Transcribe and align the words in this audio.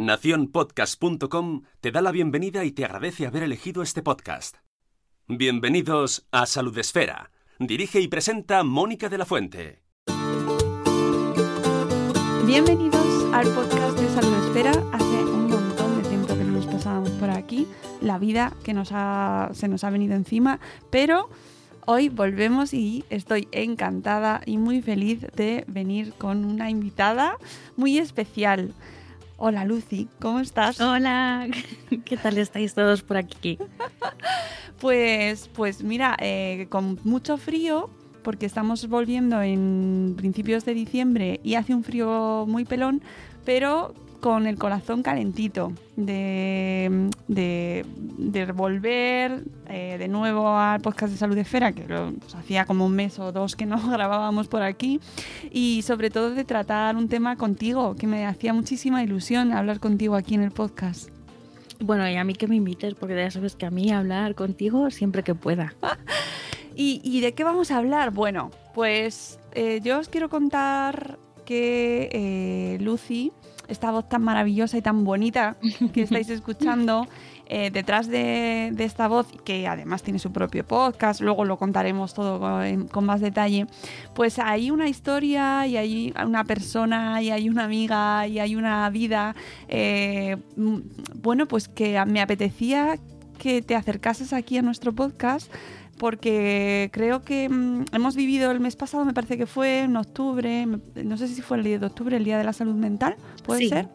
Naciónpodcast.com 0.00 1.64
te 1.82 1.90
da 1.92 2.00
la 2.00 2.10
bienvenida 2.10 2.64
y 2.64 2.72
te 2.72 2.86
agradece 2.86 3.26
haber 3.26 3.42
elegido 3.42 3.82
este 3.82 4.02
podcast. 4.02 4.56
Bienvenidos 5.28 6.26
a 6.32 6.46
Salud 6.46 6.76
Esfera. 6.78 7.30
Dirige 7.58 8.00
y 8.00 8.08
presenta 8.08 8.64
Mónica 8.64 9.10
de 9.10 9.18
la 9.18 9.26
Fuente. 9.26 9.82
Bienvenidos 12.46 13.34
al 13.34 13.46
podcast 13.48 13.98
de 13.98 14.08
Salud 14.08 14.46
Esfera. 14.46 14.70
Hace 14.90 15.22
un 15.22 15.50
montón 15.50 16.02
de 16.02 16.08
tiempo 16.08 16.28
que 16.28 16.44
no 16.44 16.52
nos 16.52 16.64
pasábamos 16.64 17.10
por 17.10 17.28
aquí. 17.28 17.66
La 18.00 18.18
vida 18.18 18.54
que 18.64 18.72
nos 18.72 18.92
ha, 18.92 19.50
se 19.52 19.68
nos 19.68 19.84
ha 19.84 19.90
venido 19.90 20.14
encima, 20.14 20.60
pero 20.88 21.28
hoy 21.84 22.08
volvemos 22.08 22.72
y 22.72 23.04
estoy 23.10 23.48
encantada 23.52 24.40
y 24.46 24.56
muy 24.56 24.80
feliz 24.80 25.26
de 25.36 25.64
venir 25.68 26.14
con 26.14 26.46
una 26.46 26.70
invitada 26.70 27.36
muy 27.76 27.98
especial. 27.98 28.72
Hola 29.42 29.64
Lucy, 29.64 30.06
¿cómo 30.20 30.40
estás? 30.40 30.78
Hola, 30.82 31.48
¿qué 32.04 32.18
tal 32.18 32.36
estáis 32.36 32.74
todos 32.74 33.00
por 33.00 33.16
aquí? 33.16 33.56
Pues, 34.78 35.48
pues 35.54 35.82
mira, 35.82 36.14
eh, 36.20 36.66
con 36.68 36.98
mucho 37.04 37.38
frío, 37.38 37.88
porque 38.22 38.44
estamos 38.44 38.86
volviendo 38.86 39.40
en 39.40 40.12
principios 40.18 40.66
de 40.66 40.74
diciembre 40.74 41.40
y 41.42 41.54
hace 41.54 41.74
un 41.74 41.84
frío 41.84 42.44
muy 42.46 42.66
pelón, 42.66 43.00
pero 43.46 43.94
con 44.20 44.46
el 44.46 44.56
corazón 44.56 45.02
calentito 45.02 45.72
de, 45.96 47.10
de, 47.28 47.84
de 48.18 48.52
volver 48.52 49.44
eh, 49.68 49.96
de 49.98 50.08
nuevo 50.08 50.48
al 50.48 50.80
podcast 50.80 51.12
de 51.12 51.18
Salud 51.18 51.36
Esfera, 51.38 51.72
que 51.72 51.86
lo, 51.88 52.12
pues, 52.12 52.34
hacía 52.34 52.64
como 52.66 52.86
un 52.86 52.94
mes 52.94 53.18
o 53.18 53.32
dos 53.32 53.56
que 53.56 53.66
no 53.66 53.78
grabábamos 53.90 54.48
por 54.48 54.62
aquí, 54.62 55.00
y 55.50 55.82
sobre 55.82 56.10
todo 56.10 56.30
de 56.30 56.44
tratar 56.44 56.96
un 56.96 57.08
tema 57.08 57.36
contigo, 57.36 57.96
que 57.96 58.06
me 58.06 58.26
hacía 58.26 58.52
muchísima 58.52 59.02
ilusión 59.02 59.52
hablar 59.52 59.80
contigo 59.80 60.14
aquí 60.14 60.34
en 60.34 60.42
el 60.42 60.50
podcast. 60.50 61.08
Bueno, 61.80 62.08
y 62.08 62.16
a 62.16 62.24
mí 62.24 62.34
que 62.34 62.46
me 62.46 62.56
invites, 62.56 62.94
porque 62.94 63.16
ya 63.16 63.30
sabes 63.30 63.56
que 63.56 63.64
a 63.64 63.70
mí 63.70 63.90
hablar 63.90 64.34
contigo 64.34 64.90
siempre 64.90 65.22
que 65.22 65.34
pueda. 65.34 65.74
¿Y, 66.76 67.00
y 67.02 67.20
de 67.20 67.32
qué 67.32 67.42
vamos 67.42 67.70
a 67.70 67.78
hablar? 67.78 68.10
Bueno, 68.10 68.50
pues 68.74 69.38
eh, 69.52 69.80
yo 69.82 69.98
os 69.98 70.08
quiero 70.08 70.28
contar 70.28 71.18
que 71.44 72.08
eh, 72.12 72.78
Lucy, 72.80 73.32
esta 73.70 73.90
voz 73.90 74.08
tan 74.08 74.22
maravillosa 74.22 74.76
y 74.76 74.82
tan 74.82 75.04
bonita 75.04 75.56
que 75.92 76.02
estáis 76.02 76.28
escuchando, 76.30 77.06
eh, 77.46 77.70
detrás 77.70 78.08
de, 78.08 78.70
de, 78.72 78.84
esta 78.84 79.08
voz, 79.08 79.26
que 79.44 79.66
además 79.66 80.02
tiene 80.02 80.18
su 80.18 80.32
propio 80.32 80.66
podcast, 80.66 81.20
luego 81.20 81.44
lo 81.44 81.56
contaremos 81.56 82.14
todo 82.14 82.38
con, 82.38 82.88
con, 82.88 83.04
más 83.04 83.20
detalle, 83.20 83.66
pues 84.14 84.38
hay 84.38 84.70
una 84.70 84.88
historia 84.88 85.66
y 85.66 85.76
hay 85.76 86.14
una 86.24 86.44
persona 86.44 87.22
y 87.22 87.30
hay 87.30 87.48
una 87.48 87.64
amiga 87.64 88.26
y 88.26 88.38
hay 88.38 88.54
una 88.56 88.88
vida, 88.90 89.34
eh, 89.68 90.36
bueno, 90.56 91.46
pues 91.46 91.68
que 91.68 92.02
me 92.06 92.20
apetecía 92.20 92.98
que 93.38 93.62
te 93.62 93.74
acercases 93.74 94.32
aquí 94.32 94.58
a 94.58 94.62
nuestro 94.62 94.92
podcast 94.92 95.50
porque 96.00 96.88
creo 96.94 97.20
que 97.20 97.46
mmm, 97.50 97.84
hemos 97.92 98.16
vivido 98.16 98.50
el 98.50 98.58
mes 98.58 98.74
pasado, 98.74 99.04
me 99.04 99.12
parece 99.12 99.36
que 99.36 99.44
fue 99.44 99.80
en 99.80 99.98
octubre, 99.98 100.66
no 100.66 101.16
sé 101.18 101.28
si 101.28 101.42
fue 101.42 101.58
el 101.58 101.62
10 101.64 101.80
de 101.80 101.86
octubre, 101.86 102.16
el 102.16 102.24
Día 102.24 102.38
de 102.38 102.44
la 102.44 102.54
Salud 102.54 102.74
Mental, 102.74 103.16
¿puede 103.44 103.60
sí. 103.60 103.68
ser? 103.68 103.86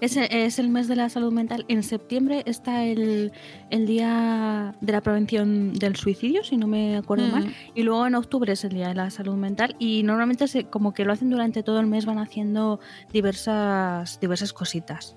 Es, 0.00 0.16
es, 0.16 0.58
el 0.58 0.70
mes 0.70 0.88
de 0.88 0.96
la 0.96 1.10
salud 1.10 1.34
mental. 1.34 1.66
En 1.68 1.82
septiembre 1.82 2.44
está 2.46 2.84
el, 2.84 3.30
el, 3.68 3.86
Día 3.86 4.74
de 4.80 4.92
la 4.92 5.02
Prevención 5.02 5.74
del 5.74 5.96
Suicidio, 5.96 6.42
si 6.44 6.56
no 6.56 6.66
me 6.66 6.96
acuerdo 6.96 7.26
mm. 7.26 7.30
mal, 7.30 7.54
y 7.74 7.82
luego 7.82 8.06
en 8.06 8.14
octubre 8.14 8.50
es 8.50 8.64
el 8.64 8.72
Día 8.72 8.88
de 8.88 8.94
la 8.94 9.10
Salud 9.10 9.34
Mental 9.34 9.76
y 9.78 10.02
normalmente 10.02 10.48
se, 10.48 10.64
como 10.64 10.94
que 10.94 11.04
lo 11.04 11.12
hacen 11.12 11.28
durante 11.28 11.62
todo 11.62 11.78
el 11.78 11.86
mes, 11.86 12.06
van 12.06 12.18
haciendo 12.18 12.80
diversas, 13.12 14.18
diversas 14.18 14.54
cositas. 14.54 15.14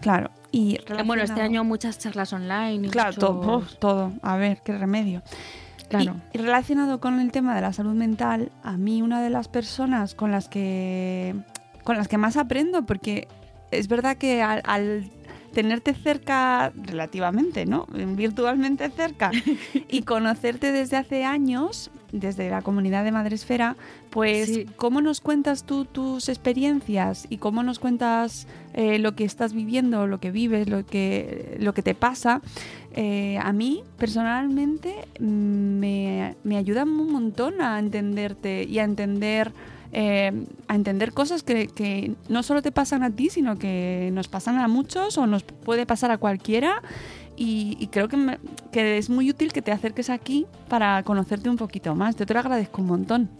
Claro, 0.00 0.30
y 0.52 0.78
bueno, 1.04 1.22
este 1.22 1.40
año 1.40 1.64
muchas 1.64 1.98
charlas 1.98 2.32
online. 2.32 2.86
Y 2.86 2.90
claro, 2.90 3.12
mucho... 3.12 3.20
todo, 3.20 3.62
todo. 3.78 4.12
A 4.22 4.36
ver, 4.36 4.60
qué 4.64 4.76
remedio. 4.76 5.22
Claro. 5.88 6.16
Y, 6.32 6.38
y, 6.38 6.40
relacionado 6.40 7.00
con 7.00 7.18
el 7.20 7.32
tema 7.32 7.54
de 7.54 7.62
la 7.62 7.72
salud 7.72 7.94
mental, 7.94 8.52
a 8.62 8.76
mí 8.76 9.02
una 9.02 9.22
de 9.22 9.30
las 9.30 9.48
personas 9.48 10.14
con 10.14 10.30
las 10.30 10.48
que 10.48 11.34
con 11.84 11.96
las 11.96 12.08
que 12.08 12.18
más 12.18 12.36
aprendo, 12.36 12.84
porque 12.84 13.26
es 13.70 13.88
verdad 13.88 14.16
que 14.16 14.42
al, 14.42 14.62
al 14.64 15.10
tenerte 15.52 15.94
cerca 15.94 16.72
relativamente, 16.74 17.66
¿no? 17.66 17.86
Virtualmente 17.88 18.88
cerca 18.90 19.30
y 19.88 20.02
conocerte 20.02 20.72
desde 20.72 20.96
hace 20.96 21.24
años, 21.24 21.90
desde 22.12 22.50
la 22.50 22.62
comunidad 22.62 23.04
de 23.04 23.12
Madresfera, 23.12 23.76
pues 24.10 24.48
Sí. 24.48 24.66
cómo 24.76 25.00
nos 25.00 25.20
cuentas 25.20 25.64
tú 25.64 25.84
tus 25.84 26.28
experiencias 26.28 27.26
y 27.30 27.38
cómo 27.38 27.62
nos 27.62 27.78
cuentas 27.78 28.46
eh, 28.74 28.98
lo 28.98 29.14
que 29.14 29.24
estás 29.24 29.52
viviendo, 29.52 30.06
lo 30.06 30.20
que 30.20 30.30
vives, 30.30 30.68
lo 30.68 30.84
que, 30.86 31.56
lo 31.60 31.74
que 31.74 31.82
te 31.82 31.94
pasa, 31.94 32.40
eh, 32.92 33.38
a 33.42 33.52
mí 33.52 33.82
personalmente 33.98 34.94
me, 35.20 36.36
me 36.44 36.56
ayuda 36.56 36.84
un 36.84 37.12
montón 37.12 37.60
a 37.60 37.78
entenderte 37.78 38.64
y 38.64 38.78
a 38.78 38.84
entender... 38.84 39.52
Eh, 39.92 40.46
a 40.68 40.74
entender 40.74 41.12
cosas 41.12 41.42
que, 41.42 42.14
no 42.28 42.42
solo 42.42 42.62
te 42.62 42.70
pasan 42.72 43.02
a 43.02 43.10
ti, 43.10 43.28
sino 43.30 43.58
que 43.58 44.10
nos 44.12 44.28
pasan 44.28 44.58
a 44.58 44.68
muchos 44.68 45.18
o 45.18 45.26
nos 45.26 45.42
puede 45.42 45.86
pasar 45.86 46.10
a 46.10 46.18
cualquiera. 46.18 46.82
Y, 47.36 47.88
creo 47.90 48.08
que, 48.08 48.38
que, 48.70 48.98
es 48.98 49.08
muy 49.08 49.30
útil 49.30 49.52
que 49.52 49.62
te 49.62 49.72
acerques 49.72 50.10
aquí 50.10 50.46
para 50.68 51.02
conocerte 51.04 51.48
un 51.48 51.56
poquito 51.56 51.94
más. 51.94 52.14
Yo 52.16 52.26
te 52.26 52.34
lo 52.34 52.40
agradezco 52.40 52.82
un 52.82 52.88
montón. 52.88 53.30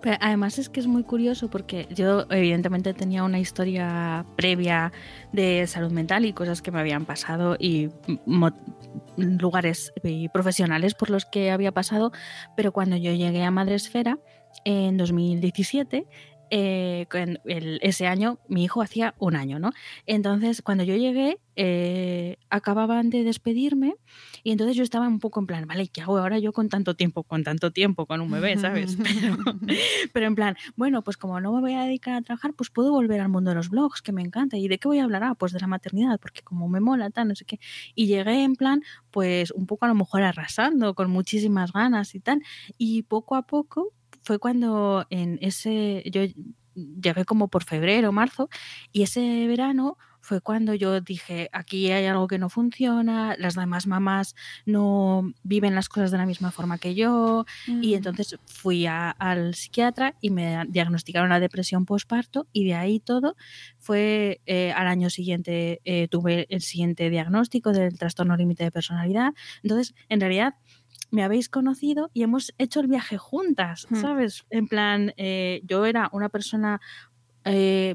Pero 0.00 0.16
además 0.20 0.58
es 0.58 0.68
que 0.68 0.80
es 0.80 0.86
muy 0.86 1.04
curioso 1.04 1.48
porque 1.48 1.86
yo 1.94 2.26
evidentemente 2.30 2.92
tenía 2.94 3.24
una 3.24 3.38
historia 3.38 4.24
previa 4.36 4.92
de 5.32 5.66
salud 5.66 5.92
mental 5.92 6.24
y 6.24 6.32
cosas 6.32 6.62
que 6.62 6.70
me 6.70 6.80
habían 6.80 7.04
pasado 7.04 7.56
y 7.58 7.90
lugares 9.16 9.92
y 10.02 10.28
profesionales 10.28 10.94
por 10.94 11.10
los 11.10 11.24
que 11.24 11.50
había 11.50 11.72
pasado, 11.72 12.12
pero 12.56 12.72
cuando 12.72 12.96
yo 12.96 13.12
llegué 13.12 13.44
a 13.44 13.50
Madresfera 13.50 14.18
en 14.64 14.96
2017, 14.96 16.06
eh, 16.54 17.06
el, 17.46 17.78
ese 17.80 18.06
año 18.06 18.38
mi 18.46 18.64
hijo 18.64 18.82
hacía 18.82 19.14
un 19.18 19.36
año, 19.36 19.58
¿no? 19.58 19.72
Entonces, 20.04 20.60
cuando 20.60 20.84
yo 20.84 20.94
llegué, 20.96 21.38
eh, 21.56 22.36
acababan 22.50 23.08
de 23.08 23.24
despedirme 23.24 23.94
y 24.42 24.52
entonces 24.52 24.76
yo 24.76 24.82
estaba 24.82 25.08
un 25.08 25.18
poco 25.18 25.40
en 25.40 25.46
plan, 25.46 25.66
vale, 25.66 25.88
¿qué 25.88 26.02
hago 26.02 26.18
ahora 26.18 26.38
yo 26.38 26.52
con 26.52 26.68
tanto 26.68 26.94
tiempo, 26.94 27.22
con 27.22 27.42
tanto 27.42 27.70
tiempo, 27.70 28.04
con 28.04 28.20
un 28.20 28.30
bebé, 28.30 28.58
¿sabes? 28.58 28.98
Pero, 29.02 29.36
pero 30.12 30.26
en 30.26 30.34
plan, 30.34 30.56
bueno, 30.76 31.00
pues 31.00 31.16
como 31.16 31.40
no 31.40 31.54
me 31.54 31.60
voy 31.62 31.72
a 31.72 31.84
dedicar 31.84 32.16
a 32.16 32.22
trabajar, 32.22 32.52
pues 32.52 32.68
puedo 32.68 32.90
volver 32.90 33.22
al 33.22 33.30
mundo 33.30 33.50
de 33.50 33.54
los 33.54 33.70
blogs, 33.70 34.02
que 34.02 34.12
me 34.12 34.20
encanta. 34.20 34.58
¿Y 34.58 34.68
de 34.68 34.76
qué 34.78 34.88
voy 34.88 34.98
a 34.98 35.04
hablar? 35.04 35.24
Ah, 35.24 35.34
pues 35.34 35.52
de 35.52 35.60
la 35.60 35.66
maternidad, 35.66 36.20
porque 36.20 36.42
como 36.42 36.68
me 36.68 36.80
mola, 36.80 37.08
tal, 37.08 37.28
no 37.28 37.34
sé 37.34 37.46
qué. 37.46 37.60
Y 37.94 38.08
llegué 38.08 38.44
en 38.44 38.56
plan, 38.56 38.82
pues 39.10 39.52
un 39.52 39.66
poco 39.66 39.86
a 39.86 39.88
lo 39.88 39.94
mejor 39.94 40.22
arrasando, 40.22 40.94
con 40.94 41.10
muchísimas 41.10 41.72
ganas 41.72 42.14
y 42.14 42.20
tal. 42.20 42.42
Y 42.76 43.04
poco 43.04 43.36
a 43.36 43.42
poco 43.46 43.94
fue 44.22 44.38
cuando 44.38 45.06
en 45.10 45.38
ese, 45.42 46.02
yo 46.06 46.22
llegué 46.74 47.24
como 47.24 47.48
por 47.48 47.64
febrero, 47.64 48.12
marzo, 48.12 48.48
y 48.92 49.02
ese 49.02 49.46
verano 49.46 49.98
fue 50.22 50.40
cuando 50.40 50.72
yo 50.72 51.00
dije, 51.00 51.50
aquí 51.52 51.90
hay 51.90 52.06
algo 52.06 52.28
que 52.28 52.38
no 52.38 52.48
funciona, 52.48 53.34
las 53.38 53.56
demás 53.56 53.88
mamás 53.88 54.36
no 54.64 55.32
viven 55.42 55.74
las 55.74 55.88
cosas 55.88 56.12
de 56.12 56.18
la 56.18 56.26
misma 56.26 56.52
forma 56.52 56.78
que 56.78 56.94
yo, 56.94 57.44
mm. 57.66 57.82
y 57.82 57.94
entonces 57.94 58.38
fui 58.46 58.86
a, 58.86 59.10
al 59.10 59.56
psiquiatra 59.56 60.14
y 60.20 60.30
me 60.30 60.64
diagnosticaron 60.68 61.28
la 61.28 61.40
depresión 61.40 61.86
postparto, 61.86 62.46
y 62.52 62.64
de 62.64 62.74
ahí 62.74 63.00
todo 63.00 63.36
fue 63.78 64.40
eh, 64.46 64.72
al 64.72 64.86
año 64.86 65.10
siguiente 65.10 65.80
eh, 65.84 66.06
tuve 66.08 66.46
el 66.50 66.62
siguiente 66.62 67.10
diagnóstico 67.10 67.72
del 67.72 67.98
trastorno 67.98 68.36
límite 68.36 68.62
de 68.62 68.70
personalidad, 68.70 69.34
entonces 69.64 69.92
en 70.08 70.20
realidad 70.20 70.54
me 71.12 71.22
habéis 71.22 71.48
conocido 71.48 72.10
y 72.12 72.24
hemos 72.24 72.52
hecho 72.58 72.80
el 72.80 72.88
viaje 72.88 73.18
juntas, 73.18 73.86
Hmm. 73.88 74.00
¿sabes? 74.00 74.44
En 74.50 74.66
plan, 74.66 75.12
eh, 75.16 75.60
yo 75.64 75.86
era 75.86 76.08
una 76.12 76.28
persona 76.28 76.80
eh, 77.44 77.94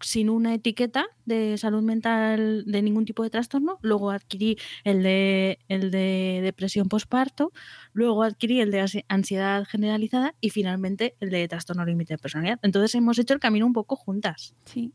sin 0.00 0.30
una 0.30 0.54
etiqueta 0.54 1.06
de 1.26 1.56
salud 1.58 1.82
mental 1.82 2.64
de 2.66 2.82
ningún 2.82 3.04
tipo 3.04 3.22
de 3.22 3.30
trastorno, 3.30 3.78
luego 3.82 4.10
adquirí 4.10 4.58
el 4.84 5.02
de, 5.02 5.58
el 5.68 5.90
de 5.90 6.40
depresión 6.42 6.88
postparto, 6.88 7.52
luego 7.92 8.22
adquirí 8.22 8.60
el 8.60 8.70
de 8.70 9.04
ansiedad 9.08 9.64
generalizada 9.64 10.34
y 10.40 10.50
finalmente 10.50 11.14
el 11.20 11.30
de 11.30 11.46
trastorno 11.46 11.84
límite 11.84 12.14
de 12.14 12.18
personalidad. 12.18 12.58
Entonces 12.62 12.94
hemos 12.94 13.18
hecho 13.18 13.34
el 13.34 13.40
camino 13.40 13.66
un 13.66 13.72
poco 13.72 13.96
juntas. 13.96 14.54
Sí. 14.64 14.92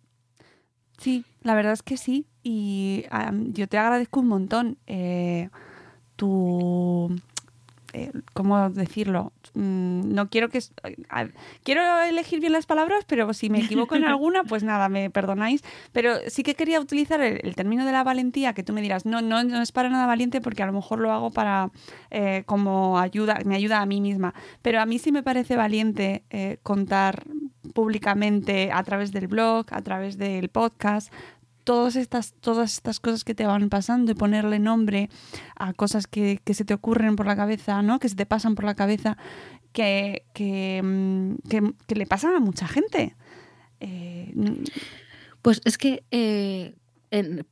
Sí, 0.97 1.25
la 1.43 1.53
verdad 1.53 1.73
es 1.73 1.83
que 1.83 1.95
sí. 1.95 2.25
Y 2.43 3.05
yo 3.53 3.67
te 3.67 3.77
agradezco 3.77 4.19
un 4.19 4.27
montón 4.27 4.77
eh, 4.87 5.49
tu... 6.15 7.15
eh, 7.93 8.11
¿Cómo 8.33 8.69
decirlo? 8.69 9.31
Mm, 9.53 10.13
no 10.13 10.29
quiero 10.29 10.49
que... 10.49 10.59
a- 11.09 11.27
quiero 11.63 11.81
elegir 12.01 12.39
bien 12.39 12.51
las 12.53 12.65
palabras, 12.65 13.05
pero 13.07 13.33
si 13.33 13.49
me 13.49 13.59
equivoco 13.59 13.95
en 13.95 14.03
alguna, 14.05 14.43
pues 14.43 14.63
nada, 14.63 14.89
me 14.89 15.09
perdonáis. 15.09 15.63
Pero 15.93 16.15
sí 16.27 16.43
que 16.43 16.55
quería 16.55 16.79
utilizar 16.79 17.21
el, 17.21 17.39
el 17.43 17.55
término 17.55 17.85
de 17.85 17.91
la 17.91 18.03
valentía, 18.03 18.53
que 18.53 18.63
tú 18.63 18.73
me 18.73 18.81
dirás, 18.81 19.05
no, 19.05 19.21
no, 19.21 19.43
no 19.43 19.61
es 19.61 19.71
para 19.71 19.89
nada 19.89 20.05
valiente 20.05 20.41
porque 20.41 20.63
a 20.63 20.65
lo 20.65 20.73
mejor 20.73 20.99
lo 20.99 21.11
hago 21.11 21.31
para 21.31 21.71
eh, 22.11 22.43
como 22.45 22.99
ayuda, 22.99 23.39
me 23.45 23.55
ayuda 23.55 23.81
a 23.81 23.85
mí 23.85 24.01
misma. 24.01 24.33
Pero 24.61 24.81
a 24.81 24.85
mí 24.85 24.99
sí 24.99 25.11
me 25.11 25.23
parece 25.23 25.55
valiente 25.55 26.23
eh, 26.29 26.57
contar 26.63 27.23
públicamente 27.73 28.71
a 28.71 28.83
través 28.83 29.11
del 29.11 29.27
blog, 29.27 29.65
a 29.71 29.81
través 29.81 30.17
del 30.17 30.49
podcast, 30.49 31.11
todas 31.67 31.97
estas, 31.97 32.33
todas 32.39 32.71
estas 32.75 33.01
cosas 33.01 33.25
que 33.25 33.35
te 33.35 33.45
van 33.45 33.67
pasando 33.67 34.09
y 34.13 34.15
ponerle 34.15 34.57
nombre 34.57 35.09
a 35.57 35.73
cosas 35.73 36.07
que, 36.07 36.39
que 36.45 36.53
se 36.53 36.63
te 36.63 36.73
ocurren 36.73 37.17
por 37.17 37.25
la 37.25 37.35
cabeza, 37.35 37.81
¿no? 37.81 37.99
Que 37.99 38.07
se 38.07 38.15
te 38.15 38.25
pasan 38.25 38.55
por 38.55 38.63
la 38.63 38.73
cabeza, 38.73 39.17
que, 39.73 40.23
que, 40.33 40.81
mm, 40.81 41.49
que- 41.49 41.73
que 41.85 41.95
le 41.95 42.05
pasan 42.05 42.33
a 42.35 42.39
mucha 42.39 42.67
gente. 42.67 43.15
Eh, 43.81 44.33
Pues 45.41 45.61
es 45.65 45.77
que, 45.77 46.03
eh, 46.11 46.75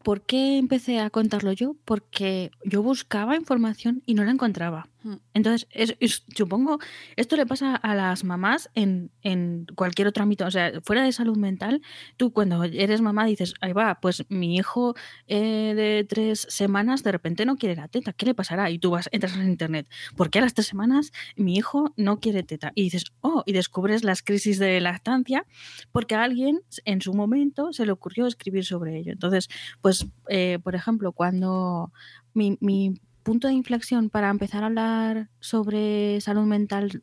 ¿por 0.03 0.21
qué 0.25 0.57
empecé 0.57 0.99
a 0.99 1.09
contarlo 1.09 1.51
yo? 1.51 1.75
Porque 1.85 2.51
yo 2.63 2.81
buscaba 2.83 3.35
información 3.35 4.01
y 4.05 4.13
no 4.15 4.23
la 4.23 4.31
encontraba. 4.31 4.87
Entonces, 5.33 5.67
es- 5.71 5.95
es- 5.99 6.23
supongo, 6.35 6.79
esto 7.15 7.35
le 7.35 7.45
pasa 7.45 7.75
a 7.75 7.93
las 7.95 8.23
mamás 8.23 8.69
en, 8.73 9.11
en 9.21 9.65
cualquier 9.75 10.07
otro 10.07 10.23
ámbito, 10.23 10.45
o 10.45 10.51
sea, 10.51 10.71
fuera 10.83 11.03
de 11.03 11.11
salud 11.11 11.37
mental, 11.37 11.81
tú 12.17 12.31
cuando 12.33 12.63
eres 12.63 13.01
mamá 13.01 13.25
dices, 13.25 13.53
ahí 13.61 13.73
va, 13.73 13.99
pues 14.01 14.25
mi 14.29 14.55
hijo 14.55 14.95
eh, 15.27 15.73
de 15.75 16.05
tres 16.07 16.45
semanas 16.49 17.03
de 17.03 17.11
repente 17.11 17.45
no 17.45 17.57
quiere 17.57 17.75
la 17.75 17.87
teta, 17.87 18.13
¿qué 18.13 18.25
le 18.25 18.33
pasará? 18.35 18.69
Y 18.71 18.79
tú 18.79 18.91
vas, 18.91 19.09
entras 19.11 19.35
en 19.37 19.47
internet, 19.49 19.87
¿por 20.15 20.29
qué 20.29 20.39
a 20.39 20.41
las 20.41 20.53
tres 20.53 20.67
semanas 20.67 21.11
mi 21.35 21.55
hijo 21.55 21.93
no 21.97 22.19
quiere 22.19 22.43
teta? 22.43 22.71
Y 22.75 22.83
dices, 22.83 23.05
oh, 23.21 23.43
y 23.45 23.53
descubres 23.53 24.03
las 24.03 24.23
crisis 24.23 24.59
de 24.59 24.79
lactancia 24.81 25.45
porque 25.91 26.15
a 26.15 26.23
alguien 26.23 26.61
en 26.85 27.01
su 27.01 27.13
momento 27.13 27.73
se 27.73 27.85
le 27.85 27.91
ocurrió 27.91 28.27
escribir 28.27 28.65
sobre 28.65 28.97
ello. 28.97 29.11
Entonces, 29.11 29.49
pues, 29.81 30.05
eh, 30.29 30.59
por 30.63 30.75
ejemplo, 30.75 31.11
cuando 31.11 31.91
mi, 32.33 32.57
mi 32.59 32.95
punto 33.25 33.47
de 33.47 33.55
inflexión 33.55 34.09
para 34.09 34.29
empezar 34.29 34.63
a 34.63 34.67
hablar 34.67 35.29
sobre 35.39 36.21
salud 36.21 36.45
mental 36.45 37.01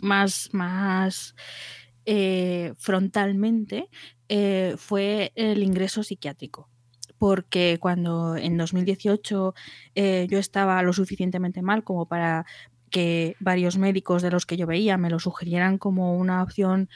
más, 0.00 0.48
más 0.52 1.34
eh, 2.06 2.72
frontalmente 2.78 3.90
eh, 4.28 4.76
fue 4.78 5.32
el 5.34 5.62
ingreso 5.62 6.02
psiquiátrico. 6.02 6.70
Porque 7.18 7.78
cuando 7.80 8.36
en 8.36 8.56
2018 8.56 9.54
eh, 9.96 10.26
yo 10.30 10.38
estaba 10.38 10.80
lo 10.82 10.92
suficientemente 10.92 11.60
mal 11.60 11.82
como 11.82 12.06
para 12.06 12.46
que 12.90 13.34
varios 13.40 13.76
médicos 13.76 14.22
de 14.22 14.30
los 14.30 14.46
que 14.46 14.56
yo 14.56 14.68
veía 14.68 14.96
me 14.96 15.10
lo 15.10 15.18
sugirieran 15.18 15.78
como 15.78 16.16
una 16.16 16.42
opción 16.42 16.88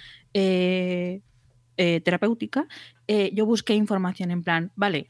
terapéutica, 1.75 2.69
yo 3.33 3.47
busqué 3.47 3.75
información 3.75 4.31
en 4.31 4.45
plan, 4.45 4.71
vale, 4.77 5.09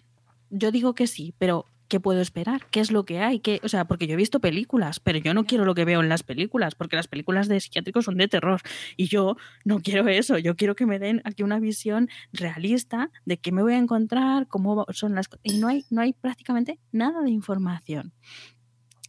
yo 0.49 0.71
digo 0.71 0.95
que 0.95 1.07
sí, 1.07 1.35
pero 1.37 1.67
¿qué 1.89 2.01
puedo 2.01 2.21
esperar? 2.21 2.67
¿Qué 2.71 2.81
es 2.81 2.93
lo 2.93 3.05
que 3.05 3.21
hay? 3.21 3.41
¿Qué? 3.41 3.61
O 3.65 3.69
sea, 3.69 3.87
porque 3.87 4.07
yo 4.07 4.15
he 4.15 4.17
visto 4.17 4.41
películas, 4.41 5.01
pero 5.01 5.19
yo 5.19 5.35
no 5.35 5.45
quiero 5.45 5.65
lo 5.65 5.75
que 5.75 5.85
veo 5.85 6.01
en 6.01 6.09
las 6.09 6.23
películas, 6.23 6.75
porque 6.75 6.97
las 6.97 7.09
películas 7.09 7.49
de 7.49 7.61
psiquiátricos 7.61 8.05
son 8.05 8.17
de 8.17 8.29
terror 8.29 8.61
y 8.97 9.09
yo 9.09 9.37
no 9.65 9.81
quiero 9.81 10.09
eso, 10.09 10.39
yo 10.39 10.57
quiero 10.57 10.77
que 10.77 10.87
me 10.87 10.99
den 10.99 11.23
aquí 11.25 11.43
una 11.43 11.59
visión 11.59 12.09
realista 12.33 13.11
de 13.25 13.39
qué 13.39 13.53
me 13.53 13.63
voy 13.63 13.73
a 13.73 13.79
encontrar, 13.79 14.47
cómo 14.47 14.87
son 14.93 15.15
las 15.15 15.29
cosas. 15.29 15.41
Y 15.45 15.59
no 15.59 15.69
hay, 15.69 15.85
no 15.91 16.03
hay 16.03 16.13
prácticamente 16.13 16.79
nada 16.93 17.23
de 17.23 17.31
información. 17.31 18.13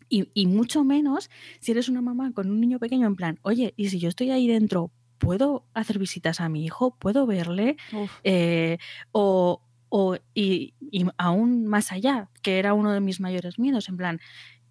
Y, 0.08 0.30
y 0.34 0.48
mucho 0.48 0.84
menos 0.84 1.30
si 1.60 1.72
eres 1.72 1.88
una 1.88 2.02
mamá 2.02 2.32
con 2.34 2.50
un 2.50 2.60
niño 2.60 2.80
pequeño 2.80 3.06
en 3.06 3.16
plan, 3.16 3.40
oye, 3.44 3.74
y 3.78 3.90
si 3.90 4.00
yo 4.00 4.10
estoy 4.10 4.32
ahí 4.32 4.48
dentro, 4.48 4.92
¿puedo 5.20 5.66
hacer 5.74 6.00
visitas 6.00 6.40
a 6.40 6.50
mi 6.50 6.66
hijo? 6.66 6.96
¿Puedo 6.98 7.28
verle? 7.28 7.78
Eh, 8.24 8.80
o, 9.12 9.62
o- 9.90 10.18
y, 10.34 10.76
aún 11.18 11.66
más 11.68 11.92
allá, 11.92 12.30
que 12.42 12.60
era 12.60 12.74
uno 12.74 12.92
de 12.94 13.02
mis 13.02 13.20
mayores 13.20 13.60
miedos, 13.60 13.90
en 13.90 13.98
plan, 13.98 14.20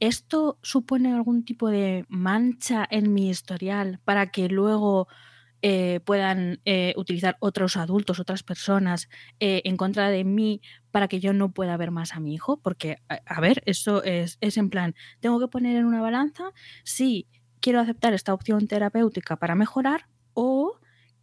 ¿esto 0.01 0.59
supone 0.63 1.13
algún 1.13 1.45
tipo 1.45 1.69
de 1.71 2.05
mancha 2.09 2.87
en 2.91 3.13
mi 3.15 3.29
historial 3.31 4.01
para 4.05 4.29
que 4.29 4.49
luego 4.49 5.09
eh, 5.63 6.01
puedan 6.05 6.61
eh, 6.65 6.95
utilizar 6.97 7.37
otros 7.41 7.77
adultos, 7.77 8.21
otras 8.21 8.45
personas 8.45 9.09
eh, 9.41 9.63
en 9.65 9.77
contra 9.77 10.09
de 10.09 10.23
mí 10.25 10.61
para 10.93 11.09
que 11.09 11.19
yo 11.21 11.33
no 11.33 11.51
pueda 11.53 11.77
ver 11.77 11.91
más 11.91 12.15
a 12.15 12.21
mi 12.21 12.33
hijo? 12.35 12.59
Porque, 12.61 12.99
a, 13.09 13.19
a 13.27 13.41
ver, 13.41 13.63
eso 13.67 14.03
es, 14.05 14.39
es 14.41 14.57
en 14.57 14.71
plan, 14.71 14.95
tengo 15.21 15.41
que 15.41 15.49
poner 15.49 15.77
en 15.77 15.85
una 15.87 16.01
balanza 16.01 16.53
si 16.85 17.27
quiero 17.61 17.81
aceptar 17.81 18.15
esta 18.15 18.35
opción 18.35 18.69
terapéutica 18.69 19.37
para 19.37 19.57
mejorar 19.57 20.07
o 20.35 20.79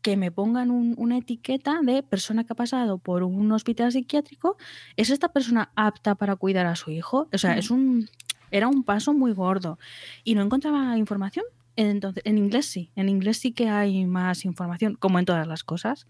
que 0.06 0.18
me 0.18 0.30
pongan 0.32 0.70
un- 0.70 0.94
una 1.00 1.18
etiqueta 1.18 1.80
de 1.82 2.04
persona 2.04 2.44
que 2.44 2.54
ha 2.54 2.56
pasado 2.56 3.00
por 3.00 3.24
un 3.24 3.52
hospital 3.52 3.92
psiquiátrico, 3.92 4.56
¿es 4.98 5.10
esta 5.10 5.30
persona 5.30 5.72
apta 5.76 6.14
para 6.14 6.36
cuidar 6.36 6.68
a 6.68 6.76
su 6.76 6.92
hijo? 6.92 7.28
O 7.34 7.38
sea, 7.40 7.54
es 7.58 7.72
un, 7.72 8.08
era 8.52 8.68
un 8.68 8.84
paso 8.84 9.14
muy 9.16 9.32
gordo. 9.34 9.80
Y 10.24 10.36
no 10.36 10.44
encontraba 10.44 10.96
información. 11.00 11.44
Entonces, 11.76 12.22
en 12.24 12.38
inglés 12.38 12.68
sí, 12.68 12.92
en 12.96 13.10
inglés 13.10 13.40
sí 13.40 13.52
que 13.52 13.68
hay 13.68 14.06
más 14.06 14.46
información, 14.46 14.96
como 14.96 15.18
en 15.18 15.26
todas 15.26 15.48
las 15.48 15.64
cosas, 15.64 16.06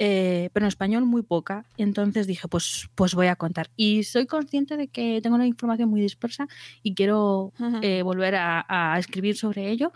eh, 0.00 0.50
pero 0.52 0.66
en 0.66 0.68
español 0.68 1.04
muy 1.06 1.22
poca. 1.22 1.64
Entonces 1.76 2.26
dije, 2.26 2.48
pues, 2.48 2.88
pues 2.96 3.14
voy 3.14 3.28
a 3.28 3.36
contar. 3.36 3.70
Y 3.76 4.02
soy 4.02 4.26
consciente 4.26 4.76
de 4.76 4.88
que 4.88 5.20
tengo 5.22 5.36
una 5.36 5.46
información 5.46 5.88
muy 5.90 6.00
dispersa 6.00 6.48
y 6.82 6.94
quiero 6.96 7.52
eh, 7.82 8.02
volver 8.02 8.34
a, 8.34 8.66
a 8.68 8.98
escribir 8.98 9.36
sobre 9.36 9.70
ello 9.70 9.92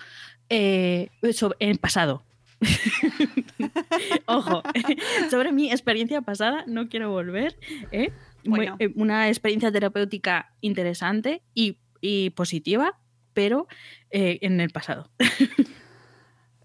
eh, 0.49 1.09
sobre- 1.33 1.57
en 1.59 1.77
pasado. 1.79 2.23
Ojo, 4.27 4.63
sobre 5.31 5.53
mi 5.53 5.71
experiencia 5.71 6.23
pasada 6.23 6.65
no 6.67 6.89
quiero 6.89 7.11
volver. 7.11 7.59
¿eh? 7.91 8.13
Bueno. 8.45 8.77
eh, 8.79 8.93
una 8.95 9.29
experiencia 9.29 9.71
terapéutica 9.71 10.53
interesante 10.61 11.43
y, 11.55 11.79
y 12.01 12.31
positiva, 12.31 12.99
pero 13.35 13.67
eh, 14.11 14.39
en 14.43 14.61
el 14.61 14.71
pasado. 14.71 15.11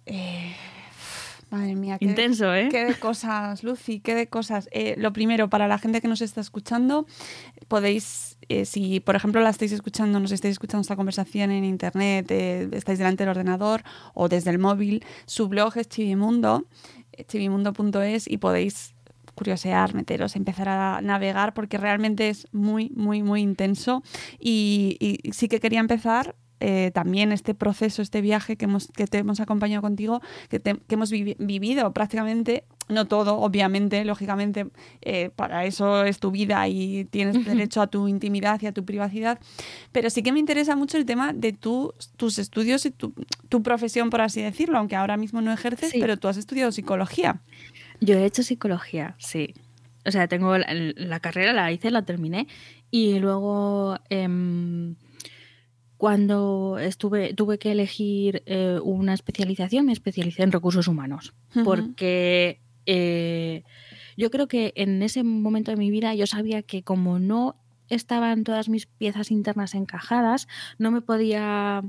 Eh, 0.09 0.55
madre 1.49 1.75
mía, 1.75 1.97
qué, 1.97 2.05
Intenso, 2.05 2.53
¿eh? 2.53 2.69
qué 2.69 2.85
de 2.85 2.95
cosas, 2.95 3.63
Lucy, 3.63 3.99
qué 3.99 4.15
de 4.15 4.27
cosas. 4.27 4.67
Eh, 4.71 4.95
lo 4.97 5.13
primero, 5.13 5.49
para 5.49 5.67
la 5.67 5.77
gente 5.77 6.01
que 6.01 6.07
nos 6.07 6.21
está 6.21 6.41
escuchando, 6.41 7.05
podéis, 7.67 8.37
eh, 8.49 8.65
si 8.65 8.99
por 8.99 9.15
ejemplo 9.15 9.41
la 9.41 9.49
estáis 9.49 9.71
escuchando, 9.71 10.19
nos 10.19 10.31
estáis 10.31 10.53
escuchando 10.53 10.81
esta 10.81 10.95
conversación 10.95 11.51
en 11.51 11.63
internet, 11.63 12.29
eh, 12.31 12.69
estáis 12.73 12.97
delante 12.97 13.23
del 13.23 13.31
ordenador 13.31 13.83
o 14.13 14.29
desde 14.29 14.51
el 14.51 14.59
móvil, 14.59 15.05
su 15.25 15.47
blog 15.47 15.77
es 15.77 15.87
Chivimundo, 15.87 16.65
chivimundo.es 17.27 18.27
y 18.27 18.37
podéis 18.37 18.93
curiosear, 19.33 19.93
meteros, 19.93 20.35
empezar 20.35 20.67
a 20.67 20.99
navegar 21.01 21.53
porque 21.53 21.77
realmente 21.77 22.29
es 22.29 22.47
muy, 22.51 22.89
muy, 22.95 23.21
muy 23.21 23.41
intenso 23.41 24.03
y, 24.39 24.97
y 24.99 25.31
sí 25.31 25.47
que 25.47 25.59
quería 25.59 25.79
empezar 25.79 26.35
eh, 26.59 26.91
también 26.93 27.31
este 27.31 27.53
proceso, 27.53 28.01
este 28.01 28.21
viaje 28.21 28.55
que, 28.55 28.65
hemos, 28.65 28.87
que 28.87 29.05
te 29.07 29.19
hemos 29.19 29.39
acompañado 29.39 29.81
contigo, 29.81 30.21
que, 30.49 30.59
te- 30.59 30.75
que 30.87 30.95
hemos 30.95 31.11
vivi- 31.11 31.35
vivido 31.39 31.91
prácticamente, 31.93 32.63
no 32.89 33.05
todo, 33.05 33.37
obviamente, 33.39 34.03
lógicamente, 34.05 34.67
eh, 35.01 35.29
para 35.35 35.65
eso 35.65 36.03
es 36.03 36.19
tu 36.19 36.31
vida 36.31 36.67
y 36.67 37.05
tienes 37.05 37.45
derecho 37.45 37.81
a 37.81 37.87
tu 37.87 38.07
intimidad 38.07 38.61
y 38.61 38.65
a 38.67 38.71
tu 38.71 38.85
privacidad, 38.85 39.39
pero 39.91 40.09
sí 40.09 40.23
que 40.23 40.31
me 40.31 40.39
interesa 40.39 40.75
mucho 40.75 40.97
el 40.97 41.05
tema 41.05 41.33
de 41.33 41.53
tu- 41.53 41.93
tus 42.15 42.39
estudios 42.39 42.85
y 42.85 42.91
tu, 42.91 43.13
tu 43.49 43.61
profesión, 43.61 44.09
por 44.09 44.21
así 44.21 44.41
decirlo, 44.41 44.77
aunque 44.77 44.95
ahora 44.95 45.17
mismo 45.17 45.41
no 45.41 45.51
ejerces, 45.51 45.91
Sí. 45.91 45.99
pero 45.99 46.17
tú 46.17 46.27
has 46.27 46.37
estudiado 46.37 46.71
psicología. 46.71 47.41
Yo 48.01 48.15
he 48.15 48.25
hecho 48.25 48.41
psicología, 48.43 49.15
sí. 49.19 49.53
O 50.05 50.11
sea, 50.11 50.27
tengo 50.29 50.57
la, 50.57 50.67
la 50.95 51.19
carrera, 51.19 51.51
la 51.51 51.71
hice, 51.71 51.91
la 51.91 52.03
terminé. 52.03 52.47
Y 52.89 53.19
luego, 53.19 53.97
em, 54.09 54.95
cuando 55.97 56.77
estuve, 56.79 57.33
tuve 57.33 57.57
que 57.57 57.71
elegir 57.71 58.43
eh, 58.45 58.79
una 58.83 59.13
especialización, 59.13 59.85
me 59.85 59.93
especialicé 59.93 60.43
en 60.43 60.51
recursos 60.51 60.87
humanos. 60.87 61.33
Porque 61.63 62.59
eh, 62.85 63.63
yo 64.15 64.29
creo 64.29 64.47
que 64.47 64.73
en 64.75 65.01
ese 65.01 65.23
momento 65.23 65.71
de 65.71 65.77
mi 65.77 65.89
vida 65.91 66.13
yo 66.15 66.27
sabía 66.27 66.61
que 66.61 66.83
como 66.83 67.19
no 67.19 67.55
estaban 67.89 68.43
todas 68.43 68.69
mis 68.69 68.85
piezas 68.85 69.31
internas 69.31 69.73
encajadas, 69.73 70.47
no 70.77 70.91
me 70.91 71.01
podía 71.01 71.83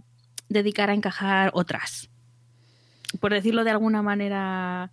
dedicar 0.49 0.89
a 0.91 0.95
encajar 0.95 1.51
otras. 1.55 2.09
Por 3.21 3.33
decirlo 3.33 3.65
de 3.65 3.71
alguna 3.71 4.03
manera, 4.03 4.91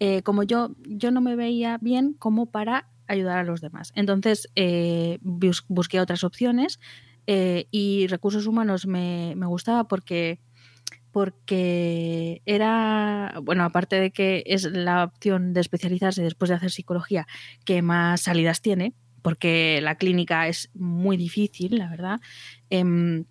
eh, 0.00 0.22
como 0.22 0.42
yo, 0.42 0.74
yo 0.86 1.10
no 1.10 1.20
me 1.20 1.36
veía 1.36 1.78
bien 1.80 2.14
como 2.18 2.46
para 2.46 2.88
ayudar 3.06 3.38
a 3.38 3.44
los 3.44 3.60
demás. 3.60 3.92
Entonces 3.94 4.48
eh, 4.56 5.18
bus- 5.22 5.64
busqué 5.68 6.00
otras 6.00 6.24
opciones 6.24 6.80
eh, 7.26 7.66
y 7.70 8.06
recursos 8.06 8.46
humanos 8.46 8.86
me, 8.86 9.34
me 9.36 9.46
gustaba 9.46 9.84
porque 9.84 10.40
porque 11.14 12.42
era, 12.44 13.34
bueno, 13.40 13.62
aparte 13.62 14.00
de 14.00 14.10
que 14.10 14.42
es 14.46 14.64
la 14.64 15.04
opción 15.04 15.52
de 15.52 15.60
especializarse 15.60 16.24
después 16.24 16.48
de 16.48 16.56
hacer 16.56 16.72
psicología 16.72 17.28
que 17.64 17.82
más 17.82 18.22
salidas 18.22 18.60
tiene, 18.60 18.94
porque 19.22 19.78
la 19.80 19.94
clínica 19.94 20.48
es 20.48 20.70
muy 20.74 21.16
difícil, 21.16 21.78
la 21.78 21.88
verdad. 21.88 22.20
Em, 22.68 23.26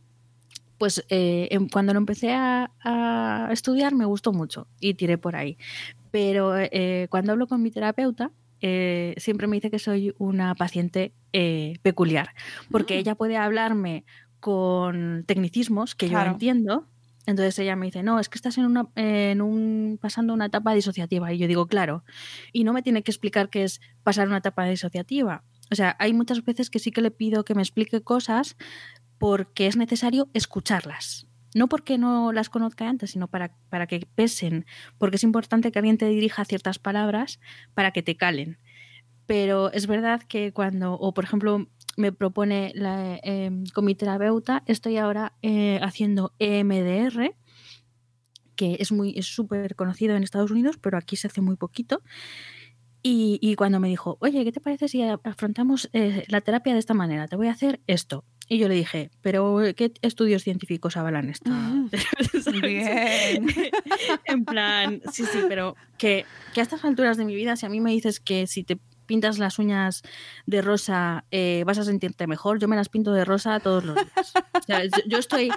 pues 0.78 1.06
eh, 1.10 1.50
em, 1.52 1.68
cuando 1.68 1.94
lo 1.94 2.00
empecé 2.00 2.32
a, 2.34 3.50
estudiar 3.52 3.94
me 3.94 4.06
gustó 4.06 4.32
mucho 4.32 4.68
y 4.80 4.94
tiré 4.94 5.18
por 5.18 5.36
ahí. 5.36 5.58
Pero 6.10 6.58
eh, 6.58 7.08
cuando 7.10 7.34
hablo 7.34 7.48
con 7.48 7.62
mi 7.62 7.70
terapeuta, 7.70 8.32
eh, 8.66 9.14
siempre 9.18 9.46
me 9.48 9.58
dice 9.58 9.70
que 9.70 9.78
soy 9.78 10.16
una 10.18 10.56
paciente 10.56 11.14
eh, 11.34 11.74
peculiar, 11.82 12.30
porque 12.72 12.98
ella 12.98 13.14
puede 13.16 13.36
hablarme 13.36 14.06
con 14.40 15.26
tecnicismos 15.28 15.96
que 15.96 16.08
Claro. 16.08 16.28
yo 16.28 16.32
entiendo. 16.34 16.88
Entonces 17.26 17.60
ella 17.60 17.76
me 17.76 17.88
dice, 17.88 18.04
no, 18.04 18.20
es 18.20 18.30
que 18.30 18.38
estás 18.38 18.58
en 18.58 18.66
una, 18.66 18.88
en 18.96 19.42
un, 19.42 19.98
pasando 20.02 20.34
una 20.34 20.46
etapa 20.46 20.74
disociativa. 20.74 21.32
Y 21.34 21.38
yo 21.38 21.48
digo, 21.48 21.68
claro. 21.68 22.04
Y 22.54 22.64
no 22.64 22.72
me 22.74 22.82
tiene 22.82 23.04
que 23.04 23.12
explicar 23.12 23.50
qué 23.50 23.64
es 23.64 23.82
pasar 24.04 24.28
una 24.28 24.38
etapa 24.38 24.66
disociativa. 24.66 25.44
O 25.72 25.76
sea, 25.76 25.96
hay 26.00 26.14
muchas 26.14 26.44
veces 26.44 26.70
que 26.70 26.80
sí 26.80 26.92
que 26.92 27.02
le 27.02 27.12
pido 27.12 27.44
que 27.46 27.56
me 27.56 27.62
explique 27.62 28.02
cosas 28.02 28.56
porque 29.18 29.68
es 29.68 29.76
necesario 29.78 30.30
escucharlas. 30.34 31.28
No 31.56 31.68
porque 31.68 31.98
no 31.98 32.32
las 32.32 32.50
conozca 32.50 32.90
antes, 32.90 33.12
sino 33.12 33.28
para, 33.28 33.56
para 33.70 33.88
que 33.88 34.08
pesen. 34.16 34.66
Porque 34.98 35.18
es 35.18 35.24
importante 35.24 35.72
que 35.72 35.80
alguien 35.80 35.98
te 35.98 36.08
dirija 36.08 36.46
ciertas 36.46 36.80
palabras 36.80 37.40
para 37.74 37.92
que 37.92 38.04
te 38.04 38.18
calen. 38.18 38.58
Pero 39.26 39.72
es 39.72 39.88
verdad 39.88 40.22
que 40.22 40.52
cuando, 40.52 40.94
o 40.94 41.14
por 41.14 41.24
ejemplo, 41.24 41.68
me 41.96 42.12
propone 42.12 42.72
la, 42.76 43.20
eh, 43.24 43.52
con 43.74 43.86
mi 43.86 43.96
terapeuta, 43.96 44.64
estoy 44.66 44.98
ahora 44.98 45.34
eh, 45.42 45.80
haciendo 45.82 46.34
EMDR, 46.40 47.36
que 48.56 48.78
es 48.80 48.92
muy 48.92 49.22
súper 49.22 49.76
conocido 49.76 50.16
en 50.16 50.24
Estados 50.24 50.52
Unidos, 50.52 50.78
pero 50.78 50.98
aquí 50.98 51.16
se 51.16 51.28
hace 51.28 51.42
muy 51.42 51.56
poquito. 51.56 52.02
Y, 53.02 53.38
y 53.42 53.56
cuando 53.56 53.80
me 53.82 53.90
dijo, 53.90 54.18
oye, 54.22 54.46
¿qué 54.46 54.52
te 54.54 54.62
parece 54.62 54.88
si 54.88 55.04
afrontamos 55.04 55.90
eh, 55.92 56.24
la 56.30 56.40
terapia 56.40 56.74
de 56.74 56.80
esta 56.80 56.94
manera? 56.94 57.28
Te 57.28 57.36
voy 57.36 57.48
a 57.48 57.52
hacer 57.52 57.82
esto. 57.86 58.24
Y 58.50 58.58
yo 58.58 58.68
le 58.68 58.76
dije, 58.76 59.10
pero 59.22 59.60
¿qué 59.76 59.94
estudios 60.02 60.44
científicos 60.44 60.98
avalan 60.98 61.30
esto? 61.30 61.52
Mm, 62.54 62.62
Bien. 62.62 63.48
en 64.26 64.46
plan, 64.46 65.02
sí, 65.12 65.24
sí, 65.26 65.40
pero 65.48 65.76
que, 65.98 66.26
que 66.54 66.60
a 66.60 66.64
estas 66.64 66.84
alturas 66.86 67.18
de 67.18 67.26
mi 67.26 67.36
vida, 67.36 67.56
si 67.56 67.66
a 67.66 67.70
mí 67.70 67.80
me 67.80 67.92
dices 67.92 68.20
que 68.20 68.48
si 68.48 68.64
te 68.64 68.80
pintas 69.06 69.38
las 69.38 69.60
uñas 69.60 70.02
de 70.46 70.62
rosa 70.62 71.26
eh, 71.32 71.64
vas 71.66 71.78
a 71.78 71.84
sentirte 71.84 72.28
mejor, 72.28 72.60
yo 72.60 72.68
me 72.68 72.76
las 72.76 72.90
pinto 72.90 73.12
de 73.14 73.26
rosa 73.26 73.60
todos 73.60 73.84
los 73.84 73.96
días. 73.96 74.34
O 74.54 74.62
sea, 74.62 74.84
yo, 74.86 74.92
yo 75.08 75.18
estoy, 75.18 75.50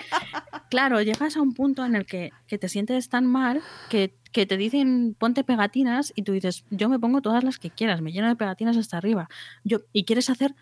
claro, 0.71 1.01
llegas 1.03 1.37
a 1.37 1.43
un 1.43 1.55
punto 1.55 1.85
en 1.85 1.95
el 1.95 2.07
que, 2.07 2.33
que 2.47 2.59
te 2.59 2.69
sientes 2.69 3.09
tan 3.09 3.27
mal 3.27 3.63
que, 3.89 4.17
que 4.33 4.47
te 4.47 4.57
dicen 4.57 5.17
ponte 5.19 5.45
pegatinas 5.45 6.13
y 6.17 6.23
tú 6.23 6.33
dices, 6.33 6.65
yo 6.71 6.89
me 6.89 6.99
pongo 6.99 7.23
todas 7.23 7.45
las 7.45 7.59
que 7.59 7.71
quieras, 7.71 8.01
me 8.01 8.13
lleno 8.13 8.29
de 8.29 8.37
pegatinas 8.37 8.77
hasta 8.77 8.99
arriba. 8.99 9.29
Yo, 9.65 9.81
y 9.93 10.05
quieres 10.05 10.29
hacer, 10.31 10.55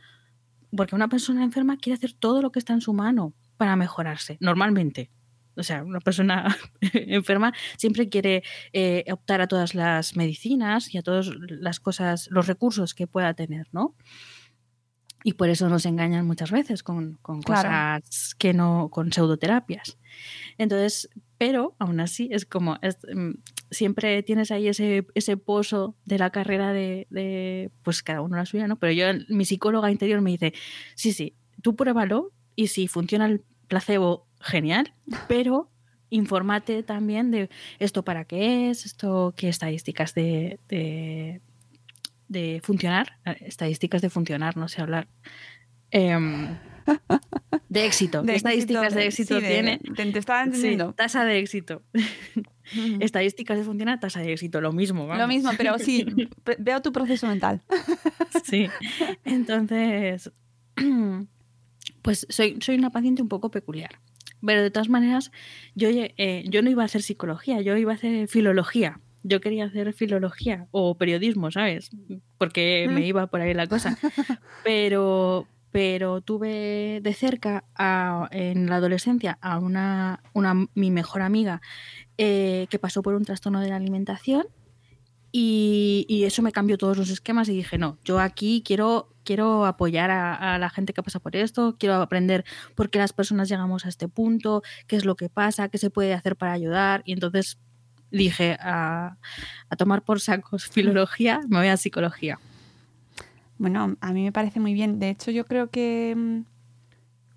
porque 0.76 0.94
una 0.94 1.08
persona 1.08 1.44
enferma 1.44 1.76
quiere 1.76 1.96
hacer 1.96 2.12
todo 2.12 2.42
lo 2.42 2.50
que 2.50 2.58
está 2.58 2.72
en 2.72 2.80
su 2.80 2.92
mano 2.92 3.34
para 3.56 3.76
mejorarse, 3.76 4.36
normalmente. 4.40 5.10
O 5.56 5.62
sea, 5.62 5.84
una 5.84 6.00
persona 6.00 6.56
enferma 6.92 7.52
siempre 7.76 8.08
quiere 8.08 8.42
eh, 8.72 9.04
optar 9.12 9.40
a 9.40 9.46
todas 9.46 9.74
las 9.74 10.16
medicinas 10.16 10.92
y 10.92 10.98
a 10.98 11.02
todas 11.02 11.30
las 11.48 11.80
cosas, 11.80 12.28
los 12.30 12.46
recursos 12.46 12.94
que 12.94 13.06
pueda 13.06 13.34
tener, 13.34 13.68
¿no? 13.72 13.94
Y 15.26 15.34
por 15.34 15.48
eso 15.48 15.70
nos 15.70 15.86
engañan 15.86 16.26
muchas 16.26 16.50
veces 16.50 16.82
con, 16.82 17.14
con 17.22 17.40
Claro. 17.40 17.68
cosas 17.68 18.34
que 18.34 18.52
no, 18.52 18.90
con 18.90 19.10
pseudoterapias. 19.10 19.96
Entonces, 20.58 21.08
pero 21.38 21.74
aún 21.78 21.98
así 22.00 22.28
es 22.30 22.44
como, 22.44 22.78
es, 22.82 22.98
mm, 23.14 23.30
siempre 23.74 24.22
tienes 24.22 24.50
ahí 24.50 24.68
ese, 24.68 25.06
ese 25.14 25.36
pozo 25.36 25.94
de 26.06 26.18
la 26.18 26.30
carrera 26.30 26.72
de, 26.72 27.06
de, 27.10 27.70
pues 27.82 28.02
cada 28.02 28.22
uno 28.22 28.36
la 28.36 28.46
suya, 28.46 28.66
¿no? 28.66 28.76
Pero 28.78 28.92
yo, 28.92 29.06
mi 29.28 29.44
psicóloga 29.44 29.90
interior 29.90 30.20
me 30.22 30.30
dice, 30.30 30.54
sí, 30.94 31.12
sí, 31.12 31.34
tú 31.62 31.76
pruébalo 31.76 32.32
y 32.56 32.68
si 32.68 32.88
funciona 32.88 33.26
el 33.26 33.42
placebo, 33.68 34.26
genial, 34.40 34.94
pero 35.28 35.70
infórmate 36.10 36.82
también 36.82 37.30
de 37.30 37.50
esto 37.78 38.04
para 38.04 38.24
qué 38.24 38.70
es, 38.70 38.86
esto 38.86 39.34
qué 39.36 39.48
estadísticas 39.48 40.14
de, 40.14 40.60
de, 40.68 41.40
de 42.28 42.60
funcionar, 42.62 43.18
eh, 43.24 43.36
estadísticas 43.40 44.00
de 44.02 44.10
funcionar, 44.10 44.56
no 44.56 44.68
sé 44.68 44.80
hablar. 44.80 45.08
Em, 45.90 46.46
de 47.68 47.86
éxito, 47.86 48.22
De 48.22 48.32
¿qué 48.32 48.36
estadísticas 48.36 48.84
éxito, 48.94 48.98
de 48.98 49.06
éxito 49.06 49.34
sí, 49.36 49.40
de- 49.42 49.48
tiene? 49.48 49.80
Te, 49.96 50.06
te 50.12 50.18
estaba 50.18 50.42
Sí, 50.44 50.48
entendiendo. 50.50 50.92
tasa 50.92 51.24
de 51.24 51.38
éxito. 51.38 51.82
Estadísticas 53.00 53.58
de 53.58 53.64
funcionar, 53.64 54.00
tasa 54.00 54.20
de 54.20 54.32
éxito, 54.32 54.60
lo 54.60 54.72
mismo. 54.72 55.02
Lo 55.02 55.08
vamos. 55.08 55.28
mismo, 55.28 55.50
pero 55.56 55.78
sí, 55.78 56.06
veo 56.58 56.80
tu 56.82 56.92
proceso 56.92 57.26
mental. 57.26 57.62
Sí. 58.44 58.68
Entonces, 59.24 60.32
pues 62.02 62.26
soy, 62.28 62.58
soy 62.60 62.76
una 62.76 62.90
paciente 62.90 63.22
un 63.22 63.28
poco 63.28 63.50
peculiar. 63.50 64.00
Pero 64.44 64.62
de 64.62 64.70
todas 64.70 64.88
maneras, 64.90 65.30
yo, 65.74 65.88
eh, 65.90 66.44
yo 66.48 66.60
no 66.62 66.68
iba 66.70 66.82
a 66.82 66.86
hacer 66.86 67.02
psicología, 67.02 67.60
yo 67.62 67.76
iba 67.76 67.92
a 67.92 67.94
hacer 67.94 68.28
filología. 68.28 69.00
Yo 69.22 69.40
quería 69.40 69.64
hacer 69.64 69.94
filología 69.94 70.66
o 70.70 70.98
periodismo, 70.98 71.50
¿sabes? 71.50 71.90
Porque 72.36 72.86
me 72.90 73.06
iba 73.06 73.26
por 73.28 73.40
ahí 73.40 73.54
la 73.54 73.66
cosa. 73.66 73.96
Pero, 74.62 75.48
pero 75.72 76.20
tuve 76.20 77.00
de 77.02 77.14
cerca 77.14 77.64
a- 77.74 78.28
en 78.32 78.66
la 78.68 78.76
adolescencia 78.76 79.38
a 79.40 79.58
una, 79.58 80.20
una 80.34 80.66
mi 80.74 80.90
mejor 80.90 81.22
amiga 81.22 81.62
eh, 82.18 82.66
que 82.70 82.78
pasó 82.78 83.02
por 83.02 83.14
un 83.14 83.24
trastorno 83.24 83.60
de 83.60 83.68
la 83.68 83.76
alimentación 83.76 84.46
y, 85.36 86.22
eso 86.24 86.42
me 86.42 86.52
cambió 86.52 86.78
todos 86.78 86.96
los 86.96 87.10
esquemas 87.10 87.48
y 87.48 87.54
dije, 87.54 87.76
no, 87.76 87.98
yo 88.04 88.20
aquí 88.20 88.62
quiero, 88.64 89.08
quiero 89.24 89.66
apoyar 89.66 90.12
a, 90.12 90.58
la 90.58 90.70
gente 90.70 90.92
que 90.92 91.02
pasa 91.02 91.18
por 91.18 91.34
esto, 91.34 91.74
quiero 91.76 91.96
aprender 91.96 92.44
por 92.76 92.88
qué 92.88 93.00
las 93.00 93.12
personas 93.12 93.48
llegamos 93.48 93.84
a 93.84 93.88
este 93.88 94.06
punto, 94.06 94.62
qué 94.86 94.94
es 94.94 95.04
lo 95.04 95.16
que 95.16 95.28
pasa, 95.28 95.68
qué 95.68 95.78
se 95.78 95.90
puede 95.90 96.14
hacer 96.14 96.36
para 96.36 96.52
ayudar. 96.52 97.02
Y 97.04 97.14
entonces 97.14 97.58
dije, 98.12 98.56
a, 98.60 99.16
a 99.68 99.76
tomar 99.76 100.02
por 100.02 100.20
sacos 100.20 100.66
filología, 100.70 101.40
me 101.48 101.58
voy 101.58 101.68
a 101.68 101.76
psicología. 101.76 102.38
Bueno, 103.58 103.96
a 104.00 104.12
mí 104.12 104.22
me 104.22 104.30
parece 104.30 104.60
muy 104.60 104.72
bien. 104.72 105.00
De 105.00 105.10
hecho, 105.10 105.32
yo 105.32 105.46
creo 105.46 105.68
que 105.68 106.14
mm, 106.16 106.42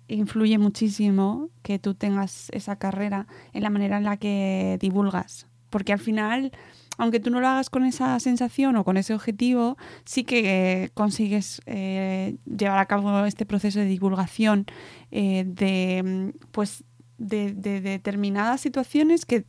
influye 0.08 0.58
muchísimo 0.58 1.50
que 1.62 1.78
tú 1.78 1.94
tengas 1.94 2.48
esa 2.50 2.76
carrera 2.76 3.26
en 3.52 3.62
la 3.62 3.70
manera 3.70 3.98
en 3.98 4.04
la 4.04 4.16
que 4.16 4.78
divulgas. 4.80 5.46
Porque 5.70 5.92
al 5.92 5.98
final, 5.98 6.52
aunque 6.96 7.20
tú 7.20 7.30
no 7.30 7.40
lo 7.40 7.48
hagas 7.48 7.70
con 7.70 7.84
esa 7.84 8.18
sensación 8.20 8.76
o 8.76 8.84
con 8.84 8.96
ese 8.96 9.14
objetivo, 9.14 9.76
sí 10.04 10.24
que 10.24 10.84
eh, 10.84 10.90
consigues 10.94 11.60
eh, 11.66 12.36
llevar 12.46 12.78
a 12.78 12.86
cabo 12.86 13.24
este 13.26 13.44
proceso 13.44 13.78
de 13.78 13.84
divulgación 13.84 14.66
eh, 15.10 15.44
de, 15.46 16.02
mm, 16.02 16.38
pues, 16.52 16.84
de, 17.18 17.52
de 17.52 17.80
determinadas 17.80 18.60
situaciones 18.60 19.26
que, 19.26 19.44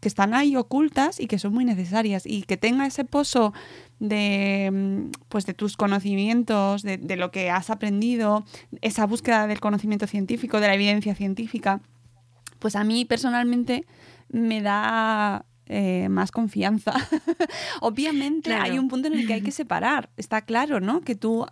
que 0.00 0.08
están 0.08 0.34
ahí 0.34 0.54
ocultas 0.54 1.18
y 1.18 1.26
que 1.26 1.38
son 1.38 1.54
muy 1.54 1.64
necesarias. 1.64 2.24
Y 2.26 2.42
que 2.42 2.56
tenga 2.56 2.86
ese 2.86 3.04
pozo 3.04 3.52
de, 4.00 4.70
mm, 4.72 5.10
pues 5.28 5.46
de 5.46 5.54
tus 5.54 5.76
conocimientos, 5.76 6.82
de, 6.82 6.98
de 6.98 7.16
lo 7.16 7.30
que 7.30 7.50
has 7.50 7.70
aprendido, 7.70 8.44
esa 8.80 9.06
búsqueda 9.06 9.46
del 9.46 9.60
conocimiento 9.60 10.06
científico, 10.06 10.60
de 10.60 10.68
la 10.68 10.74
evidencia 10.74 11.14
científica, 11.14 11.80
pues 12.58 12.76
a 12.76 12.84
mí 12.84 13.04
personalmente 13.04 13.84
me 14.28 14.62
da 14.62 15.44
eh, 15.66 16.08
más 16.10 16.30
confianza. 16.30 16.92
Obviamente 17.80 18.50
Claro. 18.50 18.64
hay 18.64 18.78
un 18.78 18.88
punto 18.88 19.08
en 19.08 19.14
el 19.14 19.26
que 19.26 19.34
hay 19.34 19.40
que 19.42 19.50
separar, 19.62 20.10
está 20.16 20.42
claro, 20.42 20.80
¿no? 20.80 21.00
Que 21.00 21.14
tú 21.14 21.46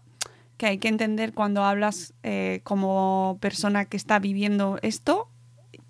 que 0.58 0.66
hay 0.66 0.78
que 0.78 0.88
entender 0.88 1.32
cuando 1.32 1.64
hablas 1.64 2.14
eh, 2.22 2.60
como 2.62 3.38
persona 3.40 3.84
que 3.86 3.96
está 3.96 4.18
viviendo 4.20 4.78
esto, 4.82 5.28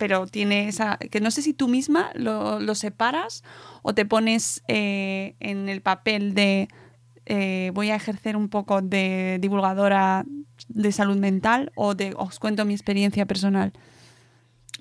pero 0.03 0.27
tiene 0.27 0.67
esa... 0.67 0.97
que 0.97 1.21
no 1.21 1.31
sé 1.31 1.43
si 1.43 1.55
tú 1.55 1.69
misma 1.69 2.11
lo, 2.15 2.75
separas 2.75 3.45
o 3.83 3.95
te 3.95 4.05
pones 4.05 4.65
eh, 4.67 5.37
en 5.39 5.69
el 5.69 5.81
papel 5.81 6.35
de 6.35 6.67
eh, 7.25 7.71
voy 7.73 7.91
a 7.91 7.95
ejercer 7.95 8.37
un 8.37 8.49
poco 8.49 8.83
de 8.83 9.39
divulgadora 9.41 10.25
de 10.67 10.91
salud 10.91 11.17
mental 11.19 11.71
o 11.77 11.95
de 11.95 12.15
os 12.17 12.41
cuento 12.41 12.65
mi 12.65 12.75
experiencia 12.75 13.27
personal. 13.27 13.73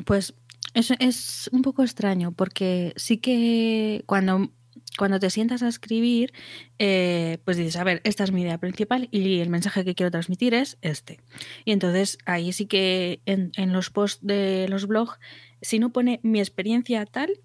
Pues 0.07 0.33
es, 0.73 0.89
es 0.97 1.51
un 1.53 1.61
poco 1.61 1.83
extraño 1.83 2.31
porque 2.31 2.91
sí 2.95 3.17
que 3.17 4.01
cuando, 4.07 4.49
cuando 4.97 5.19
te 5.19 5.29
sientas 5.29 5.63
a 5.63 5.67
escribir, 5.67 6.33
eh, 6.79 7.39
pues 7.45 7.57
dices, 7.57 7.77
a 7.77 7.83
ver, 7.83 8.01
esta 8.03 8.23
es 8.23 8.31
mi 8.31 8.41
idea 8.41 8.57
principal 8.57 9.07
y 9.11 9.39
el 9.39 9.49
mensaje 9.49 9.85
que 9.85 9.95
quiero 9.95 10.11
transmitir 10.11 10.53
es 10.53 10.77
este. 10.81 11.19
Y 11.65 11.71
entonces 11.71 12.17
ahí 12.25 12.51
sí 12.51 12.65
que 12.65 13.21
en, 13.25 13.51
en 13.55 13.73
los 13.73 13.89
posts 13.89 14.25
de 14.25 14.67
los 14.69 14.87
blogs, 14.87 15.19
si 15.61 15.79
no 15.79 15.91
pone 15.91 16.19
mi 16.23 16.39
experiencia 16.39 17.05
tal, 17.05 17.39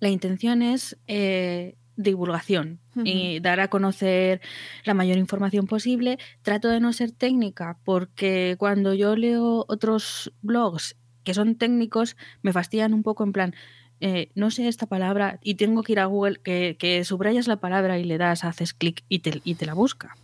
la 0.00 0.10
intención 0.10 0.60
es 0.60 0.98
eh, 1.06 1.76
divulgación 1.96 2.80
y 3.04 3.40
dar 3.40 3.60
a 3.60 3.68
conocer 3.68 4.40
la 4.84 4.94
mayor 4.94 5.16
información 5.16 5.66
posible. 5.66 6.18
Trato 6.42 6.68
de 6.68 6.80
no 6.80 6.92
ser 6.92 7.12
técnica 7.12 7.78
porque 7.84 8.56
cuando 8.58 8.94
yo 8.94 9.16
leo 9.16 9.64
otros 9.68 10.32
blogs 10.42 10.96
que 11.24 11.34
son 11.34 11.56
técnicos 11.56 12.16
me 12.42 12.52
fastidian 12.52 12.92
un 12.92 13.02
poco 13.02 13.24
en 13.24 13.32
plan, 13.32 13.54
eh, 14.00 14.30
no 14.34 14.50
sé 14.50 14.68
esta 14.68 14.86
palabra 14.86 15.38
y 15.42 15.54
tengo 15.54 15.82
que 15.82 15.92
ir 15.92 16.00
a 16.00 16.06
Google, 16.06 16.40
que, 16.42 17.02
subrayas 17.04 17.46
la 17.46 17.56
palabra 17.56 17.98
y 17.98 18.04
le 18.04 18.18
das, 18.18 18.44
haces 18.44 18.74
clic 18.74 19.04
y 19.08 19.20
te, 19.20 19.40
y 19.44 19.54
te 19.54 19.66
la 19.66 19.74
busca. 19.74 20.16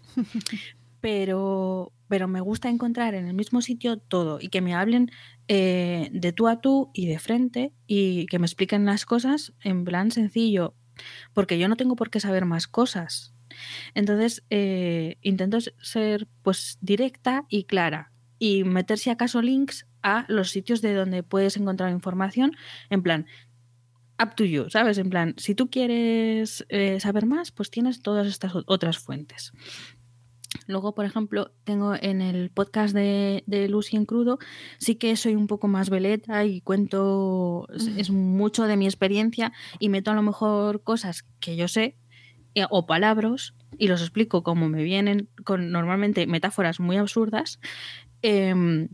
pero, 1.01 1.93
pero 2.09 2.29
me 2.29 2.41
gusta 2.41 2.69
encontrar 2.69 3.15
en 3.15 3.27
el 3.27 3.35
mismo 3.35 3.63
sitio 3.63 3.99
todo 3.99 4.39
y 4.41 4.49
que 4.49 4.61
me 4.61 4.75
hablen 4.75 5.11
eh, 5.49 6.11
de 6.13 6.33
tú 6.33 6.49
a 6.49 6.61
tú 6.61 6.91
y 6.93 7.07
de 7.07 7.19
frente 7.19 7.73
y 7.87 8.27
que 8.27 8.39
me 8.39 8.47
expliquen 8.47 8.85
las 8.85 9.07
cosas 9.07 9.53
en 9.63 9.85
plan 9.85 10.11
sencillo, 10.11 10.75
porque 11.33 11.59
yo 11.59 11.69
no 11.69 11.77
tengo 11.77 11.97
por 11.97 12.11
qué 12.11 12.21
saber 12.21 12.45
más 12.45 12.67
cosas. 12.67 13.35
Entonces, 13.95 14.45
eh, 14.51 15.17
intento 15.23 15.59
ser 15.83 16.29
pues 16.43 16.79
directa 16.81 17.47
y 17.49 17.65
clara 17.65 18.13
y 18.39 18.65
meter 18.65 18.99
si 18.99 19.11
acaso 19.11 19.43
links 19.43 19.87
a 20.03 20.25
los 20.29 20.51
sitios 20.51 20.81
de 20.83 20.95
donde 20.95 21.23
puedes 21.23 21.57
encontrar 21.57 21.91
información 21.91 22.57
en 22.89 23.03
plan 23.03 23.27
up 24.23 24.35
to 24.35 24.45
you, 24.45 24.71
¿sabes? 24.71 24.99
En 24.99 25.11
plan, 25.11 25.35
si 25.37 25.55
tú 25.55 25.71
quieres 25.71 26.65
eh, 26.69 27.01
saber 27.01 27.27
más, 27.27 27.51
pues 27.51 27.71
tienes 27.71 28.03
todas 28.03 28.27
estas 28.27 28.53
otras 28.67 28.99
fuentes. 28.99 29.53
Luego, 30.67 30.95
por 30.95 31.05
ejemplo, 31.05 31.53
tengo 31.65 31.95
en 31.95 32.21
el 32.21 32.51
podcast 32.51 32.95
de, 32.95 33.45
de, 33.47 33.69
Lucy 33.69 33.97
en 33.97 34.05
crudo, 34.05 34.39
sí 34.79 34.97
que 34.97 35.17
soy 35.17 35.37
un 35.37 35.47
poco 35.47 35.69
más 35.69 35.91
veleta 35.91 36.45
y 36.45 36.61
cuento, 36.61 37.67
es 37.97 38.11
mucho 38.11 38.65
de 38.65 38.77
mi 38.77 38.87
experiencia 38.87 39.53
y 39.79 39.89
meto 39.89 40.11
a 40.11 40.15
lo 40.15 40.23
mejor 40.23 40.83
cosas 40.83 41.25
que 41.41 41.57
yo 41.57 41.69
sé 41.69 41.97
eh, 42.55 42.67
o 42.69 42.87
palabras 42.87 43.55
y 43.79 43.87
los 43.89 44.01
explico 44.01 44.43
como 44.43 44.69
me 44.69 44.83
vienen, 44.83 45.29
con 45.45 45.71
normalmente 45.71 46.27
metáforas 46.27 46.81
muy 46.81 46.97
absurdas. 46.97 47.61
Eh, 48.23 48.89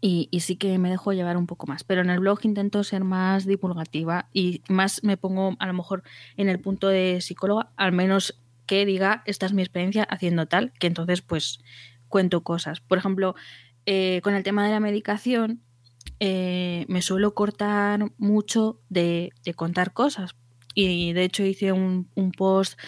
y, 0.00 0.28
y, 0.30 0.40
sí 0.40 0.56
que 0.56 0.78
me 0.78 0.90
dejo 0.90 1.12
llevar 1.12 1.36
un 1.36 1.46
poco 1.46 1.66
más. 1.66 1.84
Pero 1.84 2.00
en 2.00 2.10
el 2.10 2.20
blog 2.20 2.40
intento 2.44 2.84
ser 2.84 3.04
más 3.04 3.46
divulgativa 3.46 4.28
y 4.32 4.62
más 4.68 5.04
me 5.04 5.16
pongo 5.16 5.56
a 5.58 5.66
lo 5.66 5.72
mejor 5.74 6.02
en 6.36 6.48
el 6.48 6.58
punto 6.60 6.88
de 6.88 7.20
psicóloga, 7.20 7.70
al 7.76 7.92
menos 7.92 8.40
que 8.66 8.86
diga, 8.86 9.22
esta 9.26 9.46
es 9.46 9.52
mi 9.52 9.62
experiencia 9.62 10.04
haciendo 10.04 10.46
tal, 10.46 10.72
que 10.78 10.86
entonces 10.86 11.22
pues 11.22 11.60
cuento 12.08 12.42
cosas. 12.42 12.80
Por 12.80 12.98
ejemplo, 12.98 13.34
eh, 13.86 14.20
con 14.22 14.34
el 14.34 14.42
tema 14.42 14.64
de 14.64 14.72
la 14.72 14.80
medicación, 14.80 15.62
eh, 16.20 16.84
me 16.88 17.02
suelo 17.02 17.34
cortar 17.34 18.12
mucho 18.18 18.80
de, 18.88 19.32
contar 19.56 19.92
cosas. 19.92 20.36
Y 20.74 21.12
de 21.14 21.24
hecho 21.24 21.42
hice 21.42 21.72
un, 21.72 22.08
un 22.14 22.30
post 22.30 22.78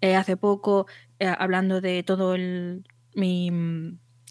eh, 0.00 0.16
hace 0.16 0.36
poco 0.36 0.86
eh, 1.18 1.32
hablando 1.38 1.80
de 1.80 2.02
todo 2.02 2.34
el, 2.34 2.84
mi, 3.14 3.50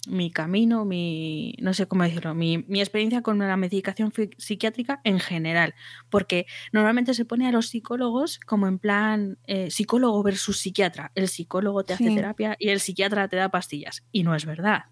mi 0.08 0.31
camino, 0.31 0.84
mi, 0.84 1.55
no 1.60 1.74
sé 1.74 1.88
cómo 1.88 2.03
decirlo, 2.03 2.34
mi, 2.34 2.60
mi, 2.67 2.79
experiencia 2.79 3.22
con 3.22 3.38
la 3.38 3.55
medicación 3.58 4.12
psiquiátrica 4.38 5.00
en 5.03 5.20
general, 5.20 5.75
porque 6.10 6.48
normalmente 6.72 7.13
se 7.13 7.25
pone 7.25 7.48
a 7.48 7.51
los 7.51 7.67
psicólogos 7.67 8.39
como 8.39 8.67
en 8.67 8.79
plan 8.79 9.38
eh, 9.46 9.70
psicólogo 9.70 10.24
versus 10.24 10.58
psiquiatra, 10.58 11.12
el 11.13 11.27
psicólogo 11.27 11.84
te 11.84 11.93
hace 11.93 12.15
terapia 12.15 12.55
y 12.60 12.70
el 12.70 12.79
psiquiatra 12.79 13.27
te 13.27 13.36
da 13.36 13.50
pastillas, 13.50 14.03
y 14.12 14.24
no 14.24 14.34
es 14.34 14.46
verdad. 14.46 14.86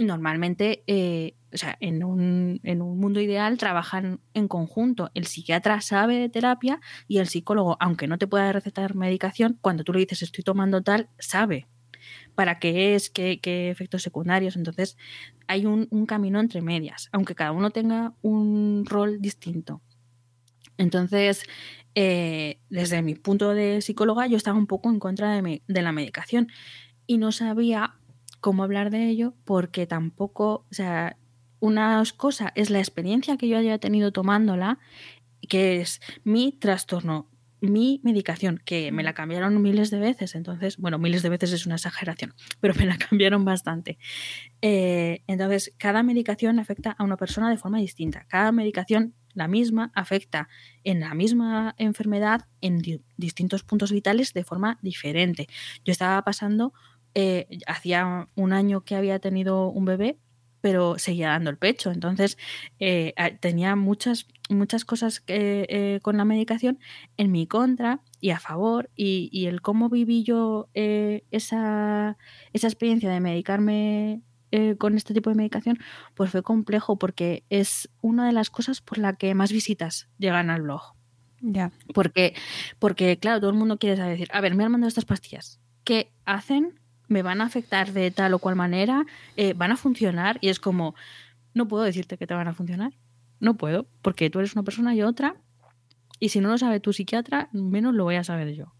Normalmente, 0.00 0.82
eh, 0.88 1.36
o 1.52 1.56
sea, 1.56 1.76
en 1.78 2.02
un, 2.02 2.58
en 2.64 2.82
un 2.82 2.98
mundo 2.98 3.20
ideal 3.20 3.58
trabajan 3.58 4.20
en 4.34 4.48
conjunto. 4.48 5.12
El 5.14 5.26
psiquiatra 5.26 5.80
sabe 5.80 6.16
de 6.16 6.28
terapia 6.28 6.80
y 7.06 7.18
el 7.18 7.28
psicólogo, 7.28 7.76
aunque 7.78 8.08
no 8.08 8.18
te 8.18 8.26
pueda 8.26 8.50
recetar 8.52 8.96
medicación, 8.96 9.56
cuando 9.60 9.84
tú 9.84 9.92
le 9.92 10.00
dices 10.00 10.22
estoy 10.22 10.42
tomando 10.42 10.82
tal, 10.82 11.10
sabe 11.20 11.68
para 12.34 12.58
qué 12.58 12.94
es, 12.94 13.10
qué, 13.10 13.40
efectos 13.70 14.02
secundarios. 14.02 14.56
Entonces, 14.56 14.96
hay 15.46 15.66
un, 15.66 15.86
camino 16.06 16.40
entre 16.40 16.62
medias, 16.62 17.08
aunque 17.12 17.34
cada 17.34 17.52
uno 17.52 17.70
tenga 17.70 18.14
un 18.22 18.84
rol 18.86 19.20
distinto. 19.20 19.80
Entonces, 20.76 21.44
eh, 21.94 22.58
desde 22.68 23.02
mi 23.02 23.14
punto 23.14 23.54
de 23.54 23.80
psicóloga, 23.80 24.26
yo 24.26 24.36
estaba 24.36 24.58
un 24.58 24.66
poco 24.66 24.90
en 24.90 24.98
contra 24.98 25.40
de, 25.40 25.62
de 25.66 25.82
la 25.82 25.92
medicación 25.92 26.48
y 27.06 27.18
no 27.18 27.32
sabía 27.32 27.94
cómo 28.40 28.62
hablar 28.62 28.90
de 28.90 29.08
ello 29.08 29.34
porque 29.44 29.86
tampoco, 29.86 30.66
o 30.70 30.74
sea, 30.74 31.16
una 31.60 32.02
cosa 32.16 32.52
es 32.56 32.70
la 32.70 32.80
experiencia 32.80 33.36
que 33.36 33.48
yo 33.48 33.56
haya 33.56 33.78
tenido 33.78 34.12
tomándola, 34.12 34.78
que 35.48 35.80
es 35.80 36.00
mi 36.24 36.52
trastorno 36.52 37.28
mi 37.72 38.00
medicación, 38.02 38.60
que 38.64 38.92
me 38.92 39.02
la 39.02 39.14
cambiaron 39.14 39.60
miles 39.62 39.90
de 39.90 39.98
veces, 39.98 40.34
entonces, 40.34 40.76
bueno, 40.76 40.98
miles 40.98 41.22
de 41.22 41.28
veces 41.28 41.52
es 41.52 41.66
una 41.66 41.76
exageración, 41.76 42.34
pero 42.60 42.74
me 42.74 42.86
la 42.86 42.96
cambiaron 42.96 43.44
bastante. 43.44 43.98
Eh, 44.62 45.22
entonces, 45.26 45.72
cada 45.78 46.02
medicación 46.02 46.58
afecta 46.58 46.92
a 46.92 47.04
una 47.04 47.16
persona 47.16 47.50
de 47.50 47.56
forma 47.56 47.78
distinta. 47.78 48.26
Cada 48.28 48.52
medicación, 48.52 49.14
la 49.32 49.48
misma, 49.48 49.92
afecta 49.94 50.48
en 50.84 51.00
la 51.00 51.14
misma 51.14 51.74
enfermedad 51.78 52.46
en 52.60 52.78
di 52.78 53.02
distintos 53.16 53.62
puntos 53.62 53.92
vitales 53.92 54.32
de 54.32 54.44
forma 54.44 54.78
diferente. 54.82 55.48
Yo 55.84 55.92
estaba 55.92 56.22
pasando, 56.22 56.72
eh, 57.14 57.46
hacía 57.66 58.28
un 58.34 58.52
año 58.52 58.82
que 58.82 58.96
había 58.96 59.18
tenido 59.18 59.68
un 59.68 59.84
bebé, 59.84 60.18
pero 60.64 60.98
seguía 60.98 61.28
dando 61.28 61.50
el 61.50 61.58
pecho. 61.58 61.90
Entonces, 61.90 62.38
eh, 62.80 63.12
tenía 63.40 63.76
muchas, 63.76 64.26
muchas 64.48 64.86
cosas 64.86 65.22
eh, 65.26 65.98
con 66.00 66.16
la 66.16 66.24
medicación 66.24 66.78
en 67.18 67.30
mi 67.30 67.46
contra 67.46 68.00
y 68.18 68.30
a 68.30 68.40
favor. 68.40 68.88
Y, 68.96 69.28
y 69.30 69.44
el 69.44 69.60
cómo 69.60 69.90
viví 69.90 70.22
yo 70.22 70.70
eh, 70.72 71.24
esa, 71.30 72.16
esa 72.54 72.66
experiencia 72.66 73.10
de 73.10 73.20
medicarme 73.20 74.22
con 74.78 74.96
este 74.96 75.12
tipo 75.12 75.28
de 75.28 75.36
medicación, 75.36 75.78
pues 76.14 76.30
fue 76.30 76.42
complejo 76.42 76.96
porque 76.96 77.44
es 77.50 77.90
una 78.00 78.24
de 78.24 78.32
las 78.32 78.48
cosas 78.48 78.80
por 78.80 78.96
la 78.96 79.16
que 79.16 79.34
más 79.34 79.52
visitas 79.52 80.08
llegan 80.16 80.48
al 80.48 80.62
blog. 80.62 80.94
Ya. 81.42 81.72
Porque, 81.92 82.34
porque, 82.78 83.18
claro, 83.18 83.40
todo 83.40 83.50
el 83.50 83.56
mundo 83.56 83.78
quiere 83.78 83.96
saber, 83.96 84.12
decir, 84.12 84.28
a 84.32 84.40
ver, 84.40 84.54
me 84.54 84.64
han 84.64 84.72
mandado 84.72 84.88
estas 84.88 85.04
pastillas. 85.04 85.60
¿Qué 85.82 86.10
hacen? 86.24 86.80
Me 87.08 87.22
van 87.22 87.40
a 87.40 87.44
afectar 87.44 87.92
de 87.92 88.10
tal 88.10 88.34
o 88.34 88.38
cual 88.38 88.56
manera, 88.56 89.04
eh, 89.36 89.54
van 89.54 89.72
a 89.72 89.76
funcionar 89.76 90.38
y 90.40 90.48
es 90.48 90.60
como, 90.60 90.94
no 91.52 91.68
puedo 91.68 91.84
decirte 91.84 92.16
que 92.18 92.26
te 92.26 92.34
van 92.34 92.48
a 92.48 92.54
funcionar, 92.54 92.92
no 93.40 93.56
puedo, 93.56 93.86
porque 94.02 94.30
tú 94.30 94.38
eres 94.38 94.54
una 94.54 94.62
persona 94.62 94.94
y 94.94 95.02
otra, 95.02 95.36
y 96.20 96.30
si 96.30 96.40
no 96.40 96.48
lo 96.48 96.58
sabe 96.58 96.80
tu 96.80 96.92
psiquiatra, 96.92 97.48
menos 97.52 97.94
lo 97.94 98.04
voy 98.04 98.16
a 98.16 98.24
saber 98.24 98.54
yo. 98.54 98.72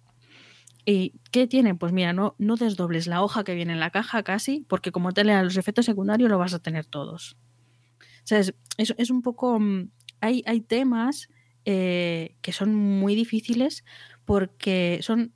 ¿Y 0.86 1.14
qué 1.30 1.46
tiene? 1.46 1.74
Pues 1.74 1.92
mira, 1.92 2.12
no, 2.12 2.34
no 2.38 2.56
desdobles 2.56 3.06
la 3.06 3.22
hoja 3.22 3.42
que 3.42 3.54
viene 3.54 3.72
en 3.72 3.80
la 3.80 3.90
caja 3.90 4.22
casi, 4.22 4.64
porque 4.68 4.92
como 4.92 5.12
te 5.12 5.24
lean 5.24 5.44
los 5.44 5.56
efectos 5.56 5.86
secundarios 5.86 6.30
lo 6.30 6.38
vas 6.38 6.54
a 6.54 6.58
tener 6.58 6.84
todos. 6.84 7.36
O 8.00 8.26
sea, 8.26 8.38
es, 8.38 8.54
es, 8.76 9.10
un 9.10 9.22
poco... 9.22 9.58
mm, 9.58 9.90
Hay, 10.20 10.42
hay 10.46 10.60
temas 10.60 11.28
eh, 11.64 12.36
que 12.42 12.52
son 12.52 12.74
muy 12.74 13.14
difíciles 13.14 13.84
porque 14.24 14.98
son 15.02 15.32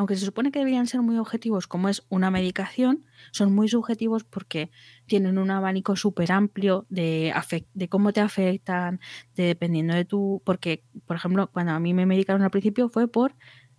aunque 0.00 0.16
se 0.16 0.24
supone 0.24 0.50
que 0.50 0.60
deberían 0.60 0.86
ser 0.86 1.02
muy 1.02 1.18
objetivos, 1.18 1.66
como 1.66 1.90
es 1.90 2.04
una 2.08 2.30
medicación, 2.30 3.04
son 3.32 3.54
muy 3.54 3.68
subjetivos 3.68 4.24
porque 4.24 4.70
tienen 5.04 5.36
un 5.36 5.50
abanico 5.50 5.94
súper 5.94 6.32
amplio 6.32 6.86
de, 6.88 7.34
de 7.74 7.88
cómo 7.90 8.14
te 8.14 8.22
afectan, 8.22 8.98
de, 9.34 9.42
dependiendo 9.42 9.92
de 9.94 10.06
tu. 10.06 10.40
Porque, 10.46 10.84
por 11.04 11.16
ejemplo, 11.16 11.50
cuando 11.52 11.72
a 11.72 11.80
mí 11.80 11.92
me 11.92 12.06
medicaron 12.06 12.40
al 12.40 12.50
principio 12.50 12.88
fue 12.88 13.08
por 13.08 13.34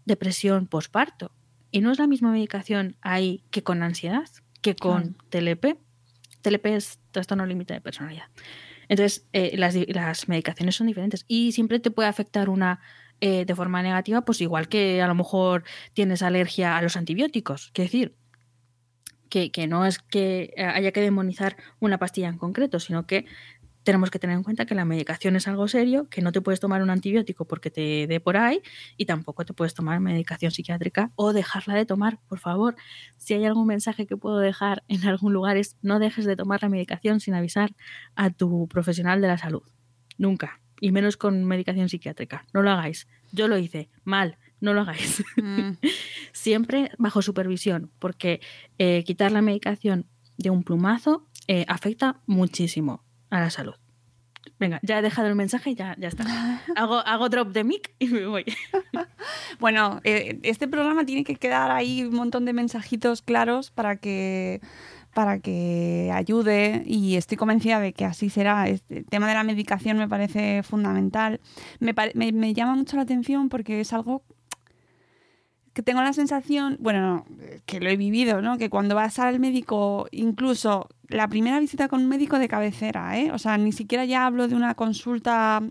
depresión 0.06 0.68
posparto. 0.68 1.32
Y 1.72 1.82
no 1.82 1.92
es 1.92 1.98
la 1.98 2.06
misma 2.06 2.32
medicación 2.32 2.98
ahí 3.02 3.44
que 3.50 3.64
con 3.64 3.82
ansiedad, 3.82 4.30
que 4.62 4.76
con 4.76 5.16
claro. 5.32 5.58
TLP. 5.58 5.80
TLP 6.44 6.66
es 6.68 7.00
trastorno 7.10 7.48
límite 7.48 7.74
de 7.74 7.82
personalidad. 7.82 8.26
Entonces, 8.90 9.26
eh, 9.34 9.58
las, 9.58 9.74
las 9.88 10.30
medicaciones 10.30 10.76
son 10.76 10.86
diferentes 10.86 11.26
y 11.28 11.54
siempre 11.54 11.80
te 11.80 11.90
puede 11.90 12.10
afectar 12.10 12.48
una 12.48 12.80
eh, 13.22 13.46
de 13.46 13.56
forma 13.56 13.82
negativa, 13.82 14.22
pues 14.22 14.42
igual 14.42 14.68
que 14.68 15.02
a 15.02 15.08
lo 15.08 15.16
mejor 15.16 15.64
tienes 15.94 16.22
alergia 16.24 16.78
a 16.78 16.82
los 16.82 16.98
antibióticos. 16.98 17.70
Quiero 17.74 17.88
decir, 17.88 18.16
que, 19.30 19.52
que, 19.52 19.68
no 19.68 19.86
es 19.86 20.00
que 20.00 20.54
haya 20.58 20.92
que 20.92 21.02
demonizar 21.02 21.56
una 21.80 21.98
pastilla 21.98 22.28
en 22.28 22.38
concreto, 22.38 22.80
sino 22.80 23.08
que 23.08 23.26
tenemos 23.84 24.12
que 24.12 24.20
tener 24.20 24.36
en 24.36 24.44
cuenta 24.44 24.66
que 24.66 24.76
la 24.76 24.86
medicación 24.86 25.36
es 25.36 25.48
algo 25.48 25.68
serio, 25.68 26.08
que 26.10 26.22
no 26.22 26.32
te 26.32 26.42
puedes 26.42 26.60
tomar 26.60 26.82
un 26.82 26.90
antibiótico 26.90 27.46
porque 27.46 27.72
te 27.72 28.08
dé 28.08 28.20
por 28.20 28.38
ahí 28.38 28.62
y 28.98 29.06
tampoco 29.06 29.46
te 29.46 29.54
puedes 29.54 29.74
tomar 29.74 30.00
medicación 30.00 30.52
psiquiátrica 30.52 31.12
o 31.16 31.34
dejarla 31.34 31.76
de 31.76 31.86
tomar, 31.86 32.20
por 32.28 32.40
favor. 32.40 32.76
Si 33.18 33.34
hay 33.34 33.46
algún 33.46 33.68
mensaje 33.68 34.06
que 34.06 34.18
puedo 34.18 34.40
dejar 34.40 34.84
en 34.88 35.06
algún 35.06 35.34
lugar 35.34 35.58
es 35.58 35.78
no 35.82 36.00
dejes 36.00 36.26
de 36.26 36.36
tomar 36.36 36.62
la 36.62 36.70
medicación 36.70 37.20
sin 37.20 37.34
avisar 37.34 37.74
a 38.16 38.30
tu 38.30 38.68
profesional 38.68 39.22
de 39.22 39.28
la 39.28 39.38
salud. 39.38 39.64
Nunca 40.18 40.60
y 40.82 40.92
menos 40.92 41.16
con 41.16 41.46
medicación 41.46 41.88
psiquiátrica. 41.88 42.46
No 42.54 42.62
lo 42.62 42.72
hagáis. 42.72 43.08
Yo 43.32 43.48
lo 43.48 43.58
hice 43.58 43.88
mal, 44.04 44.38
no 44.60 44.74
lo 44.74 44.82
hagáis. 44.82 45.24
Mm. 45.38 45.72
Siempre 46.34 46.92
bajo 46.98 47.22
supervisión, 47.22 47.92
porque 48.00 48.42
eh, 48.78 49.06
quitar 49.06 49.32
la 49.32 49.42
medicación 49.42 50.08
de 50.38 50.50
un 50.50 50.64
plumazo 50.64 51.28
eh, 51.48 51.66
afecta 51.70 52.20
muchísimo 52.26 53.06
a 53.30 53.40
la 53.40 53.50
salud. 53.50 53.76
Venga, 54.60 54.80
ya 54.84 55.00
he 55.00 55.02
dejado 55.02 55.28
el 55.28 55.36
mensaje, 55.36 55.76
ya, 55.76 55.96
ya 55.98 56.08
está. 56.08 56.24
Hago, 56.76 57.00
hago 57.00 57.30
drop 57.30 57.50
de 57.50 57.64
mic 57.64 57.96
y 58.00 58.08
me 58.08 58.26
voy. 58.26 58.46
Bueno, 59.60 60.02
eh, 60.04 60.40
este 60.42 60.68
programa 60.68 61.06
tiene 61.06 61.24
que 61.24 61.36
quedar 61.36 61.70
ahí 61.70 62.04
un 62.04 62.16
montón 62.16 62.46
de 62.46 62.54
mensajitos 62.54 63.22
claros 63.22 63.70
para 63.70 63.98
que 63.98 64.60
para 65.14 65.40
que 65.40 66.12
ayude 66.14 66.84
y 66.86 67.16
estoy 67.16 67.38
convencida 67.38 67.80
de 67.80 67.94
que 67.94 68.06
así 68.06 68.30
será. 68.30 68.68
Este, 68.68 69.00
el 69.00 69.06
tema 69.06 69.28
de 69.28 69.34
la 69.34 69.44
medicación 69.44 69.98
me 69.98 70.08
parece 70.08 70.64
fundamental. 70.64 71.40
Me, 71.80 71.94
me- 72.16 72.32
me 72.32 72.54
llama 72.54 72.76
mucho 72.76 72.96
la 72.96 73.04
atención 73.04 73.50
porque 73.50 73.82
es 73.82 73.94
algo 73.94 74.24
que 75.74 75.84
tengo 75.84 76.02
la 76.02 76.12
sensación, 76.12 76.76
bueno, 76.82 77.26
que 77.66 77.80
lo 77.80 77.90
he 77.90 77.96
vivido, 77.96 78.42
¿no? 78.42 78.58
Que 78.58 78.70
cuando 78.70 78.94
vas 78.94 79.20
al 79.20 79.40
médico, 79.40 80.06
incluso 80.12 80.90
la 81.08 81.30
primera 81.30 81.60
visita 81.62 81.88
con 81.88 82.02
un 82.02 82.10
médico 82.10 82.40
de 82.40 82.50
cabecera, 82.50 83.18
¿eh? 83.18 83.32
O 83.32 83.38
sea, 83.38 83.58
ni 83.58 83.72
siquiera 83.72 84.04
ya 84.04 84.26
hablo 84.26 84.50
de 84.50 84.56
una 84.56 84.76
consulta 84.76 85.64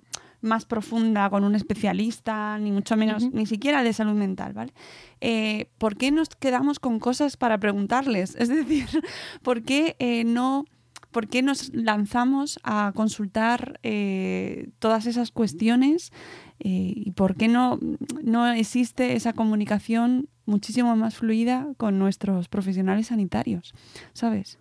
más 0.43 0.65
profunda 0.65 1.29
con 1.31 1.45
un 1.45 1.55
especialista, 1.55 2.59
ni 2.59 2.73
mucho 2.73 2.97
menos, 2.97 3.31
ni 3.33 3.47
siquiera 3.47 3.83
de 3.83 3.93
salud 3.93 4.15
mental, 4.15 4.53
¿vale? 4.53 4.73
Eh, 5.21 5.71
¿Por 5.79 5.97
qué 5.97 6.11
nos 6.11 6.29
quedamos 6.31 6.79
con 6.79 6.99
cosas 6.99 7.37
para 7.37 7.59
preguntarles? 7.59 8.35
Es 8.37 8.49
decir, 8.49 8.87
¿por 9.43 9.63
qué 9.63 9.97
eh, 9.99 10.25
no... 10.25 10.65
¿Por 11.11 11.27
qué 11.27 11.43
nos 11.43 11.75
lanzamos 11.75 12.61
a 12.63 12.93
consultar 12.95 13.81
eh, 13.83 14.69
todas 14.79 15.07
esas 15.07 15.33
cuestiones 15.33 16.13
y 16.61 17.11
por 17.17 17.35
qué 17.35 17.49
no, 17.49 17.81
no 18.23 18.47
existe 18.47 19.17
esa 19.17 19.33
comunicación 19.33 20.29
muchísimo 20.47 20.95
más 20.95 21.17
fluida 21.17 21.67
con 21.79 21.99
nuestros 21.99 22.47
profesionales 22.47 23.09
sanitarios? 23.09 23.75
¿Sabes? 24.13 24.61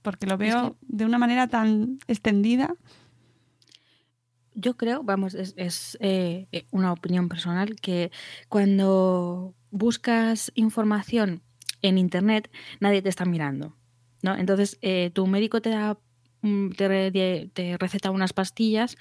Porque 0.00 0.26
lo 0.26 0.38
veo 0.38 0.76
de 0.88 1.04
una 1.04 1.18
manera 1.18 1.48
tan 1.48 1.98
extendida. 2.08 2.74
Yo 4.54 4.76
creo, 4.76 5.02
vamos, 5.04 5.34
es, 5.34 5.96
eh, 6.00 6.46
eh, 6.52 6.66
una 6.70 6.92
opinión 6.92 7.28
personal, 7.28 7.76
que 7.80 8.10
cuando 8.48 9.54
buscas 9.70 10.50
información 10.54 11.42
en 11.82 11.98
Internet, 11.98 12.50
nadie 12.80 13.00
te 13.02 13.08
está 13.08 13.24
mirando. 13.24 13.76
¿no? 14.22 14.36
Entonces, 14.36 14.78
eh, 14.82 15.10
tu 15.14 15.26
médico 15.26 15.62
te 15.62 15.70
da 15.70 15.98
mm, 16.42 16.70
te, 16.72 16.88
re- 16.88 17.50
te 17.54 17.76
receta 17.78 18.10
unas 18.10 18.32
pastillas 18.32 18.96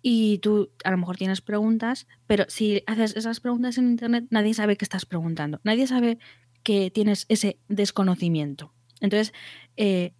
y 0.00 0.38
tú 0.38 0.70
a 0.84 0.90
lo 0.90 0.98
mejor 0.98 1.16
tienes 1.16 1.40
preguntas, 1.40 2.06
pero 2.26 2.44
si 2.48 2.82
haces 2.86 3.16
esas 3.16 3.40
preguntas 3.40 3.78
en 3.78 3.88
Internet, 3.90 4.26
nadie 4.30 4.54
sabe 4.54 4.76
que 4.76 4.84
estás 4.84 5.06
preguntando. 5.06 5.60
Nadie 5.64 5.86
sabe 5.86 6.18
que 6.62 6.90
tienes 6.90 7.26
ese 7.28 7.58
desconocimiento. 7.68 8.72
Entonces, 9.00 9.32
eh, 9.76 10.12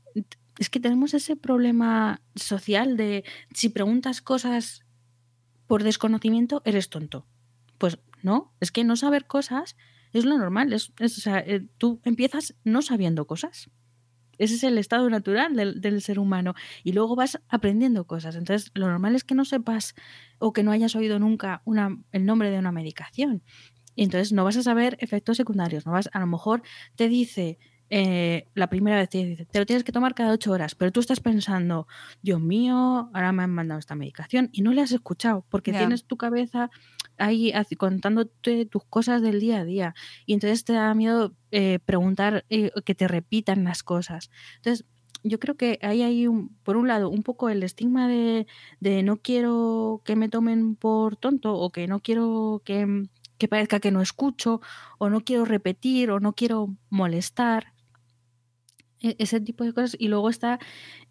es 0.58 0.70
que 0.70 0.80
tenemos 0.80 1.14
ese 1.14 1.36
problema 1.36 2.20
social 2.34 2.96
de 2.96 3.24
si 3.52 3.68
preguntas 3.68 4.22
cosas 4.22 4.84
por 5.66 5.82
desconocimiento, 5.82 6.62
eres 6.64 6.88
tonto. 6.90 7.26
Pues 7.78 7.98
no, 8.22 8.52
es 8.60 8.70
que 8.70 8.84
no 8.84 8.96
saber 8.96 9.26
cosas 9.26 9.76
es 10.12 10.24
lo 10.24 10.38
normal. 10.38 10.72
Es, 10.72 10.92
o 11.00 11.08
sea, 11.08 11.40
eh, 11.40 11.66
tú 11.78 12.00
empiezas 12.04 12.54
no 12.64 12.82
sabiendo 12.82 13.26
cosas. 13.26 13.70
Ese 14.38 14.54
es 14.54 14.64
el 14.64 14.78
estado 14.78 15.08
natural 15.10 15.54
del, 15.54 16.02
ser 16.02 16.18
humano. 16.18 16.54
Y 16.82 16.92
luego 16.92 17.14
vas 17.16 17.40
aprendiendo 17.48 18.06
cosas. 18.06 18.34
Entonces, 18.36 18.70
lo 18.74 18.86
normal 18.88 19.14
es 19.14 19.24
que 19.24 19.34
no 19.34 19.44
sepas 19.44 19.94
o 20.38 20.52
que 20.52 20.62
no 20.62 20.72
hayas 20.72 20.96
oído 20.96 21.18
nunca 21.18 21.62
el 22.12 22.26
nombre 22.26 22.50
de 22.50 22.58
una 22.58 22.72
medicación. 22.72 23.42
Y 23.94 24.02
entonces 24.02 24.32
no 24.32 24.44
vas 24.44 24.56
a 24.56 24.62
saber 24.62 24.96
efectos 25.00 25.36
secundarios. 25.36 25.86
No 25.86 25.92
vas, 25.92 26.10
a 26.12 26.20
lo 26.20 26.26
mejor 26.26 26.62
te 26.96 27.08
dice, 27.08 27.58
eh, 27.90 28.48
la 28.54 28.68
primera 28.68 28.96
vez 28.96 29.08
te 29.10 29.24
dice, 29.24 29.44
te 29.46 29.58
lo 29.58 29.66
tienes 29.66 29.84
que 29.84 29.92
tomar 29.92 30.14
cada 30.14 30.32
ocho 30.32 30.52
horas, 30.52 30.74
pero 30.74 30.90
tú 30.90 31.00
estás 31.00 31.20
pensando, 31.20 31.86
Dios 32.22 32.40
mío, 32.40 33.10
ahora 33.12 33.32
me 33.32 33.42
han 33.42 33.50
mandado 33.50 33.78
esta 33.78 33.94
medicación 33.94 34.48
y 34.52 34.62
no 34.62 34.72
le 34.72 34.80
has 34.80 34.92
escuchado 34.92 35.44
porque 35.48 35.72
tienes 35.72 36.04
tu 36.04 36.16
cabeza 36.16 36.70
ahí 37.18 37.52
contándote 37.76 38.66
tus 38.66 38.84
cosas 38.84 39.22
del 39.22 39.40
día 39.40 39.60
a 39.60 39.64
día 39.64 39.94
y 40.26 40.34
entonces 40.34 40.64
te 40.64 40.72
da 40.72 40.94
miedo 40.94 41.34
eh, 41.50 41.78
preguntar 41.84 42.44
eh, 42.48 42.70
que 42.84 42.94
te 42.94 43.08
repitan 43.08 43.64
las 43.64 43.82
cosas. 43.82 44.30
Entonces, 44.56 44.86
yo 45.22 45.38
creo 45.38 45.56
que 45.56 45.78
ahí 45.82 46.02
hay, 46.02 46.26
un, 46.26 46.54
por 46.62 46.76
un 46.76 46.86
lado, 46.86 47.08
un 47.08 47.22
poco 47.22 47.48
el 47.48 47.62
estigma 47.62 48.08
de, 48.08 48.46
de 48.80 49.02
no 49.02 49.16
quiero 49.16 50.02
que 50.04 50.16
me 50.16 50.28
tomen 50.28 50.76
por 50.76 51.16
tonto 51.16 51.54
o 51.54 51.70
que 51.70 51.86
no 51.86 52.00
quiero 52.00 52.60
que, 52.64 53.08
que 53.38 53.48
parezca 53.48 53.80
que 53.80 53.90
no 53.90 54.02
escucho 54.02 54.60
o 54.98 55.08
no 55.08 55.22
quiero 55.22 55.44
repetir 55.44 56.10
o 56.10 56.20
no 56.20 56.34
quiero 56.34 56.76
molestar. 56.90 57.73
E- 59.04 59.16
Ese 59.18 59.40
tipo 59.40 59.64
de 59.64 59.72
cosas. 59.72 59.96
Y 59.98 60.08
luego 60.08 60.28
está 60.30 60.58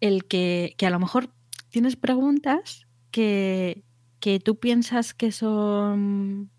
el 0.00 0.24
que, 0.24 0.74
que 0.76 0.86
a 0.86 0.90
lo 0.90 0.98
mejor 0.98 1.30
tienes 1.70 1.96
preguntas 1.96 2.86
que, 3.10 3.84
que 4.20 4.40
tú 4.40 4.58
piensas 4.58 5.14
que 5.14 5.30
son 5.32 6.50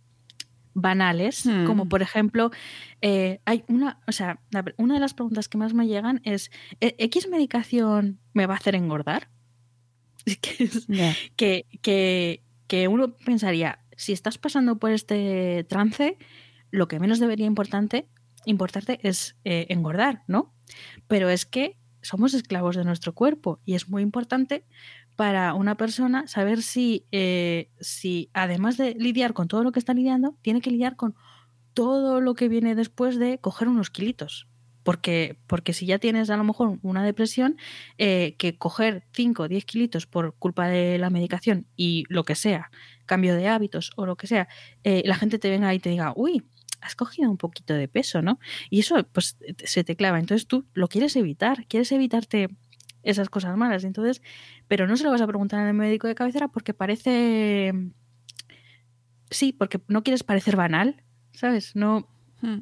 banales, 0.74 1.46
Hmm. 1.46 1.66
como 1.66 1.88
por 1.88 2.02
ejemplo, 2.02 2.52
eh, 3.02 3.40
hay 3.46 3.64
una, 3.70 4.00
o 4.08 4.12
sea, 4.12 4.42
una 4.78 4.96
de 4.96 5.00
las 5.00 5.14
preguntas 5.14 5.48
que 5.48 5.58
más 5.58 5.74
me 5.74 5.88
llegan 5.88 6.20
es, 6.26 6.52
¿E- 6.82 6.96
¿X 7.00 7.30
medicación 7.30 8.20
me 8.34 8.46
va 8.46 8.56
a 8.56 8.58
hacer 8.58 8.76
engordar? 8.76 9.30
Que, 10.42 10.64
es- 10.64 10.88
que, 11.38 11.66
que, 11.82 12.42
que 12.68 12.88
uno 12.88 13.16
pensaría, 13.26 13.80
si 13.96 14.12
estás 14.12 14.38
pasando 14.38 14.78
por 14.80 14.92
este 14.92 15.64
trance, 15.70 16.18
lo 16.72 16.88
que 16.88 17.00
menos 17.00 17.20
debería 17.20 17.46
importante, 17.46 18.08
importarte 18.46 19.00
es 19.04 19.38
eh, 19.44 19.68
engordar, 19.70 20.24
¿no? 20.28 20.54
Pero 21.08 21.30
es 21.30 21.46
que 21.46 21.78
somos 22.02 22.34
esclavos 22.34 22.76
de 22.76 22.84
nuestro 22.84 23.14
cuerpo 23.14 23.60
y 23.66 23.74
es 23.74 23.90
muy 23.90 24.04
importante 24.04 24.66
para 25.16 25.54
una 25.54 25.76
persona 25.76 26.28
saber 26.28 26.62
si, 26.62 27.06
eh, 27.12 27.70
si 27.80 28.30
además 28.34 28.78
de 28.78 28.96
lidiar 28.96 29.34
con 29.34 29.48
todo 29.48 29.64
lo 29.64 29.72
que 29.72 29.80
está 29.80 29.94
lidiando, 29.94 30.36
tiene 30.42 30.62
que 30.62 30.72
lidiar 30.72 30.96
con 30.96 31.16
todo 31.74 32.22
lo 32.22 32.36
que 32.36 32.48
viene 32.48 32.76
después 32.76 33.18
de 33.18 33.40
coger 33.40 33.68
unos 33.68 33.90
kilitos. 33.90 34.48
Porque, 34.84 35.40
porque 35.48 35.74
si 35.74 35.88
ya 35.88 35.98
tienes 35.98 36.30
a 36.30 36.38
lo 36.38 36.44
mejor 36.44 36.78
una 36.84 37.04
depresión, 37.04 37.58
eh, 37.98 38.36
que 38.38 38.58
coger 38.58 39.08
5 39.14 39.44
o 39.44 39.48
10 39.48 39.66
kilitos 39.66 40.06
por 40.06 40.36
culpa 40.36 40.68
de 40.68 41.00
la 41.00 41.10
medicación 41.10 41.66
y 41.76 42.04
lo 42.08 42.24
que 42.24 42.36
sea, 42.36 42.70
cambio 43.08 43.36
de 43.36 43.48
hábitos 43.48 43.92
o 43.96 44.06
lo 44.06 44.16
que 44.16 44.28
sea, 44.28 44.48
eh, 44.84 45.02
la 45.06 45.16
gente 45.16 45.40
te 45.40 45.50
venga 45.50 45.74
y 45.74 45.80
te 45.80 45.90
diga, 45.90 46.14
uy, 46.16 46.44
has 46.86 46.96
cogido 46.96 47.30
un 47.30 47.38
poquito 47.38 47.74
de 47.74 47.88
peso, 47.88 48.22
¿no? 48.22 48.40
Y 48.70 48.80
eso 48.80 49.04
pues 49.12 49.36
te- 49.38 49.68
se 49.68 49.84
te 49.84 49.96
clava. 49.96 50.20
Entonces 50.20 50.48
tú 50.48 50.66
lo 50.74 50.88
quieres 50.88 51.16
evitar, 51.16 51.66
quieres 51.68 51.92
evitarte 51.92 52.50
esas 53.04 53.30
cosas 53.30 53.56
malas. 53.58 53.84
Entonces, 53.84 54.22
pero 54.68 54.88
no 54.88 54.96
se 54.98 55.04
lo 55.04 55.12
vas 55.12 55.22
a 55.22 55.28
preguntar 55.28 55.60
al 55.60 55.74
médico 55.74 56.08
de 56.08 56.16
cabecera 56.16 56.48
porque 56.48 56.74
parece... 56.74 57.74
Sí, 59.30 59.54
porque 59.54 59.82
no 59.88 60.04
quieres 60.04 60.24
parecer 60.24 60.56
banal, 60.56 61.04
¿sabes? 61.34 61.76
No, 61.76 62.08
Hmm, 62.42 62.60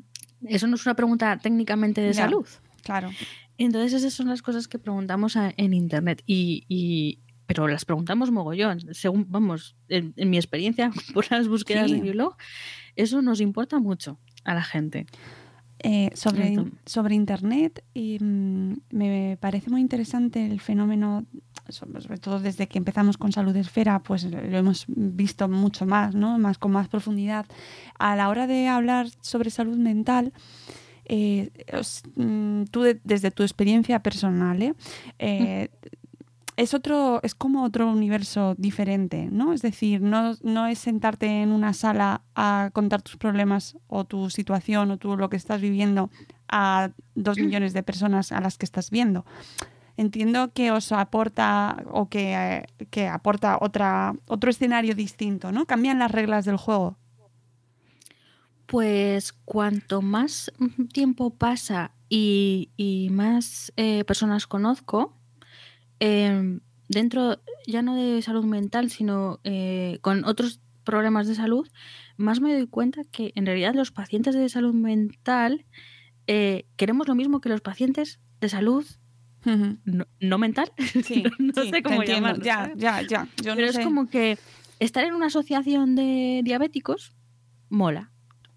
eso 0.47 0.67
no 0.67 0.75
es 0.75 0.85
una 0.85 0.95
pregunta 0.95 1.37
técnicamente 1.39 1.99
de 2.01 2.13
salud. 2.13 2.45
claro. 2.83 3.11
Entonces 3.57 3.93
esas 3.93 4.13
son 4.13 4.27
las 4.29 4.41
cosas 4.41 4.67
que 4.67 4.79
preguntamos 4.79 5.35
a- 5.35 5.53
en 5.57 5.73
internet 5.73 6.23
y, 6.25 6.63
y- 6.69 7.19
pero 7.53 7.67
las 7.67 7.85
preguntamos 7.85 8.31
mogollón. 8.31 8.79
Según 8.91 9.25
vamos, 9.29 9.75
en, 9.89 10.13
en 10.17 10.29
mi 10.29 10.37
experiencia 10.37 10.91
por 11.13 11.29
las 11.31 11.47
búsquedas 11.47 11.87
Sí. 11.89 11.95
de 11.97 12.01
mi 12.01 12.09
blog, 12.11 12.35
eso 12.95 13.21
nos 13.21 13.39
importa 13.41 13.79
mucho 13.79 14.19
a 14.43 14.53
la 14.55 14.63
gente. 14.63 15.05
Eh, 15.79 16.09
sobre, 16.13 16.47
Entonces- 16.47 16.79
sobre 16.85 17.13
Internet, 17.15 17.83
y, 17.93 18.17
mm, 18.19 18.73
me 18.91 19.37
parece 19.39 19.69
muy 19.69 19.81
interesante 19.81 20.45
el 20.45 20.61
fenómeno, 20.61 21.25
sobre, 21.69 22.17
todo 22.17 22.39
desde 22.39 22.67
que 22.67 22.77
empezamos 22.77 23.17
con 23.17 23.31
Salud 23.33 23.55
Esfera, 23.55 23.99
pues 24.01 24.23
lo 24.23 24.41
lo 24.41 24.57
hemos 24.57 24.85
visto 24.87 25.47
mucho 25.49 25.85
más, 25.85 26.15
¿no? 26.15 26.39
más 26.39 26.57
con 26.57 26.71
más 26.71 26.87
profundidad. 26.87 27.45
A 27.99 28.15
la 28.15 28.29
hora 28.29 28.47
de 28.47 28.67
hablar 28.67 29.07
sobre 29.21 29.49
salud 29.49 29.77
mental, 29.77 30.31
eh, 31.05 31.49
os- 31.77 32.03
mm, 32.15 32.63
tú 32.71 32.81
de- 32.83 33.01
desde 33.03 33.31
tu 33.31 33.43
experiencia 33.43 34.01
personal, 34.01 34.61
¿eh? 34.61 34.73
Eh, 35.19 35.67
es 36.55 36.73
otro, 36.73 37.19
es 37.23 37.35
como 37.35 37.63
otro 37.63 37.89
universo 37.89 38.55
diferente, 38.57 39.27
¿no? 39.31 39.53
Es 39.53 39.61
decir, 39.61 40.01
no, 40.01 40.33
no 40.43 40.67
es 40.67 40.79
sentarte 40.79 41.41
en 41.41 41.51
una 41.51 41.73
sala 41.73 42.21
a 42.35 42.69
contar 42.73 43.01
tus 43.01 43.17
problemas 43.17 43.77
o 43.87 44.05
tu 44.05 44.29
situación 44.29 44.91
o 44.91 44.97
tú 44.97 45.17
lo 45.17 45.29
que 45.29 45.37
estás 45.37 45.61
viviendo 45.61 46.09
a 46.47 46.91
dos 47.15 47.37
millones 47.37 47.73
de 47.73 47.83
personas 47.83 48.31
a 48.31 48.39
las 48.39 48.57
que 48.57 48.65
estás 48.65 48.91
viendo. 48.91 49.25
Entiendo 49.97 50.53
que 50.53 50.71
os 50.71 50.91
aporta 50.91 51.83
o 51.91 52.09
que, 52.09 52.33
eh, 52.33 52.65
que 52.89 53.07
aporta 53.07 53.57
otra, 53.61 54.15
otro 54.27 54.49
escenario 54.49 54.95
distinto, 54.95 55.51
¿no? 55.51 55.65
Cambian 55.65 55.99
las 55.99 56.11
reglas 56.11 56.45
del 56.45 56.57
juego. 56.57 56.97
Pues 58.65 59.33
cuanto 59.33 60.01
más 60.01 60.51
mm, 60.57 60.85
tiempo 60.85 61.31
pasa 61.31 61.91
y, 62.09 62.69
y 62.75 63.09
más 63.11 63.71
eh, 63.75 64.03
personas 64.03 64.47
conozco, 64.47 65.13
eh, 65.99 66.59
dentro 66.89 67.39
ya 67.65 67.81
no 67.81 67.95
de 67.95 68.21
salud 68.21 68.45
mental, 68.45 68.89
sino 68.89 69.39
eh, 69.43 69.99
con 70.01 70.25
otros 70.25 70.59
problemas 70.83 71.27
de 71.27 71.35
salud, 71.35 71.67
más 72.17 72.41
me 72.41 72.53
doy 72.53 72.67
cuenta 72.67 73.01
que 73.09 73.31
en 73.35 73.45
realidad 73.45 73.73
los 73.73 73.91
pacientes 73.91 74.35
de 74.35 74.49
salud 74.49 74.73
mental 74.73 75.65
eh, 76.27 76.65
queremos 76.75 77.07
lo 77.07 77.15
mismo 77.15 77.41
que 77.41 77.49
los 77.49 77.61
pacientes 77.61 78.19
de 78.41 78.49
salud 78.49 78.85
no, 79.45 80.07
no 80.21 80.37
mental, 80.37 80.71
Sí, 81.03 81.23
no 81.39 81.63
sí, 81.63 81.69
sé 81.69 81.83
cómo 81.83 82.03
llamarlo, 82.03 82.43
Ya, 82.43 82.71
ya, 82.75 83.01
ya. 83.01 83.27
Yo 83.43 83.55
Pero 83.55 83.61
no 83.61 83.65
es 83.65 83.75
sé. 83.75 83.83
como 83.83 84.07
que 84.09 84.37
estar 84.79 85.03
en 85.03 85.13
una 85.13 85.25
asociación 85.27 85.95
de 85.95 86.41
diabéticos 86.43 87.13
mola. 87.69 88.11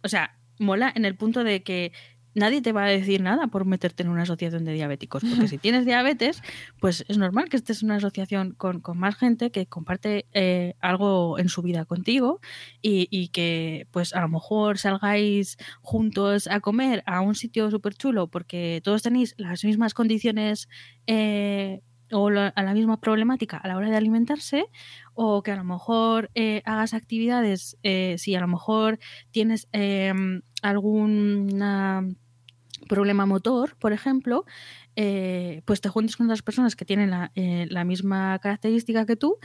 O 0.04 0.08
sea, 0.08 0.38
mola 0.58 0.92
en 0.94 1.04
el 1.04 1.16
punto 1.16 1.42
de 1.42 1.62
que 1.62 1.92
nadie 2.36 2.60
te 2.60 2.72
va 2.72 2.84
a 2.84 2.88
decir 2.88 3.22
nada 3.22 3.48
por 3.48 3.64
meterte 3.64 4.02
en 4.02 4.10
una 4.10 4.22
asociación 4.22 4.64
de 4.64 4.74
diabéticos. 4.74 5.24
Porque 5.28 5.48
si 5.48 5.58
tienes 5.58 5.86
diabetes, 5.86 6.42
pues 6.78 7.04
es 7.08 7.18
normal 7.18 7.48
que 7.48 7.56
estés 7.56 7.82
en 7.82 7.88
una 7.88 7.96
asociación 7.96 8.52
con, 8.52 8.80
con 8.80 8.98
más 8.98 9.16
gente 9.16 9.50
que 9.50 9.66
comparte 9.66 10.26
eh, 10.32 10.74
algo 10.80 11.38
en 11.38 11.48
su 11.48 11.62
vida 11.62 11.86
contigo 11.86 12.40
y, 12.82 13.08
y 13.10 13.28
que 13.28 13.88
pues 13.90 14.14
a 14.14 14.20
lo 14.20 14.28
mejor 14.28 14.78
salgáis 14.78 15.56
juntos 15.80 16.46
a 16.46 16.60
comer 16.60 17.02
a 17.06 17.22
un 17.22 17.34
sitio 17.34 17.70
súper 17.70 17.94
chulo 17.94 18.28
porque 18.28 18.80
todos 18.84 19.02
tenéis 19.02 19.34
las 19.38 19.64
mismas 19.64 19.94
condiciones 19.94 20.68
eh, 21.06 21.80
o 22.12 22.30
la, 22.30 22.48
a 22.48 22.62
la 22.62 22.74
misma 22.74 23.00
problemática 23.00 23.56
a 23.56 23.68
la 23.68 23.76
hora 23.76 23.90
de 23.90 23.96
alimentarse 23.96 24.66
o 25.14 25.42
que 25.42 25.50
a 25.50 25.56
lo 25.56 25.64
mejor 25.64 26.30
eh, 26.34 26.62
hagas 26.64 26.94
actividades, 26.94 27.78
eh, 27.82 28.16
si 28.18 28.34
a 28.34 28.40
lo 28.40 28.48
mejor 28.48 28.98
tienes 29.30 29.68
eh, 29.72 30.12
algún 30.62 32.16
problema 32.86 33.26
motor, 33.26 33.76
por 33.76 33.92
ejemplo, 33.92 34.44
eh, 34.96 35.62
pues 35.64 35.80
te 35.80 35.88
juntes 35.88 36.16
con 36.16 36.26
otras 36.26 36.42
personas 36.42 36.76
que 36.76 36.84
tienen 36.84 37.10
la, 37.10 37.32
eh, 37.34 37.66
la, 37.70 37.84
misma 37.84 38.38
característica 38.38 39.06
que 39.06 39.16
tú 39.16 39.36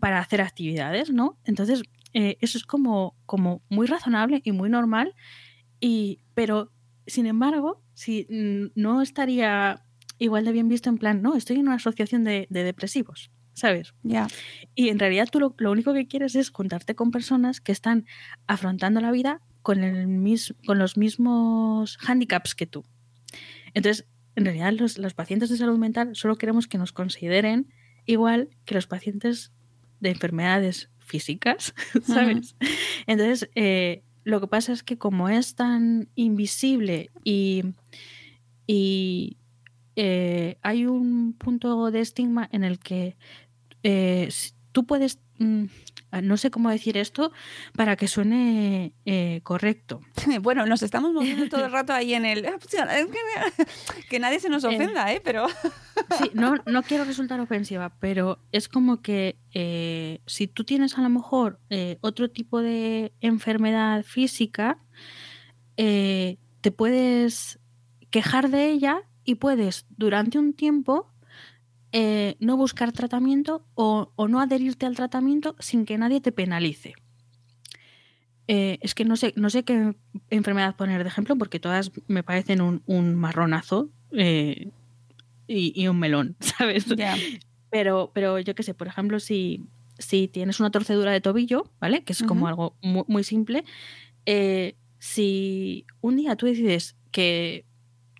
para 0.00 0.18
hacer 0.18 0.40
actividades, 0.40 1.10
¿no? 1.10 1.38
Entonces, 1.44 1.82
eh, 2.14 2.36
eso 2.40 2.58
es 2.58 2.64
como, 2.64 3.14
como 3.26 3.62
muy 3.68 3.86
razonable 3.86 4.40
y 4.44 4.52
muy 4.52 4.70
normal, 4.70 5.14
y, 5.80 6.20
pero, 6.34 6.72
sin 7.06 7.26
embargo, 7.26 7.80
si 7.94 8.26
no 8.74 9.02
estaría 9.02 9.82
igual 10.18 10.44
de 10.44 10.52
bien 10.52 10.68
visto 10.68 10.88
en 10.88 10.98
plan, 10.98 11.22
no, 11.22 11.36
estoy 11.36 11.56
en 11.56 11.62
una 11.62 11.76
asociación 11.76 12.24
de, 12.24 12.46
de 12.50 12.64
depresivos, 12.64 13.30
¿sabes? 13.54 13.94
Ya. 14.02 14.26
Y 14.74 14.88
en 14.88 14.98
realidad 14.98 15.28
tú 15.30 15.38
lo, 15.40 15.54
lo, 15.58 15.70
único 15.70 15.94
que 15.94 16.08
quieres 16.08 16.34
es 16.34 16.50
juntarte 16.50 16.94
con 16.94 17.10
personas 17.10 17.60
que 17.60 17.72
están 17.72 18.06
afrontando 18.46 19.00
la 19.00 19.12
vida 19.12 19.40
con, 19.68 19.84
el 19.84 20.06
mis, 20.06 20.54
con 20.64 20.78
los 20.78 20.96
mismos 20.96 21.98
handicaps 22.00 22.54
que 22.54 22.64
tú. 22.64 22.86
Entonces, 23.74 24.06
en 24.34 24.46
realidad 24.46 24.72
los, 24.72 24.96
los, 24.96 25.12
pacientes 25.12 25.50
de 25.50 25.58
salud 25.58 25.76
mental 25.76 26.16
solo 26.16 26.36
queremos 26.36 26.66
que 26.66 26.78
nos 26.78 26.90
consideren 26.90 27.70
igual 28.06 28.48
que 28.64 28.74
los 28.74 28.86
pacientes 28.86 29.52
de 30.00 30.08
enfermedades 30.08 30.88
físicas, 31.00 31.74
¿sabes? 32.02 32.54
Uh 32.54 32.64
-huh. 32.64 32.78
Entonces, 33.08 33.50
eh, 33.56 34.04
lo 34.24 34.40
que 34.40 34.46
pasa 34.46 34.72
es 34.72 34.82
que 34.82 34.96
como 34.96 35.28
es 35.28 35.54
tan 35.54 36.08
invisible 36.14 37.10
y, 37.22 37.62
y 38.66 39.36
eh, 39.96 40.56
hay 40.62 40.86
un 40.86 41.34
punto 41.34 41.90
de 41.90 42.00
estigma 42.00 42.48
en 42.52 42.64
el 42.64 42.78
que 42.78 43.18
eh, 43.82 44.30
tú 44.72 44.86
puedes, 44.86 45.18
mm, 45.38 45.64
no 46.22 46.36
sé 46.36 46.50
cómo 46.50 46.70
decir 46.70 46.96
esto 46.96 47.32
para 47.74 47.96
que 47.96 48.08
suene 48.08 48.92
eh, 49.04 49.40
correcto. 49.42 50.00
Bueno, 50.40 50.66
nos 50.66 50.82
estamos 50.82 51.12
moviendo 51.12 51.48
todo 51.48 51.64
el 51.66 51.72
rato 51.78 51.92
ahí 51.92 52.14
en 52.14 52.24
el... 52.24 52.46
Que 54.08 54.18
nadie 54.18 54.40
se 54.40 54.48
nos 54.48 54.64
ofenda, 54.64 55.12
¿eh? 55.12 55.20
Pero... 55.22 55.46
Sí, 56.18 56.30
no, 56.32 56.54
no 56.66 56.82
quiero 56.82 57.04
resultar 57.04 57.40
ofensiva, 57.40 57.92
pero 58.00 58.38
es 58.52 58.68
como 58.68 59.02
que 59.02 59.36
eh, 59.52 60.20
si 60.26 60.46
tú 60.46 60.64
tienes 60.64 60.96
a 60.96 61.02
lo 61.02 61.08
mejor 61.08 61.60
eh, 61.70 61.98
otro 62.00 62.30
tipo 62.30 62.60
de 62.60 63.12
enfermedad 63.20 64.04
física, 64.04 64.78
te 65.76 66.72
puedes 66.74 67.60
quejar 68.10 68.50
de 68.50 68.70
ella 68.70 69.02
y 69.24 69.36
puedes 69.36 69.86
durante 69.90 70.38
un 70.38 70.54
tiempo 70.54 71.12
eh, 71.92 72.36
no 72.38 72.56
buscar 72.56 72.92
tratamiento 72.92 73.64
o, 73.74 74.12
o, 74.14 74.28
no 74.28 74.40
adherirte 74.40 74.84
al 74.84 74.94
tratamiento 74.94 75.56
sin 75.58 75.86
que 75.86 75.96
nadie 75.96 76.20
te 76.20 76.32
penalice. 76.32 76.94
Eh, 78.46 78.78
es 78.82 78.94
que 78.94 79.04
no 79.04 79.16
sé, 79.16 79.32
no 79.36 79.48
sé 79.50 79.62
qué 79.62 79.94
enfermedad 80.30 80.76
poner 80.76 81.02
de 81.02 81.08
ejemplo 81.08 81.36
porque 81.36 81.60
todas 81.60 81.92
me 82.06 82.22
parecen 82.22 82.60
un, 82.60 82.82
un 82.86 83.14
marronazo 83.14 83.90
eh, 84.12 84.70
y, 85.46 85.80
y, 85.80 85.88
un 85.88 85.98
melón, 85.98 86.36
¿sabes? 86.40 86.84
Yeah. 86.86 87.16
Pero, 87.70 88.10
pero 88.14 88.38
yo 88.38 88.54
qué 88.54 88.62
sé, 88.62 88.74
por 88.74 88.86
ejemplo, 88.86 89.18
si, 89.18 89.66
si 89.98 90.28
tienes 90.28 90.60
una 90.60 90.70
torcedura 90.70 91.12
de 91.12 91.20
tobillo, 91.22 91.70
¿vale? 91.80 92.04
Que 92.04 92.12
es 92.12 92.22
como 92.22 92.42
uh 92.42 92.46
-huh. 92.46 92.50
algo 92.50 92.76
muy, 92.82 93.04
muy 93.08 93.24
simple, 93.24 93.64
si 94.98 95.86
un 96.00 96.16
día 96.16 96.36
tú 96.36 96.46
decides 96.46 96.96
que 97.10 97.64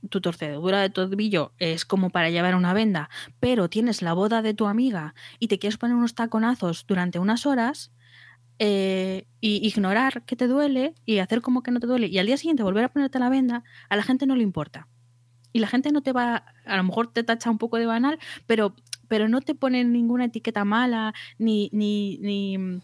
tu 0.08 0.20
torcedura 0.20 0.80
de 0.80 0.90
tobillo 0.90 1.52
es 1.58 1.84
como 1.84 2.10
para 2.10 2.30
llevar 2.30 2.54
una 2.54 2.72
venda, 2.72 3.08
pero 3.40 3.68
tienes 3.68 4.02
la 4.02 4.12
boda 4.12 4.42
de 4.42 4.54
tu 4.54 4.66
amiga 4.66 5.14
y 5.38 5.48
te 5.48 5.58
quieres 5.58 5.78
poner 5.78 5.96
unos 5.96 6.14
taconazos 6.14 6.86
durante 6.86 7.18
unas 7.18 7.46
horas 7.46 7.92
eh, 8.58 9.26
y 9.40 9.66
ignorar 9.66 10.24
que 10.24 10.34
te 10.34 10.48
duele 10.48 10.94
y 11.06 11.18
hacer 11.18 11.42
como 11.42 11.62
que 11.62 11.70
no 11.70 11.78
te 11.78 11.86
duele 11.86 12.08
y 12.08 12.18
al 12.18 12.26
día 12.26 12.36
siguiente 12.36 12.64
volver 12.64 12.84
a 12.84 12.92
ponerte 12.92 13.18
la 13.18 13.28
venda, 13.28 13.62
a 13.88 13.96
la 13.96 14.02
gente 14.02 14.26
no 14.26 14.34
le 14.34 14.42
importa. 14.42 14.88
Y 15.52 15.60
la 15.60 15.66
gente 15.66 15.92
no 15.92 16.02
te 16.02 16.12
va, 16.12 16.44
a 16.66 16.76
lo 16.76 16.84
mejor 16.84 17.12
te 17.12 17.22
tacha 17.22 17.50
un 17.50 17.58
poco 17.58 17.78
de 17.78 17.86
banal, 17.86 18.18
pero, 18.46 18.74
pero 19.06 19.28
no 19.28 19.40
te 19.40 19.54
ponen 19.54 19.92
ninguna 19.92 20.26
etiqueta 20.26 20.64
mala 20.64 21.14
ni, 21.38 21.70
ni, 21.72 22.18
ni 22.18 22.80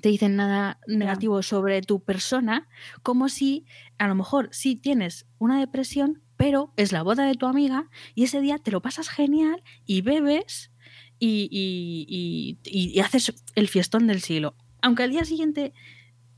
te 0.00 0.08
dicen 0.10 0.36
nada 0.36 0.78
negativo 0.86 1.36
yeah. 1.36 1.42
sobre 1.42 1.82
tu 1.82 2.00
persona, 2.00 2.68
como 3.02 3.28
si 3.28 3.66
a 3.98 4.06
lo 4.08 4.14
mejor 4.14 4.48
sí 4.52 4.76
tienes 4.76 5.26
una 5.38 5.58
depresión, 5.58 6.22
pero 6.38 6.72
es 6.76 6.92
la 6.92 7.02
boda 7.02 7.26
de 7.26 7.34
tu 7.34 7.44
amiga 7.44 7.90
y 8.14 8.24
ese 8.24 8.40
día 8.40 8.58
te 8.58 8.70
lo 8.70 8.80
pasas 8.80 9.10
genial 9.10 9.62
y 9.84 10.00
bebes 10.00 10.70
y, 11.18 11.48
y, 11.50 12.56
y, 12.64 12.90
y, 12.94 13.00
haces 13.00 13.34
el 13.56 13.68
fiestón 13.68 14.06
del 14.06 14.22
siglo. 14.22 14.54
Aunque 14.80 15.02
al 15.02 15.10
día 15.10 15.24
siguiente 15.24 15.74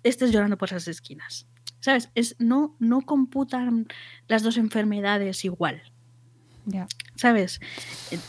estés 0.02 0.32
llorando 0.32 0.56
por 0.56 0.70
esas 0.70 0.88
esquinas. 0.88 1.46
¿Sabes? 1.80 2.10
Es, 2.14 2.34
no, 2.38 2.76
no 2.78 3.02
computan 3.02 3.88
las 4.26 4.42
dos 4.42 4.56
enfermedades 4.56 5.44
igual. 5.44 5.82
Yeah. 6.66 6.88
¿Sabes? 7.14 7.60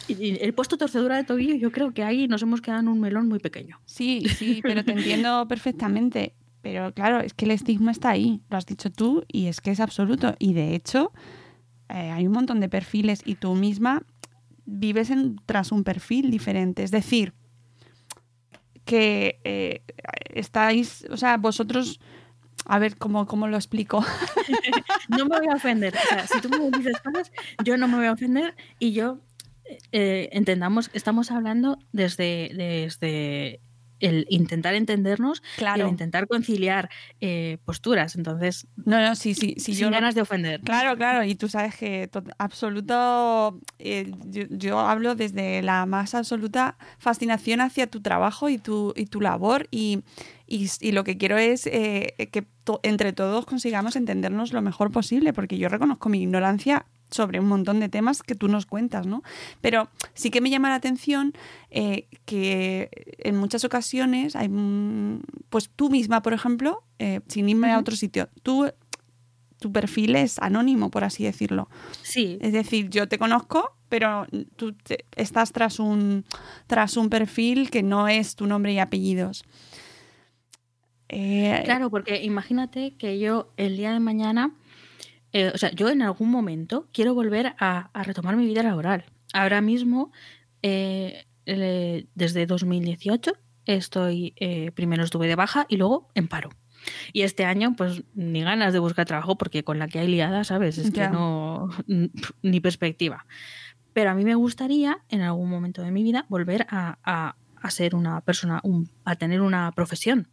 El, 0.09 0.39
el, 0.41 0.53
puesto 0.53 0.77
torcedura 0.77 1.15
de 1.15 1.23
tobillo, 1.23 1.55
yo 1.55 1.71
creo 1.71 1.93
que 1.93 2.03
ahí 2.03 2.27
nos 2.27 2.41
hemos 2.41 2.61
quedado 2.61 2.81
en 2.81 2.89
un 2.89 2.99
melón 2.99 3.29
muy 3.29 3.39
pequeño. 3.39 3.79
Sí, 3.85 4.25
sí, 4.37 4.59
pero 4.61 4.83
te 4.83 4.91
entiendo 4.91 5.47
perfectamente. 5.49 6.35
Pero 6.61 6.93
claro, 6.93 7.21
es 7.21 7.33
que 7.33 7.45
el 7.45 7.51
estigma 7.51 7.91
está 7.91 8.09
ahí, 8.09 8.41
lo 8.49 8.57
has 8.57 8.65
dicho 8.65 8.91
tú, 8.91 9.23
y 9.27 9.47
es 9.47 9.61
que 9.61 9.71
es 9.71 9.79
absoluto. 9.79 10.35
Y 10.37 10.53
de 10.53 10.75
hecho, 10.75 11.11
eh, 11.91 12.11
hay 12.11 12.27
un 12.27 12.33
montón 12.33 12.59
de 12.59 12.69
perfiles 12.69 13.21
y 13.25 13.35
tú 13.35 13.55
misma 13.55 14.03
vives 14.65 15.09
en, 15.09 15.37
tras 15.45 15.71
un 15.71 15.83
perfil 15.83 16.31
diferente. 16.31 16.83
Es 16.83 16.91
decir, 16.91 17.33
que 18.85 19.39
eh, 19.43 19.83
estáis, 20.33 21.05
o 21.09 21.17
sea, 21.17 21.37
vosotros, 21.37 21.99
a 22.65 22.79
ver 22.79 22.97
cómo, 22.97 23.25
cómo 23.27 23.47
lo 23.47 23.57
explico. 23.57 24.03
no 25.09 25.25
me 25.25 25.37
voy 25.39 25.47
a 25.49 25.55
ofender. 25.55 25.93
Si 26.31 26.41
tú 26.41 26.49
me 26.49 26.77
dices 26.77 26.99
cosas, 27.01 27.31
yo 27.63 27.77
no 27.77 27.87
me 27.87 27.97
voy 27.97 28.05
a 28.05 28.13
ofender 28.13 28.55
y 28.79 28.93
yo, 28.93 29.19
eh, 29.91 30.29
entendamos, 30.31 30.89
estamos 30.93 31.31
hablando 31.31 31.77
desde, 31.91 32.51
desde 32.53 33.61
el 34.01 34.25
intentar 34.29 34.73
entendernos 34.73 35.41
claro. 35.57 35.77
y 35.77 35.81
el 35.81 35.89
intentar 35.89 36.27
conciliar 36.27 36.89
eh, 37.19 37.57
posturas. 37.65 38.15
Entonces, 38.15 38.67
no, 38.85 39.01
no, 39.01 39.15
sí, 39.15 39.33
sí, 39.33 39.55
sí 39.57 39.73
sin 39.73 39.85
yo 39.85 39.91
ganas 39.91 40.15
de 40.15 40.21
ofender. 40.21 40.61
Claro, 40.61 40.97
claro, 40.97 41.23
y 41.23 41.35
tú 41.35 41.47
sabes 41.47 41.75
que 41.75 42.09
absoluto, 42.37 43.59
eh, 43.79 44.11
yo, 44.25 44.43
yo, 44.49 44.79
hablo 44.79 45.15
desde 45.15 45.61
la 45.61 45.85
más 45.85 46.15
absoluta 46.15 46.77
fascinación 46.97 47.61
hacia 47.61 47.87
tu 47.87 48.01
trabajo 48.01 48.49
y 48.49 48.57
tu, 48.57 48.93
y 48.95 49.05
tu 49.05 49.21
labor 49.21 49.67
y, 49.71 50.03
y, 50.47 50.69
y 50.79 50.91
lo 50.91 51.03
que 51.03 51.17
quiero 51.17 51.37
es 51.37 51.67
eh, 51.67 52.29
que 52.31 52.43
to, 52.63 52.79
entre 52.83 53.13
todos 53.13 53.45
consigamos 53.45 53.95
entendernos 53.95 54.53
lo 54.53 54.61
mejor 54.61 54.91
posible, 54.91 55.33
porque 55.33 55.57
yo 55.57 55.69
reconozco 55.69 56.09
mi 56.09 56.21
ignorancia 56.21 56.85
sobre 57.11 57.39
un 57.39 57.47
montón 57.47 57.79
de 57.79 57.89
temas 57.89 58.23
que 58.23 58.35
tú 58.35 58.47
nos 58.47 58.65
cuentas, 58.65 59.05
¿no? 59.05 59.21
Pero 59.61 59.89
sí 60.13 60.31
que 60.31 60.41
me 60.41 60.49
llama 60.49 60.69
la 60.69 60.75
atención 60.75 61.33
eh, 61.69 62.07
que 62.25 62.89
en 63.19 63.37
muchas 63.37 63.63
ocasiones 63.63 64.35
hay, 64.35 64.49
pues 65.49 65.69
tú 65.75 65.89
misma, 65.89 66.21
por 66.21 66.33
ejemplo, 66.33 66.83
eh, 66.99 67.19
sin 67.27 67.49
irme 67.49 67.67
uh 67.67 67.71
-huh. 67.71 67.75
a 67.75 67.79
otro 67.79 67.95
sitio, 67.95 68.29
tú 68.43 68.71
tu 69.61 69.71
perfil 69.71 70.15
es 70.15 70.39
anónimo, 70.39 70.89
por 70.89 71.03
así 71.03 71.23
decirlo. 71.23 71.69
Sí. 72.01 72.39
Es 72.41 72.51
decir, 72.51 72.89
yo 72.89 73.07
te 73.07 73.19
conozco, 73.19 73.77
pero 73.89 74.25
tú 74.55 74.73
te, 74.73 75.05
estás 75.15 75.51
tras 75.51 75.79
un, 75.79 76.25
tras 76.65 76.97
un 76.97 77.11
perfil 77.11 77.69
que 77.69 77.83
no 77.83 78.07
es 78.07 78.35
tu 78.35 78.47
nombre 78.47 78.73
y 78.73 78.79
apellidos. 78.79 79.45
Eh, 81.09 81.61
claro, 81.65 81.91
porque 81.91 82.23
imagínate 82.23 82.95
que 82.97 83.19
yo 83.19 83.53
el 83.55 83.77
día 83.77 83.91
de 83.91 83.99
mañana 83.99 84.55
eh, 85.33 85.51
o 85.53 85.57
sea, 85.57 85.71
yo 85.71 85.89
en 85.89 86.01
algún 86.01 86.29
momento 86.29 86.87
quiero 86.93 87.13
volver 87.13 87.53
a, 87.59 87.89
a 87.93 88.03
retomar 88.03 88.35
mi 88.35 88.45
vida 88.45 88.63
laboral. 88.63 89.05
Ahora 89.33 89.61
mismo, 89.61 90.11
eh, 90.61 91.25
eh, 91.45 92.07
desde 92.15 92.45
2018, 92.45 93.33
estoy, 93.65 94.33
primero 94.75 95.03
estuve 95.03 95.27
de 95.27 95.35
baja 95.35 95.65
y 95.69 95.77
luego 95.77 96.09
en 96.15 96.27
paro. 96.27 96.49
Y 97.13 97.21
este 97.21 97.45
año, 97.45 97.75
pues 97.77 98.03
ni 98.15 98.41
ganas 98.41 98.73
de 98.73 98.79
buscar 98.79 99.05
trabajo 99.05 99.37
porque 99.37 99.63
con 99.63 99.77
la 99.79 99.87
que 99.87 99.99
hay 99.99 100.07
liada, 100.07 100.43
¿sabes? 100.43 100.77
Es 100.79 100.89
que 100.91 101.01
no, 101.11 101.69
ni 102.41 102.59
perspectiva. 102.59 103.25
Pero 103.93 104.09
a 104.09 104.15
mí 104.15 104.23
me 104.25 104.35
gustaría, 104.35 104.99
en 105.09 105.21
algún 105.21 105.49
momento 105.49 105.81
de 105.83 105.91
mi 105.91 106.01
vida, 106.03 106.25
volver 106.29 106.65
a, 106.69 106.97
a- 107.03 107.35
a 107.61 107.69
ser 107.69 107.93
una 107.93 108.21
persona, 108.21 108.59
un- 108.63 108.89
a 109.05 109.15
tener 109.15 109.41
una 109.41 109.71
profesión. 109.73 110.27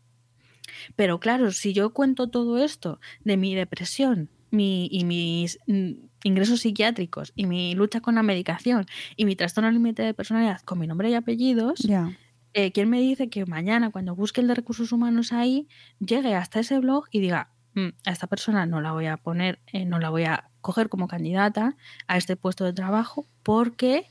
Pero 0.96 1.20
claro, 1.20 1.50
si 1.50 1.72
yo 1.74 1.92
cuento 1.92 2.30
todo 2.30 2.58
esto 2.64 3.00
de 3.24 3.36
mi 3.36 3.54
depresión 3.54 4.30
mi, 4.50 4.88
y 4.90 5.04
mis 5.04 5.58
mm, 5.66 5.90
ingresos 6.24 6.60
psiquiátricos 6.60 7.32
y 7.36 7.46
mi 7.46 7.74
lucha 7.74 8.00
con 8.00 8.14
la 8.16 8.22
medicación 8.22 8.86
y 9.16 9.24
mi 9.24 9.36
trastorno 9.36 9.70
límite 9.70 10.02
de 10.02 10.14
personalidad 10.14 10.60
con 10.62 10.78
mi 10.78 10.86
nombre 10.86 11.10
y 11.10 11.14
apellidos, 11.14 11.80
Ya. 11.80 12.12
eh, 12.54 12.72
¿quién 12.72 12.88
me 12.90 13.00
dice 13.00 13.28
que 13.28 13.46
mañana 13.46 13.90
cuando 13.90 14.14
busque 14.14 14.40
el 14.40 14.48
de 14.48 14.54
recursos 14.54 14.90
humanos 14.92 15.32
ahí, 15.32 15.68
llegue 16.00 16.34
hasta 16.34 16.60
ese 16.60 16.78
blog 16.80 17.04
y 17.10 17.20
diga, 17.20 17.50
"Mm, 17.74 17.88
a 18.06 18.10
esta 18.10 18.26
persona 18.26 18.66
no 18.66 18.80
la 18.80 18.92
voy 18.92 19.06
a 19.06 19.16
poner, 19.16 19.60
eh, 19.72 19.84
no 19.84 19.98
la 19.98 20.10
voy 20.10 20.24
a 20.24 20.50
coger 20.60 20.88
como 20.88 21.06
candidata 21.08 21.76
a 22.08 22.16
este 22.16 22.36
puesto 22.36 22.64
de 22.64 22.72
trabajo 22.72 23.26
porque 23.42 24.06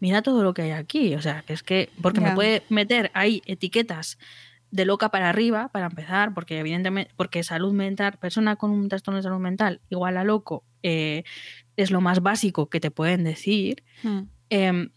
mira 0.00 0.22
todo 0.22 0.44
lo 0.44 0.54
que 0.54 0.62
hay 0.62 0.70
aquí? 0.70 1.14
O 1.16 1.20
sea, 1.22 1.42
que 1.42 1.52
es 1.54 1.62
que, 1.64 1.90
porque 2.02 2.20
me 2.20 2.28
puede 2.36 2.62
meter 2.68 3.10
ahí 3.14 3.42
etiquetas 3.46 4.18
de 4.70 4.84
loca 4.84 5.10
para 5.10 5.28
arriba, 5.30 5.68
para 5.72 5.86
empezar, 5.86 6.34
porque 6.34 6.58
evidentemente, 6.58 7.12
porque 7.16 7.42
salud 7.42 7.72
mental, 7.72 8.18
persona 8.20 8.56
con 8.56 8.70
un 8.70 8.88
trastorno 8.88 9.16
de 9.16 9.22
salud 9.22 9.38
mental 9.38 9.80
igual 9.88 10.16
a 10.16 10.24
loco, 10.24 10.64
eh, 10.82 11.24
es 11.76 11.90
lo 11.90 12.00
más 12.00 12.20
básico 12.20 12.68
que 12.68 12.80
te 12.80 12.90
pueden 12.90 13.24
decir. 13.24 13.82
Mm. 14.02 14.20
Em, 14.50 14.90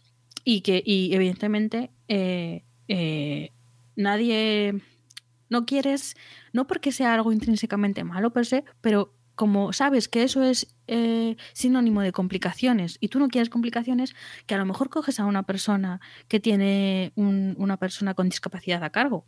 y 0.44 0.60
que, 0.62 0.82
y 0.84 1.14
evidentemente, 1.14 1.90
eh, 2.08 2.64
eh, 2.88 3.50
nadie. 3.96 4.74
No 5.48 5.66
quieres, 5.66 6.14
no 6.54 6.66
porque 6.66 6.92
sea 6.92 7.12
algo 7.14 7.30
intrínsecamente 7.30 8.04
malo 8.04 8.32
per 8.32 8.46
se, 8.46 8.64
pero 8.80 9.14
como 9.34 9.72
sabes 9.74 10.08
que 10.08 10.22
eso 10.22 10.42
es 10.42 10.74
eh, 10.86 11.36
sinónimo 11.52 12.00
de 12.00 12.12
complicaciones 12.12 12.96
y 13.00 13.08
tú 13.08 13.18
no 13.18 13.28
quieres 13.28 13.50
complicaciones, 13.50 14.14
que 14.46 14.54
a 14.54 14.58
lo 14.58 14.64
mejor 14.66 14.88
coges 14.88 15.20
a 15.20 15.26
una 15.26 15.42
persona 15.42 16.00
que 16.28 16.40
tiene 16.40 17.12
un- 17.16 17.54
una 17.58 17.76
persona 17.76 18.14
con 18.14 18.28
discapacidad 18.30 18.82
a 18.82 18.90
cargo 18.90 19.26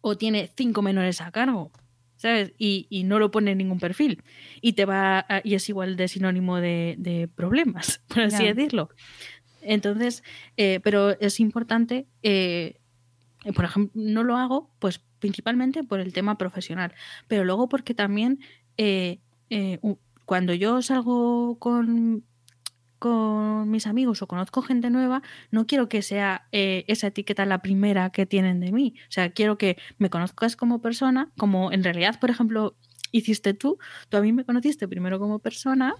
o 0.00 0.16
tiene 0.16 0.50
cinco 0.56 0.82
menores 0.82 1.20
a 1.20 1.30
cargo, 1.30 1.70
¿sabes? 2.16 2.52
Y, 2.58 2.86
y 2.90 3.04
no 3.04 3.18
lo 3.18 3.30
pone 3.30 3.52
en 3.52 3.58
ningún 3.58 3.78
perfil 3.80 4.22
y 4.60 4.72
te 4.74 4.84
va 4.84 5.20
a- 5.28 5.40
y 5.44 5.54
es 5.54 5.68
igual 5.68 5.96
de 5.96 6.08
sinónimo 6.08 6.56
de, 6.60 6.96
de 6.98 7.28
problemas, 7.28 8.02
por 8.08 8.20
así 8.22 8.44
decirlo. 8.54 8.88
Entonces, 9.60 10.22
eh, 10.56 10.80
pero 10.82 11.10
es 11.20 11.40
importante, 11.40 12.06
eh, 12.22 12.78
por 13.54 13.64
ejemplo, 13.64 13.92
no 14.02 14.22
lo 14.24 14.36
hago, 14.36 14.70
pues 14.78 15.00
principalmente 15.18 15.82
por 15.84 16.00
el 16.00 16.12
tema 16.12 16.38
profesional, 16.38 16.92
pero 17.26 17.44
luego 17.44 17.68
porque 17.68 17.92
también 17.94 18.38
eh, 18.76 19.18
eh, 19.50 19.78
cuando 20.24 20.54
yo 20.54 20.80
salgo 20.82 21.58
con 21.58 22.24
con 22.98 23.70
mis 23.70 23.86
amigos 23.86 24.22
o 24.22 24.26
conozco 24.26 24.62
gente 24.62 24.90
nueva, 24.90 25.22
no 25.50 25.66
quiero 25.66 25.88
que 25.88 26.02
sea 26.02 26.48
eh, 26.52 26.84
esa 26.88 27.08
etiqueta 27.08 27.44
la 27.46 27.62
primera 27.62 28.10
que 28.10 28.26
tienen 28.26 28.60
de 28.60 28.72
mí. 28.72 28.94
O 29.08 29.12
sea, 29.12 29.30
quiero 29.30 29.58
que 29.58 29.76
me 29.98 30.10
conozcas 30.10 30.56
como 30.56 30.80
persona, 30.80 31.30
como 31.38 31.72
en 31.72 31.84
realidad, 31.84 32.18
por 32.20 32.30
ejemplo, 32.30 32.76
hiciste 33.12 33.54
tú. 33.54 33.78
Tú 34.08 34.16
a 34.16 34.20
mí 34.20 34.32
me 34.32 34.44
conociste 34.44 34.88
primero 34.88 35.18
como 35.18 35.38
persona 35.38 35.94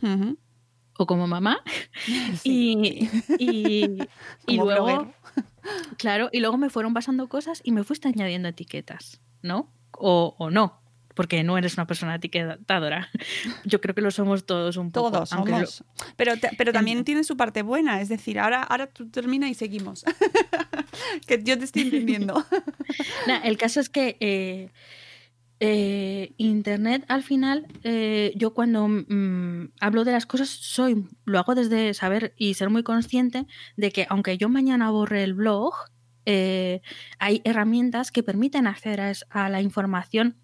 o 0.98 1.06
como 1.06 1.26
mamá 1.26 1.62
Sí. 2.42 3.08
y, 3.38 3.98
y, 4.46 4.56
luego, 4.56 5.12
claro, 5.96 6.28
y 6.32 6.40
luego 6.40 6.58
me 6.58 6.70
fueron 6.70 6.94
pasando 6.94 7.28
cosas 7.28 7.61
y 7.64 7.72
me 7.72 7.84
fuiste 7.84 8.08
añadiendo 8.08 8.48
etiquetas, 8.48 9.20
¿no? 9.42 9.72
O, 9.92 10.34
o 10.38 10.50
no, 10.50 10.80
porque 11.18 11.42
no 11.42 11.59
eres 11.59 11.74
una 11.74 11.85
persona 11.88 12.14
etiquetadora. 12.14 13.09
Yo 13.64 13.81
creo 13.81 13.92
que 13.92 14.00
lo 14.02 14.12
somos 14.12 14.46
todos 14.46 14.76
un 14.76 14.92
poco. 14.92 15.11
Todos 15.11 15.33
lo- 15.33 15.44
somos. 15.44 15.85
Pero, 16.16 16.37
te- 16.38 16.50
pero 16.57 16.72
también 16.72 17.02
tiene 17.02 17.24
su 17.24 17.37
parte 17.37 17.62
buena, 17.62 18.00
es 18.00 18.09
decir, 18.09 18.38
ahora, 18.38 18.62
ahora 18.62 18.87
tú 18.87 19.11
termina 19.11 19.48
y 19.50 19.54
seguimos. 19.54 20.04
que 21.26 21.42
yo 21.42 21.59
te 21.59 21.64
estoy 21.64 21.83
entendiendo. 21.83 22.44
Nah, 23.26 23.40
el 23.44 23.57
caso 23.59 23.81
es 23.81 23.88
que 23.88 24.16
eh, 24.20 24.70
eh, 25.61 26.33
Internet 26.37 27.04
al 27.09 27.24
final, 27.24 27.66
eh, 27.83 28.33
yo 28.37 28.54
cuando 28.54 28.87
mm, 28.87 29.72
hablo 29.81 30.04
de 30.04 30.12
las 30.12 30.24
cosas, 30.24 30.48
soy, 30.48 31.04
lo 31.24 31.38
hago 31.40 31.57
desde 31.57 31.94
saber 31.94 32.33
y 32.37 32.54
ser 32.54 32.70
muy 32.70 32.85
consciente 32.85 33.44
de 33.76 33.90
que 33.90 34.07
aunque 34.09 34.38
yo 34.38 34.48
mañana 34.48 34.90
borre 34.92 35.24
el 35.24 35.35
blog, 35.35 35.74
hay 37.18 37.40
herramientas 37.44 38.12
que 38.12 38.22
permiten 38.22 38.66
acceder 38.66 39.00
a, 39.00 39.12
a 39.31 39.48
la 39.48 39.62
información 39.62 40.37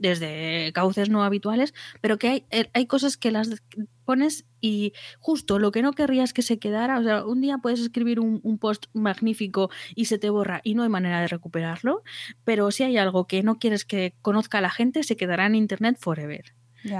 desde 0.00 0.72
cauces 0.72 1.08
no 1.10 1.22
habituales, 1.22 1.72
pero 2.00 2.18
que 2.18 2.28
hay, 2.28 2.44
eh, 2.50 2.68
hay 2.72 2.86
cosas 2.86 3.16
que 3.16 3.30
las 3.30 3.62
pones 4.04 4.44
y 4.60 4.92
justo 5.20 5.58
lo 5.60 5.70
que 5.70 5.82
no 5.82 5.92
querrías 5.92 6.32
que 6.32 6.42
se 6.42 6.58
quedara, 6.58 6.98
o 6.98 7.02
sea, 7.04 7.24
un 7.24 7.40
día 7.40 7.58
puedes 7.58 7.78
escribir 7.80 8.18
un, 8.18 8.40
un 8.42 8.58
post 8.58 8.86
magnífico 8.94 9.70
y 9.94 10.06
se 10.06 10.18
te 10.18 10.30
borra 10.30 10.60
y 10.64 10.74
no 10.74 10.82
hay 10.82 10.88
manera 10.88 11.20
de 11.20 11.28
recuperarlo, 11.28 12.02
pero 12.44 12.70
si 12.72 12.82
hay 12.82 12.96
algo 12.96 13.26
que 13.28 13.42
no 13.44 13.58
quieres 13.58 13.84
que 13.84 14.14
conozca 14.22 14.60
la 14.60 14.70
gente, 14.70 15.04
se 15.04 15.16
quedará 15.16 15.46
en 15.46 15.54
Internet 15.54 15.96
forever. 16.00 16.54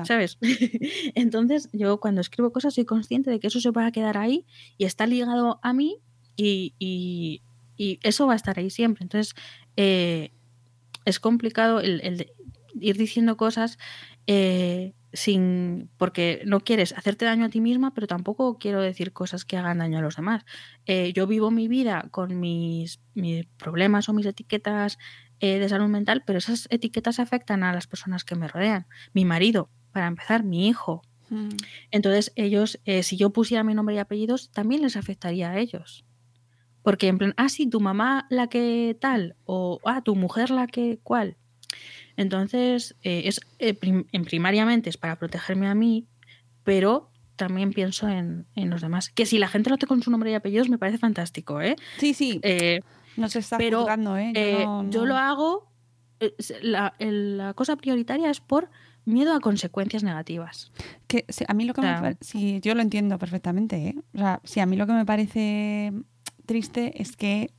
¿Sabes? 0.05 0.37
Entonces, 1.15 1.69
yo 1.73 1.99
cuando 2.01 2.21
escribo 2.21 2.53
cosas 2.53 2.75
soy 2.75 2.85
consciente 2.85 3.31
de 3.31 3.41
que 3.41 3.47
eso 3.47 3.61
se 3.61 3.71
va 3.71 3.87
a 3.87 3.93
quedar 3.93 4.19
ahí 4.19 4.45
y 4.77 4.85
está 4.85 5.07
ligado 5.07 5.59
a 5.63 5.73
mí 5.73 5.99
y, 6.37 6.75
y- 6.79 7.41
y 7.79 7.99
eso 8.03 8.27
va 8.27 8.35
a 8.35 8.37
estar 8.37 8.59
ahí 8.59 8.69
siempre. 8.69 9.05
Entonces, 9.05 9.35
eh, 9.79 10.33
es 11.07 11.19
complicado 11.19 11.81
el, 11.81 12.31
ir 12.81 12.97
diciendo 12.97 13.37
cosas 13.37 13.79
eh, 14.27 14.95
sin 15.13 15.91
porque 15.97 16.43
no 16.47 16.61
quieres 16.61 16.93
hacerte 16.93 17.25
daño 17.25 17.47
a 17.47 17.49
ti 17.49 17.61
misma, 17.61 17.93
pero 17.95 18.07
tampoco 18.07 18.59
quiero 18.59 18.81
decir 18.81 19.13
cosas 19.13 19.45
que 19.45 19.57
hagan 19.57 19.79
daño 19.79 19.99
a 19.99 20.03
los 20.03 20.17
demás. 20.17 20.45
Eh, 20.87 21.13
yo 21.13 21.27
vivo 21.27 21.51
mi 21.51 21.69
vida 21.69 22.09
con 22.11 22.39
mis, 22.39 23.01
mis 23.15 23.47
problemas 23.57 24.09
o 24.09 24.13
mis 24.13 24.27
etiquetas 24.27 24.99
eh, 25.41 25.59
de 25.59 25.69
salud 25.69 25.89
mental, 25.89 26.23
pero 26.27 26.39
esas 26.39 26.69
etiquetas 26.71 27.19
afectan 27.19 27.63
a 27.63 27.73
las 27.73 27.87
personas 27.87 28.25
que 28.25 28.37
me 28.37 28.47
rodean. 28.47 28.87
Mi 29.15 29.25
marido, 29.25 29.71
para 29.91 30.07
empezar, 30.07 30.45
mi 30.45 30.69
hijo. 30.69 31.03
Mm. 31.31 31.49
Entonces, 31.91 32.33
ellos, 32.37 32.79
eh, 32.85 33.03
si 33.03 33.17
yo 33.17 33.31
pusiera 33.31 33.65
mi 33.65 33.75
nombre 33.75 33.95
y 33.95 33.99
apellidos, 33.99 34.51
también 34.53 34.83
les 34.83 34.97
afectaría 34.97 35.51
a 35.51 35.59
ellos. 35.59 36.05
Porque 36.83 37.09
en 37.09 37.19
plan, 37.19 37.35
ah, 37.37 37.49
sí, 37.49 37.69
tu 37.69 37.81
mamá 37.81 38.27
la 38.31 38.49
que 38.49 38.97
tal, 39.01 39.37
o 39.45 39.81
ah, 39.85 40.03
tu 40.03 40.15
mujer 40.15 40.51
la 40.51 40.67
que 40.67 40.99
cual. 41.03 41.37
Entonces, 42.21 42.97
eh, 43.03 43.23
es, 43.25 43.41
eh, 43.59 43.75
prim- 43.75 44.05
en 44.13 44.25
primariamente 44.25 44.91
es 44.91 44.97
para 44.97 45.17
protegerme 45.19 45.67
a 45.69 45.75
mí, 45.75 46.07
pero 46.65 47.11
también 47.37 47.73
pienso 47.73 48.09
en, 48.09 48.47
en 48.55 48.69
los 48.71 48.83
demás. 48.83 49.09
Que 49.09 49.25
si 49.27 49.39
la 49.39 49.49
gente 49.49 49.71
lo 49.71 49.77
hace 49.77 49.87
con 49.87 50.03
su 50.03 50.11
nombre 50.11 50.31
y 50.31 50.35
apellidos, 50.35 50.69
me 50.69 50.77
parece 50.79 50.99
fantástico, 50.99 51.61
¿eh? 51.63 51.77
Sí, 51.99 52.13
sí, 52.15 52.39
Eh, 52.43 52.81
no 53.17 53.29
se 53.31 53.39
está 53.39 53.57
pero, 53.59 53.79
juzgando, 53.81 54.17
¿eh? 54.19 54.33
Yo, 54.35 54.41
eh, 54.41 54.65
no- 54.67 54.91
yo 54.91 55.01
no- 55.01 55.07
lo 55.07 55.17
hago, 55.17 55.73
la, 56.63 56.93
la 56.99 57.55
cosa 57.55 57.77
prioritaria 57.77 58.31
es 58.31 58.41
por 58.41 58.69
miedo 59.07 59.35
a 59.35 59.41
consecuencias 59.41 60.03
negativas. 60.03 60.71
Que, 61.07 61.25
a 61.49 61.55
mí 61.55 61.65
lo 61.65 61.73
que 61.73 61.81
me 61.81 61.87
Claro. 61.89 62.03
pa- 62.17 62.19
sí, 62.21 62.61
yo 62.63 62.75
lo 62.75 62.83
entiendo 62.83 63.19
perfectamente, 63.19 63.77
¿eh? 63.89 63.95
O 64.15 64.19
sea, 64.19 64.41
sí, 64.45 64.61
a 64.61 64.67
mí 64.67 64.77
lo 64.77 64.87
que 64.87 64.93
me 64.93 65.07
parece 65.07 65.93
triste 66.45 67.01
es 67.01 67.17
que 67.17 67.51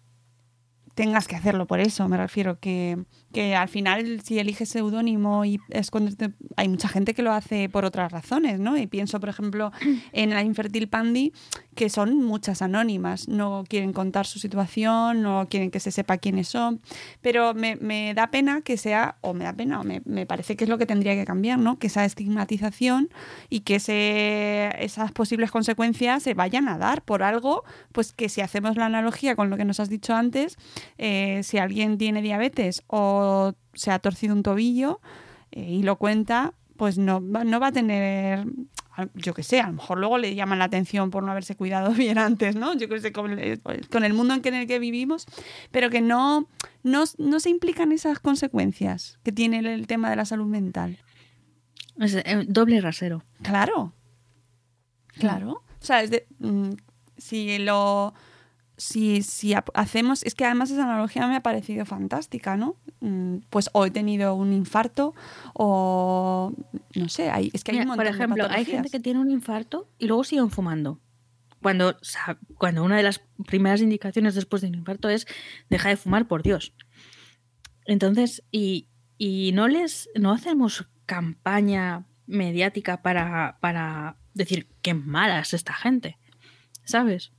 tengas 0.93 1.27
que 1.27 1.35
hacerlo 1.35 1.65
por 1.65 1.79
eso, 1.79 2.07
me 2.07 2.17
refiero 2.17 2.59
que, 2.59 3.03
que 3.31 3.55
al 3.55 3.69
final 3.69 4.21
si 4.21 4.39
eliges 4.39 4.69
seudónimo 4.69 5.45
y 5.45 5.59
esconderte, 5.69 6.31
hay 6.57 6.67
mucha 6.67 6.87
gente 6.87 7.13
que 7.13 7.21
lo 7.21 7.31
hace 7.31 7.69
por 7.69 7.85
otras 7.85 8.11
razones, 8.11 8.59
¿no? 8.59 8.77
Y 8.77 8.87
pienso, 8.87 9.19
por 9.19 9.29
ejemplo, 9.29 9.71
en 10.11 10.31
la 10.31 10.43
Infertil 10.43 10.87
Pandi, 10.87 11.33
que 11.75 11.89
son 11.89 12.23
muchas 12.23 12.61
anónimas, 12.61 13.27
no 13.27 13.63
quieren 13.67 13.93
contar 13.93 14.25
su 14.25 14.39
situación, 14.39 15.21
no 15.21 15.47
quieren 15.49 15.71
que 15.71 15.79
se 15.79 15.91
sepa 15.91 16.17
quiénes 16.17 16.49
son, 16.49 16.81
pero 17.21 17.53
me, 17.53 17.77
me 17.77 18.13
da 18.13 18.27
pena 18.27 18.61
que 18.61 18.77
sea, 18.77 19.15
o 19.21 19.33
me 19.33 19.45
da 19.45 19.53
pena, 19.53 19.79
o 19.79 19.83
me, 19.83 20.01
me 20.05 20.25
parece 20.25 20.55
que 20.55 20.65
es 20.65 20.69
lo 20.69 20.77
que 20.77 20.85
tendría 20.85 21.15
que 21.15 21.25
cambiar, 21.25 21.59
¿no? 21.59 21.79
Que 21.79 21.87
esa 21.87 22.03
estigmatización 22.03 23.09
y 23.49 23.61
que 23.61 23.75
ese, 23.75 24.71
esas 24.83 25.11
posibles 25.11 25.51
consecuencias 25.51 26.23
se 26.23 26.33
vayan 26.33 26.67
a 26.67 26.77
dar 26.77 27.01
por 27.03 27.23
algo, 27.23 27.63
pues 27.91 28.13
que 28.13 28.29
si 28.29 28.41
hacemos 28.41 28.75
la 28.75 28.85
analogía 28.87 29.35
con 29.35 29.49
lo 29.49 29.57
que 29.57 29.65
nos 29.65 29.79
has 29.79 29.89
dicho 29.89 30.13
antes, 30.13 30.57
eh, 30.97 31.41
si 31.43 31.57
alguien 31.57 31.97
tiene 31.97 32.21
diabetes 32.21 32.83
o 32.87 33.20
se 33.73 33.91
ha 33.91 33.99
torcido 33.99 34.33
un 34.33 34.43
tobillo 34.43 35.01
eh, 35.51 35.61
y 35.61 35.83
lo 35.83 35.97
cuenta, 35.97 36.53
pues 36.77 36.97
no, 36.97 37.21
va- 37.21 37.43
no 37.43 37.59
va 37.59 37.67
a 37.67 37.71
tener, 37.71 38.45
yo 39.15 39.33
qué 39.33 39.43
sé, 39.43 39.59
a 39.59 39.67
lo 39.67 39.73
mejor 39.73 39.97
luego 39.99 40.17
le 40.17 40.33
llaman 40.35 40.59
la 40.59 40.65
atención 40.65 41.11
por 41.11 41.23
no 41.23 41.31
haberse 41.31 41.55
cuidado 41.55 41.91
bien 41.95 42.17
antes, 42.17 42.55
¿no? 42.55 42.73
Yo 42.75 42.89
qué 42.89 42.99
sé, 42.99 43.11
con 43.11 43.31
el, 43.39 44.13
mundo 44.13 44.33
en, 44.33 44.55
el 44.55 44.67
que 44.67 44.79
vivimos, 44.79 45.25
pero 45.71 45.89
que 45.89 46.01
no, 46.01 46.47
no, 46.83 47.03
no 47.17 47.39
se 47.39 47.49
implican 47.49 47.91
esas 47.91 48.19
consecuencias 48.19 49.19
que 49.23 49.31
tiene 49.31 49.59
el, 49.59 49.87
tema 49.87 50.09
de 50.09 50.15
la 50.15 50.25
salud 50.25 50.47
mental. 50.47 50.99
Es 51.99 52.15
eh, 52.15 52.45
doble 52.47 52.81
rasero. 52.81 53.23
Claro. 53.41 53.93
Claro. 55.19 55.63
O 55.81 55.85
sea, 55.85 56.01
es 56.01 56.11
de, 56.11 56.25
mm, 56.39 56.71
si 57.17 57.59
lo. 57.59 58.13
Si, 58.81 59.21
si 59.21 59.53
hacemos. 59.75 60.23
Es 60.23 60.33
que 60.33 60.43
además 60.43 60.71
esa 60.71 60.83
analogía 60.85 61.27
me 61.27 61.35
ha 61.35 61.43
parecido 61.43 61.85
fantástica, 61.85 62.57
¿no? 62.57 62.77
Mm, 62.99 63.37
Pues 63.51 63.69
o 63.73 63.85
he 63.85 63.91
tenido 63.91 64.33
un 64.33 64.53
infarto 64.53 65.13
o. 65.53 66.51
No 66.95 67.07
sé, 67.07 67.29
hay, 67.29 67.51
es 67.53 67.63
que 67.63 67.71
hay 67.71 67.77
Mira, 67.77 67.83
un 67.83 67.89
montón 67.89 68.05
por 68.07 68.15
ejemplo, 68.15 68.47
de 68.47 68.55
hay 68.55 68.65
gente 68.65 68.89
que 68.89 68.99
tiene 68.99 69.19
un 69.19 69.29
infarto 69.29 69.87
y 69.99 70.07
luego 70.07 70.23
siguen 70.23 70.49
fumando. 70.49 70.99
cuando, 71.61 71.95
cuando 72.57 72.83
una 72.83 72.97
de 72.97 73.03
las 73.03 73.21
primeras 73.45 73.81
indicaciones 73.81 74.33
después 74.33 74.63
de 74.63 74.69
un 74.69 74.75
infarto 74.75 75.09
es 75.09 75.27
deja 75.69 75.89
de 75.89 75.97
fumar, 75.97 76.27
por 76.27 76.41
Dios. 76.41 76.73
Entonces, 77.85 78.43
y, 78.51 78.87
y 79.19 79.51
no 79.53 79.67
les 79.67 80.09
no 80.19 80.31
hacemos 80.31 80.87
campaña 81.05 82.05
mediática 82.25 83.01
para, 83.03 83.57
para 83.61 84.17
decir 84.33 84.69
qué 84.81 84.93
mala 84.95 85.39
es 85.39 85.53
esta 85.53 85.73
gente, 85.73 86.17
¿sabes? 86.83 87.31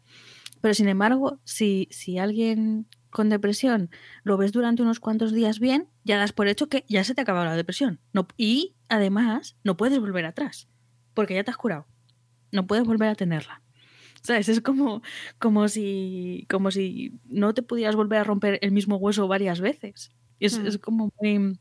Pero 0.63 0.75
sin 0.75 0.89
embargo, 0.89 1.41
si, 1.45 1.89
si 1.93 2.19
alguien 2.19 2.89
con 3.11 3.29
depresión 3.29 3.91
lo 4.25 4.39
ves 4.39 4.53
durante 4.53 4.83
unos 4.83 5.01
cuantos 5.01 5.33
días 5.35 5.61
bien, 5.61 5.91
ya 6.05 6.19
das 6.19 6.33
por 6.33 6.49
hecho 6.49 6.71
que 6.71 6.87
ya 6.89 7.05
se 7.05 7.15
te 7.15 7.23
ha 7.23 7.25
acabado 7.25 7.47
la 7.47 7.57
depresión. 7.57 8.01
No, 8.15 8.29
y 8.39 8.77
además, 8.89 9.59
no 9.65 9.77
puedes 9.77 10.01
volver 10.01 10.27
atrás, 10.27 10.69
porque 11.15 11.35
ya 11.35 11.45
te 11.45 11.53
has 11.53 11.59
curado. 11.59 11.87
No 12.53 12.67
puedes 12.67 12.87
volver 12.87 13.09
a 13.11 13.15
tenerla. 13.17 13.63
¿Sabes? 14.23 14.49
Es 14.49 14.61
como, 14.61 15.03
como, 15.39 15.69
si, 15.69 16.47
como 16.51 16.71
si 16.71 17.21
no 17.27 17.55
te 17.55 17.63
pudieras 17.63 17.97
volver 17.97 18.21
a 18.21 18.25
romper 18.25 18.59
el 18.63 18.73
mismo 18.73 18.97
hueso 18.97 19.29
varias 19.29 19.61
veces. 19.61 20.13
Es, 20.41 20.59
Mm. 20.59 20.67
es 20.69 20.79
como 20.79 21.11
muy, 21.21 21.59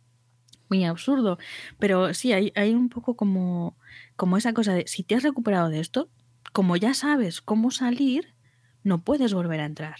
muy 0.69 0.85
absurdo. 0.85 1.37
Pero 1.79 2.13
sí, 2.13 2.33
hay, 2.33 2.51
hay 2.55 2.73
un 2.75 2.89
poco 2.89 3.15
como, 3.15 3.77
como 4.15 4.37
esa 4.37 4.53
cosa 4.53 4.73
de 4.75 4.85
si 4.87 5.03
te 5.03 5.15
has 5.15 5.23
recuperado 5.23 5.69
de 5.69 5.79
esto, 5.79 6.09
como 6.53 6.77
ya 6.77 6.93
sabes 6.93 7.41
cómo 7.41 7.71
salir, 7.71 8.35
no 8.83 9.03
puedes 9.03 9.33
volver 9.33 9.59
a 9.59 9.65
entrar. 9.65 9.95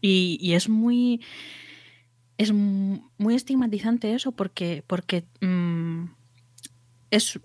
Y, 0.00 0.38
y 0.40 0.54
es 0.54 0.68
muy. 0.68 1.20
Es 2.36 2.52
mu- 2.52 3.00
muy 3.16 3.34
estigmatizante 3.34 4.12
eso 4.14 4.32
porque, 4.32 4.82
porque 4.86 5.24
mm, 5.40 6.06
es 7.10 7.38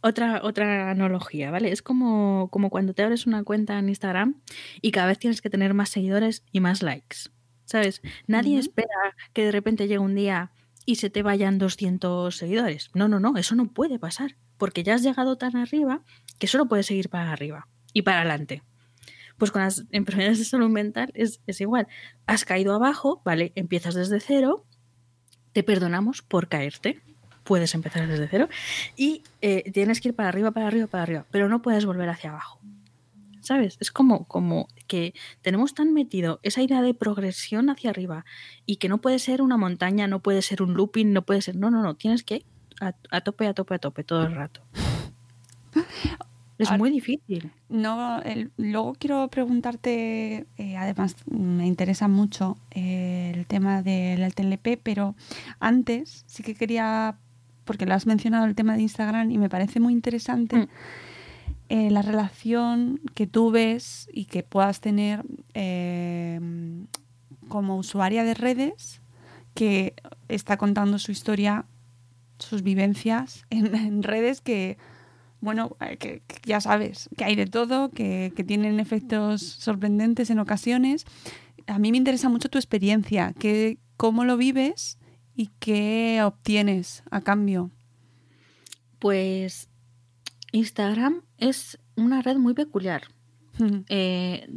otra, 0.00 0.40
otra 0.42 0.90
analogía, 0.90 1.50
¿vale? 1.50 1.70
Es 1.70 1.80
como, 1.82 2.48
como 2.50 2.70
cuando 2.70 2.92
te 2.92 3.02
abres 3.04 3.26
una 3.26 3.44
cuenta 3.44 3.78
en 3.78 3.88
Instagram 3.88 4.40
y 4.82 4.90
cada 4.90 5.06
vez 5.06 5.18
tienes 5.18 5.40
que 5.40 5.50
tener 5.50 5.74
más 5.74 5.90
seguidores 5.90 6.44
y 6.52 6.60
más 6.60 6.82
likes. 6.82 7.30
¿Sabes? 7.66 8.00
Nadie 8.26 8.58
espera 8.58 8.88
que 9.32 9.44
de 9.44 9.52
repente 9.52 9.84
llegue 9.88 9.98
un 9.98 10.14
día 10.14 10.52
y 10.84 10.96
se 10.96 11.10
te 11.10 11.22
vayan 11.22 11.58
200 11.58 12.36
seguidores. 12.36 12.90
No, 12.94 13.08
no, 13.08 13.18
no, 13.20 13.36
eso 13.36 13.54
no 13.56 13.66
puede 13.72 13.98
pasar. 13.98 14.36
Porque 14.56 14.82
ya 14.84 14.94
has 14.94 15.02
llegado 15.02 15.36
tan 15.36 15.56
arriba 15.56 16.02
que 16.38 16.46
solo 16.46 16.66
puedes 16.66 16.86
seguir 16.86 17.08
para 17.10 17.32
arriba 17.32 17.68
y 17.92 18.02
para 18.02 18.20
adelante. 18.20 18.62
Pues 19.38 19.50
con 19.50 19.62
las 19.62 19.84
enfermedades 19.90 20.38
de 20.38 20.44
salud 20.44 20.70
mental 20.70 21.10
es, 21.14 21.40
es 21.46 21.60
igual. 21.60 21.88
Has 22.26 22.44
caído 22.44 22.74
abajo, 22.74 23.20
¿vale? 23.24 23.52
Empiezas 23.54 23.94
desde 23.94 24.20
cero, 24.20 24.64
te 25.52 25.62
perdonamos 25.62 26.22
por 26.22 26.48
caerte, 26.48 27.00
puedes 27.44 27.74
empezar 27.74 28.06
desde 28.08 28.28
cero, 28.28 28.48
y 28.96 29.22
eh, 29.40 29.70
tienes 29.72 30.00
que 30.00 30.08
ir 30.08 30.14
para 30.14 30.28
arriba, 30.28 30.50
para 30.50 30.66
arriba, 30.66 30.86
para 30.86 31.02
arriba, 31.02 31.26
pero 31.30 31.48
no 31.48 31.62
puedes 31.62 31.86
volver 31.86 32.08
hacia 32.08 32.30
abajo. 32.30 32.60
¿Sabes? 33.40 33.76
Es 33.78 33.92
como, 33.92 34.24
como 34.24 34.66
que 34.88 35.14
tenemos 35.40 35.72
tan 35.72 35.92
metido 35.92 36.40
esa 36.42 36.62
idea 36.62 36.82
de 36.82 36.94
progresión 36.94 37.70
hacia 37.70 37.90
arriba 37.90 38.24
y 38.66 38.76
que 38.76 38.88
no 38.88 38.98
puede 38.98 39.20
ser 39.20 39.40
una 39.40 39.56
montaña, 39.56 40.08
no 40.08 40.20
puede 40.20 40.42
ser 40.42 40.62
un 40.62 40.74
looping, 40.74 41.12
no 41.12 41.22
puede 41.22 41.42
ser. 41.42 41.54
No, 41.54 41.70
no, 41.70 41.80
no, 41.80 41.94
tienes 41.94 42.24
que 42.24 42.36
ir 42.36 42.46
a, 42.80 42.94
a 43.12 43.20
tope, 43.20 43.46
a 43.46 43.54
tope, 43.54 43.76
a 43.76 43.78
tope 43.78 44.02
todo 44.02 44.26
el 44.26 44.34
rato. 44.34 44.62
Es 46.58 46.68
Ahora- 46.68 46.78
muy 46.78 46.90
difícil. 46.90 47.50
No, 47.68 48.20
el- 48.22 48.50
luego 48.56 48.94
quiero 48.98 49.28
preguntarte, 49.28 50.46
eh, 50.56 50.76
además 50.76 51.14
me 51.30 51.66
interesa 51.66 52.08
mucho 52.08 52.56
eh, 52.70 53.32
el 53.34 53.46
tema 53.46 53.82
del 53.82 54.34
TLP, 54.34 54.78
pero 54.82 55.14
antes 55.60 56.24
sí 56.26 56.42
que 56.42 56.54
quería, 56.54 57.18
porque 57.64 57.84
lo 57.84 57.92
has 57.94 58.06
mencionado 58.06 58.46
el 58.46 58.54
tema 58.54 58.74
de 58.76 58.82
Instagram 58.82 59.30
y 59.30 59.38
me 59.38 59.48
parece 59.50 59.80
muy 59.80 59.92
interesante 59.92 60.56
Mm. 60.56 60.68
eh, 61.68 61.90
la 61.90 62.00
relación 62.02 63.00
que 63.14 63.26
tú 63.26 63.50
ves 63.50 64.08
y 64.12 64.24
que 64.26 64.42
puedas 64.42 64.80
tener 64.80 65.24
como 67.48 67.76
usuaria 67.76 68.24
de 68.24 68.34
redes 68.34 69.00
que 69.54 69.94
está 70.28 70.56
contando 70.56 70.98
su 70.98 71.12
historia, 71.12 71.64
sus 72.38 72.62
vivencias 72.62 73.44
en, 73.50 73.74
en 73.74 74.02
redes 74.02 74.40
que, 74.40 74.76
bueno, 75.46 75.76
eh, 75.80 75.96
que, 75.96 76.20
que 76.26 76.36
ya 76.44 76.60
sabes, 76.60 77.08
que 77.16 77.24
hay 77.24 77.36
de 77.36 77.46
todo, 77.46 77.88
que, 77.90 78.32
que 78.36 78.44
tienen 78.44 78.78
efectos 78.80 79.40
sorprendentes 79.40 80.28
en 80.28 80.38
ocasiones. 80.38 81.06
A 81.66 81.78
mí 81.78 81.90
me 81.90 81.96
interesa 81.96 82.28
mucho 82.28 82.50
tu 82.50 82.58
experiencia, 82.58 83.32
que, 83.38 83.78
cómo 83.96 84.24
lo 84.24 84.36
vives 84.36 84.98
y 85.34 85.50
qué 85.58 86.20
obtienes 86.22 87.02
a 87.10 87.22
cambio. 87.22 87.70
Pues 88.98 89.68
Instagram 90.52 91.22
es 91.38 91.78
una 91.94 92.20
red 92.22 92.36
muy 92.36 92.52
peculiar. 92.52 93.04
eh, 93.88 94.48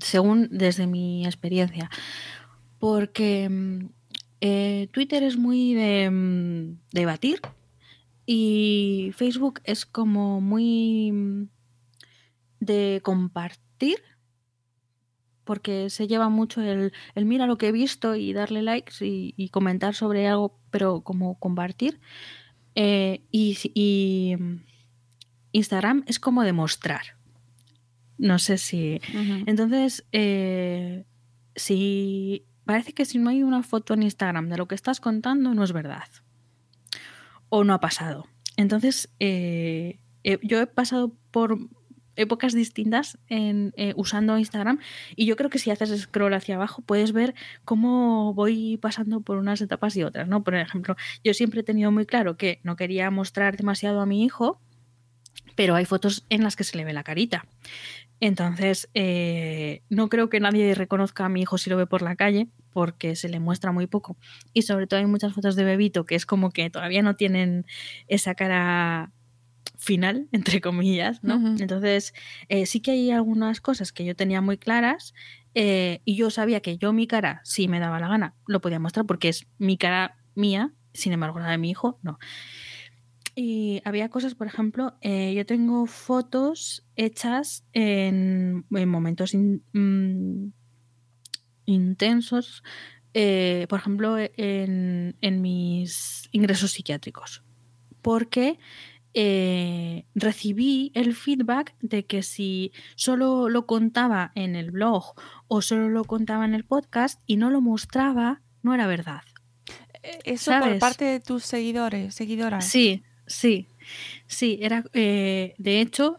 según 0.00 0.48
desde 0.50 0.86
mi 0.86 1.24
experiencia. 1.26 1.90
Porque 2.78 3.48
mm, 3.48 3.88
eh, 4.40 4.88
Twitter 4.92 5.22
es 5.22 5.36
muy 5.36 5.74
de 5.74 6.10
mm, 6.10 6.78
debatir 6.92 7.40
y 8.26 9.10
Facebook 9.14 9.60
es 9.64 9.86
como 9.86 10.40
muy 10.40 11.12
mm, 11.12 11.48
de 12.60 13.00
compartir. 13.02 13.98
Porque 15.44 15.90
se 15.90 16.06
lleva 16.06 16.30
mucho 16.30 16.62
el, 16.62 16.92
el 17.14 17.24
mira 17.26 17.46
lo 17.46 17.58
que 17.58 17.68
he 17.68 17.72
visto 17.72 18.14
y 18.14 18.32
darle 18.32 18.62
likes 18.62 19.04
y, 19.04 19.34
y 19.36 19.50
comentar 19.50 19.94
sobre 19.94 20.26
algo, 20.26 20.58
pero 20.70 21.02
como 21.02 21.38
compartir. 21.38 22.00
Eh, 22.74 23.22
y, 23.30 24.36
mm, 24.38 24.56
Instagram 25.52 26.04
es 26.06 26.18
como 26.18 26.42
demostrar. 26.42 27.18
No 28.18 28.38
sé 28.38 28.58
si. 28.58 29.00
Entonces, 29.46 30.06
eh, 30.12 31.04
si 31.56 32.46
parece 32.64 32.92
que 32.92 33.04
si 33.04 33.18
no 33.18 33.30
hay 33.30 33.42
una 33.42 33.62
foto 33.62 33.94
en 33.94 34.02
Instagram 34.04 34.48
de 34.48 34.56
lo 34.56 34.68
que 34.68 34.74
estás 34.74 35.00
contando, 35.00 35.54
no 35.54 35.64
es 35.64 35.72
verdad. 35.72 36.08
O 37.56 37.62
no 37.62 37.72
ha 37.72 37.78
pasado. 37.78 38.26
Entonces, 38.56 39.10
eh, 39.20 40.00
yo 40.42 40.60
he 40.60 40.66
pasado 40.66 41.12
por 41.30 41.56
épocas 42.16 42.52
distintas 42.52 43.16
en, 43.28 43.72
eh, 43.76 43.92
usando 43.96 44.36
Instagram 44.36 44.80
y 45.14 45.26
yo 45.26 45.36
creo 45.36 45.50
que 45.50 45.60
si 45.60 45.70
haces 45.70 46.00
scroll 46.00 46.34
hacia 46.34 46.56
abajo 46.56 46.82
puedes 46.82 47.12
ver 47.12 47.36
cómo 47.64 48.34
voy 48.34 48.76
pasando 48.78 49.20
por 49.20 49.36
unas 49.36 49.60
etapas 49.60 49.96
y 49.96 50.02
otras, 50.02 50.26
¿no? 50.26 50.42
Por 50.42 50.56
ejemplo, 50.56 50.96
yo 51.22 51.32
siempre 51.32 51.60
he 51.60 51.62
tenido 51.62 51.92
muy 51.92 52.06
claro 52.06 52.36
que 52.36 52.58
no 52.64 52.74
quería 52.74 53.08
mostrar 53.12 53.56
demasiado 53.56 54.00
a 54.00 54.06
mi 54.06 54.24
hijo, 54.24 54.60
pero 55.54 55.76
hay 55.76 55.84
fotos 55.84 56.24
en 56.30 56.42
las 56.42 56.56
que 56.56 56.64
se 56.64 56.76
le 56.76 56.84
ve 56.84 56.92
la 56.92 57.04
carita. 57.04 57.46
Entonces, 58.18 58.88
eh, 58.94 59.82
no 59.90 60.08
creo 60.08 60.28
que 60.28 60.40
nadie 60.40 60.74
reconozca 60.74 61.24
a 61.24 61.28
mi 61.28 61.42
hijo 61.42 61.56
si 61.56 61.70
lo 61.70 61.76
ve 61.76 61.86
por 61.86 62.02
la 62.02 62.16
calle, 62.16 62.48
porque 62.74 63.16
se 63.16 63.30
le 63.30 63.40
muestra 63.40 63.72
muy 63.72 63.86
poco. 63.86 64.18
Y 64.52 64.62
sobre 64.62 64.86
todo 64.86 65.00
hay 65.00 65.06
muchas 65.06 65.32
fotos 65.32 65.56
de 65.56 65.64
bebito 65.64 66.04
que 66.04 66.16
es 66.16 66.26
como 66.26 66.50
que 66.50 66.68
todavía 66.68 67.00
no 67.02 67.16
tienen 67.16 67.64
esa 68.08 68.34
cara 68.34 69.10
final, 69.78 70.28
entre 70.32 70.60
comillas, 70.60 71.22
¿no? 71.24 71.36
Entonces, 71.58 72.12
eh, 72.50 72.66
sí 72.66 72.80
que 72.80 72.90
hay 72.92 73.10
algunas 73.10 73.60
cosas 73.62 73.92
que 73.92 74.04
yo 74.04 74.14
tenía 74.14 74.40
muy 74.42 74.58
claras 74.58 75.14
eh, 75.54 76.00
y 76.04 76.16
yo 76.16 76.30
sabía 76.30 76.60
que 76.60 76.76
yo 76.76 76.92
mi 76.92 77.06
cara, 77.06 77.40
si 77.44 77.68
me 77.68 77.80
daba 77.80 77.98
la 78.00 78.08
gana, 78.08 78.34
lo 78.46 78.60
podía 78.60 78.78
mostrar 78.80 79.06
porque 79.06 79.28
es 79.30 79.46
mi 79.58 79.78
cara 79.78 80.16
mía, 80.34 80.72
sin 80.92 81.12
embargo 81.12 81.38
la 81.38 81.50
de 81.50 81.58
mi 81.58 81.70
hijo, 81.70 81.98
no. 82.02 82.18
Y 83.36 83.82
había 83.84 84.08
cosas, 84.10 84.34
por 84.36 84.46
ejemplo, 84.46 84.96
eh, 85.00 85.34
yo 85.34 85.44
tengo 85.44 85.86
fotos 85.86 86.86
hechas 86.94 87.64
en, 87.72 88.64
en 88.70 88.88
momentos 88.88 89.34
in- 89.34 89.64
mm, 89.72 90.52
intensos, 91.66 92.62
eh, 93.14 93.66
por 93.68 93.78
ejemplo, 93.78 94.16
en, 94.18 95.16
en 95.20 95.40
mis 95.40 96.28
ingresos 96.32 96.72
psiquiátricos, 96.72 97.42
porque 98.02 98.58
eh, 99.16 100.06
recibí 100.16 100.90
el 100.94 101.14
feedback 101.14 101.76
de 101.80 102.04
que 102.04 102.24
si 102.24 102.72
solo 102.96 103.48
lo 103.48 103.64
contaba 103.64 104.32
en 104.34 104.56
el 104.56 104.72
blog 104.72 105.14
o 105.46 105.62
solo 105.62 105.88
lo 105.88 106.04
contaba 106.04 106.44
en 106.44 106.52
el 106.54 106.64
podcast 106.64 107.20
y 107.24 107.36
no 107.36 107.50
lo 107.50 107.60
mostraba, 107.60 108.42
no 108.62 108.74
era 108.74 108.88
verdad. 108.88 109.22
Eh, 110.02 110.18
Eso 110.24 110.50
por 110.58 110.78
parte 110.80 111.04
de 111.04 111.20
tus 111.20 111.44
seguidores, 111.44 112.16
seguidoras. 112.16 112.66
Sí, 112.66 113.04
sí, 113.28 113.68
sí, 114.26 114.58
era, 114.60 114.84
eh, 114.92 115.54
de 115.58 115.80
hecho, 115.80 116.18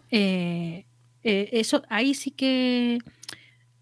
eso, 1.21 1.83
ahí 1.89 2.13
sí 2.13 2.31
que, 2.31 2.99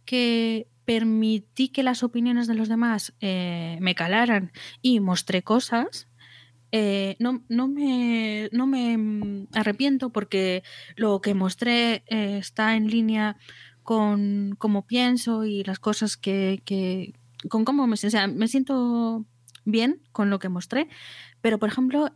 que 0.05 0.65
permití 0.85 1.69
que 1.69 1.83
las 1.83 2.03
opiniones 2.03 2.47
de 2.47 2.55
los 2.55 2.69
demás 2.69 3.13
eh, 3.21 3.77
me 3.81 3.95
calaran 3.95 4.51
y 4.81 4.99
mostré 4.99 5.43
cosas. 5.43 6.07
eh, 6.71 7.15
no, 7.19 7.43
no, 7.49 7.67
me, 7.67 8.49
no 8.51 8.65
me 8.67 8.97
mm, 8.97 9.47
arrepiento 9.53 10.11
porque 10.11 10.63
lo 10.95 11.21
que 11.21 11.33
mostré 11.35 12.03
eh, 12.07 12.37
está 12.39 12.75
en 12.75 12.87
línea 12.89 13.37
con 13.83 14.55
cómo 14.57 14.87
pienso 14.87 15.45
y 15.45 15.63
las 15.63 15.79
cosas 15.79 16.17
que, 16.17 16.61
que 16.65 17.13
con 17.49 17.65
cómo 17.65 17.85
me, 17.87 17.95
o 17.95 18.27
me 18.29 18.47
siento 18.47 19.25
bien 19.65 20.01
con 20.11 20.29
lo 20.29 20.39
que 20.39 20.49
mostré, 20.49 20.87
pero 21.41 21.59
por 21.59 21.69
ejemplo, 21.69 22.09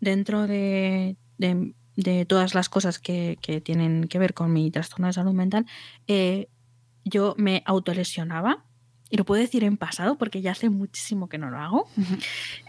dentro 0.00 0.46
de, 0.46 1.16
de 1.96 2.24
todas 2.26 2.54
las 2.54 2.68
cosas 2.68 2.98
que, 2.98 3.38
que, 3.40 3.60
tienen 3.60 4.04
que 4.08 4.18
ver 4.18 4.34
con 4.34 4.52
mi 4.52 4.70
trastorno 4.70 5.06
de 5.06 5.12
salud 5.12 5.32
mental, 5.32 5.66
yo 7.04 7.34
me 7.38 7.62
autolesionaba, 7.66 8.64
y 9.10 9.16
lo 9.16 9.24
puedo 9.24 9.40
decir 9.40 9.62
en 9.64 9.76
pasado 9.76 10.18
porque 10.18 10.40
ya 10.42 10.52
hace 10.52 10.70
muchísimo 10.70 11.28
que 11.28 11.38
no 11.38 11.50
lo 11.50 11.58
hago. 11.58 11.88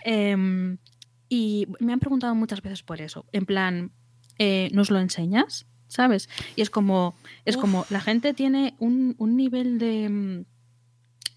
eh, 0.06 0.78
y 1.30 1.68
me 1.80 1.94
han 1.94 2.00
preguntado 2.00 2.36
muchas 2.36 2.62
veces 2.62 2.84
por 2.84 3.02
eso, 3.02 3.26
en 3.32 3.46
plan, 3.46 3.92
eh, 4.38 4.70
¿nos 4.74 4.92
lo 4.92 5.00
enseñas? 5.00 5.66
¿Sabes? 5.88 6.30
Y 6.56 6.62
es 6.62 6.70
como, 6.70 7.16
es 7.46 7.58
como 7.58 7.86
la 7.90 8.02
gente 8.02 8.34
tiene 8.34 8.76
un, 8.80 9.16
un 9.18 9.38
nivel 9.38 9.78
de, 9.78 10.46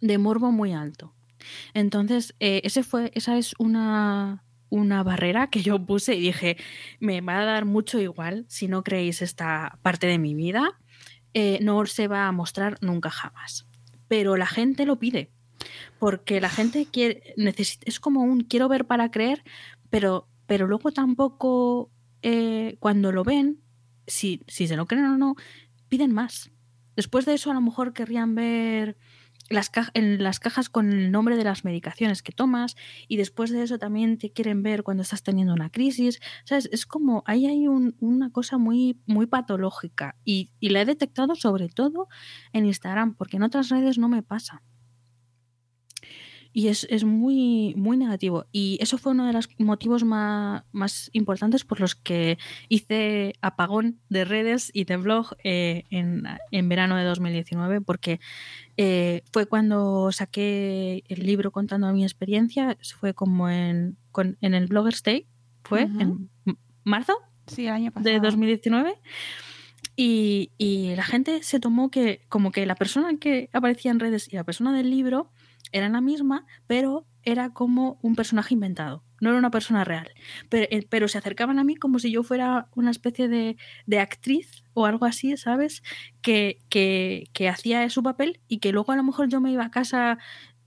de, 0.01 0.19
morbo 0.19 0.51
muy 0.51 0.73
alto. 0.73 1.15
Entonces, 1.75 2.35
eh, 2.41 2.63
ese 2.65 2.83
fue, 2.83 3.13
esa 3.15 3.37
es 3.39 3.55
una, 3.59 4.45
una 4.71 5.03
barrera 5.03 5.49
que 5.51 5.63
yo 5.63 5.85
puse 5.85 6.15
y 6.15 6.21
dije, 6.21 6.57
me 6.99 7.21
va 7.21 7.41
a 7.41 7.45
dar 7.45 7.67
mucho 7.67 8.01
igual 8.01 8.47
si 8.49 8.69
no 8.69 8.83
creéis 8.83 9.23
esta 9.23 9.79
parte 9.83 10.07
de 10.07 10.19
mi 10.19 10.35
vida, 10.35 10.79
eh, 11.35 11.59
no 11.63 11.85
se 11.87 12.09
va 12.09 12.27
a 12.27 12.33
mostrar 12.33 12.79
nunca 12.81 13.11
jamás. 13.11 13.67
Pero 14.09 14.37
la 14.37 14.47
gente 14.47 14.87
lo 14.87 14.99
pide, 14.99 15.31
porque 15.99 16.41
la 16.41 16.49
gente 16.49 16.87
quiere, 16.93 17.35
necesita, 17.37 17.85
es 17.87 18.01
como 18.01 18.23
un 18.23 18.43
quiero 18.43 18.69
ver 18.69 18.87
para 18.87 19.11
creer, 19.11 19.43
pero, 19.91 20.29
pero 20.47 20.67
luego 20.67 20.93
tampoco 20.93 21.91
eh, 22.23 22.77
cuando 22.81 23.13
lo 23.13 23.25
ven, 23.25 23.61
si, 24.07 24.43
si 24.49 24.67
se 24.67 24.77
lo 24.77 24.87
creen 24.87 25.05
o 25.07 25.19
no, 25.19 25.37
piden 25.89 26.13
más. 26.13 26.51
Después 26.97 27.27
de 27.27 27.35
eso 27.35 27.51
a 27.51 27.55
lo 27.55 27.61
mejor 27.61 27.93
querrían 27.93 28.35
ver 28.35 28.97
las 29.49 29.71
en 29.95 30.23
las 30.23 30.41
cajas 30.41 30.69
con 30.69 30.93
el 30.93 31.11
nombre 31.11 31.37
de 31.37 31.45
las 31.45 31.65
medicaciones 31.65 32.23
que 32.23 32.33
tomas 32.33 32.77
y 33.07 33.17
después 33.17 33.51
de 33.51 33.63
eso 33.63 33.79
también 33.79 34.19
te 34.19 34.33
quieren 34.33 34.63
ver 34.63 34.83
cuando 34.83 35.03
estás 35.03 35.23
teniendo 35.23 35.55
una 35.55 35.71
crisis. 35.71 36.21
¿Sabes? 36.45 36.69
Es 36.73 36.87
como 36.87 37.23
ahí 37.27 37.47
hay 37.47 37.69
un, 37.69 37.97
una 38.01 38.31
cosa 38.31 38.59
muy, 38.59 39.01
muy 39.07 39.27
patológica 39.27 40.17
y, 40.25 40.51
y 40.61 40.71
la 40.71 40.83
he 40.83 40.85
detectado 40.85 41.35
sobre 41.35 41.69
todo 41.69 42.09
en 42.53 42.67
Instagram 42.67 43.15
porque 43.15 43.37
en 43.37 43.43
otras 43.45 43.69
redes 43.69 43.99
no 43.99 44.09
me 44.09 44.23
pasa 44.23 44.63
y 46.53 46.69
es, 46.69 46.87
es, 46.91 47.05
muy, 47.05 47.75
muy 47.77 47.97
negativo. 47.97 48.47
Y 48.53 48.79
eso 48.81 48.99
fue 48.99 49.13
uno 49.13 49.27
de 49.27 49.33
los 49.33 49.49
motivos 49.59 50.05
más, 50.05 50.65
más 50.73 51.11
importantes 51.13 51.65
por 51.65 51.81
los 51.81 51.95
que 51.95 52.39
hice 52.69 53.35
apagón 53.41 54.01
de 54.09 54.25
redes 54.25 54.71
y 54.73 54.85
de 54.85 54.97
blog 54.97 55.37
eh, 55.45 55.85
en, 55.91 56.25
en, 56.51 56.69
verano 56.69 56.97
de 56.97 57.05
2019, 57.05 57.81
porque 57.81 58.21
eh, 58.77 59.23
fue 59.33 59.47
cuando 59.47 60.11
saqué 60.13 61.05
el 61.09 61.27
libro 61.27 61.51
contando 61.51 61.93
mi 61.93 62.03
experiencia, 62.05 62.77
fue 62.99 63.15
como 63.15 63.49
en, 63.49 63.97
con, 64.11 64.37
en 64.41 64.55
el 64.55 64.67
Bloggers 64.67 65.03
Day, 65.03 65.27
fue 65.65 65.85
uh 65.85 65.89
-huh. 65.89 66.03
en 66.03 66.59
marzo 66.85 67.15
sí, 67.47 67.67
el 67.67 67.73
año 67.73 67.91
pasado. 67.93 68.13
de 68.13 68.21
2019. 68.21 68.95
Y, 69.97 70.53
y, 70.59 70.95
la 70.95 71.03
gente 71.03 71.43
se 71.43 71.59
tomó 71.59 71.91
que 71.91 72.25
como 72.29 72.53
que 72.53 72.67
la 72.67 72.77
persona 72.77 73.17
que 73.19 73.51
aparecía 73.53 73.91
en 73.91 73.99
redes 73.99 74.33
y 74.33 74.37
la 74.37 74.45
persona 74.45 74.73
del 74.73 74.91
libro 74.91 75.33
eran 75.73 75.93
la 75.93 76.01
misma, 76.01 76.47
pero 76.67 77.07
era 77.23 77.53
como 77.53 77.99
un 78.03 78.17
personaje 78.17 78.55
inventado, 78.55 79.05
no 79.21 79.31
era 79.31 79.39
una 79.39 79.51
persona 79.51 79.85
real. 79.85 80.11
Pero, 80.49 80.67
eh, 80.71 80.87
pero 80.89 81.09
se 81.09 81.19
acercaban 81.19 81.59
a 81.59 81.65
mí 81.65 81.77
como 81.77 81.99
si 81.99 82.11
yo 82.11 82.23
fuera 82.23 82.69
una 82.75 82.91
especie 82.91 83.29
de, 83.29 83.57
de 83.87 83.99
actriz 84.01 84.65
o 84.73 84.87
algo 84.87 85.05
así, 85.05 85.37
¿sabes? 85.37 85.83
Que, 86.23 86.59
que, 86.71 87.29
que, 87.33 87.49
hacía 87.49 87.89
su 87.91 88.03
papel 88.03 88.41
y 88.49 88.59
que 88.59 88.73
luego 88.73 88.93
a 88.93 88.97
lo 88.97 89.03
mejor 89.03 89.29
yo 89.29 89.41
me 89.41 89.53
iba 89.53 89.65
a 89.65 89.71
casa 89.71 90.19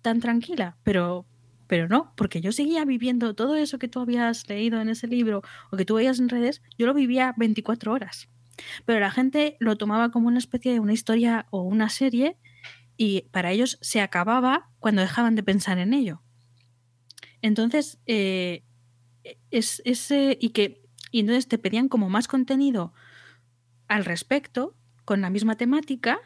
tan 0.01 0.19
tranquila, 0.19 0.77
pero, 0.83 1.25
pero 1.67 1.87
no, 1.87 2.13
porque 2.15 2.41
yo 2.41 2.51
seguía 2.51 2.85
viviendo 2.85 3.33
todo 3.33 3.55
eso 3.55 3.79
que 3.79 3.87
tú 3.87 3.99
habías 3.99 4.47
leído 4.49 4.81
en 4.81 4.89
ese 4.89 5.07
libro 5.07 5.41
o 5.71 5.77
que 5.77 5.85
tú 5.85 5.95
veías 5.95 6.19
en 6.19 6.29
redes, 6.29 6.61
yo 6.77 6.85
lo 6.85 6.93
vivía 6.93 7.33
24 7.37 7.91
horas. 7.91 8.29
Pero 8.85 8.99
la 8.99 9.11
gente 9.11 9.57
lo 9.59 9.77
tomaba 9.77 10.11
como 10.11 10.27
una 10.27 10.37
especie 10.37 10.73
de 10.73 10.79
una 10.79 10.93
historia 10.93 11.47
o 11.49 11.63
una 11.63 11.89
serie 11.89 12.37
y 13.01 13.23
para 13.31 13.49
ellos 13.51 13.79
se 13.81 13.99
acababa 13.99 14.69
cuando 14.79 15.01
dejaban 15.01 15.33
de 15.33 15.41
pensar 15.41 15.79
en 15.79 15.95
ello. 15.95 16.21
Entonces, 17.41 17.97
eh, 18.05 18.63
es 19.49 19.81
ese 19.85 20.37
y 20.39 20.49
que 20.49 20.83
y 21.09 21.21
entonces 21.21 21.47
te 21.47 21.57
pedían 21.57 21.89
como 21.89 22.09
más 22.09 22.27
contenido 22.27 22.93
al 23.87 24.05
respecto 24.05 24.75
con 25.03 25.19
la 25.21 25.31
misma 25.31 25.55
temática, 25.55 26.19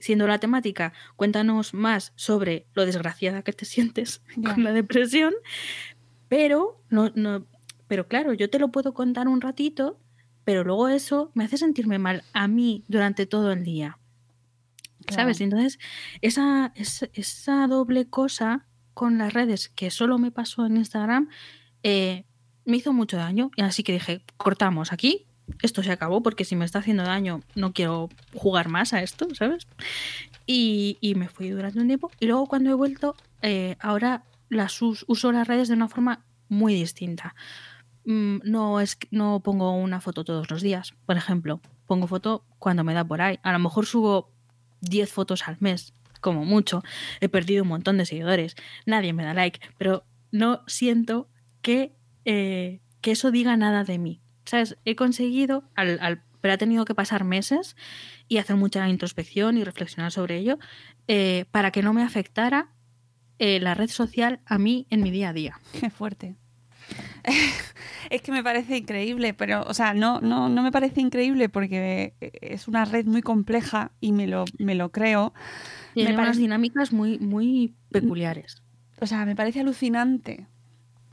siendo 0.00 0.26
la 0.26 0.38
temática 0.38 0.92
cuéntanos 1.16 1.72
más 1.72 2.12
sobre 2.14 2.66
lo 2.74 2.84
desgraciada 2.84 3.40
que 3.40 3.54
te 3.54 3.64
sientes 3.64 4.20
yeah. 4.36 4.52
con 4.54 4.64
la 4.64 4.72
depresión, 4.74 5.32
pero 6.28 6.78
no, 6.90 7.10
no, 7.14 7.46
pero 7.86 8.06
claro, 8.06 8.34
yo 8.34 8.50
te 8.50 8.58
lo 8.58 8.68
puedo 8.68 8.92
contar 8.92 9.28
un 9.28 9.40
ratito, 9.40 9.98
pero 10.44 10.62
luego 10.62 10.88
eso 10.88 11.30
me 11.32 11.44
hace 11.44 11.56
sentirme 11.56 11.98
mal 11.98 12.22
a 12.34 12.48
mí 12.48 12.84
durante 12.86 13.24
todo 13.24 13.50
el 13.50 13.64
día. 13.64 13.97
Claro. 15.08 15.22
¿Sabes? 15.22 15.40
Entonces, 15.40 15.78
esa, 16.20 16.72
esa, 16.74 17.08
esa, 17.14 17.66
doble 17.66 18.08
cosa 18.08 18.66
con 18.94 19.18
las 19.18 19.32
redes 19.32 19.68
que 19.68 19.90
solo 19.90 20.18
me 20.18 20.30
pasó 20.30 20.66
en 20.66 20.76
Instagram 20.76 21.28
eh, 21.82 22.24
me 22.64 22.76
hizo 22.76 22.92
mucho 22.92 23.16
daño. 23.16 23.50
Y 23.56 23.62
así 23.62 23.82
que 23.82 23.92
dije, 23.92 24.22
cortamos 24.36 24.92
aquí, 24.92 25.26
esto 25.62 25.82
se 25.82 25.90
acabó 25.90 26.22
porque 26.22 26.44
si 26.44 26.56
me 26.56 26.64
está 26.64 26.80
haciendo 26.80 27.04
daño 27.04 27.40
no 27.54 27.72
quiero 27.72 28.08
jugar 28.34 28.68
más 28.68 28.92
a 28.92 29.02
esto, 29.02 29.26
¿sabes? 29.34 29.66
Y, 30.46 30.98
y 31.00 31.14
me 31.14 31.28
fui 31.28 31.48
durante 31.48 31.80
un 31.80 31.86
tiempo. 31.86 32.10
Y 32.20 32.26
luego 32.26 32.46
cuando 32.46 32.70
he 32.70 32.74
vuelto, 32.74 33.16
eh, 33.42 33.76
ahora 33.80 34.24
las 34.50 34.80
us 34.82 35.04
uso 35.08 35.32
las 35.32 35.48
redes 35.48 35.68
de 35.68 35.74
una 35.74 35.88
forma 35.88 36.24
muy 36.48 36.74
distinta. 36.74 37.34
Mm, 38.04 38.38
no, 38.44 38.80
es, 38.80 38.98
no 39.10 39.40
pongo 39.40 39.72
una 39.72 40.00
foto 40.00 40.24
todos 40.24 40.50
los 40.50 40.62
días, 40.62 40.94
por 41.06 41.16
ejemplo. 41.16 41.60
Pongo 41.86 42.06
foto 42.06 42.44
cuando 42.58 42.84
me 42.84 42.94
da 42.94 43.04
por 43.04 43.20
ahí. 43.20 43.38
A 43.42 43.52
lo 43.52 43.58
mejor 43.58 43.86
subo 43.86 44.30
10 44.80 45.10
fotos 45.10 45.48
al 45.48 45.56
mes, 45.60 45.92
como 46.20 46.44
mucho. 46.44 46.82
He 47.20 47.28
perdido 47.28 47.62
un 47.62 47.68
montón 47.68 47.98
de 47.98 48.06
seguidores. 48.06 48.56
Nadie 48.86 49.12
me 49.12 49.24
da 49.24 49.34
like, 49.34 49.60
pero 49.78 50.04
no 50.30 50.62
siento 50.66 51.28
que, 51.62 51.92
eh, 52.24 52.80
que 53.00 53.12
eso 53.12 53.30
diga 53.30 53.56
nada 53.56 53.84
de 53.84 53.98
mí. 53.98 54.20
¿Sabes? 54.44 54.78
He 54.84 54.96
conseguido, 54.96 55.64
al, 55.74 55.98
al, 56.00 56.22
pero 56.40 56.54
ha 56.54 56.58
tenido 56.58 56.84
que 56.84 56.94
pasar 56.94 57.24
meses 57.24 57.76
y 58.28 58.38
hacer 58.38 58.56
mucha 58.56 58.88
introspección 58.88 59.58
y 59.58 59.64
reflexionar 59.64 60.12
sobre 60.12 60.38
ello 60.38 60.58
eh, 61.06 61.44
para 61.50 61.70
que 61.70 61.82
no 61.82 61.92
me 61.92 62.02
afectara 62.02 62.70
eh, 63.38 63.60
la 63.60 63.74
red 63.74 63.88
social 63.88 64.40
a 64.46 64.58
mí 64.58 64.86
en 64.90 65.02
mi 65.02 65.10
día 65.10 65.30
a 65.30 65.32
día. 65.32 65.60
Qué 65.78 65.90
fuerte. 65.90 66.36
es 68.10 68.22
que 68.22 68.32
me 68.32 68.42
parece 68.42 68.78
increíble, 68.78 69.34
pero, 69.34 69.62
o 69.66 69.74
sea, 69.74 69.94
no, 69.94 70.20
no, 70.20 70.48
no 70.48 70.62
me 70.62 70.72
parece 70.72 71.00
increíble 71.00 71.48
porque 71.48 72.14
es 72.20 72.68
una 72.68 72.84
red 72.84 73.06
muy 73.06 73.22
compleja 73.22 73.92
y 74.00 74.12
me 74.12 74.26
lo, 74.26 74.44
me 74.58 74.74
lo 74.74 74.90
creo. 74.90 75.32
Tiene 75.94 76.10
me 76.10 76.14
unas 76.14 76.26
parece... 76.26 76.40
dinámicas 76.40 76.92
muy, 76.92 77.18
muy 77.18 77.74
peculiares. 77.90 78.62
O 79.00 79.06
sea, 79.06 79.24
me 79.24 79.36
parece 79.36 79.60
alucinante. 79.60 80.46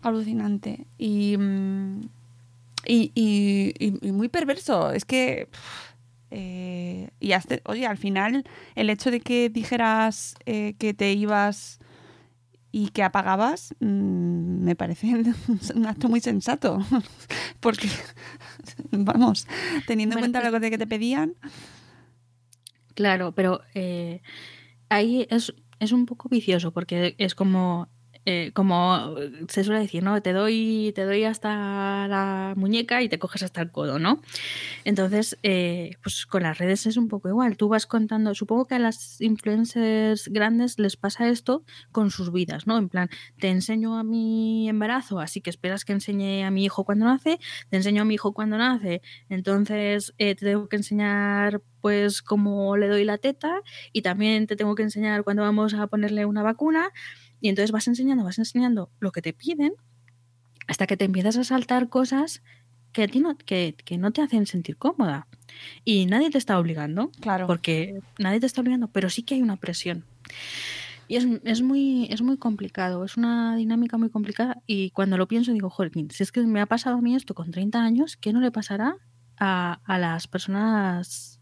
Alucinante. 0.01 0.85
Y, 0.97 1.35
y, 2.85 3.11
y, 3.15 3.73
y 4.01 4.11
muy 4.11 4.29
perverso. 4.29 4.91
Es 4.91 5.05
que. 5.05 5.47
Eh, 6.31 7.09
y 7.19 7.31
hasta, 7.31 7.59
oye, 7.65 7.85
al 7.85 7.97
final, 7.97 8.43
el 8.75 8.89
hecho 8.89 9.11
de 9.11 9.21
que 9.21 9.49
dijeras 9.49 10.35
eh, 10.45 10.73
que 10.77 10.93
te 10.93 11.13
ibas 11.13 11.79
y 12.77 12.89
que 12.89 13.03
apagabas, 13.03 13.73
mmm, 13.79 14.65
me 14.65 14.75
parece 14.75 15.07
un 15.75 15.85
acto 15.85 16.09
muy 16.09 16.19
sensato. 16.19 16.79
Porque, 17.61 17.87
vamos, 18.91 19.47
teniendo 19.87 20.15
bueno, 20.15 20.25
en 20.25 20.31
cuenta 20.33 20.51
lo 20.51 20.59
que 20.59 20.77
te 20.77 20.85
pedían. 20.85 21.35
Claro, 22.93 23.31
pero 23.31 23.61
eh, 23.75 24.21
ahí 24.89 25.25
es, 25.29 25.53
es 25.79 25.93
un 25.93 26.05
poco 26.05 26.27
vicioso, 26.27 26.73
porque 26.73 27.15
es 27.17 27.33
como 27.33 27.87
eh, 28.25 28.51
como 28.53 29.15
se 29.49 29.63
suele 29.63 29.81
decir, 29.81 30.03
¿no? 30.03 30.21
Te 30.21 30.33
doy, 30.33 30.91
te 30.95 31.03
doy 31.03 31.23
hasta 31.23 32.07
la 32.07 32.53
muñeca 32.55 33.01
y 33.01 33.09
te 33.09 33.19
coges 33.19 33.43
hasta 33.43 33.61
el 33.61 33.71
codo, 33.71 33.99
¿no? 33.99 34.21
Entonces, 34.83 35.37
eh, 35.43 35.91
pues 36.03 36.25
con 36.25 36.43
las 36.43 36.57
redes 36.57 36.85
es 36.85 36.97
un 36.97 37.07
poco 37.07 37.29
igual. 37.29 37.57
Tú 37.57 37.69
vas 37.69 37.85
contando, 37.87 38.33
supongo 38.35 38.65
que 38.65 38.75
a 38.75 38.79
las 38.79 39.21
influencers 39.21 40.27
grandes 40.29 40.79
les 40.79 40.97
pasa 40.97 41.27
esto 41.29 41.63
con 41.91 42.11
sus 42.11 42.31
vidas, 42.31 42.67
¿no? 42.67 42.77
En 42.77 42.89
plan, 42.89 43.09
te 43.39 43.49
enseño 43.49 43.97
a 43.97 44.03
mi 44.03 44.69
embarazo, 44.69 45.19
así 45.19 45.41
que 45.41 45.49
esperas 45.49 45.85
que 45.85 45.93
enseñe 45.93 46.43
a 46.43 46.51
mi 46.51 46.65
hijo 46.65 46.83
cuando 46.83 47.05
nace, 47.05 47.39
te 47.69 47.77
enseño 47.77 48.01
a 48.03 48.05
mi 48.05 48.15
hijo 48.15 48.33
cuando 48.33 48.57
nace, 48.57 49.01
entonces 49.29 50.13
eh, 50.17 50.35
te 50.35 50.45
tengo 50.45 50.67
que 50.67 50.77
enseñar 50.77 51.61
pues 51.81 52.23
cómo 52.23 52.77
le 52.77 52.87
doy 52.87 53.03
la 53.03 53.19
teta 53.19 53.61
y 53.93 54.01
también 54.01 54.47
te 54.47 54.55
tengo 54.55 54.73
que 54.73 54.81
enseñar 54.81 55.23
cuando 55.23 55.43
vamos 55.43 55.75
a 55.75 55.85
ponerle 55.85 56.25
una 56.25 56.41
vacuna. 56.41 56.89
Y 57.45 57.49
entonces 57.49 57.71
vas 57.71 57.87
enseñando, 57.87 58.23
vas 58.23 58.39
enseñando 58.39 58.89
lo 58.99 59.11
que 59.11 59.21
te 59.21 59.31
piden 59.31 59.73
hasta 60.65 60.87
que 60.87 60.97
te 60.97 61.05
empiezas 61.05 61.37
a 61.37 61.43
saltar 61.43 61.89
cosas 61.89 62.41
que 62.91 63.03
a 63.03 63.07
ti 63.07 63.19
no, 63.19 63.37
que, 63.37 63.75
que 63.85 63.99
no 63.99 64.09
te 64.09 64.23
hacen 64.23 64.47
sentir 64.47 64.77
cómoda. 64.77 65.27
Y 65.83 66.07
nadie 66.07 66.31
te 66.31 66.39
está 66.39 66.57
obligando. 66.57 67.11
Claro. 67.19 67.45
Porque 67.45 67.99
nadie 68.17 68.39
te 68.39 68.47
está 68.47 68.61
obligando, 68.61 68.87
pero 68.87 69.11
sí 69.11 69.21
que 69.21 69.35
hay 69.35 69.43
una 69.43 69.57
presión. 69.57 70.05
Y 71.07 71.17
es, 71.17 71.27
es, 71.43 71.61
muy, 71.61 72.07
es 72.09 72.23
muy 72.23 72.37
complicado, 72.37 73.05
es 73.05 73.15
una 73.15 73.55
dinámica 73.55 73.99
muy 73.99 74.09
complicada. 74.09 74.63
Y 74.65 74.89
cuando 74.89 75.15
lo 75.15 75.27
pienso 75.27 75.53
digo, 75.53 75.69
joder, 75.69 75.91
si 76.09 76.23
es 76.23 76.31
que 76.31 76.41
me 76.41 76.61
ha 76.61 76.65
pasado 76.65 76.97
a 76.97 77.01
mí 77.01 77.15
esto 77.15 77.35
con 77.35 77.51
30 77.51 77.79
años, 77.79 78.17
¿qué 78.17 78.33
no 78.33 78.41
le 78.41 78.49
pasará 78.49 78.95
a, 79.37 79.81
a 79.85 79.99
las 79.99 80.27
personas 80.27 81.39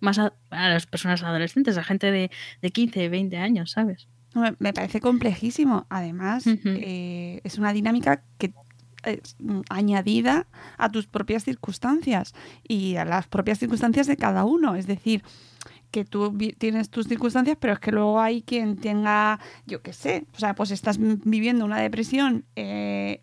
más 0.00 0.20
a, 0.20 0.32
a 0.50 0.68
las 0.68 0.86
personas 0.86 1.24
adolescentes, 1.24 1.76
a 1.76 1.82
gente 1.82 2.12
de, 2.12 2.30
de 2.62 2.70
15, 2.70 3.08
20 3.08 3.36
años, 3.36 3.72
¿sabes? 3.72 4.06
Me- 4.34 4.54
Me 4.58 4.72
parece 4.72 5.00
complejísimo. 5.00 5.86
Además, 5.88 6.44
eh, 6.64 7.40
es 7.44 7.58
una 7.58 7.72
dinámica 7.72 8.22
que 8.38 8.52
es 9.04 9.36
añadida 9.70 10.46
a 10.76 10.90
tus 10.90 11.06
propias 11.06 11.44
circunstancias 11.44 12.34
y 12.68 12.96
a 12.96 13.04
las 13.04 13.26
propias 13.28 13.58
circunstancias 13.58 14.06
de 14.06 14.16
cada 14.16 14.44
uno. 14.44 14.74
Es 14.76 14.86
decir, 14.86 15.22
que 15.90 16.04
tú 16.04 16.36
tienes 16.58 16.90
tus 16.90 17.06
circunstancias, 17.08 17.56
pero 17.60 17.72
es 17.72 17.78
que 17.80 17.90
luego 17.92 18.20
hay 18.20 18.42
quien 18.42 18.76
tenga, 18.76 19.40
yo 19.66 19.82
qué 19.82 19.92
sé, 19.92 20.26
o 20.36 20.38
sea, 20.38 20.54
pues 20.54 20.70
estás 20.70 20.98
viviendo 21.00 21.64
una 21.64 21.78
depresión 21.80 22.44
eh, 22.56 23.22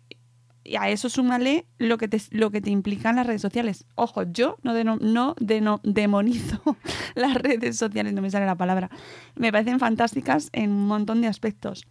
y 0.68 0.76
a 0.76 0.88
eso 0.90 1.08
súmale 1.08 1.66
lo 1.78 1.96
que 1.98 2.08
te, 2.08 2.20
lo 2.30 2.50
que 2.50 2.60
te 2.60 2.70
implican 2.70 3.16
las 3.16 3.26
redes 3.26 3.42
sociales. 3.42 3.84
Ojo, 3.94 4.22
yo 4.24 4.56
no, 4.62 4.74
deno- 4.74 4.98
no 5.00 5.34
deno- 5.36 5.80
demonizo 5.82 6.60
las 7.14 7.34
redes 7.34 7.76
sociales, 7.76 8.12
no 8.12 8.22
me 8.22 8.30
sale 8.30 8.46
la 8.46 8.56
palabra. 8.56 8.90
Me 9.34 9.50
parecen 9.50 9.78
fantásticas 9.78 10.50
en 10.52 10.70
un 10.70 10.86
montón 10.86 11.20
de 11.20 11.28
aspectos. 11.28 11.86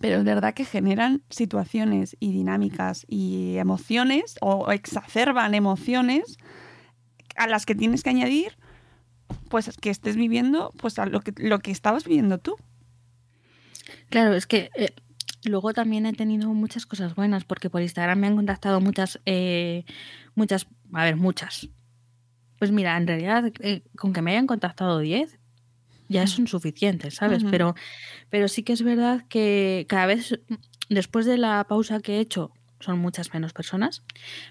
Pero 0.00 0.18
es 0.18 0.24
verdad 0.24 0.52
que 0.52 0.64
generan 0.64 1.22
situaciones 1.30 2.16
y 2.20 2.32
dinámicas 2.32 3.06
y 3.08 3.56
emociones 3.56 4.34
o 4.40 4.70
exacerban 4.72 5.54
emociones 5.54 6.36
a 7.36 7.46
las 7.46 7.64
que 7.66 7.74
tienes 7.74 8.02
que 8.02 8.10
añadir 8.10 8.56
pues 9.48 9.70
que 9.80 9.90
estés 9.90 10.16
viviendo 10.16 10.72
pues 10.76 10.98
a 10.98 11.06
lo 11.06 11.20
que, 11.20 11.32
lo 11.36 11.60
que 11.60 11.70
estabas 11.70 12.04
viviendo 12.04 12.38
tú. 12.38 12.56
Claro, 14.10 14.34
es 14.34 14.46
que 14.46 14.70
eh, 14.76 14.94
luego 15.46 15.72
también 15.72 16.06
he 16.06 16.12
tenido 16.12 16.52
muchas 16.52 16.86
cosas 16.86 17.14
buenas, 17.14 17.44
porque 17.44 17.70
por 17.70 17.82
Instagram 17.82 18.18
me 18.18 18.26
han 18.26 18.36
contactado 18.36 18.80
muchas, 18.80 19.20
eh, 19.26 19.84
muchas, 20.34 20.66
a 20.92 21.04
ver, 21.04 21.16
muchas. 21.16 21.68
Pues 22.58 22.72
mira, 22.72 22.96
en 22.96 23.06
realidad, 23.06 23.52
eh, 23.60 23.82
con 23.96 24.12
que 24.12 24.22
me 24.22 24.32
hayan 24.32 24.46
contactado 24.46 24.98
10, 24.98 25.38
ya 26.08 26.26
son 26.26 26.46
suficientes, 26.46 27.14
¿sabes? 27.14 27.44
Pero, 27.50 27.74
pero 28.30 28.48
sí 28.48 28.62
que 28.62 28.72
es 28.72 28.82
verdad 28.82 29.24
que 29.28 29.86
cada 29.88 30.06
vez, 30.06 30.38
después 30.88 31.26
de 31.26 31.36
la 31.36 31.64
pausa 31.64 32.00
que 32.00 32.16
he 32.16 32.20
hecho, 32.20 32.52
son 32.80 32.98
muchas 32.98 33.32
menos 33.34 33.52
personas, 33.52 34.02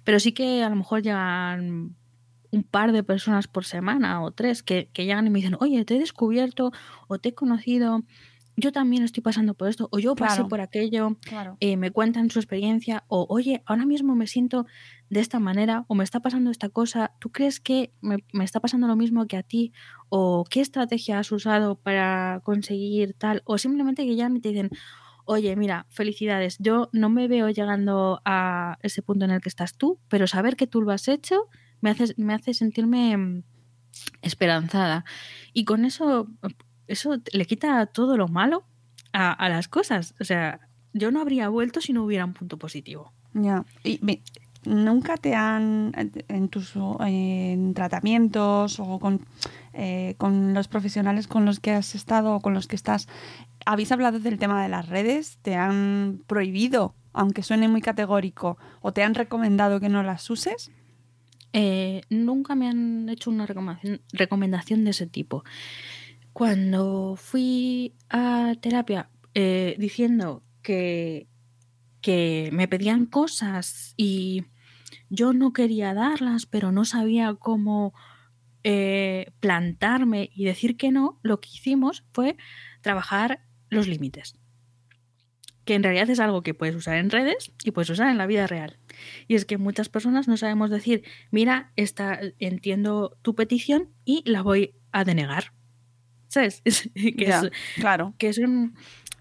pero 0.03 0.19
sí 0.19 0.33
que 0.33 0.63
a 0.63 0.69
lo 0.69 0.75
mejor 0.75 1.01
llegan 1.01 1.95
un 2.51 2.63
par 2.63 2.91
de 2.91 3.03
personas 3.03 3.47
por 3.47 3.65
semana 3.65 4.21
o 4.21 4.31
tres 4.31 4.63
que, 4.63 4.89
que 4.93 5.05
llegan 5.05 5.27
y 5.27 5.29
me 5.29 5.39
dicen, 5.39 5.57
oye, 5.59 5.83
te 5.85 5.95
he 5.95 5.99
descubierto 5.99 6.71
o 7.07 7.17
te 7.19 7.29
he 7.29 7.33
conocido, 7.33 8.03
yo 8.57 8.71
también 8.71 9.03
estoy 9.03 9.21
pasando 9.21 9.53
por 9.53 9.67
esto, 9.67 9.89
o 9.91 9.99
yo 9.99 10.15
pasé 10.15 10.35
Claro. 10.37 10.49
por 10.49 10.61
aquello, 10.61 11.17
Claro. 11.21 11.57
eh, 11.59 11.77
me 11.77 11.91
cuentan 11.91 12.29
su 12.29 12.39
experiencia, 12.39 13.03
o 13.07 13.25
oye, 13.29 13.63
ahora 13.65 13.85
mismo 13.85 14.15
me 14.15 14.27
siento 14.27 14.65
de 15.09 15.19
esta 15.19 15.39
manera, 15.39 15.85
o 15.87 15.95
me 15.95 16.03
está 16.03 16.19
pasando 16.21 16.51
esta 16.51 16.69
cosa, 16.69 17.11
¿tú 17.19 17.31
crees 17.31 17.59
que 17.59 17.93
me, 18.01 18.17
me 18.33 18.43
está 18.43 18.59
pasando 18.59 18.87
lo 18.87 18.95
mismo 18.95 19.27
que 19.27 19.37
a 19.37 19.43
ti? 19.43 19.73
¿O 20.09 20.45
qué 20.49 20.61
estrategia 20.61 21.19
has 21.19 21.31
usado 21.31 21.75
para 21.75 22.41
conseguir 22.43 23.13
tal? 23.13 23.41
O 23.45 23.57
simplemente 23.57 24.05
que 24.05 24.15
ya 24.15 24.29
me 24.29 24.39
te 24.39 24.49
dicen, 24.49 24.69
oye, 25.25 25.55
mira, 25.55 25.85
felicidades, 25.89 26.57
yo 26.59 26.89
no 26.93 27.09
me 27.09 27.27
veo 27.27 27.49
llegando 27.49 28.21
a 28.25 28.77
ese 28.83 29.01
punto 29.01 29.25
en 29.25 29.31
el 29.31 29.41
que 29.41 29.49
estás 29.49 29.75
tú, 29.75 29.99
pero 30.07 30.27
saber 30.27 30.55
que 30.55 30.67
tú 30.67 30.81
lo 30.81 30.91
has 30.91 31.07
hecho 31.07 31.49
me 31.81 31.89
hace, 31.91 32.13
me 32.17 32.33
hace 32.33 32.53
sentirme 32.53 33.15
mm, 33.17 33.43
esperanzada. 34.21 35.05
Y 35.53 35.65
con 35.65 35.85
eso, 35.85 36.27
eso 36.87 37.17
le 37.31 37.45
quita 37.45 37.85
todo 37.85 38.17
lo 38.17 38.27
malo 38.27 38.63
a, 39.13 39.31
a 39.31 39.49
las 39.49 39.67
cosas. 39.67 40.13
O 40.19 40.23
sea, 40.23 40.59
yo 40.93 41.11
no 41.11 41.21
habría 41.21 41.49
vuelto 41.49 41.81
si 41.81 41.93
no 41.93 42.03
hubiera 42.03 42.25
un 42.25 42.33
punto 42.33 42.57
positivo. 42.57 43.11
Ya. 43.33 43.65
Y 43.83 43.99
me- 44.01 44.21
nunca 44.65 45.15
te 45.17 45.35
han 45.35 45.91
en 46.27 46.49
tus 46.49 46.73
en 47.01 47.73
tratamientos 47.75 48.79
o 48.79 48.97
con, 48.99 49.25
eh, 49.73 50.15
con 50.17 50.53
los 50.55 50.67
profesionales 50.67 51.27
con 51.27 51.45
los 51.45 51.59
que 51.59 51.71
has 51.71 51.93
estado 51.93 52.33
o 52.33 52.39
con 52.39 52.55
los 52.55 52.65
que 52.65 52.75
estás 52.75 53.07
habéis 53.67 53.91
hablado 53.91 54.19
del 54.19 54.39
tema 54.39 54.63
de 54.63 54.69
las 54.69 54.89
redes 54.89 55.37
te 55.43 55.53
han 55.55 56.23
prohibido 56.25 56.95
aunque 57.13 57.43
suene 57.43 57.67
muy 57.67 57.81
categórico 57.81 58.57
o 58.81 58.91
te 58.91 59.03
han 59.03 59.13
recomendado 59.13 59.79
que 59.79 59.89
no 59.89 60.01
las 60.01 60.27
uses 60.31 60.71
Eh, 61.53 62.01
nunca 62.09 62.55
me 62.55 62.67
han 62.67 63.07
hecho 63.07 63.29
una 63.29 63.45
recomendación, 63.45 64.01
recomendación 64.11 64.83
de 64.83 64.89
ese 64.91 65.05
tipo. 65.07 65.43
Cuando 66.35 67.15
fui 67.15 67.95
a 68.09 68.55
terapia 68.59 69.09
eh, 69.33 69.77
diciendo 69.79 70.43
que, 70.61 71.29
que 72.01 72.49
me 72.51 72.67
pedían 72.67 73.05
cosas 73.05 73.93
y 73.95 74.43
yo 75.09 75.31
no 75.31 75.53
quería 75.53 75.93
darlas, 75.93 76.45
pero 76.45 76.73
no 76.73 76.83
sabía 76.83 77.35
cómo 77.35 77.93
eh, 78.65 79.31
plantarme 79.39 80.29
y 80.35 80.43
decir 80.43 80.75
que 80.75 80.91
no, 80.91 81.21
lo 81.23 81.39
que 81.39 81.47
hicimos 81.53 82.03
fue 82.11 82.35
trabajar 82.81 83.39
los 83.69 83.87
límites. 83.87 84.37
Que 85.63 85.75
en 85.75 85.83
realidad 85.83 86.09
es 86.09 86.19
algo 86.19 86.43
que 86.43 86.53
puedes 86.53 86.75
usar 86.75 86.97
en 86.97 87.11
redes 87.11 87.53
y 87.63 87.71
puedes 87.71 87.89
usar 87.89 88.09
en 88.09 88.17
la 88.17 88.27
vida 88.27 88.45
real. 88.45 88.77
Y 89.29 89.35
es 89.35 89.45
que 89.45 89.57
muchas 89.57 89.87
personas 89.87 90.27
no 90.27 90.35
sabemos 90.35 90.69
decir, 90.69 91.05
mira, 91.31 91.71
esta, 91.77 92.19
entiendo 92.39 93.17
tu 93.21 93.35
petición 93.35 93.93
y 94.03 94.21
la 94.29 94.41
voy 94.41 94.75
a 94.91 95.05
denegar. 95.05 95.54
¿Sabes? 96.35 96.61
Es- 96.65 96.89
que, 96.95 97.15
Ya, 97.17 97.39
es, 97.41 97.51
claro 97.75 98.13
que 98.17 98.27
es 98.29 98.37
un- 98.37 98.75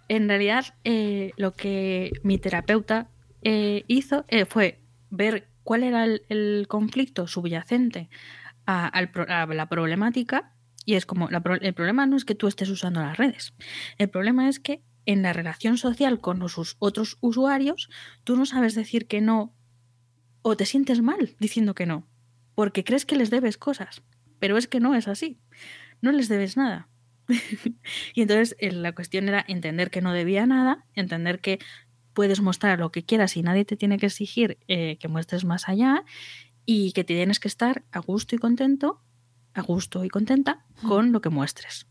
en 0.09 0.29
realidad 0.29 0.67
eh, 0.85 1.31
lo 1.37 1.55
que 1.55 2.11
mi 2.23 2.39
terapeuta 2.39 3.09
eh, 3.43 3.85
hizo 3.89 4.25
eh, 4.29 4.45
fue 4.47 4.81
ver 5.11 5.49
cuál 5.63 5.83
era 5.85 6.05
el, 6.05 6.23
el 6.29 6.67
conflicto 6.69 7.27
subyacente 7.27 8.09
a, 8.67 8.91
la 9.55 9.69
problemática 9.69 10.53
y 10.87 10.95
es 10.95 11.07
como 11.07 11.29
la 11.31 11.41
pro- 11.41 11.55
el 11.61 11.73
problema 11.75 12.07
no 12.07 12.17
es 12.17 12.25
que 12.25 12.35
tú 12.35 12.47
estés 12.49 12.69
usando 12.69 13.01
las 13.01 13.17
redes 13.17 13.55
el 13.99 14.09
problema 14.09 14.49
es 14.49 14.59
que 14.61 14.83
en 15.07 15.23
la 15.23 15.33
relación 15.33 15.77
social 15.79 16.21
con 16.21 16.39
los 16.39 16.59
us- 16.59 16.77
otros 16.81 17.17
usuarios 17.21 17.89
tú 18.25 18.37
no 18.37 18.45
sabes 18.47 18.75
decir 18.75 19.07
que 19.07 19.21
no 19.21 19.55
o 20.43 20.57
te 20.57 20.67
sientes 20.67 21.01
mal 21.03 21.37
diciendo 21.39 21.75
que 21.75 21.87
no 21.87 22.07
porque 22.55 22.85
crees 22.85 23.05
que 23.07 23.17
les 23.17 23.31
debes 23.31 23.57
cosas 23.59 24.03
pero 24.41 24.57
es 24.59 24.67
que 24.67 24.81
no 24.81 24.95
es 24.95 25.09
así 25.09 25.39
no 26.03 26.11
les 26.13 26.29
debes 26.29 26.57
nada 26.57 26.89
y 28.15 28.23
entonces 28.23 28.57
eh, 28.59 28.73
la 28.73 28.93
cuestión 28.93 29.29
era 29.29 29.45
entender 29.47 29.91
que 29.91 30.01
no 30.01 30.13
debía 30.13 30.47
nada, 30.47 30.85
entender 30.95 31.41
que 31.41 31.59
puedes 32.13 32.41
mostrar 32.41 32.79
lo 32.79 32.93
que 32.93 33.05
quieras 33.05 33.37
y 33.37 33.43
nadie 33.43 33.65
te 33.65 33.77
tiene 33.77 33.99
que 33.99 34.07
exigir 34.07 34.59
eh, 34.69 34.97
que 34.99 35.09
muestres 35.09 35.45
más 35.45 35.69
allá 35.69 36.05
y 36.65 36.93
que 36.93 37.05
tienes 37.05 37.41
que 37.41 37.49
estar 37.49 37.85
a 37.93 37.99
gusto 37.99 38.37
y 38.37 38.39
contento, 38.39 39.01
a 39.53 39.63
gusto 39.63 40.05
y 40.05 40.09
contenta 40.09 40.65
con 40.87 41.13
lo 41.13 41.21
que 41.21 41.31
muestres. 41.31 41.87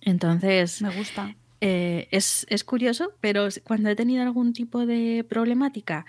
Entonces, 0.00 0.82
me 0.82 0.90
gusta 0.90 1.34
eh, 1.64 2.08
es, 2.10 2.44
es 2.50 2.64
curioso, 2.64 3.12
pero 3.20 3.46
cuando 3.62 3.88
he 3.88 3.94
tenido 3.94 4.24
algún 4.24 4.52
tipo 4.52 4.84
de 4.84 5.24
problemática 5.28 6.06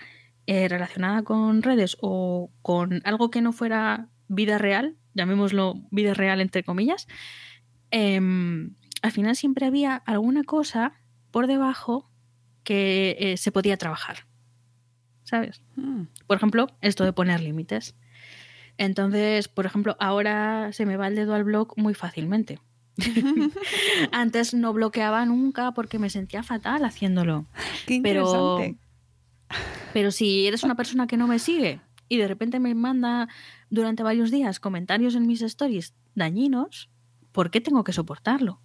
eh, 0.48 0.66
relacionada 0.66 1.22
con 1.22 1.62
redes 1.62 1.96
o 2.00 2.50
con 2.60 3.00
algo 3.04 3.30
que 3.30 3.40
no 3.40 3.52
fuera 3.52 4.08
vida 4.26 4.58
real, 4.58 4.96
llamémoslo 5.14 5.74
vida 5.92 6.12
real 6.12 6.40
entre 6.40 6.64
comillas, 6.64 7.06
em, 7.90 8.74
al 9.02 9.12
final 9.12 9.36
siempre 9.36 9.66
había 9.66 9.96
alguna 9.96 10.44
cosa 10.44 10.92
por 11.30 11.46
debajo 11.46 12.08
que 12.62 13.16
eh, 13.18 13.36
se 13.36 13.52
podía 13.52 13.76
trabajar. 13.76 14.26
¿Sabes? 15.24 15.62
Mm. 15.76 16.04
Por 16.26 16.36
ejemplo, 16.36 16.66
esto 16.80 17.04
de 17.04 17.12
poner 17.12 17.40
límites. 17.40 17.94
Entonces, 18.76 19.48
por 19.48 19.66
ejemplo, 19.66 19.96
ahora 20.00 20.72
se 20.72 20.86
me 20.86 20.96
va 20.96 21.08
el 21.08 21.14
dedo 21.14 21.34
al 21.34 21.44
blog 21.44 21.74
muy 21.76 21.94
fácilmente. 21.94 22.60
Antes 24.12 24.54
no 24.54 24.72
bloqueaba 24.72 25.24
nunca 25.26 25.72
porque 25.72 25.98
me 25.98 26.10
sentía 26.10 26.42
fatal 26.42 26.84
haciéndolo. 26.84 27.46
qué 27.86 28.00
Pero, 28.02 28.60
pero 29.92 30.10
si 30.10 30.46
eres 30.46 30.62
una 30.62 30.76
persona 30.76 31.06
que 31.06 31.16
no 31.16 31.26
me 31.26 31.38
sigue 31.38 31.80
y 32.08 32.18
de 32.18 32.28
repente 32.28 32.60
me 32.60 32.74
manda 32.74 33.28
durante 33.70 34.02
varios 34.02 34.30
días 34.30 34.60
comentarios 34.60 35.14
en 35.14 35.26
mis 35.26 35.42
stories 35.42 35.94
dañinos, 36.14 36.90
¿por 37.34 37.50
qué 37.50 37.60
tengo 37.60 37.82
que 37.84 37.92
soportarlo? 37.92 38.60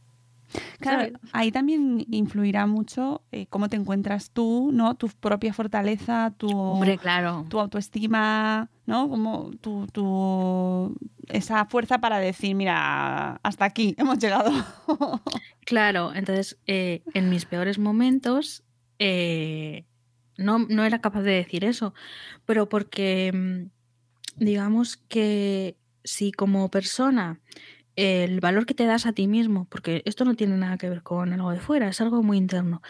Claro, 0.80 0.99
¿sabes? 1.01 1.13
ahí 1.34 1.51
también 1.51 2.05
influirá 2.09 2.65
mucho 2.65 3.22
eh, 3.32 3.45
cómo 3.47 3.67
te 3.70 3.76
encuentras 3.76 4.32
tú, 4.32 4.72
¿no? 4.74 4.95
Tu 4.95 5.07
propia 5.09 5.53
fortaleza, 5.53 6.34
tu, 6.38 6.49
Hombre, 6.49 6.97
claro. 6.97 7.45
tu 7.49 7.59
autoestima, 7.59 8.70
¿no? 8.88 9.09
Como 9.09 9.51
tu, 9.61 9.86
tu- 9.88 10.95
esa 11.28 11.65
fuerza 11.65 11.99
para 11.99 12.17
decir, 12.20 12.55
mira, 12.55 13.36
hasta 13.43 13.65
aquí 13.65 13.93
hemos 13.97 14.17
llegado. 14.20 14.51
Claro, 15.65 16.13
entonces 16.15 16.57
eh, 16.65 17.03
en 17.13 17.30
mis 17.30 17.45
peores 17.45 17.78
momentos 17.78 18.63
eh, 18.97 19.86
no, 20.36 20.57
no 20.57 20.84
era 20.84 20.99
capaz 20.99 21.22
de 21.22 21.34
decir 21.34 21.63
eso, 21.63 21.93
pero 22.45 22.67
porque 22.70 23.32
mm, 23.32 24.43
digamos 24.43 24.97
que 24.97 25.78
si 26.03 26.32
como 26.32 26.70
persona 26.72 27.39
el 28.00 28.39
valor 28.39 28.66
que 28.66 28.74
te 28.74 28.86
das 28.86 29.06
a 29.06 29.14
ti 29.14 29.28
mismo, 29.28 29.66
porque 29.66 30.02
esto 30.06 30.24
no 30.24 30.36
tiene 30.36 30.56
nada 30.56 30.78
que 30.78 30.89
ver 30.89 31.04
con 31.04 31.34
algo 31.34 31.52
de 31.52 31.60
fuera, 31.60 31.89
es 31.89 32.00
algo 32.00 32.24
muy 32.24 32.38
interno. 32.38 32.82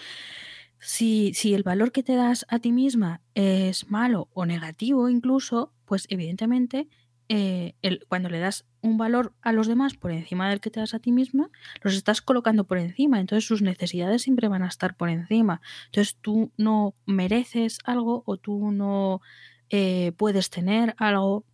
Si, 0.80 1.34
si 1.34 1.53
el 1.55 1.64
valor 1.64 1.91
que 1.91 2.03
te 2.03 2.16
das 2.16 2.45
a 2.47 2.60
ti 2.60 2.72
misma 2.72 3.22
es 3.34 3.89
malo 3.89 4.30
o 4.34 4.45
negativo 4.45 5.10
incluso, 5.10 5.74
pues 5.86 6.05
evidentemente 6.10 6.88
eh, 7.32 7.76
cuando 8.07 8.30
le 8.30 8.39
das 8.39 8.66
un 8.82 8.97
valor 8.97 9.34
a 9.41 9.51
los 9.51 9.68
demás 9.68 9.93
por 9.93 10.12
encima 10.12 10.49
del 10.49 10.62
que 10.62 10.72
te 10.72 10.80
das 10.80 10.95
a 10.95 10.99
ti 10.99 11.12
misma, 11.12 11.49
los 11.82 11.95
estás 11.95 12.22
colocando 12.22 12.64
por 12.66 12.78
encima. 12.78 13.20
Entonces 13.20 13.47
sus 13.47 13.62
necesidades 13.62 14.24
siempre 14.24 14.47
van 14.47 14.64
a 14.64 14.68
estar 14.68 14.95
por 14.95 15.10
encima. 15.10 15.62
Entonces 15.86 16.18
tú 16.22 16.51
no 16.57 16.95
mereces 17.05 17.80
algo 17.84 18.24
o 18.26 18.38
tú 18.38 18.72
no 18.72 19.22
eh, 19.70 20.12
puedes 20.18 20.49
tener 20.49 20.95
algo. 20.97 21.45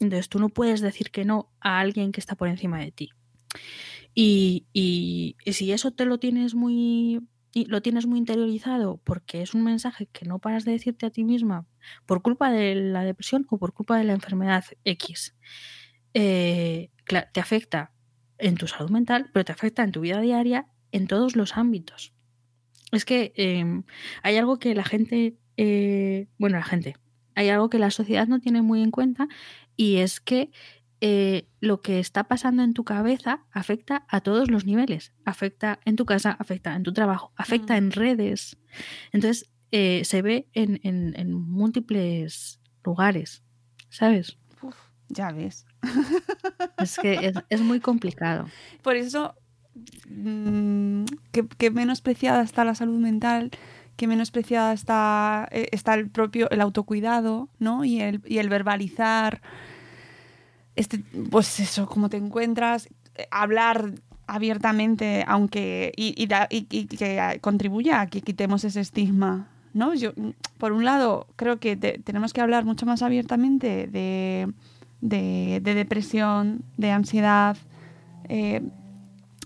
Entonces 0.00 0.28
tú 0.28 0.38
no 0.38 0.48
puedes 0.48 0.80
decir 0.80 1.10
que 1.10 1.24
no 1.24 1.52
a 1.60 1.80
alguien 1.80 2.12
que 2.12 2.20
está 2.20 2.34
por 2.34 2.48
encima 2.48 2.78
de 2.78 2.92
ti. 2.92 3.10
Y, 4.14 5.36
si 5.46 5.72
eso 5.72 5.92
te 5.92 6.04
lo 6.04 6.18
tienes 6.18 6.54
muy 6.54 7.20
lo 7.68 7.82
tienes 7.82 8.06
muy 8.06 8.18
interiorizado 8.18 9.00
porque 9.04 9.40
es 9.40 9.54
un 9.54 9.62
mensaje 9.62 10.06
que 10.06 10.26
no 10.26 10.40
paras 10.40 10.64
de 10.64 10.72
decirte 10.72 11.06
a 11.06 11.10
ti 11.10 11.22
misma 11.22 11.68
por 12.04 12.20
culpa 12.20 12.50
de 12.50 12.74
la 12.74 13.04
depresión 13.04 13.46
o 13.48 13.58
por 13.58 13.72
culpa 13.72 13.96
de 13.96 14.02
la 14.02 14.12
enfermedad 14.12 14.64
X, 14.82 15.36
eh, 16.14 16.90
te 17.32 17.40
afecta 17.40 17.92
en 18.38 18.56
tu 18.56 18.66
salud 18.66 18.90
mental, 18.90 19.30
pero 19.32 19.44
te 19.44 19.52
afecta 19.52 19.84
en 19.84 19.92
tu 19.92 20.00
vida 20.00 20.20
diaria 20.20 20.66
en 20.90 21.06
todos 21.06 21.36
los 21.36 21.56
ámbitos. 21.56 22.12
Es 22.90 23.04
que 23.04 23.32
em, 23.36 23.84
hay 24.22 24.36
algo 24.36 24.58
que 24.58 24.74
la 24.74 24.84
gente, 24.84 25.36
eh, 25.56 26.28
bueno, 26.38 26.56
la 26.56 26.64
gente, 26.64 26.96
hay 27.34 27.48
algo 27.48 27.68
que 27.70 27.78
la 27.78 27.90
sociedad 27.90 28.26
no 28.26 28.40
tiene 28.40 28.62
muy 28.62 28.82
en 28.82 28.90
cuenta 28.90 29.28
y 29.76 29.96
es 29.96 30.20
que 30.20 30.50
eh, 31.00 31.48
lo 31.60 31.82
que 31.82 31.98
está 31.98 32.24
pasando 32.24 32.62
en 32.62 32.72
tu 32.72 32.84
cabeza 32.84 33.44
afecta 33.52 34.06
a 34.08 34.20
todos 34.22 34.50
los 34.50 34.64
niveles. 34.64 35.12
Afecta 35.24 35.78
en 35.84 35.96
tu 35.96 36.06
casa, 36.06 36.30
afecta 36.38 36.74
en 36.74 36.82
tu 36.82 36.92
trabajo, 36.92 37.32
afecta 37.36 37.74
Mm. 37.74 37.76
en 37.78 37.90
redes. 37.92 38.56
Entonces, 39.12 39.50
eh, 39.70 40.02
se 40.04 40.22
ve 40.22 40.48
en, 40.54 40.80
en- 40.82 41.14
en 41.18 41.34
múltiples 41.34 42.60
lugares, 42.84 43.42
¿sabes? 43.90 44.38
Uf, 44.62 44.76
ya 45.08 45.30
ves. 45.32 45.66
Es 46.78 46.96
que 46.98 47.14
es, 47.26 47.34
es 47.50 47.60
muy 47.60 47.80
complicado. 47.80 48.46
Por 48.82 48.96
eso, 48.96 49.34
mm, 50.08 51.04
que, 51.32 51.46
que 51.48 51.70
menospreciada 51.70 52.42
está 52.42 52.64
la 52.64 52.74
salud 52.74 52.98
mental, 52.98 53.50
que 53.96 54.06
menospreciada 54.06 54.72
está, 54.72 55.48
eh, 55.50 55.68
está 55.72 55.94
el 55.94 56.08
propio, 56.10 56.50
el 56.50 56.60
autocuidado, 56.60 57.48
¿no? 57.58 57.84
Y 57.84 58.00
el, 58.00 58.20
y 58.26 58.38
el 58.38 58.48
verbalizar, 58.48 59.40
este, 60.76 60.98
pues 61.30 61.60
eso, 61.60 61.86
cómo 61.86 62.08
te 62.08 62.16
encuentras, 62.16 62.88
eh, 63.16 63.26
hablar 63.30 63.92
abiertamente, 64.26 65.24
aunque, 65.28 65.92
y, 65.96 66.14
y 66.20 66.26
da- 66.26 66.48
y- 66.50 66.62
que 66.86 67.38
contribuya 67.40 68.00
a 68.00 68.06
que 68.06 68.22
quitemos 68.22 68.64
ese 68.64 68.80
estigma, 68.80 69.48
¿no? 69.74 69.94
Yo, 69.94 70.12
por 70.58 70.72
un 70.72 70.84
lado, 70.84 71.26
creo 71.36 71.58
que 71.58 71.76
te- 71.76 71.98
tenemos 71.98 72.32
que 72.32 72.40
hablar 72.40 72.64
mucho 72.64 72.86
más 72.86 73.02
abiertamente 73.02 73.86
de, 73.86 74.52
de, 75.00 75.60
de 75.62 75.74
depresión, 75.74 76.62
de 76.78 76.90
ansiedad, 76.90 77.56
eh, 78.28 78.62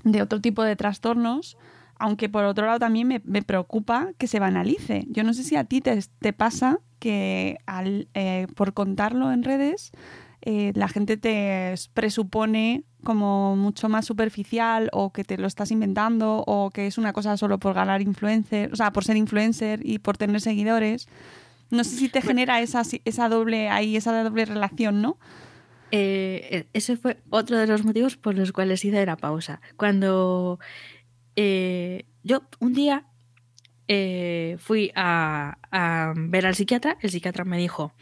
de 0.05 0.23
otro 0.23 0.41
tipo 0.41 0.63
de 0.63 0.77
trastornos, 0.77 1.57
aunque 1.99 2.29
por 2.29 2.45
otro 2.45 2.67
lado 2.67 2.79
también 2.79 3.09
me, 3.09 3.21
me 3.25 3.43
preocupa 3.43 4.11
que 4.19 4.27
se 4.27 4.39
banalice. 4.39 5.07
Yo 5.09 5.25
no 5.25 5.35
sé 5.35 5.43
si 5.43 5.57
a 5.57 5.65
ti 5.65 5.81
te, 5.81 5.99
te 6.21 6.33
pasa 6.33 6.81
que 6.99 7.59
al, 7.67 8.09
eh, 8.15 8.47
por 8.55 8.75
contarlo 8.75 9.33
en 9.33 9.43
redes 9.43 9.93
eh, 10.43 10.73
la 10.75 10.89
gente 10.89 11.17
te 11.17 11.75
presupone 11.95 12.85
como 13.05 13.57
mucho 13.57 13.89
más 13.89 14.07
superficial 14.07 14.89
o 14.93 15.13
que 15.13 15.25
te 15.25 15.37
lo 15.37 15.47
estás 15.47 15.71
inventando 15.71 16.45
o 16.47 16.71
que 16.71 16.87
es 16.87 16.99
una 16.99 17.13
cosa 17.13 17.37
solo 17.37 17.59
por 17.59 17.75
ganar 17.75 18.03
influencer, 18.03 18.73
o 18.73 18.77
sea, 18.77 18.93
por 18.93 19.05
ser 19.05 19.17
influencer 19.17 19.81
y 19.85 19.99
por 19.99 20.17
tener 20.17 20.41
seguidores. 20.41 21.09
No 21.71 21.85
sé 21.85 21.97
si 21.97 22.09
te 22.09 22.23
genera 22.23 22.61
esa, 22.61 22.83
esa 23.05 23.29
doble 23.29 23.69
ahí, 23.69 23.97
esa 23.97 24.23
doble 24.23 24.45
relación, 24.45 25.03
¿no? 25.03 25.19
Eh, 25.91 26.67
ese 26.73 26.97
fue 26.97 27.19
otro 27.31 27.59
de 27.59 27.67
los 27.67 27.85
motivos 27.85 28.17
por 28.17 28.35
los 28.35 28.53
cuales 28.53 28.85
hice 28.85 29.05
la 29.07 29.17
pausa. 29.17 29.61
Cuando 29.77 30.59
eh, 31.41 32.05
yo 32.25 32.43
un 32.59 32.73
día 32.75 33.07
eh, 33.87 34.57
fui 34.59 34.91
a, 34.97 35.57
a 35.71 36.13
ver 36.17 36.47
al 36.47 36.57
psiquiatra, 36.57 36.99
el 37.01 37.11
psiquiatra 37.11 37.45
me 37.45 37.59
dijo, 37.59 37.93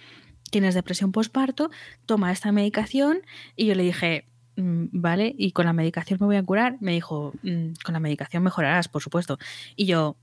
tienes 0.50 0.74
depresión 0.74 1.12
postparto, 1.12 1.70
toma 2.06 2.32
esta 2.32 2.50
medicación 2.50 3.18
y 3.54 3.66
yo 3.66 3.74
le 3.74 3.82
dije, 3.82 4.24
"Mm, 4.56 4.86
vale, 4.90 5.34
y 5.36 5.52
con 5.52 5.66
la 5.66 5.74
medicación 5.74 6.16
me 6.18 6.26
voy 6.26 6.36
a 6.36 6.42
curar. 6.42 6.78
Me 6.80 6.92
dijo, 6.92 7.34
"Mm, 7.42 7.74
con 7.84 7.92
la 7.92 8.00
medicación 8.00 8.42
mejorarás, 8.42 8.88
por 8.88 9.02
supuesto. 9.02 9.38
Y 9.76 9.84
yo, 9.84 10.16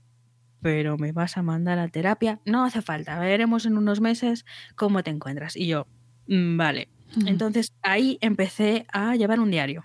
pero 0.60 0.98
me 0.98 1.12
vas 1.12 1.36
a 1.36 1.42
mandar 1.42 1.78
a 1.78 1.86
terapia, 1.88 2.40
no 2.44 2.64
hace 2.64 2.82
falta, 2.82 3.16
veremos 3.20 3.64
en 3.64 3.78
unos 3.78 4.00
meses 4.00 4.44
cómo 4.74 5.04
te 5.04 5.10
encuentras. 5.10 5.54
Y 5.56 5.68
yo, 5.68 5.86
"Mm, 6.26 6.56
vale. 6.56 6.88
Entonces 7.26 7.72
ahí 7.82 8.18
empecé 8.20 8.86
a 8.92 9.14
llevar 9.14 9.38
un 9.38 9.52
diario. 9.52 9.84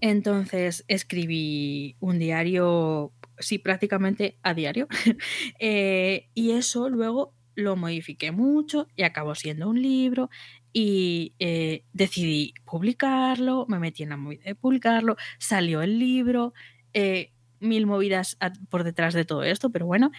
Entonces 0.00 0.84
escribí 0.88 1.96
un 2.00 2.18
diario, 2.18 3.12
sí, 3.38 3.58
prácticamente 3.58 4.38
a 4.42 4.54
diario. 4.54 4.88
Eh, 5.60 6.28
y 6.34 6.52
eso 6.52 6.88
luego 6.88 7.34
lo 7.54 7.76
modifiqué 7.76 8.32
mucho 8.32 8.88
y 8.96 9.02
acabó 9.02 9.34
siendo 9.34 9.68
un 9.68 9.80
libro. 9.80 10.30
Y 10.72 11.34
eh, 11.38 11.84
decidí 11.92 12.54
publicarlo, 12.64 13.64
me 13.68 13.78
metí 13.78 14.02
en 14.02 14.08
la 14.10 14.16
movida 14.16 14.42
de 14.44 14.54
publicarlo, 14.56 15.16
salió 15.38 15.82
el 15.82 15.98
libro, 16.00 16.52
eh, 16.92 17.32
mil 17.60 17.86
movidas 17.86 18.36
por 18.70 18.82
detrás 18.82 19.14
de 19.14 19.24
todo 19.24 19.44
esto, 19.44 19.70
pero 19.70 19.86
bueno. 19.86 20.10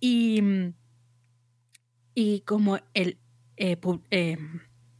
Y, 0.00 0.40
y 2.14 2.40
como 2.40 2.78
el 2.94 3.18
eh, 3.56 4.38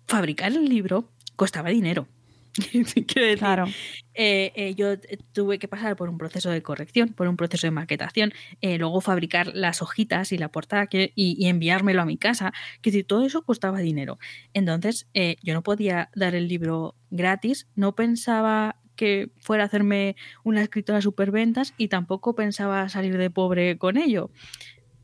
fabricar 0.06 0.52
el 0.52 0.68
libro 0.68 1.10
costaba 1.36 1.70
dinero. 1.70 2.06
Quiero 3.06 3.38
Claro. 3.38 3.66
eh, 4.14 4.52
eh, 4.54 4.74
yo 4.74 4.92
eh, 4.92 5.18
tuve 5.32 5.58
que 5.58 5.66
pasar 5.68 5.96
por 5.96 6.08
un 6.08 6.18
proceso 6.18 6.50
de 6.50 6.62
corrección, 6.62 7.08
por 7.10 7.26
un 7.26 7.36
proceso 7.36 7.66
de 7.66 7.72
maquetación, 7.72 8.32
eh, 8.60 8.78
luego 8.78 9.00
fabricar 9.00 9.48
las 9.54 9.82
hojitas 9.82 10.30
y 10.32 10.38
la 10.38 10.48
portada 10.50 10.86
que- 10.86 11.12
y, 11.16 11.36
y 11.38 11.48
enviármelo 11.48 12.02
a 12.02 12.04
mi 12.04 12.16
casa. 12.16 12.52
Que 12.80 12.90
decir, 12.90 13.06
todo 13.06 13.26
eso 13.26 13.42
costaba 13.42 13.80
dinero. 13.80 14.18
Entonces, 14.52 15.08
eh, 15.14 15.36
yo 15.42 15.54
no 15.54 15.62
podía 15.62 16.10
dar 16.14 16.34
el 16.34 16.46
libro 16.48 16.94
gratis, 17.10 17.66
no 17.74 17.94
pensaba 17.94 18.76
que 18.96 19.30
fuera 19.40 19.64
a 19.64 19.66
hacerme 19.66 20.14
una 20.44 20.62
escritora 20.62 21.00
superventas 21.02 21.74
y 21.76 21.88
tampoco 21.88 22.36
pensaba 22.36 22.88
salir 22.88 23.18
de 23.18 23.30
pobre 23.30 23.76
con 23.78 23.96
ello. 23.96 24.30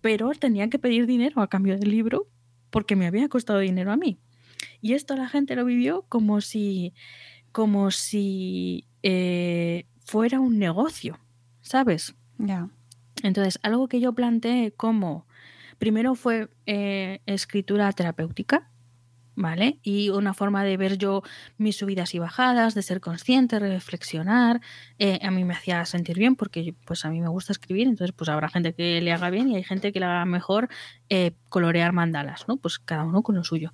Pero 0.00 0.30
tenía 0.32 0.70
que 0.70 0.78
pedir 0.78 1.06
dinero 1.06 1.42
a 1.42 1.48
cambio 1.48 1.76
del 1.76 1.90
libro 1.90 2.28
porque 2.70 2.94
me 2.94 3.06
había 3.06 3.28
costado 3.28 3.58
dinero 3.58 3.90
a 3.90 3.96
mí. 3.96 4.18
Y 4.80 4.94
esto 4.94 5.16
la 5.16 5.28
gente 5.28 5.56
lo 5.56 5.64
vivió 5.64 6.04
como 6.08 6.40
si, 6.40 6.94
como 7.52 7.90
si 7.90 8.86
eh, 9.02 9.86
fuera 10.04 10.40
un 10.40 10.58
negocio, 10.58 11.18
¿sabes? 11.60 12.14
Ya. 12.38 12.68
Entonces, 13.22 13.58
algo 13.62 13.88
que 13.88 14.00
yo 14.00 14.12
planteé 14.12 14.72
como, 14.72 15.26
primero 15.78 16.14
fue 16.14 16.48
eh, 16.66 17.20
escritura 17.26 17.92
terapéutica, 17.92 18.70
¿vale? 19.40 19.78
Y 19.82 20.10
una 20.10 20.34
forma 20.34 20.64
de 20.64 20.76
ver 20.76 20.98
yo 20.98 21.22
mis 21.56 21.76
subidas 21.76 22.14
y 22.14 22.18
bajadas, 22.18 22.74
de 22.74 22.82
ser 22.82 23.00
consciente, 23.00 23.58
reflexionar. 23.58 24.60
Eh, 24.98 25.18
a 25.22 25.30
mí 25.30 25.44
me 25.44 25.54
hacía 25.54 25.84
sentir 25.86 26.18
bien 26.18 26.36
porque 26.36 26.74
pues 26.84 27.04
a 27.04 27.10
mí 27.10 27.20
me 27.20 27.28
gusta 27.28 27.52
escribir, 27.52 27.88
entonces 27.88 28.14
pues 28.16 28.28
habrá 28.28 28.48
gente 28.48 28.74
que 28.74 29.00
le 29.00 29.12
haga 29.12 29.30
bien 29.30 29.48
y 29.48 29.56
hay 29.56 29.64
gente 29.64 29.92
que 29.92 30.00
le 30.00 30.06
haga 30.06 30.24
mejor 30.24 30.68
eh, 31.08 31.32
colorear 31.48 31.92
mandalas, 31.92 32.46
¿no? 32.48 32.56
Pues 32.58 32.78
cada 32.78 33.04
uno 33.04 33.22
con 33.22 33.34
lo 33.34 33.44
suyo. 33.44 33.72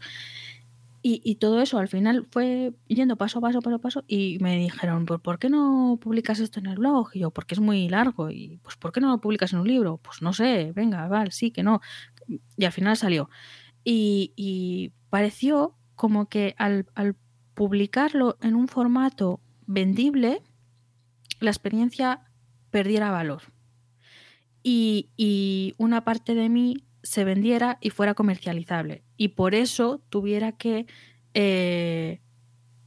Y, 1.09 1.37
todo 1.37 1.61
eso 1.63 1.79
al 1.79 1.87
final 1.87 2.27
fue 2.33 2.73
yendo 2.89 3.15
paso 3.15 3.39
a 3.39 3.41
paso, 3.41 3.61
paso 3.61 3.77
a 3.77 3.79
paso, 3.79 4.05
y 4.09 4.39
me 4.41 4.59
dijeron, 4.59 5.07
¿por 5.07 5.39
qué 5.39 5.49
no 5.49 6.01
publicas 6.03 6.41
esto 6.41 6.59
en 6.59 6.67
el 6.67 6.79
blog? 6.79 7.11
Y 7.15 7.21
yo, 7.21 7.31
porque 7.31 7.55
es 7.55 7.61
muy 7.61 7.89
largo, 7.89 8.29
y 8.29 8.59
pues 8.65 8.75
¿por 8.75 8.91
qué 8.91 9.01
no 9.01 9.11
lo 9.11 9.21
publicas 9.21 9.53
en 9.53 9.61
un 9.61 9.69
libro? 9.69 9.99
Pues 9.99 10.21
no 10.21 10.33
sé, 10.33 10.73
venga, 10.75 11.07
vale, 11.07 11.31
sí, 11.31 11.53
que 11.53 11.63
no. 11.63 11.81
Y 12.57 12.65
al 12.65 12.73
final 12.73 12.97
salió. 12.97 13.31
Y, 13.85 14.33
y 14.35 14.95
pareció 15.09 15.77
como 15.95 16.29
que 16.29 16.57
al, 16.59 16.87
al 16.97 17.15
publicarlo 17.55 18.37
en 18.43 18.57
un 18.57 18.67
formato 18.67 19.41
vendible, 19.65 20.43
la 21.39 21.51
experiencia 21.51 22.25
perdiera 22.73 23.13
valor. 23.13 23.43
Y, 24.65 25.11
y 25.17 25.75
una 25.79 26.03
parte 26.03 26.35
de 26.35 26.49
mí 26.49 26.85
se 27.05 27.23
vendiera 27.23 27.79
y 27.81 27.91
fuera 27.91 28.15
comercializable. 28.15 29.06
Y 29.17 29.29
por 29.29 29.55
eso 29.55 30.03
tuviera 30.11 30.53
que 30.53 30.87
eh, 31.35 32.21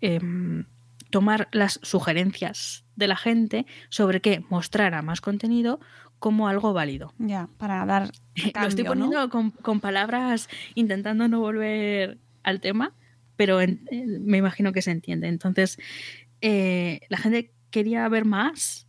em, 0.01 0.65
tomar 1.09 1.47
las 1.51 1.79
sugerencias 1.83 2.85
de 2.95 3.07
la 3.07 3.15
gente 3.15 3.65
sobre 3.89 4.21
que 4.21 4.43
mostrara 4.49 5.01
más 5.01 5.21
contenido 5.21 5.79
como 6.19 6.47
algo 6.47 6.73
válido. 6.73 7.13
Ya, 7.17 7.49
para 7.57 7.85
dar. 7.85 8.11
Lo 8.35 8.43
estoy 8.43 8.51
cambio, 8.51 8.83
¿no? 8.83 8.89
poniendo 8.89 9.29
con, 9.29 9.51
con 9.51 9.79
palabras 9.79 10.49
intentando 10.75 11.27
no 11.27 11.39
volver 11.39 12.19
al 12.43 12.59
tema, 12.61 12.93
pero 13.35 13.61
en- 13.61 13.85
me 14.25 14.37
imagino 14.37 14.71
que 14.73 14.81
se 14.81 14.91
entiende. 14.91 15.27
Entonces, 15.29 15.77
eh, 16.41 17.01
la 17.09 17.17
gente 17.17 17.53
quería 17.71 18.07
ver 18.09 18.25
más 18.25 18.87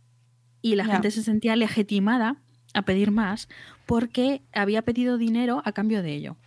y 0.61 0.75
la 0.75 0.85
Ya. 0.85 0.93
gente 0.93 1.11
se 1.11 1.23
sentía 1.23 1.55
legitimada 1.55 2.37
a 2.73 2.81
pedir 2.83 3.11
más 3.11 3.47
porque 3.85 4.41
había 4.53 4.81
pedido 4.83 5.17
dinero 5.17 5.61
a 5.65 5.71
cambio 5.71 6.01
de 6.03 6.13
ello. 6.13 6.37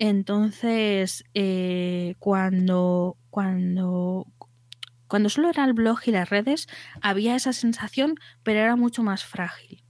Entonces, 0.00 1.26
eh, 1.34 2.14
cuando, 2.18 3.18
cuando, 3.28 4.26
cuando 5.08 5.28
solo 5.28 5.50
era 5.50 5.66
el 5.66 5.74
blog 5.74 5.98
y 6.06 6.10
las 6.10 6.30
redes, 6.30 6.68
había 7.02 7.36
esa 7.36 7.52
sensación, 7.52 8.14
pero 8.42 8.60
era 8.60 8.76
mucho 8.76 9.02
más 9.02 9.24
frágil. 9.24 9.84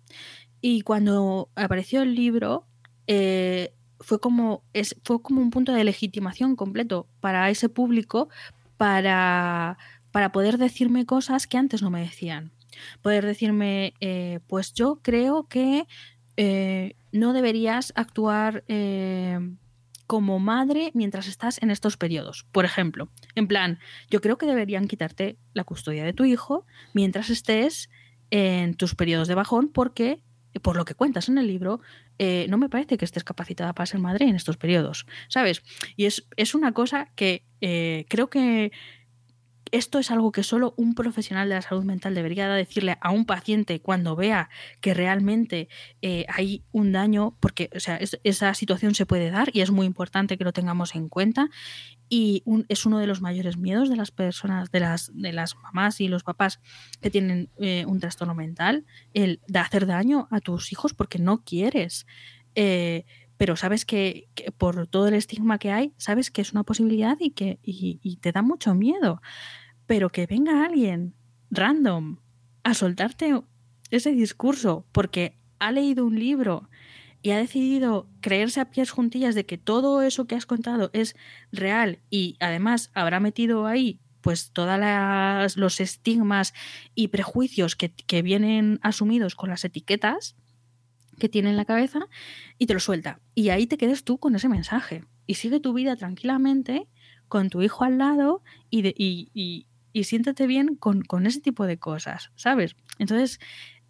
Y 0.60 0.80
cuando 0.80 1.48
apareció 1.54 2.02
el 2.02 2.16
libro, 2.16 2.66
eh, 3.06 3.72
fue, 4.00 4.18
como, 4.18 4.64
es, 4.72 4.96
fue 5.04 5.22
como 5.22 5.40
un 5.42 5.50
punto 5.50 5.72
de 5.72 5.84
legitimación 5.84 6.56
completo 6.56 7.06
para 7.20 7.48
ese 7.48 7.68
público 7.68 8.28
para, 8.76 9.78
para 10.10 10.32
poder 10.32 10.58
decirme 10.58 11.06
cosas 11.06 11.46
que 11.46 11.56
antes 11.56 11.82
no 11.82 11.90
me 11.90 12.00
decían. 12.00 12.50
Poder 13.00 13.24
decirme, 13.24 13.94
eh, 14.00 14.40
pues 14.48 14.74
yo 14.74 14.98
creo 15.02 15.46
que 15.46 15.86
no 17.12 17.32
deberías 17.34 17.92
actuar 17.96 18.64
como 20.10 20.40
madre 20.40 20.90
mientras 20.92 21.28
estás 21.28 21.62
en 21.62 21.70
estos 21.70 21.96
periodos. 21.96 22.44
Por 22.50 22.64
ejemplo, 22.64 23.12
en 23.36 23.46
plan, 23.46 23.78
yo 24.10 24.20
creo 24.20 24.38
que 24.38 24.46
deberían 24.46 24.88
quitarte 24.88 25.38
la 25.54 25.62
custodia 25.62 26.04
de 26.04 26.12
tu 26.12 26.24
hijo 26.24 26.66
mientras 26.92 27.30
estés 27.30 27.90
en 28.32 28.74
tus 28.74 28.96
periodos 28.96 29.28
de 29.28 29.36
bajón 29.36 29.68
porque 29.68 30.20
por 30.62 30.76
lo 30.76 30.84
que 30.84 30.96
cuentas 30.96 31.28
en 31.28 31.38
el 31.38 31.46
libro, 31.46 31.80
no 32.48 32.58
me 32.58 32.68
parece 32.68 32.98
que 32.98 33.04
estés 33.04 33.22
capacitada 33.22 33.72
para 33.72 33.86
ser 33.86 34.00
madre 34.00 34.26
en 34.26 34.34
estos 34.34 34.56
periodos, 34.56 35.06
¿sabes? 35.28 35.62
Y 35.94 36.06
es, 36.06 36.26
es 36.36 36.56
una 36.56 36.72
cosa 36.72 37.12
que 37.14 37.44
creo 38.08 38.28
que 38.30 38.72
esto 39.72 39.98
es 39.98 40.10
algo 40.10 40.32
que 40.32 40.42
solo 40.42 40.74
un 40.76 40.94
profesional 40.94 41.48
de 41.48 41.54
la 41.56 41.62
salud 41.62 41.84
mental 41.84 42.14
debería 42.14 42.48
decirle 42.48 42.98
a 43.00 43.10
un 43.10 43.24
paciente 43.24 43.80
cuando 43.80 44.16
vea 44.16 44.48
que 44.80 44.94
realmente 44.94 45.68
eh, 46.02 46.26
hay 46.28 46.64
un 46.72 46.92
daño, 46.92 47.36
porque 47.40 47.70
o 47.74 47.80
sea, 47.80 47.98
esa 48.24 48.54
situación 48.54 48.94
se 48.94 49.06
puede 49.06 49.30
dar 49.30 49.50
y 49.52 49.60
es 49.60 49.70
muy 49.70 49.86
importante 49.86 50.36
que 50.36 50.44
lo 50.44 50.52
tengamos 50.52 50.94
en 50.94 51.08
cuenta. 51.08 51.48
Y 52.08 52.42
es 52.68 52.86
uno 52.86 52.98
de 52.98 53.06
los 53.06 53.20
mayores 53.20 53.56
miedos 53.56 53.88
de 53.88 53.96
las 53.96 54.10
personas, 54.10 54.72
de 54.72 54.80
las, 54.80 55.12
de 55.14 55.32
las 55.32 55.54
mamás 55.56 56.00
y 56.00 56.08
los 56.08 56.24
papás 56.24 56.60
que 57.00 57.10
tienen 57.10 57.50
eh, 57.58 57.84
un 57.86 58.00
trastorno 58.00 58.34
mental, 58.34 58.84
el 59.14 59.40
de 59.46 59.60
hacer 59.60 59.86
daño 59.86 60.26
a 60.32 60.40
tus 60.40 60.72
hijos 60.72 60.92
porque 60.92 61.20
no 61.20 61.44
quieres. 61.44 62.06
Eh, 62.56 63.04
pero 63.40 63.56
sabes 63.56 63.86
que, 63.86 64.28
por 64.58 64.86
todo 64.86 65.08
el 65.08 65.14
estigma 65.14 65.58
que 65.58 65.72
hay, 65.72 65.94
sabes 65.96 66.30
que 66.30 66.42
es 66.42 66.52
una 66.52 66.62
posibilidad 66.62 67.16
y 67.18 67.30
que 67.30 67.58
y 67.62 68.18
te 68.20 68.32
da 68.32 68.42
mucho 68.42 68.74
miedo. 68.74 69.22
Pero 69.86 70.10
que 70.10 70.26
venga 70.26 70.62
alguien 70.62 71.14
random 71.50 72.18
a 72.64 72.74
soltarte 72.74 73.40
ese 73.90 74.12
discurso 74.12 74.84
porque 74.92 75.38
ha 75.58 75.72
leído 75.72 76.04
un 76.04 76.18
libro 76.18 76.68
y 77.22 77.30
ha 77.30 77.38
decidido 77.38 78.10
creerse 78.20 78.60
a 78.60 78.70
pies 78.70 78.90
juntillas 78.90 79.34
de 79.34 79.46
que 79.46 79.56
todo 79.56 80.02
eso 80.02 80.26
que 80.26 80.34
has 80.34 80.44
contado 80.44 80.90
es 80.92 81.16
real 81.50 82.00
y 82.10 82.36
además 82.40 82.90
habrá 82.92 83.20
metido 83.20 83.64
ahí 83.64 84.00
pues 84.20 84.50
todos 84.50 85.56
los 85.56 85.80
estigmas 85.80 86.52
y 86.94 87.08
prejuicios 87.08 87.74
que, 87.74 87.90
que, 87.90 88.20
vienen 88.20 88.80
asumidos 88.82 89.34
con 89.34 89.48
las 89.48 89.64
etiquetas 89.64 90.36
que 91.20 91.28
tiene 91.28 91.50
en 91.50 91.56
la 91.56 91.64
cabeza 91.64 92.00
y 92.58 92.66
te 92.66 92.74
lo 92.74 92.80
suelta. 92.80 93.20
Y 93.36 93.50
ahí 93.50 93.68
te 93.68 93.78
quedes 93.78 94.02
tú 94.02 94.18
con 94.18 94.34
ese 94.34 94.48
mensaje 94.48 95.04
y 95.28 95.34
sigue 95.34 95.60
tu 95.60 95.72
vida 95.72 95.94
tranquilamente 95.94 96.88
con 97.28 97.48
tu 97.48 97.62
hijo 97.62 97.84
al 97.84 97.98
lado 97.98 98.42
y, 98.70 98.82
de, 98.82 98.92
y, 98.96 99.68
y 99.92 100.04
siéntate 100.04 100.46
bien 100.46 100.76
con, 100.76 101.26
ese 101.26 101.40
tipo 101.40 101.66
de 101.66 101.78
cosas, 101.78 102.30
¿sabes? 102.36 102.76
Entonces, 102.98 103.40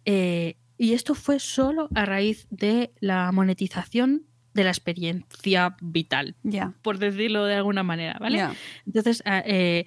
eh, 0.05 0.57
y 0.77 0.93
esto 0.93 1.15
fue 1.15 1.39
solo 1.39 1.89
a 1.93 2.05
raíz 2.05 2.47
de 2.49 2.91
la 2.99 3.31
monetización 3.31 4.25
de 4.53 4.63
la 4.65 4.71
experiencia 4.71 5.77
vital, 5.81 6.35
ya 6.43 6.73
por 6.81 6.97
decirlo 6.97 7.45
de 7.45 7.55
alguna 7.55 7.83
manera, 7.83 8.17
¿vale? 8.19 8.45
Entonces, 8.85 9.23
ah, 9.25 9.41
eh, 9.45 9.85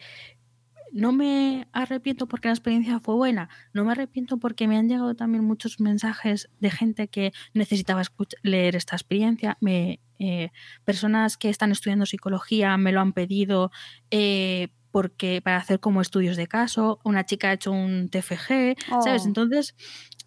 no 0.95 1.13
me 1.13 1.67
arrepiento 1.73 2.29
porque 2.29 2.49
la 2.49 2.55
experiencia 2.55 3.01
fue 3.01 3.17
buena, 3.17 3.49
no 3.73 3.85
me 3.85 3.91
arrepiento 3.91 4.39
porque 4.39 4.69
me 4.69 4.77
han 4.77 4.89
llegado 4.89 5.17
también 5.17 5.45
muchos 5.45 5.81
mensajes 5.81 6.49
de 6.61 6.71
gente 6.71 7.09
que 7.09 7.33
necesitaba 7.53 8.03
leer 8.43 8.77
esta 8.77 8.95
experiencia, 8.95 9.59
me, 9.61 9.99
eh, 10.21 10.51
personas 10.85 11.37
que 11.37 11.51
están 11.51 11.73
estudiando 11.73 12.07
psicología 12.07 12.77
me 12.77 12.93
lo 12.93 13.01
han 13.01 13.13
pedido, 13.13 13.73
porque 14.93 15.43
para 15.43 15.57
hacer 15.57 15.81
como 15.81 16.01
estudios 16.01 16.37
de 16.37 16.47
caso, 16.47 17.01
una 17.03 17.27
chica 17.27 17.51
ha 17.51 17.55
hecho 17.55 17.73
un 17.73 18.09
TFG, 18.09 18.77
¿sabes? 19.03 19.23
Oh. 19.23 19.27
Entonces, 19.27 19.75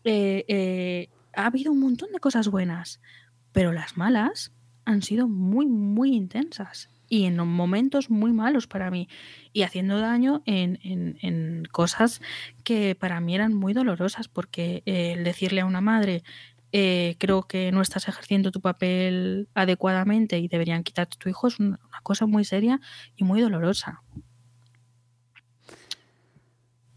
eh, 0.04 0.44
eh, 0.50 1.10
ha 1.34 1.46
habido 1.46 1.72
un 1.72 1.80
montón 1.80 2.12
de 2.12 2.20
cosas 2.20 2.50
buenas, 2.50 3.00
pero 3.54 3.72
las 3.72 3.96
malas 3.96 4.52
han 4.84 5.02
sido 5.02 5.30
muy, 5.30 5.66
muy 5.66 6.14
intensas 6.14 6.90
y 7.10 7.26
en 7.26 7.38
momentos 7.48 8.10
muy 8.10 8.32
malos 8.34 8.68
para 8.68 8.92
mí 8.92 9.08
y 9.54 9.64
haciendo 9.64 10.00
daño 10.00 10.42
en, 10.46 11.64
cosas 11.72 12.22
que 12.64 12.96
para 12.96 13.20
mí 13.20 13.36
eran 13.36 13.54
muy 13.54 13.74
dolorosas 13.74 14.28
porque 14.28 14.84
el 14.86 15.24
decirle 15.24 15.62
a 15.62 15.66
una 15.66 15.82
madre 15.82 16.24
eh, 16.74 17.16
creo 17.18 17.44
que 17.44 17.72
no 17.72 17.82
estás 17.82 18.08
ejerciendo 18.08 18.52
tu 18.52 18.62
papel 18.62 19.48
adecuadamente 19.54 20.38
y 20.40 20.48
deberían 20.48 20.84
quitarte 20.84 21.18
tu 21.18 21.30
hijo 21.30 21.48
es 21.48 21.60
una 21.60 21.80
cosa 22.04 22.26
muy 22.26 22.44
seria 22.44 22.82
y 23.16 23.24
muy 23.24 23.42
dolorosa. 23.42 24.04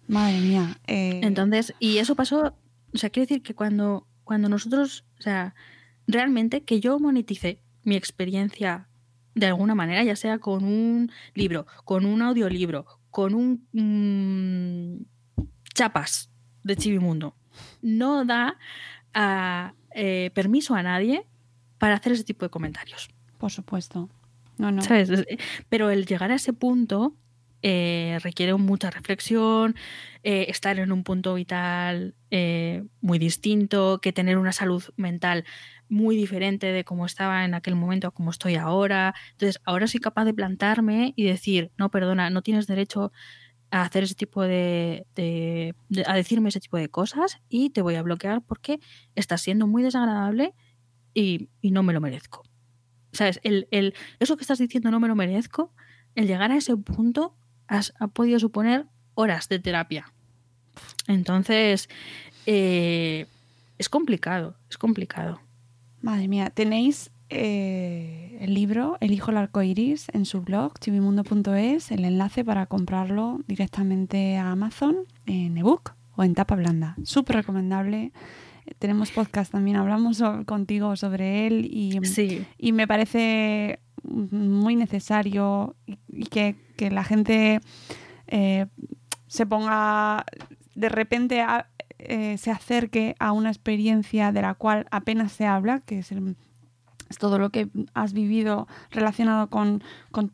Madre 0.08 0.40
mía. 0.40 0.76
Eh, 0.88 1.20
Entonces, 1.22 1.72
y 1.78 1.98
eso 1.98 2.16
pasó, 2.16 2.56
o 2.92 2.98
sea, 2.98 3.10
quiere 3.10 3.26
decir 3.26 3.42
que 3.42 3.54
cuando, 3.54 4.08
cuando 4.24 4.48
nosotros, 4.48 5.04
o 5.20 5.22
sea, 5.22 5.54
realmente 6.08 6.62
que 6.64 6.80
yo 6.80 6.98
monetice 6.98 7.62
mi 7.84 7.94
experiencia 7.94 8.89
de 9.34 9.46
alguna 9.46 9.74
manera, 9.74 10.02
ya 10.02 10.16
sea 10.16 10.38
con 10.38 10.64
un 10.64 11.10
libro, 11.34 11.66
con 11.84 12.04
un 12.04 12.22
audiolibro, 12.22 12.86
con 13.10 13.34
un 13.34 13.66
mm, 13.72 15.44
chapas 15.74 16.30
de 16.62 16.76
Chivimundo, 16.76 17.34
no 17.82 18.24
da 18.24 18.56
eh, 19.94 20.30
permiso 20.34 20.74
a 20.74 20.82
nadie 20.82 21.26
para 21.78 21.94
hacer 21.94 22.12
ese 22.12 22.24
tipo 22.24 22.44
de 22.44 22.50
comentarios. 22.50 23.10
Por 23.38 23.50
supuesto. 23.50 24.08
No, 24.58 24.70
no. 24.70 24.82
Pero 25.70 25.90
el 25.90 26.04
llegar 26.04 26.30
a 26.30 26.34
ese 26.34 26.52
punto 26.52 27.14
eh, 27.62 28.18
requiere 28.22 28.54
mucha 28.54 28.90
reflexión, 28.90 29.76
eh, 30.22 30.46
estar 30.48 30.78
en 30.78 30.92
un 30.92 31.04
punto 31.04 31.34
vital 31.34 32.14
eh, 32.30 32.84
muy 33.02 33.18
distinto, 33.18 34.00
que 34.00 34.12
tener 34.12 34.38
una 34.38 34.52
salud 34.52 34.82
mental 34.96 35.44
muy 35.90 36.16
diferente 36.16 36.68
de 36.68 36.84
cómo 36.84 37.04
estaba 37.04 37.44
en 37.44 37.54
aquel 37.54 37.74
momento 37.74 38.08
a 38.08 38.10
cómo 38.12 38.30
estoy 38.30 38.54
ahora. 38.54 39.14
Entonces, 39.32 39.60
ahora 39.64 39.86
soy 39.86 40.00
capaz 40.00 40.24
de 40.24 40.32
plantarme 40.32 41.12
y 41.16 41.24
decir, 41.24 41.72
no, 41.76 41.90
perdona, 41.90 42.30
no 42.30 42.42
tienes 42.42 42.66
derecho 42.66 43.12
a 43.70 43.82
hacer 43.82 44.04
ese 44.04 44.14
tipo 44.14 44.42
de, 44.42 45.04
a 46.06 46.14
decirme 46.14 46.48
ese 46.48 46.60
tipo 46.60 46.76
de 46.76 46.88
cosas 46.88 47.38
y 47.48 47.70
te 47.70 47.82
voy 47.82 47.96
a 47.96 48.02
bloquear 48.02 48.42
porque 48.42 48.80
estás 49.14 49.42
siendo 49.42 49.66
muy 49.66 49.82
desagradable 49.82 50.54
y, 51.14 51.48
no 51.62 51.82
me 51.82 51.92
lo 51.92 52.00
merezco. 52.00 52.42
¿Sabes? 53.12 53.40
El, 53.42 53.66
el, 53.70 53.94
eso 54.20 54.36
que 54.36 54.42
estás 54.42 54.58
diciendo 54.58 54.90
no 54.90 55.00
me 55.00 55.08
lo 55.08 55.16
merezco, 55.16 55.72
el 56.14 56.26
llegar 56.26 56.52
a 56.52 56.56
ese 56.56 56.76
punto 56.76 57.34
ha 57.68 58.08
podido 58.08 58.40
suponer 58.40 58.86
horas 59.14 59.48
de 59.48 59.60
terapia. 59.60 60.12
Entonces, 61.06 61.88
eh, 62.46 63.26
es 63.78 63.88
complicado, 63.88 64.56
es 64.68 64.76
complicado. 64.78 65.40
Madre 66.00 66.28
mía, 66.28 66.50
tenéis 66.50 67.10
eh, 67.28 68.38
el 68.40 68.54
libro 68.54 68.96
El 69.00 69.12
hijo 69.12 69.26
del 69.26 69.36
arco 69.36 69.62
iris 69.62 70.08
en 70.12 70.24
su 70.24 70.40
blog, 70.40 70.78
chivimundo.es, 70.78 71.90
el 71.92 72.04
enlace 72.04 72.44
para 72.44 72.66
comprarlo 72.66 73.40
directamente 73.46 74.36
a 74.36 74.50
Amazon 74.50 74.96
en 75.26 75.58
ebook 75.58 75.92
o 76.16 76.24
en 76.24 76.34
tapa 76.34 76.56
blanda. 76.56 76.96
Súper 77.04 77.36
recomendable. 77.36 78.12
Tenemos 78.78 79.10
podcast 79.10 79.52
también, 79.52 79.76
hablamos 79.76 80.22
contigo 80.46 80.96
sobre 80.96 81.46
él 81.46 81.66
y, 81.70 81.98
y 82.56 82.72
me 82.72 82.86
parece 82.86 83.80
muy 84.02 84.76
necesario 84.76 85.76
y 86.08 86.26
que, 86.26 86.56
la 86.90 87.04
gente 87.04 87.60
eh, 88.26 88.66
se 89.26 89.44
ponga 89.44 90.24
de 90.74 90.88
repente 90.88 91.44
eh, 92.06 92.38
se 92.38 92.50
acerque 92.50 93.14
a 93.18 93.32
una 93.32 93.50
experiencia 93.50 94.32
de 94.32 94.42
la 94.42 94.54
cual 94.54 94.86
apenas 94.90 95.32
se 95.32 95.46
habla, 95.46 95.80
que 95.80 95.98
es, 95.98 96.12
todo 97.18 97.38
lo 97.38 97.50
que 97.50 97.68
has 97.94 98.12
vivido 98.12 98.68
relacionado 98.90 99.48
con, 99.50 99.82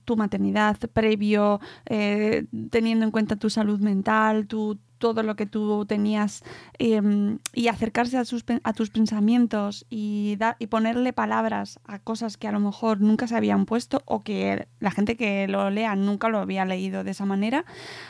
tu 0.05 0.17
maternidad 0.17 0.77
previo, 0.93 1.61
eh, 1.87 2.47
teniendo 2.71 3.05
en 3.05 3.11
cuenta 3.11 3.37
tu 3.37 3.51
salud 3.51 3.81
mental, 3.81 4.47
tu, 4.47 4.79
todo 4.99 5.23
lo 5.23 5.37
que 5.37 5.47
tú 5.47 5.85
tenías 5.87 6.43
em, 6.79 7.39
y 7.53 7.69
acercarse 7.69 8.19
a, 8.19 8.23
a, 8.65 8.73
tus 8.73 8.91
pensamientos 8.91 9.87
y, 9.91 10.39
y 10.59 10.67
ponerle 10.67 11.13
palabras 11.13 11.81
a 11.85 11.99
cosas 11.99 12.37
que 12.37 12.49
a 12.49 12.53
lo 12.53 12.61
mejor 12.61 13.01
nunca 13.01 13.27
se 13.27 13.37
habían 13.37 13.67
puesto 13.67 14.03
o 14.07 14.23
que 14.23 14.69
la 14.81 14.91
gente 14.91 15.17
que 15.17 15.49
lo 15.49 15.71
lea 15.71 15.97
nunca 15.97 16.29
lo 16.29 16.39
había 16.39 16.65
leído 16.65 17.05
de 17.05 17.11
esa 17.11 17.25
manera, 17.25 17.65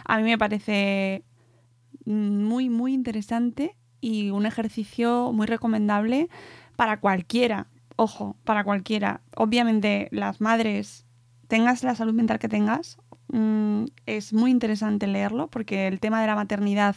a 0.04 0.16
mí 0.18 0.24
me 0.24 0.38
parece 0.38 1.24
muy, 2.06 2.68
muy 2.70 2.94
interesante 2.94 3.76
y 4.00 4.30
un 4.30 4.46
ejercicio 4.46 5.32
muy 5.32 5.46
recomendable 5.46 6.28
para 6.76 6.98
cualquiera 7.00 7.66
ojo, 7.98 8.36
para 8.44 8.62
cualquiera. 8.62 9.22
Obviamente, 9.36 10.08
las 10.12 10.40
madres, 10.42 11.06
tengas 11.48 11.82
la 11.82 11.94
salud 11.94 12.12
mental 12.12 12.38
que 12.38 12.48
tengas, 12.48 12.98
mm, 13.28 13.84
es 14.04 14.34
muy 14.34 14.50
interesante 14.50 15.06
leerlo 15.06 15.48
porque 15.48 15.86
el 15.86 15.98
tema 15.98 16.20
de 16.20 16.26
la 16.26 16.34
maternidad, 16.34 16.94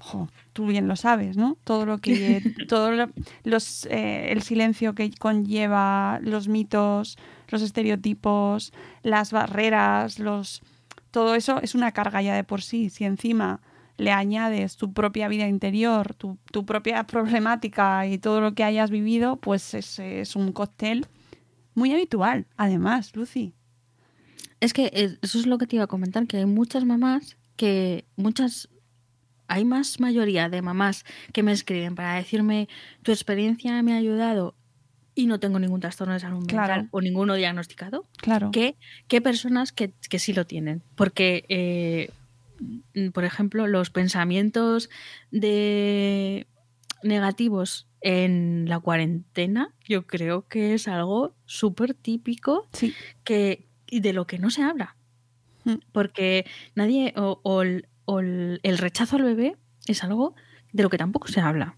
ojo, 0.00 0.28
tú 0.52 0.66
bien 0.66 0.88
lo 0.88 0.96
sabes, 0.96 1.36
¿no? 1.36 1.56
Todo 1.64 1.86
lo 1.86 1.98
que, 1.98 2.42
todo 2.68 2.90
lo- 2.92 3.10
los, 3.44 3.86
eh, 3.86 4.32
el 4.32 4.42
silencio 4.42 4.94
que 4.94 5.10
conlleva, 5.12 6.18
los 6.22 6.48
mitos, 6.48 7.16
los 7.48 7.62
estereotipos, 7.62 8.72
las 9.02 9.32
barreras, 9.32 10.18
los, 10.18 10.62
todo 11.12 11.34
eso 11.34 11.60
es 11.62 11.74
una 11.74 11.92
carga 11.92 12.22
ya 12.22 12.34
de 12.34 12.44
por 12.44 12.60
sí. 12.62 12.90
Si 12.90 13.04
encima 13.04 13.60
le 13.98 14.10
añades 14.12 14.76
tu 14.76 14.92
propia 14.92 15.28
vida 15.28 15.48
interior, 15.48 16.14
tu, 16.14 16.38
tu 16.52 16.64
propia 16.66 17.04
problemática 17.06 18.06
y 18.06 18.18
todo 18.18 18.40
lo 18.40 18.54
que 18.54 18.64
hayas 18.64 18.90
vivido, 18.90 19.36
pues 19.36 19.74
es, 19.74 19.98
es 19.98 20.36
un 20.36 20.52
cóctel 20.52 21.06
muy 21.74 21.92
habitual, 21.92 22.46
además, 22.56 23.14
Lucy. 23.16 23.52
Es 24.60 24.72
que 24.72 24.86
eh, 24.94 25.18
eso 25.22 25.38
es 25.38 25.46
lo 25.46 25.58
que 25.58 25.66
te 25.66 25.76
iba 25.76 25.84
a 25.84 25.88
comentar, 25.88 26.26
que 26.26 26.38
hay 26.38 26.46
muchas 26.46 26.84
mamás 26.84 27.36
que 27.56 28.04
muchas 28.16 28.68
hay 29.48 29.64
más 29.64 30.00
mayoría 30.00 30.48
de 30.48 30.60
mamás 30.60 31.04
que 31.32 31.42
me 31.42 31.52
escriben 31.52 31.94
para 31.94 32.14
decirme 32.16 32.68
tu 33.02 33.12
experiencia 33.12 33.80
me 33.82 33.94
ha 33.94 33.96
ayudado 33.96 34.54
y 35.14 35.26
no 35.26 35.38
tengo 35.40 35.58
ningún 35.58 35.80
trastorno 35.80 36.12
de 36.14 36.20
salud 36.20 36.38
mental 36.40 36.56
Claro. 36.66 36.88
o 36.90 37.00
ninguno 37.00 37.34
diagnosticado 37.34 38.04
Claro. 38.18 38.50
que, 38.50 38.76
que 39.08 39.20
personas 39.22 39.72
que, 39.72 39.92
que 40.10 40.18
sí 40.18 40.32
lo 40.34 40.44
tienen. 40.46 40.82
Porque, 40.96 41.44
eh, 41.48 42.10
por 43.12 43.24
ejemplo, 43.24 43.66
los 43.66 43.90
pensamientos 43.90 44.88
de 45.30 46.46
negativos 47.02 47.86
en 48.00 48.66
la 48.68 48.80
cuarentena, 48.80 49.74
yo 49.86 50.06
creo 50.06 50.46
que 50.48 50.74
es 50.74 50.88
algo 50.88 51.34
súper 51.44 51.94
típico 51.94 52.68
Sí. 52.72 52.94
que, 53.24 53.66
y 53.88 54.00
de 54.00 54.12
lo 54.12 54.26
que 54.26 54.38
no 54.38 54.50
se 54.50 54.62
habla. 54.62 54.96
Mm. 55.64 55.74
Porque 55.92 56.46
nadie, 56.74 57.12
o, 57.16 57.40
o 57.42 57.62
el, 57.62 57.88
o 58.04 58.20
el- 58.20 58.60
el 58.62 58.78
rechazo 58.78 59.16
al 59.16 59.24
bebé 59.24 59.56
es 59.86 60.02
algo 60.04 60.34
de 60.72 60.82
lo 60.82 60.90
que 60.90 60.98
tampoco 60.98 61.28
se 61.28 61.40
habla. 61.40 61.76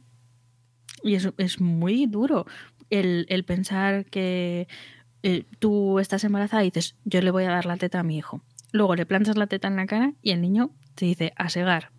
Y 1.03 1.15
es, 1.15 1.29
es 1.39 1.61
muy 1.61 2.07
duro 2.07 2.47
el, 2.91 3.27
el 3.29 3.45
pensar 3.45 4.05
que 4.07 4.67
eh, 5.23 5.45
tú 5.59 5.99
estás 6.01 6.25
embarazada 6.25 6.63
y 6.65 6.71
dices, 6.71 6.97
yo 7.05 7.21
le 7.23 7.31
voy 7.31 7.45
a 7.45 7.51
dar 7.51 7.67
la 7.67 7.77
teta 7.77 8.01
a 8.01 8.03
mi 8.03 8.19
hijo. 8.19 8.43
Luego 8.73 8.95
le 8.95 9.07
plantas 9.07 9.37
la 9.37 9.47
teta 9.47 9.69
en 9.69 9.77
la 9.77 9.87
cara 9.87 10.13
y 10.23 10.31
el 10.31 10.41
niño 10.41 10.71
te 10.95 11.07
dice, 11.07 11.33
a 11.37 11.49
segar. 11.49 11.93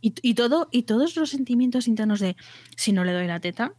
Y, 0.00 0.14
y 0.20 0.34
todo, 0.34 0.68
y 0.70 0.82
todos 0.82 1.16
los 1.16 1.30
sentimientos 1.30 1.88
internos 1.88 2.20
de, 2.20 2.36
si 2.76 2.92
no 2.92 3.04
le 3.04 3.12
doy 3.12 3.26
la 3.26 3.40
teta, 3.40 3.72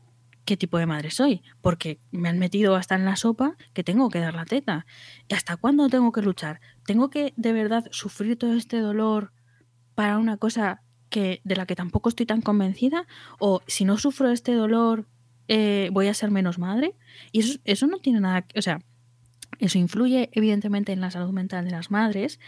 ¿qué 0.45 0.55
tipo 0.55 0.77
de 0.77 0.85
madre 0.85 1.11
soy? 1.11 1.41
Porque 1.61 1.99
me 2.11 2.29
han 2.29 2.39
metido 2.39 2.75
hasta 2.75 2.95
en 2.95 3.05
la 3.05 3.15
sopa 3.15 3.55
que 3.73 3.83
tengo 3.83 4.09
que 4.09 4.19
dar 4.19 4.35
la 4.35 4.45
teta. 4.45 4.85
¿Y 5.27 5.33
hasta 5.33 5.57
cuándo 5.57 5.89
tengo 5.89 6.11
que 6.11 6.21
luchar? 6.21 6.61
¿Tengo 6.85 7.09
que 7.09 7.33
de 7.35 7.53
verdad 7.53 7.85
sufrir 7.91 8.37
todo 8.37 8.53
este 8.53 8.79
dolor 8.79 9.33
para 9.95 10.17
una 10.17 10.37
cosa 10.37 10.81
que, 11.09 11.41
de 11.43 11.55
la 11.55 11.65
que 11.65 11.75
tampoco 11.75 12.09
estoy 12.09 12.25
tan 12.25 12.41
convencida? 12.41 13.07
¿O 13.39 13.61
si 13.67 13.85
no 13.85 13.97
sufro 13.97 14.29
este 14.31 14.53
dolor, 14.53 15.07
eh, 15.47 15.89
voy 15.91 16.07
a 16.07 16.13
ser 16.13 16.31
menos 16.31 16.59
madre? 16.59 16.95
Y 17.31 17.39
eso, 17.39 17.59
eso 17.65 17.87
no 17.87 17.97
tiene 17.97 18.19
nada 18.19 18.43
que... 18.43 18.57
O 18.57 18.61
sea, 18.61 18.81
eso 19.59 19.77
influye 19.77 20.29
evidentemente 20.33 20.91
en 20.91 21.01
la 21.01 21.11
salud 21.11 21.31
mental 21.31 21.65
de 21.65 21.71
las 21.71 21.91
madres, 21.91 22.39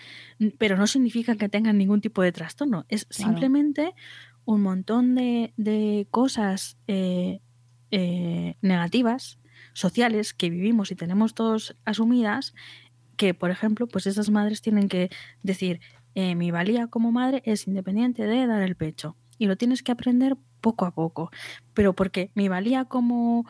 pero 0.58 0.78
no 0.78 0.88
significa 0.88 1.36
que 1.36 1.50
tengan 1.50 1.78
ningún 1.78 2.02
tipo 2.02 2.22
de 2.22 2.32
trastorno. 2.32 2.86
Es 2.90 3.06
Claro. 3.06 3.32
simplemente 3.32 3.94
un 4.46 4.62
montón 4.62 5.16
de, 5.16 5.54
de 5.58 6.08
cosas 6.12 6.78
eh, 6.88 7.42
eh, 7.92 8.56
negativas, 8.62 9.40
sociales, 9.74 10.34
que 10.34 10.50
vivimos 10.50 10.92
y 10.92 10.96
tenemos 10.96 11.34
todos 11.34 11.76
asumidas, 11.86 12.54
que, 13.16 13.34
por 13.34 13.52
ejemplo, 13.52 13.88
pues 13.88 14.08
esas 14.08 14.30
madres 14.30 14.62
tienen 14.62 14.88
que 14.90 15.10
decir, 15.44 15.80
eh, 16.16 16.36
mi 16.36 16.52
valía 16.52 16.88
como 16.88 17.12
madre 17.12 17.42
es 17.46 17.68
independiente 17.68 18.24
de 18.26 18.48
dar 18.48 18.62
el 18.62 18.76
pecho. 18.76 19.16
Y 19.40 19.46
lo 19.48 19.56
tienes 19.56 19.84
que 19.84 19.92
aprender 19.92 20.36
poco 20.62 20.86
a 20.86 20.92
poco. 20.96 21.30
Pero 21.74 21.94
porque 21.94 22.32
mi 22.34 22.48
valía 22.48 22.86
como 22.86 23.46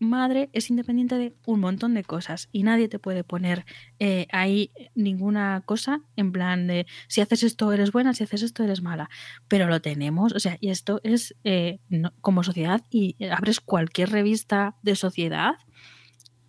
madre 0.00 0.50
es 0.52 0.70
independiente 0.70 1.16
de 1.16 1.34
un 1.46 1.60
montón 1.60 1.94
de 1.94 2.02
cosas 2.02 2.48
y 2.50 2.64
nadie 2.64 2.88
te 2.88 2.98
puede 2.98 3.22
poner 3.22 3.64
eh, 3.98 4.26
ahí 4.32 4.72
ninguna 4.94 5.62
cosa 5.66 6.02
en 6.16 6.32
plan 6.32 6.66
de 6.66 6.86
si 7.06 7.20
haces 7.20 7.42
esto 7.42 7.70
eres 7.72 7.92
buena, 7.92 8.14
si 8.14 8.24
haces 8.24 8.42
esto 8.42 8.64
eres 8.64 8.82
mala. 8.82 9.08
Pero 9.46 9.68
lo 9.68 9.80
tenemos, 9.80 10.32
o 10.32 10.40
sea, 10.40 10.56
y 10.60 10.70
esto 10.70 11.00
es 11.04 11.36
eh, 11.44 11.78
como 12.20 12.42
sociedad 12.42 12.82
y 12.90 13.16
abres 13.26 13.60
cualquier 13.60 14.10
revista 14.10 14.76
de 14.82 14.96
sociedad 14.96 15.54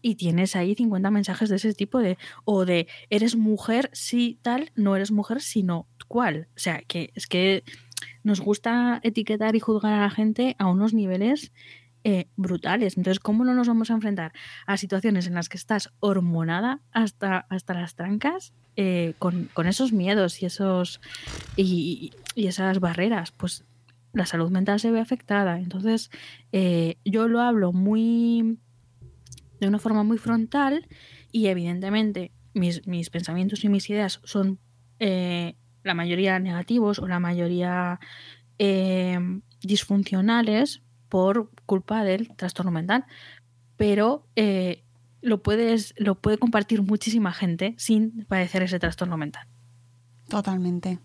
y 0.02 0.16
tienes 0.16 0.56
ahí 0.56 0.74
50 0.74 1.12
mensajes 1.12 1.50
de 1.50 1.58
ese 1.58 1.74
tipo 1.74 2.00
de 2.00 2.18
o 2.44 2.66
de 2.66 2.88
eres 3.10 3.36
mujer 3.36 3.90
si 3.94 4.40
tal, 4.42 4.72
no 4.76 4.96
eres 4.96 5.12
mujer 5.12 5.42
sino 5.42 5.88
cuál. 6.08 6.48
O 6.56 6.60
sea, 6.60 6.82
que 6.88 7.12
es 7.16 7.28
que 7.28 7.64
nos 8.24 8.42
gusta 8.42 9.00
etiquetar 9.04 9.56
y 9.56 9.60
juzgar 9.60 9.94
a 9.94 10.02
la 10.02 10.10
gente 10.10 10.56
a 10.58 10.68
unos 10.68 10.94
niveles 10.94 11.52
eh, 12.04 12.30
brutales. 12.36 12.98
Entonces, 12.98 13.20
¿cómo 13.20 13.46
no 13.46 13.54
nos 13.54 13.68
vamos 13.68 13.92
a 13.92 13.94
enfrentar 13.94 14.34
a 14.66 14.78
situaciones 14.78 15.28
en 15.28 15.36
las 15.36 15.50
que 15.50 15.58
estás 15.58 15.94
hormonada 16.00 16.80
hasta, 16.92 17.46
hasta 17.48 17.76
las 17.76 17.94
trancas 17.94 18.54
eh, 18.76 19.14
con, 19.20 19.50
con 19.54 19.68
esos 19.68 19.94
miedos 19.94 20.42
y 20.42 20.48
esos 20.48 21.00
y, 21.56 22.12
y 22.34 22.48
esas 22.48 22.80
barreras? 22.80 23.32
Pues 23.32 23.66
la 24.14 24.26
salud 24.26 24.50
mental 24.50 24.80
se 24.80 24.90
ve 24.90 25.00
afectada. 25.00 25.60
Entonces, 25.60 26.10
eh, 26.52 26.96
yo 27.06 27.28
lo 27.28 27.40
hablo 27.40 27.72
muy 27.72 28.58
de 29.60 29.68
una 29.68 29.78
forma 29.78 30.02
muy 30.02 30.18
frontal 30.18 30.88
y 31.32 31.48
evidentemente 31.48 32.32
mis, 32.56 32.88
mis 32.88 33.12
pensamientos 33.12 33.64
y 33.64 33.70
mis 33.70 33.88
ideas 33.92 34.22
son 34.24 34.60
la 35.00 35.94
mayoría 35.94 36.40
negativos 36.40 37.00
o 37.00 37.08
la 37.08 37.20
mayoría 37.20 38.00
disfuncionales 39.64 40.82
por 41.12 41.52
culpa 41.72 42.04
del 42.04 42.36
trastorno 42.36 42.70
mental. 42.70 43.06
Pero 43.78 44.28
eh, 44.36 44.84
lo, 45.22 45.42
puedes, 45.42 45.94
lo 45.96 46.16
puede 46.16 46.38
compartir 46.38 46.82
muchísima 46.82 47.32
gente 47.32 47.76
sin 47.78 48.26
padecer 48.26 48.62
ese 48.62 48.78
trastorno 48.78 49.16
mental. 49.16 49.48
Totalmente. 50.28 51.00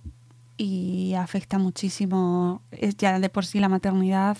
Y 0.57 1.15
afecta 1.15 1.59
muchísimo. 1.59 2.63
Es 2.73 2.97
ya 2.97 3.21
de 3.21 3.29
por 3.29 3.47
sí 3.47 3.61
la 3.61 3.69
maternidad 3.69 4.39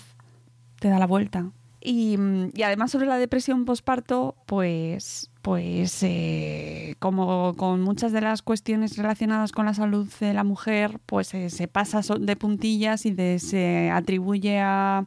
te 0.81 0.89
da 0.89 0.99
la 0.99 1.07
vuelta. 1.07 1.49
Y, 1.79 2.17
mm, 2.17 2.49
y 2.53 2.63
además 2.63 2.91
sobre 2.91 3.07
la 3.07 3.17
depresión 3.17 3.63
posparto, 3.63 4.35
pues, 4.47 5.31
pues 5.47 6.03
eh, 6.03 6.95
como 6.99 7.55
con 7.55 7.79
muchas 7.79 8.11
de 8.11 8.19
las 8.19 8.41
cuestiones 8.41 8.97
relacionadas 8.97 9.53
con 9.53 9.65
la 9.65 9.73
salud 9.73 10.05
de 10.19 10.33
la 10.33 10.43
mujer, 10.43 10.99
pues 11.05 11.33
eh, 11.33 11.49
se 11.49 11.69
pasa 11.69 12.01
de 12.19 12.35
puntillas 12.35 13.05
y 13.05 13.15
se 13.39 13.89
atribuye 13.89 14.59
a, 14.59 15.05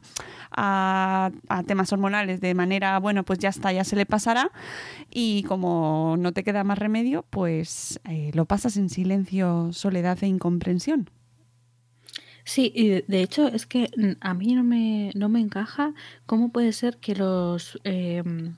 a- 0.49 1.31
temas 1.67 1.93
hormonales 1.93 2.41
de 2.41 2.55
manera, 2.55 2.97
bueno, 2.97 3.23
pues 3.23 3.37
ya 3.37 3.49
está, 3.49 3.71
ya 3.71 3.83
se 3.83 3.95
le 3.95 4.07
pasará. 4.07 4.49
Y 5.11 5.43
como 5.43 6.15
no 6.17 6.31
te 6.31 6.43
queda 6.43 6.63
más 6.63 6.79
remedio, 6.79 7.23
pues 7.29 7.99
eh, 8.09 8.31
lo 8.33 8.45
pasas 8.45 8.77
en 8.77 8.89
silencio, 8.89 9.71
soledad 9.73 10.17
e 10.23 10.25
incomprensión. 10.25 11.07
Sí, 12.45 12.71
y 12.73 12.87
de, 12.87 13.21
hecho 13.21 13.47
es 13.47 13.67
que 13.67 13.91
mm, 13.95 14.13
a 14.21 14.33
mí 14.33 14.55
no 14.55 14.63
me, 14.63 15.11
no 15.13 15.29
me 15.29 15.39
encaja 15.39 15.93
cómo 16.25 16.49
puede 16.51 16.73
ser 16.73 16.97
que 16.97 17.13
los... 17.13 17.79
em, 17.83 18.55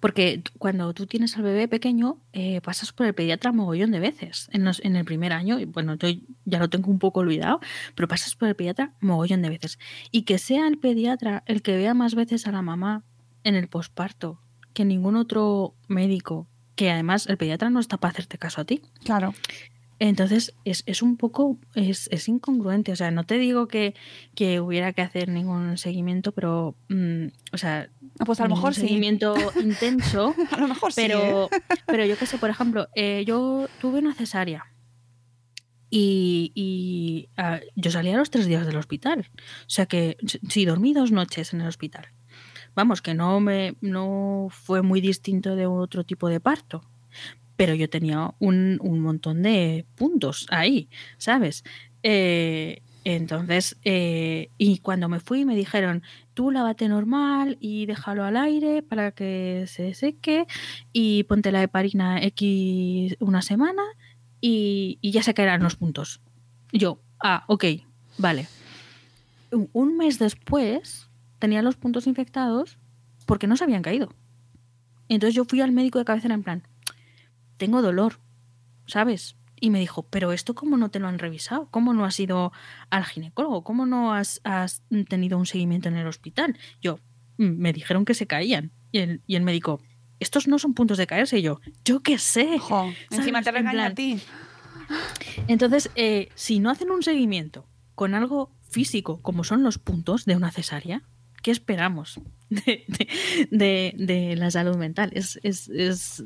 porque 0.00 0.42
cuando 0.58 0.92
tú 0.94 1.06
tienes 1.06 1.36
al 1.36 1.42
bebé 1.42 1.68
pequeño, 1.68 2.18
eh, 2.32 2.60
pasas 2.62 2.92
por 2.92 3.06
el 3.06 3.14
pediatra 3.14 3.52
mogollón 3.52 3.90
de 3.90 4.00
veces 4.00 4.48
en, 4.52 4.64
los- 4.64 4.80
en 4.84 4.96
el 4.96 5.04
primer 5.04 5.32
año. 5.32 5.58
Y 5.60 5.64
bueno, 5.66 5.94
yo 5.96 6.08
ya 6.44 6.58
lo 6.58 6.68
tengo 6.70 6.90
un 6.90 6.98
poco 6.98 7.20
olvidado, 7.20 7.60
pero 7.94 8.08
pasas 8.08 8.34
por 8.34 8.48
el 8.48 8.54
pediatra 8.56 8.94
mogollón 9.00 9.42
de 9.42 9.50
veces. 9.50 9.78
Y 10.10 10.22
que 10.22 10.38
sea 10.38 10.66
el 10.68 10.78
pediatra 10.78 11.42
el 11.46 11.62
que 11.62 11.76
vea 11.76 11.94
más 11.94 12.14
veces 12.14 12.46
a 12.46 12.52
la 12.52 12.62
mamá 12.62 13.04
en 13.44 13.54
el 13.54 13.68
posparto 13.68 14.40
que 14.74 14.84
ningún 14.84 15.16
otro 15.16 15.74
médico, 15.88 16.46
que 16.76 16.90
además 16.90 17.26
el 17.26 17.36
pediatra 17.36 17.68
no 17.70 17.80
está 17.80 17.96
para 17.96 18.12
hacerte 18.12 18.38
caso 18.38 18.60
a 18.60 18.64
ti. 18.64 18.82
Claro. 19.04 19.34
Entonces 20.00 20.54
es, 20.64 20.84
es 20.86 21.02
un 21.02 21.16
poco, 21.16 21.58
es, 21.74 22.08
es 22.12 22.28
incongruente. 22.28 22.92
O 22.92 22.96
sea, 22.96 23.10
no 23.10 23.24
te 23.24 23.38
digo 23.38 23.66
que, 23.68 23.94
que 24.34 24.60
hubiera 24.60 24.92
que 24.92 25.02
hacer 25.02 25.28
ningún 25.28 25.76
seguimiento, 25.78 26.32
pero, 26.32 26.76
mm, 26.88 27.26
o 27.52 27.58
sea, 27.58 27.90
Ah, 28.18 28.24
Pues 28.24 28.40
a 28.40 28.44
lo 28.48 28.54
mejor 28.54 28.74
sí. 28.74 28.82
seguimiento 28.82 29.34
intenso, 29.62 30.34
A 30.50 30.58
lo 30.60 30.68
mejor 30.68 30.92
sí. 30.92 31.02
¿eh? 31.02 31.04
pero, 31.06 31.48
pero 31.86 32.04
yo 32.04 32.16
qué 32.18 32.26
sé, 32.26 32.38
por 32.38 32.50
ejemplo, 32.50 32.88
eh, 32.94 33.24
yo 33.26 33.68
tuve 33.80 34.00
una 34.00 34.14
cesárea 34.14 34.66
y, 35.90 36.52
y, 36.54 37.28
ah, 37.36 37.60
yo 37.76 37.90
salí 37.90 38.10
a 38.10 38.16
los 38.18 38.30
tres 38.30 38.46
días 38.46 38.66
del 38.66 38.76
hospital. 38.76 39.30
O 39.36 39.70
sea 39.70 39.86
que 39.86 40.16
sí, 40.48 40.64
dormí 40.64 40.92
dos 40.92 41.12
noches 41.12 41.54
en 41.54 41.60
el 41.60 41.68
hospital. 41.68 42.08
Vamos, 42.74 43.02
que 43.02 43.14
no 43.14 43.40
me 43.40 43.76
no 43.80 44.48
fue 44.50 44.82
muy 44.82 45.00
distinto 45.00 45.56
de 45.56 45.66
otro 45.66 46.04
tipo 46.04 46.28
de 46.28 46.40
parto. 46.40 46.82
Pero 47.58 47.74
yo 47.74 47.90
tenía 47.90 48.32
un, 48.38 48.78
un 48.80 49.00
montón 49.00 49.42
de 49.42 49.84
puntos 49.96 50.46
ahí, 50.48 50.88
¿sabes? 51.18 51.64
Eh, 52.02 52.80
Entonces, 53.04 53.76
eh, 53.84 54.50
y 54.58 54.78
cuando 54.78 55.08
me 55.08 55.18
fui 55.18 55.44
me 55.44 55.56
dijeron, 55.56 56.02
tú 56.34 56.50
lávate 56.50 56.88
normal 56.88 57.56
y 57.58 57.86
déjalo 57.86 58.24
al 58.24 58.36
aire 58.36 58.82
para 58.82 59.12
que 59.12 59.64
se 59.66 59.94
seque 59.94 60.46
y 60.92 61.24
ponte 61.24 61.50
la 61.52 61.62
heparina 61.62 62.22
X 62.22 63.16
una 63.18 63.42
semana 63.42 63.82
y, 64.40 64.98
ya 65.02 65.22
se 65.22 65.34
caerán 65.34 65.62
los 65.62 65.76
puntos. 65.76 66.20
Yo, 66.70 67.00
ah, 67.20 67.44
ok, 67.48 67.64
vale. 68.18 68.46
Un 69.72 69.96
mes 69.96 70.18
después 70.18 71.08
tenía 71.38 71.62
los 71.62 71.76
puntos 71.76 72.06
infectados 72.06 72.78
porque 73.26 73.46
no 73.46 73.56
se 73.56 73.64
habían 73.64 73.82
caído. 73.82 74.10
Entonces 75.08 75.34
yo 75.34 75.44
fui 75.44 75.60
al 75.60 75.72
médico 75.72 75.98
de 75.98 76.04
cabecera 76.04 76.34
en 76.34 76.42
plan, 76.42 76.62
tengo 77.58 77.82
dolor, 77.82 78.20
¿sabes? 78.86 79.36
Y 79.60 79.70
me 79.70 79.80
dijo, 79.80 80.04
pero 80.08 80.32
esto 80.32 80.54
cómo 80.54 80.76
no 80.76 80.88
te 80.90 81.00
lo 81.00 81.08
han 81.08 81.18
revisado, 81.18 81.68
cómo 81.70 81.92
no 81.92 82.04
has 82.04 82.18
ido 82.20 82.52
al 82.90 83.04
ginecólogo, 83.04 83.64
cómo 83.64 83.84
no 83.86 84.14
has, 84.14 84.40
has 84.44 84.82
tenido 85.08 85.36
un 85.36 85.46
seguimiento 85.46 85.88
en 85.88 85.96
el 85.96 86.06
hospital. 86.06 86.56
Yo, 86.80 87.00
"Mm, 87.38 87.58
me 87.58 87.72
dijeron 87.72 88.04
que 88.04 88.14
se 88.14 88.26
caían. 88.26 88.72
Y 88.92 88.98
el, 89.00 89.22
y 89.26 89.34
el 89.36 89.42
médico, 89.42 89.80
estos 90.20 90.48
no 90.48 90.58
son 90.58 90.74
puntos 90.74 90.96
de 90.96 91.06
caerse. 91.06 91.38
Y 91.40 91.42
yo, 91.42 91.60
yo 91.84 92.00
qué 92.00 92.18
sé. 92.18 92.58
Jo, 92.58 92.92
encima 93.10 93.42
te 93.42 93.50
regaña 93.50 93.86
a 93.86 93.94
ti. 93.94 94.20
Entonces, 95.48 95.90
eh, 95.94 96.28
si 96.34 96.60
no 96.60 96.70
hacen 96.70 96.90
un 96.90 97.02
seguimiento 97.02 97.66
con 97.94 98.14
algo 98.14 98.50
físico, 98.70 99.20
como 99.22 99.44
son 99.44 99.62
los 99.62 99.78
puntos 99.78 100.24
de 100.24 100.36
una 100.36 100.50
cesárea, 100.52 101.02
¿qué 101.42 101.50
esperamos 101.50 102.20
de, 102.50 102.84
de- 103.96 104.34
la 104.36 104.50
salud 104.50 104.76
mental? 104.76 105.10
Es, 105.14 105.38
es, 105.42 105.68
es- 105.68 106.24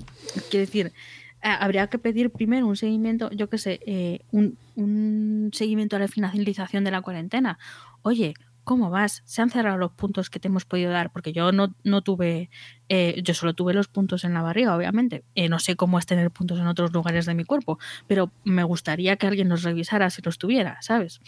quiero 0.51 0.67
decir, 0.67 0.93
habría 1.41 1.87
que 1.89 1.99
pedir 1.99 2.31
primero 2.31 2.67
un 2.67 2.77
seguimiento, 2.77 3.31
yo 3.33 3.49
qué 3.49 3.59
sé, 3.59 3.81
eh, 3.87 4.21
un, 4.31 4.57
un 4.77 5.51
seguimiento 5.53 5.97
a 5.97 5.99
la 5.99 6.09
finalización 6.09 6.85
de 6.85 6.91
la 6.93 7.01
cuarentena. 7.03 7.59
Oye, 8.03 8.35
¿cómo 8.65 8.91
vas? 8.91 9.23
¿Se 9.25 9.43
han 9.43 9.51
cerrado 9.51 9.77
los 9.77 9.91
puntos 9.93 10.31
que 10.31 10.39
te 10.39 10.47
hemos 10.47 10.65
podido 10.65 10.93
dar? 10.93 11.11
Porque 11.11 11.33
yo 11.33 11.51
no, 11.51 11.75
no 11.83 12.03
tuve, 12.03 12.49
eh, 12.89 13.21
yo 13.25 13.35
solo 13.35 13.55
tuve 13.55 13.75
los 13.75 13.89
puntos 13.89 14.23
en 14.23 14.35
la 14.35 14.43
barriga, 14.43 14.77
obviamente. 14.77 15.25
Eh, 15.35 15.49
no 15.49 15.59
sé 15.59 15.75
cómo 15.75 15.99
es 15.99 16.07
tener 16.07 16.31
puntos 16.31 16.61
en 16.61 16.69
otros 16.69 16.93
lugares 16.93 17.27
de 17.27 17.35
mi 17.35 17.43
cuerpo, 17.45 17.81
pero 18.07 18.31
me 18.45 18.63
gustaría 18.63 19.17
que 19.17 19.27
alguien 19.27 19.49
los 19.49 19.65
revisara 19.65 20.11
si 20.11 20.23
los 20.23 20.39
tuviera, 20.39 20.79
¿sabes? 20.81 21.21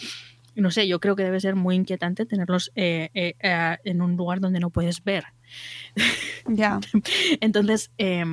No 0.57 0.71
sé, 0.71 0.87
yo 0.87 1.01
creo 1.01 1.17
que 1.17 1.25
debe 1.25 1.41
ser 1.41 1.57
muy 1.57 1.75
inquietante 1.75 2.27
tenerlos 2.27 2.71
eh, 2.75 3.11
eh, 3.15 3.35
eh, 3.41 3.77
en 3.85 4.03
un 4.03 4.17
lugar 4.17 4.41
donde 4.41 4.61
no 4.61 4.71
puedes 4.71 5.03
ver. 5.03 5.25
Ya. 6.49 6.81
Entonces, 7.41 7.91
eh, 7.99 8.25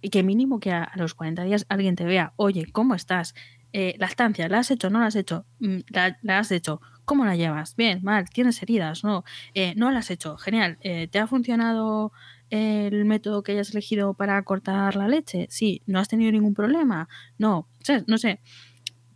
y 0.00 0.10
que 0.10 0.22
mínimo 0.22 0.60
que 0.60 0.70
a, 0.72 0.84
a 0.84 0.96
los 0.98 1.14
40 1.14 1.44
días 1.44 1.66
alguien 1.68 1.96
te 1.96 2.04
vea, 2.04 2.32
oye, 2.36 2.66
¿cómo 2.72 2.94
estás? 2.94 3.34
Eh, 3.72 3.96
lactancia, 3.98 4.48
¿la 4.48 4.60
has 4.60 4.70
hecho? 4.70 4.90
¿No 4.90 5.00
la 5.00 5.06
has 5.06 5.16
hecho? 5.16 5.44
Mm, 5.58 5.78
¿La, 5.88 6.18
la 6.22 6.38
has 6.38 6.50
hecho? 6.52 6.80
¿Cómo 7.04 7.24
la 7.24 7.36
llevas? 7.36 7.74
Bien, 7.76 8.00
mal, 8.02 8.28
¿tienes 8.30 8.62
heridas? 8.62 9.02
No, 9.02 9.24
Eh, 9.54 9.74
no 9.76 9.90
la 9.90 9.98
has 10.00 10.10
hecho, 10.10 10.36
genial. 10.36 10.78
¿Te 10.82 11.18
ha 11.18 11.26
funcionado 11.26 12.12
el 12.50 13.04
método 13.06 13.42
que 13.42 13.52
hayas 13.52 13.70
elegido 13.70 14.12
para 14.14 14.42
cortar 14.42 14.94
la 14.94 15.08
leche? 15.08 15.46
Sí, 15.50 15.82
¿no 15.86 16.00
has 16.00 16.08
tenido 16.08 16.30
ningún 16.32 16.54
problema? 16.54 17.08
No, 17.38 17.66
no 18.06 18.18
sé. 18.18 18.40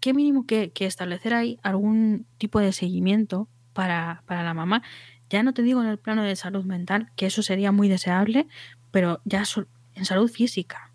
¿Qué 0.03 0.13
mínimo 0.15 0.47
que, 0.47 0.73
que 0.73 0.85
establecer 0.87 1.33
ahí 1.33 1.61
algún 1.63 2.27
tipo 2.37 2.59
de 2.59 2.73
seguimiento 2.73 3.47
para, 3.73 4.25
para 4.27 4.43
la 4.43 4.53
mamá? 4.53 4.83
Ya 5.31 5.45
no 5.45 5.55
te 5.55 5.63
digo 5.63 5.81
en 5.81 5.87
el 5.89 5.97
plano 6.01 6.25
de 6.25 6.35
salud 6.35 6.65
mental, 6.65 7.13
que 7.15 7.27
eso 7.27 7.41
sería 7.41 7.71
muy 7.71 7.89
deseable, 7.89 8.49
pero 8.91 9.21
ya 9.25 9.45
en 9.95 10.05
salud 10.05 10.29
física. 10.29 10.91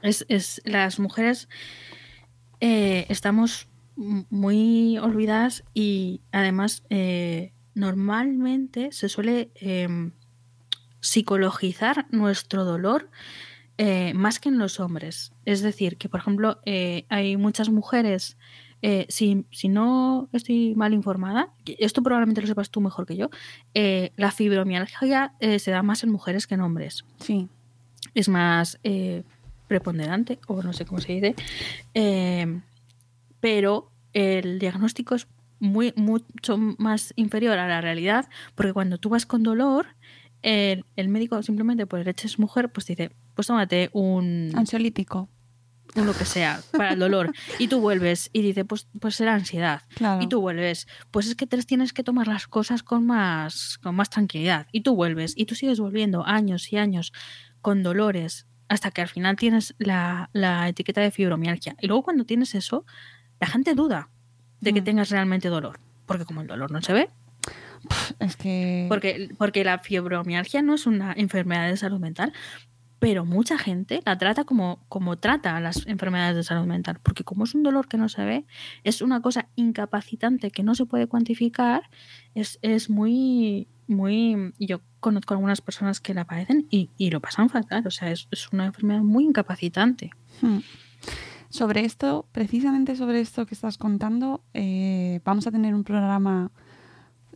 Es, 0.00 0.24
es- 0.30 0.62
las 0.64 0.98
mujeres 0.98 1.50
eh, 2.60 3.04
estamos 3.10 3.68
muy 3.96 4.96
olvidadas 4.96 5.62
y 5.74 6.22
además 6.32 6.82
eh, 6.88 7.52
normalmente 7.74 8.90
se 8.92 9.10
suele 9.10 9.50
em, 9.54 10.12
psicologizar 11.00 12.06
nuestro 12.10 12.64
dolor 12.64 13.10
eh, 13.78 14.12
más 14.14 14.40
que 14.40 14.48
en 14.48 14.58
los 14.58 14.80
hombres. 14.80 15.32
Es 15.44 15.60
decir, 15.62 15.96
que 15.98 16.08
por 16.08 16.20
ejemplo 16.20 16.60
eh, 16.64 17.04
hay 17.08 17.36
muchas 17.36 17.68
mujeres, 17.68 18.36
eh, 18.82 19.06
si, 19.08 19.44
si 19.50 19.68
no 19.68 20.28
estoy 20.32 20.74
mal 20.74 20.92
informada, 20.94 21.52
esto 21.78 22.02
probablemente 22.02 22.40
lo 22.40 22.46
sepas 22.46 22.70
tú 22.70 22.80
mejor 22.80 23.06
que 23.06 23.16
yo, 23.16 23.30
la 23.74 24.30
fibromialgia 24.32 25.34
se 25.58 25.70
da 25.70 25.82
más 25.82 26.04
en 26.04 26.10
mujeres 26.10 26.46
que 26.46 26.54
en 26.54 26.60
hombres 26.60 27.04
Sí. 27.18 27.48
es 28.14 28.28
más 28.28 28.78
preponderante, 29.66 30.38
o 30.46 30.62
no 30.62 30.72
sé 30.72 30.84
cómo 30.84 31.00
se 31.00 31.12
dice, 31.14 31.34
pero 33.40 33.90
el 34.12 34.58
diagnóstico 34.58 35.14
es 35.14 35.26
muy, 35.58 35.92
mucho 35.96 36.58
más 36.58 37.12
inferior 37.16 37.58
a 37.58 37.66
la 37.68 37.80
realidad, 37.80 38.28
porque 38.54 38.72
cuando 38.72 38.98
tú 38.98 39.08
vas 39.08 39.26
con 39.26 39.42
dolor, 39.42 39.86
el, 40.42 40.84
el 40.96 41.08
médico 41.08 41.42
simplemente 41.42 41.86
por 41.86 42.00
el 42.00 42.08
hecho 42.08 42.26
es 42.26 42.38
mujer, 42.38 42.70
pues 42.70 42.86
dice, 42.86 43.10
pues 43.36 43.46
tómate 43.46 43.90
un, 43.92 44.50
Ansiolítico. 44.56 45.28
un 45.94 46.06
lo 46.06 46.12
que 46.14 46.24
sea 46.24 46.60
para 46.72 46.92
el 46.94 46.98
dolor, 46.98 47.32
y 47.60 47.68
tú 47.68 47.80
vuelves 47.80 48.28
y 48.32 48.42
dice, 48.42 48.64
pues, 48.64 48.88
pues 49.00 49.14
será 49.14 49.34
ansiedad. 49.34 49.82
Claro. 49.94 50.20
Y 50.22 50.26
tú 50.26 50.40
vuelves, 50.40 50.88
pues 51.12 51.28
es 51.28 51.36
que 51.36 51.46
te 51.46 51.56
tienes 51.62 51.92
que 51.92 52.02
tomar 52.02 52.26
las 52.26 52.48
cosas 52.48 52.82
con 52.82 53.06
más, 53.06 53.78
con 53.82 53.94
más 53.94 54.10
tranquilidad. 54.10 54.66
Y 54.72 54.80
tú 54.80 54.96
vuelves, 54.96 55.34
y 55.36 55.46
tú 55.46 55.54
sigues 55.54 55.78
volviendo 55.78 56.26
años 56.26 56.72
y 56.72 56.78
años 56.78 57.12
con 57.62 57.82
dolores, 57.84 58.46
hasta 58.68 58.90
que 58.90 59.00
al 59.02 59.08
final 59.08 59.36
tienes 59.36 59.74
la, 59.78 60.28
la 60.32 60.68
etiqueta 60.68 61.00
de 61.00 61.12
fibromialgia. 61.12 61.76
Y 61.80 61.86
luego 61.86 62.02
cuando 62.02 62.24
tienes 62.24 62.54
eso, 62.56 62.84
la 63.38 63.46
gente 63.46 63.74
duda 63.74 64.08
de 64.60 64.72
que 64.72 64.80
Mm. 64.80 64.84
tengas 64.84 65.10
realmente 65.10 65.48
dolor. 65.48 65.78
Porque 66.06 66.24
como 66.24 66.40
el 66.40 66.46
dolor 66.48 66.70
no 66.72 66.82
se 66.82 66.92
ve, 66.92 67.10
Es 68.18 68.36
que. 68.36 68.86
porque, 68.88 69.30
porque 69.38 69.62
la 69.64 69.78
fibromialgia 69.78 70.62
no 70.62 70.74
es 70.74 70.86
una 70.86 71.12
enfermedad 71.16 71.68
de 71.68 71.76
salud 71.76 72.00
mental, 72.00 72.32
pero 72.98 73.24
mucha 73.24 73.58
gente 73.58 74.00
la 74.04 74.16
trata 74.16 74.44
como, 74.44 74.84
como 74.88 75.18
trata 75.18 75.56
a 75.56 75.60
las 75.60 75.86
enfermedades 75.86 76.36
de 76.36 76.42
salud 76.42 76.66
mental, 76.66 76.98
porque 77.02 77.24
como 77.24 77.44
es 77.44 77.54
un 77.54 77.62
dolor 77.62 77.88
que 77.88 77.98
no 77.98 78.08
se 78.08 78.24
ve, 78.24 78.46
es 78.84 79.02
una 79.02 79.20
cosa 79.20 79.48
incapacitante 79.54 80.50
que 80.50 80.62
no 80.62 80.74
se 80.74 80.86
puede 80.86 81.06
cuantificar, 81.06 81.82
es, 82.34 82.58
es 82.62 82.88
muy, 82.88 83.68
muy... 83.86 84.54
Yo 84.58 84.80
conozco 85.00 85.34
algunas 85.34 85.60
personas 85.60 86.00
que 86.00 86.14
la 86.14 86.24
padecen 86.24 86.66
y, 86.70 86.90
y 86.96 87.10
lo 87.10 87.20
pasan 87.20 87.48
fatal, 87.50 87.86
o 87.86 87.90
sea, 87.90 88.10
es, 88.10 88.28
es 88.30 88.52
una 88.52 88.66
enfermedad 88.66 89.02
muy 89.02 89.24
incapacitante. 89.24 90.10
Hmm. 90.40 90.58
Sobre 91.48 91.84
esto, 91.84 92.26
precisamente 92.32 92.96
sobre 92.96 93.20
esto 93.20 93.46
que 93.46 93.54
estás 93.54 93.78
contando, 93.78 94.42
eh, 94.52 95.20
vamos 95.24 95.46
a 95.46 95.52
tener 95.52 95.74
un 95.74 95.84
programa 95.84 96.50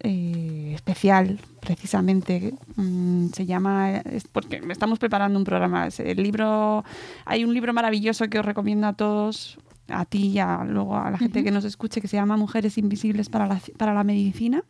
eh, 0.02 0.72
especial, 0.74 1.38
precisamente. 1.60 2.54
mm, 2.76 3.28
se 3.28 3.46
llama, 3.46 3.98
es 3.98 4.26
porque 4.28 4.60
estamos 4.70 4.98
preparando 4.98 5.38
un 5.38 5.44
programa. 5.44 5.88
El 5.98 6.22
libro, 6.22 6.84
hay 7.24 7.44
un 7.44 7.52
libro 7.54 7.72
maravilloso 7.72 8.28
que 8.28 8.38
os 8.38 8.44
recomiendo 8.44 8.86
a 8.86 8.92
todos, 8.94 9.58
a 9.88 10.04
ti 10.04 10.28
y 10.28 10.38
a, 10.38 10.64
luego 10.64 10.96
a 10.96 11.10
la 11.10 11.18
gente 11.18 11.42
que 11.44 11.50
nos 11.50 11.64
escuche, 11.64 12.00
que 12.00 12.08
se 12.08 12.16
llama 12.16 12.36
Mujeres 12.36 12.78
Invisibles 12.78 13.28
para 13.28 13.46
la, 13.46 13.60
para 13.76 13.92
la 13.94 14.04
Medicina, 14.04 14.62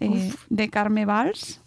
eh, 0.00 0.32
de 0.50 0.68
Carme 0.70 1.04
Valls 1.04 1.60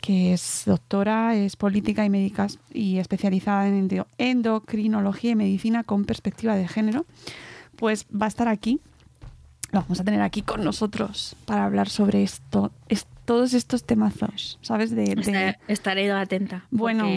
que 0.00 0.32
es 0.32 0.64
doctora, 0.66 1.36
es 1.36 1.54
política 1.54 2.04
y 2.04 2.10
médica 2.10 2.48
y 2.74 2.98
especializada 2.98 3.68
en 3.68 3.88
endo- 3.88 4.06
endocrinología 4.18 5.30
y 5.30 5.36
medicina 5.36 5.84
con 5.84 6.06
perspectiva 6.06 6.56
de 6.56 6.66
género, 6.66 7.06
pues 7.76 8.06
va 8.06 8.24
a 8.24 8.28
estar 8.28 8.48
aquí. 8.48 8.80
Lo 9.72 9.80
vamos 9.80 9.98
a 10.00 10.04
tener 10.04 10.20
aquí 10.20 10.42
con 10.42 10.62
nosotros 10.64 11.34
para 11.46 11.64
hablar 11.64 11.88
sobre 11.88 12.22
esto, 12.22 12.72
es, 12.88 13.06
todos 13.24 13.54
estos 13.54 13.84
temazos, 13.84 14.58
¿sabes? 14.60 14.90
De, 14.90 15.14
de- 15.14 15.20
Estaré, 15.20 15.58
estaré 15.66 16.12
atenta. 16.12 16.66
Bueno. 16.70 17.08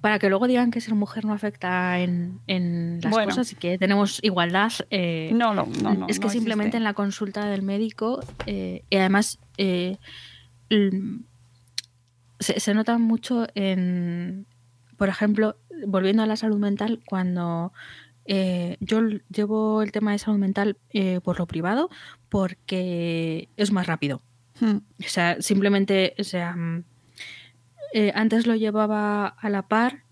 Para 0.00 0.18
que 0.18 0.28
luego 0.28 0.48
digan 0.48 0.70
que 0.72 0.80
ser 0.80 0.94
mujer 0.96 1.24
no 1.24 1.32
afecta 1.32 2.00
en, 2.00 2.40
en 2.48 2.98
las 3.02 3.10
Bueno. 3.12 3.28
cosas 3.28 3.52
y 3.52 3.54
que 3.56 3.78
tenemos 3.78 4.18
igualdad. 4.22 4.72
eh, 4.90 5.30
no, 5.32 5.54
no, 5.54 5.66
no, 5.82 5.94
no. 5.94 6.06
es 6.08 6.18
que 6.18 6.26
no 6.26 6.32
simplemente 6.32 6.68
existe. 6.70 6.76
en 6.78 6.84
la 6.84 6.94
consulta 6.94 7.46
del 7.46 7.62
médico, 7.62 8.20
eh, 8.46 8.84
y 8.90 8.96
además 8.96 9.38
eh, 9.58 9.98
se, 12.40 12.58
se 12.60 12.74
nota 12.74 12.98
mucho 12.98 13.46
en, 13.54 14.46
por 14.96 15.08
ejemplo, 15.08 15.56
volviendo 15.86 16.22
a 16.22 16.26
la 16.26 16.36
salud 16.36 16.58
mental, 16.58 17.00
cuando 17.06 17.72
eh, 18.24 18.76
yo 18.80 19.00
llevo 19.30 19.82
el 19.82 19.92
tema 19.92 20.12
de 20.12 20.18
salud 20.18 20.38
mental 20.38 20.76
eh, 20.90 21.20
por 21.22 21.38
lo 21.38 21.46
privado 21.46 21.90
porque 22.28 23.48
es 23.56 23.72
más 23.72 23.86
rápido. 23.86 24.22
Hmm, 24.60 24.78
O 25.00 25.08
sea, 25.08 25.40
simplemente, 25.40 26.14
o 26.18 26.24
sea, 26.24 26.54
mm, 26.54 26.84
eh, 27.94 28.12
antes 28.14 28.46
lo 28.46 28.54
llevaba 28.54 29.26
a 29.26 29.48
la 29.48 29.62
par 29.62 30.04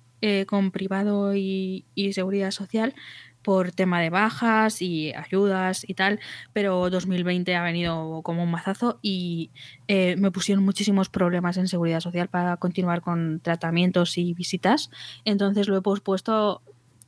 con 0.49 0.71
privado 0.71 1.35
y, 1.35 1.87
y 1.95 2.13
seguridad 2.13 2.51
social 2.51 2.95
por 3.41 3.73
tema 3.73 4.03
de 4.03 4.11
bajas 4.11 4.83
y 4.83 5.15
ayudas 5.15 5.89
y 5.89 5.95
tal, 5.95 6.21
pero 6.53 6.91
2020 6.91 7.57
ha 7.57 7.63
venido 7.63 8.21
como 8.23 8.43
un 8.43 8.51
mazazo 8.51 8.99
y 9.01 9.51
me 9.89 10.31
pusieron 10.31 10.63
muchísimos 10.63 11.09
problemas 11.09 11.57
en 11.57 11.69
seguridad 11.69 12.01
social 12.01 12.29
para 12.29 12.59
continuar 12.59 13.01
con 13.01 13.41
tratamientos 13.41 14.19
y 14.19 14.35
visitas, 14.35 14.91
entonces 15.25 15.69
lo 15.69 15.79
he 15.79 15.81
pospuesto 15.81 16.61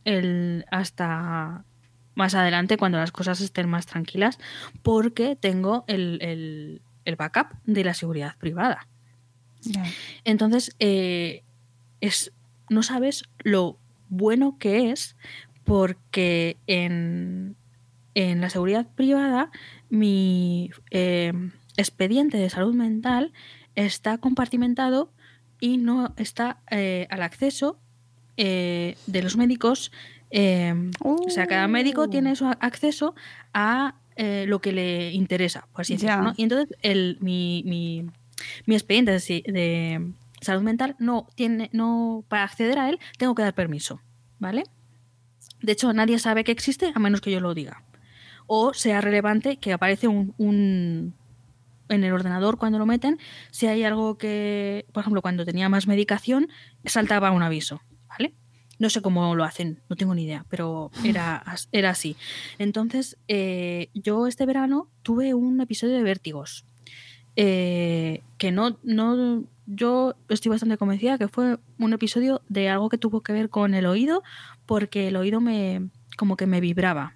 el, 0.05 0.65
hasta 0.70 1.65
más 2.15 2.35
adelante 2.35 2.77
cuando 2.77 2.99
las 2.99 3.12
cosas 3.12 3.41
estén 3.41 3.69
más 3.69 3.87
tranquilas, 3.87 4.39
porque 4.83 5.37
tengo 5.37 5.85
el, 5.87 6.19
el- 6.23 6.83
el 7.05 7.16
backup 7.16 7.49
de 7.65 7.83
la 7.85 7.95
seguridad 7.95 8.37
privada. 8.39 8.87
Entonces, 10.24 10.74
eh, 10.79 11.43
es, 12.01 12.33
no 12.69 12.83
sabes 12.83 13.24
lo 13.45 13.79
bueno 14.09 14.57
que 14.59 14.91
es 14.91 15.16
porque 15.65 16.59
en, 16.66 17.57
en 18.15 18.41
la 18.41 18.51
seguridad 18.51 18.87
privada 18.95 19.51
mi 19.89 20.70
eh, 20.91 21.33
expediente 21.77 22.37
de 22.39 22.51
salud 22.51 22.74
mental 22.74 23.33
está 23.74 24.19
compartimentado 24.19 25.12
y 25.61 25.79
no 25.79 26.12
está 26.16 26.61
eh, 26.70 27.07
al 27.11 27.23
acceso 27.23 27.79
eh, 28.36 28.96
de 29.06 29.22
los 29.22 29.36
médicos. 29.36 29.92
eh, 30.30 30.74
O 31.00 31.28
sea, 31.30 31.46
cada 31.46 31.68
médico 31.68 32.02
Uh. 32.04 32.09
tiene 32.09 32.34
su 32.36 32.46
acceso 32.46 33.14
a 33.52 33.96
eh, 34.16 34.44
lo 34.48 34.60
que 34.60 34.72
le 34.72 35.12
interesa, 35.12 35.66
por 35.72 35.82
así 35.82 35.94
decirlo. 35.94 36.22
¿no? 36.22 36.34
Y 36.36 36.42
entonces 36.44 36.76
el, 36.82 37.18
mi, 37.20 37.62
mi, 37.66 38.06
mi 38.66 38.74
expediente 38.74 39.12
de, 39.12 39.18
de 39.46 40.12
salud 40.40 40.62
mental 40.62 40.96
no 40.98 41.26
tiene, 41.34 41.70
no, 41.72 42.24
para 42.28 42.44
acceder 42.44 42.78
a 42.78 42.88
él 42.90 42.98
tengo 43.18 43.34
que 43.34 43.42
dar 43.42 43.54
permiso, 43.54 44.00
¿vale? 44.38 44.64
De 45.60 45.72
hecho, 45.72 45.92
nadie 45.92 46.18
sabe 46.18 46.44
que 46.44 46.52
existe 46.52 46.92
a 46.94 46.98
menos 46.98 47.20
que 47.20 47.30
yo 47.30 47.40
lo 47.40 47.54
diga. 47.54 47.84
O 48.46 48.74
sea 48.74 49.00
relevante 49.00 49.56
que 49.59 49.72
aparece 49.72 50.09
un, 50.09 50.34
un- 50.38 51.14
en 51.88 52.04
el 52.04 52.12
ordenador 52.12 52.59
cuando 52.59 52.78
lo 52.78 52.86
meten, 52.86 53.18
si 53.50 53.66
hay 53.66 53.84
algo 53.84 54.16
que, 54.18 54.84
por 54.92 55.02
ejemplo, 55.02 55.22
cuando 55.22 55.44
tenía 55.44 55.68
más 55.68 55.86
medicación, 55.86 56.48
saltaba 56.84 57.30
un 57.30 57.42
aviso. 57.42 57.80
No 58.82 58.90
sé 58.90 59.00
cómo 59.00 59.36
lo 59.36 59.44
hacen, 59.44 59.78
no 59.88 59.94
tengo 59.94 60.12
ni 60.12 60.24
idea, 60.24 60.44
pero 60.50 60.90
era, 61.04 61.44
era 61.72 61.90
así. 61.90 62.16
Entonces, 62.59 63.16
eh, 63.28 63.90
yo 63.94 64.26
este 64.26 64.44
verano 64.44 64.88
tuve 65.02 65.34
un 65.34 65.60
episodio 65.60 65.94
de 65.94 66.02
vértigos. 66.02 66.64
eh, 67.36 68.22
que 68.38 68.50
no, 68.50 68.76
no, 68.82 69.44
yo 69.66 70.16
estoy 70.28 70.50
bastante 70.50 70.76
convencida 70.76 71.16
que 71.16 71.28
fue 71.28 71.59
un 71.78 71.92
episodio 71.92 72.42
de 72.48 72.68
algo 72.68 72.88
que 72.88 72.98
tuvo 72.98 73.20
que 73.20 73.32
ver 73.32 73.48
con 73.50 73.74
el 73.74 73.86
oído, 73.86 74.24
porque 74.66 75.06
el 75.09 75.16
oído 75.16 75.40
me, 75.40 75.88
como 76.16 76.36
que 76.36 76.48
me 76.48 76.60
vibraba. 76.60 77.14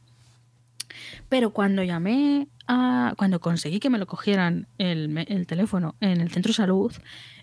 Pero 1.29 1.51
cuando 1.51 1.83
llamé 1.83 2.47
a, 2.69 3.15
cuando 3.19 3.41
conseguí 3.41 3.81
que 3.81 3.91
me 3.91 3.99
lo 3.99 4.07
cogieran 4.07 4.69
el, 4.79 5.25
el 5.29 5.47
teléfono 5.49 5.97
en 6.01 6.21
el 6.21 6.31
centro 6.31 6.51
de 6.51 6.55
salud, 6.55 6.93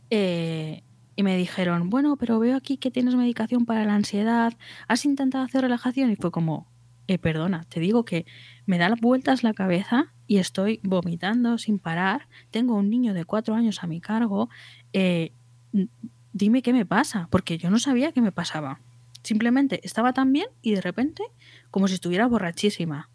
eh, 0.09 0.81
y 1.15 1.23
me 1.23 1.38
dijeron, 1.38 1.90
bueno, 1.90 2.18
pero 2.18 2.40
veo 2.40 2.56
aquí 2.56 2.77
que 2.77 2.91
tienes 2.91 3.15
medicación 3.15 3.65
para 3.65 3.85
la 3.85 3.95
ansiedad, 3.95 4.53
¿has 4.88 5.06
intentado 5.06 5.44
hacer 5.44 5.61
relajación? 5.61 6.11
Y 6.11 6.15
fue 6.15 6.31
como, 6.31 6.68
eh, 7.07 7.18
perdona, 7.18 7.65
te 7.65 7.80
digo 7.80 8.06
que 8.06 8.26
me 8.65 8.77
da 8.77 8.94
vueltas 8.99 9.44
la 9.44 9.53
cabeza 9.53 10.14
y 10.26 10.38
estoy 10.38 10.80
vomitando 10.84 11.57
sin 11.57 11.80
parar, 11.80 12.27
tengo 12.49 12.76
un 12.76 12.90
niño 12.90 13.14
de 13.14 13.26
cuatro 13.26 13.56
años 13.56 13.84
a 13.84 13.88
mi 13.88 14.02
cargo, 14.02 14.49
eh, 14.94 15.34
dime 16.31 16.61
qué 16.61 16.73
me 16.73 16.85
pasa, 16.85 17.27
porque 17.30 17.57
yo 17.57 17.69
no 17.69 17.80
sabía 17.80 18.11
qué 18.11 18.22
me 18.22 18.31
pasaba. 18.31 18.80
Simplemente 19.22 19.80
estaba 19.84 20.14
tan 20.14 20.34
bien 20.34 20.48
y 20.61 20.76
de 20.76 20.81
repente 20.81 21.23
como 21.72 21.88
si 21.88 21.94
estuviera 21.94 22.27
borrachísima. 22.27 23.10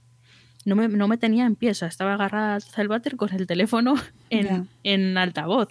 No 0.65 0.77
me, 0.77 0.89
no 0.89 1.09
me 1.09 1.19
tenía 1.19 1.47
en 1.47 1.57
pie, 1.57 1.71
o 1.71 1.75
sea, 1.75 1.89
estaba 1.89 2.15
agarrada 2.15 2.59
al 2.77 2.89
váter 2.89 3.17
con 3.17 3.33
el 3.33 3.47
teléfono 3.47 3.95
en, 4.31 4.69
en 4.85 5.17
altavoz. 5.17 5.69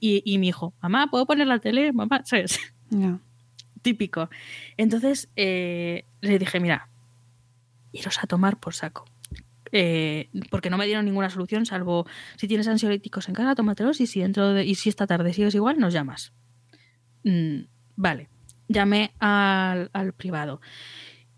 Y, 0.00 0.22
y 0.24 0.38
mi 0.38 0.48
hijo, 0.48 0.74
mamá, 0.80 1.08
¿puedo 1.10 1.26
poner 1.26 1.46
la 1.46 1.58
tele? 1.58 1.92
Mamá, 1.92 2.22
¿sabes? 2.24 2.60
Típico. 3.82 4.28
Entonces 4.76 5.30
eh, 5.36 6.04
le 6.20 6.38
dije, 6.38 6.60
mira, 6.60 6.88
iros 7.92 8.18
a 8.22 8.26
tomar 8.26 8.58
por 8.58 8.74
saco. 8.74 9.04
Eh, 9.72 10.28
porque 10.50 10.70
no 10.70 10.78
me 10.78 10.86
dieron 10.86 11.04
ninguna 11.04 11.28
solución, 11.28 11.66
salvo 11.66 12.06
si 12.36 12.46
tienes 12.46 12.68
ansiolíticos 12.68 13.28
en 13.28 13.34
casa, 13.34 13.54
tómatelos 13.54 14.00
y 14.00 14.06
si 14.06 14.20
dentro 14.20 14.54
de, 14.54 14.64
y 14.64 14.74
si 14.76 14.88
esta 14.88 15.06
tarde 15.06 15.32
sigues 15.32 15.54
igual, 15.54 15.78
nos 15.78 15.92
llamas. 15.92 16.32
Mm, 17.24 17.62
vale. 17.96 18.28
Llamé 18.68 19.12
al, 19.20 19.90
al 19.92 20.12
privado 20.12 20.60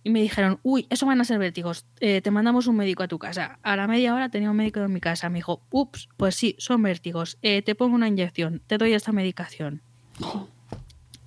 y 0.04 0.10
me 0.10 0.20
dijeron, 0.20 0.60
uy, 0.62 0.86
eso 0.90 1.06
van 1.06 1.20
a 1.20 1.24
ser 1.24 1.38
vértigos, 1.38 1.84
eh, 2.00 2.20
te 2.20 2.30
mandamos 2.30 2.66
un 2.66 2.76
médico 2.76 3.02
a 3.02 3.08
tu 3.08 3.18
casa. 3.18 3.58
A 3.62 3.76
la 3.76 3.86
media 3.86 4.14
hora 4.14 4.28
tenía 4.28 4.50
un 4.50 4.56
médico 4.56 4.80
en 4.80 4.92
mi 4.92 5.00
casa, 5.00 5.28
me 5.28 5.38
dijo, 5.38 5.62
ups, 5.70 6.08
pues 6.16 6.34
sí, 6.34 6.56
son 6.58 6.82
vértigos, 6.82 7.38
eh, 7.42 7.62
te 7.62 7.74
pongo 7.74 7.94
una 7.94 8.08
inyección, 8.08 8.62
te 8.66 8.78
doy 8.78 8.92
esta 8.92 9.12
medicación. 9.12 9.82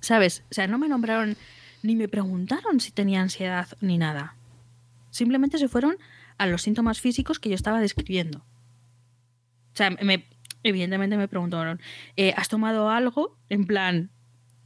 ¿Sabes? 0.00 0.44
O 0.50 0.54
sea, 0.54 0.66
no 0.66 0.78
me 0.78 0.88
nombraron 0.88 1.36
ni 1.82 1.96
me 1.96 2.08
preguntaron 2.08 2.80
si 2.80 2.92
tenía 2.92 3.20
ansiedad 3.20 3.68
ni 3.80 3.98
nada. 3.98 4.36
Simplemente 5.10 5.58
se 5.58 5.68
fueron 5.68 5.96
a 6.38 6.46
los 6.46 6.62
síntomas 6.62 7.00
físicos 7.00 7.38
que 7.38 7.48
yo 7.50 7.54
estaba 7.54 7.80
describiendo. 7.80 8.38
O 8.38 9.76
sea, 9.76 9.90
me, 9.90 10.26
evidentemente 10.62 11.16
me 11.16 11.28
preguntaron, 11.28 11.80
eh, 12.16 12.34
¿has 12.36 12.48
tomado 12.48 12.90
algo? 12.90 13.38
En 13.48 13.66
plan, 13.66 14.10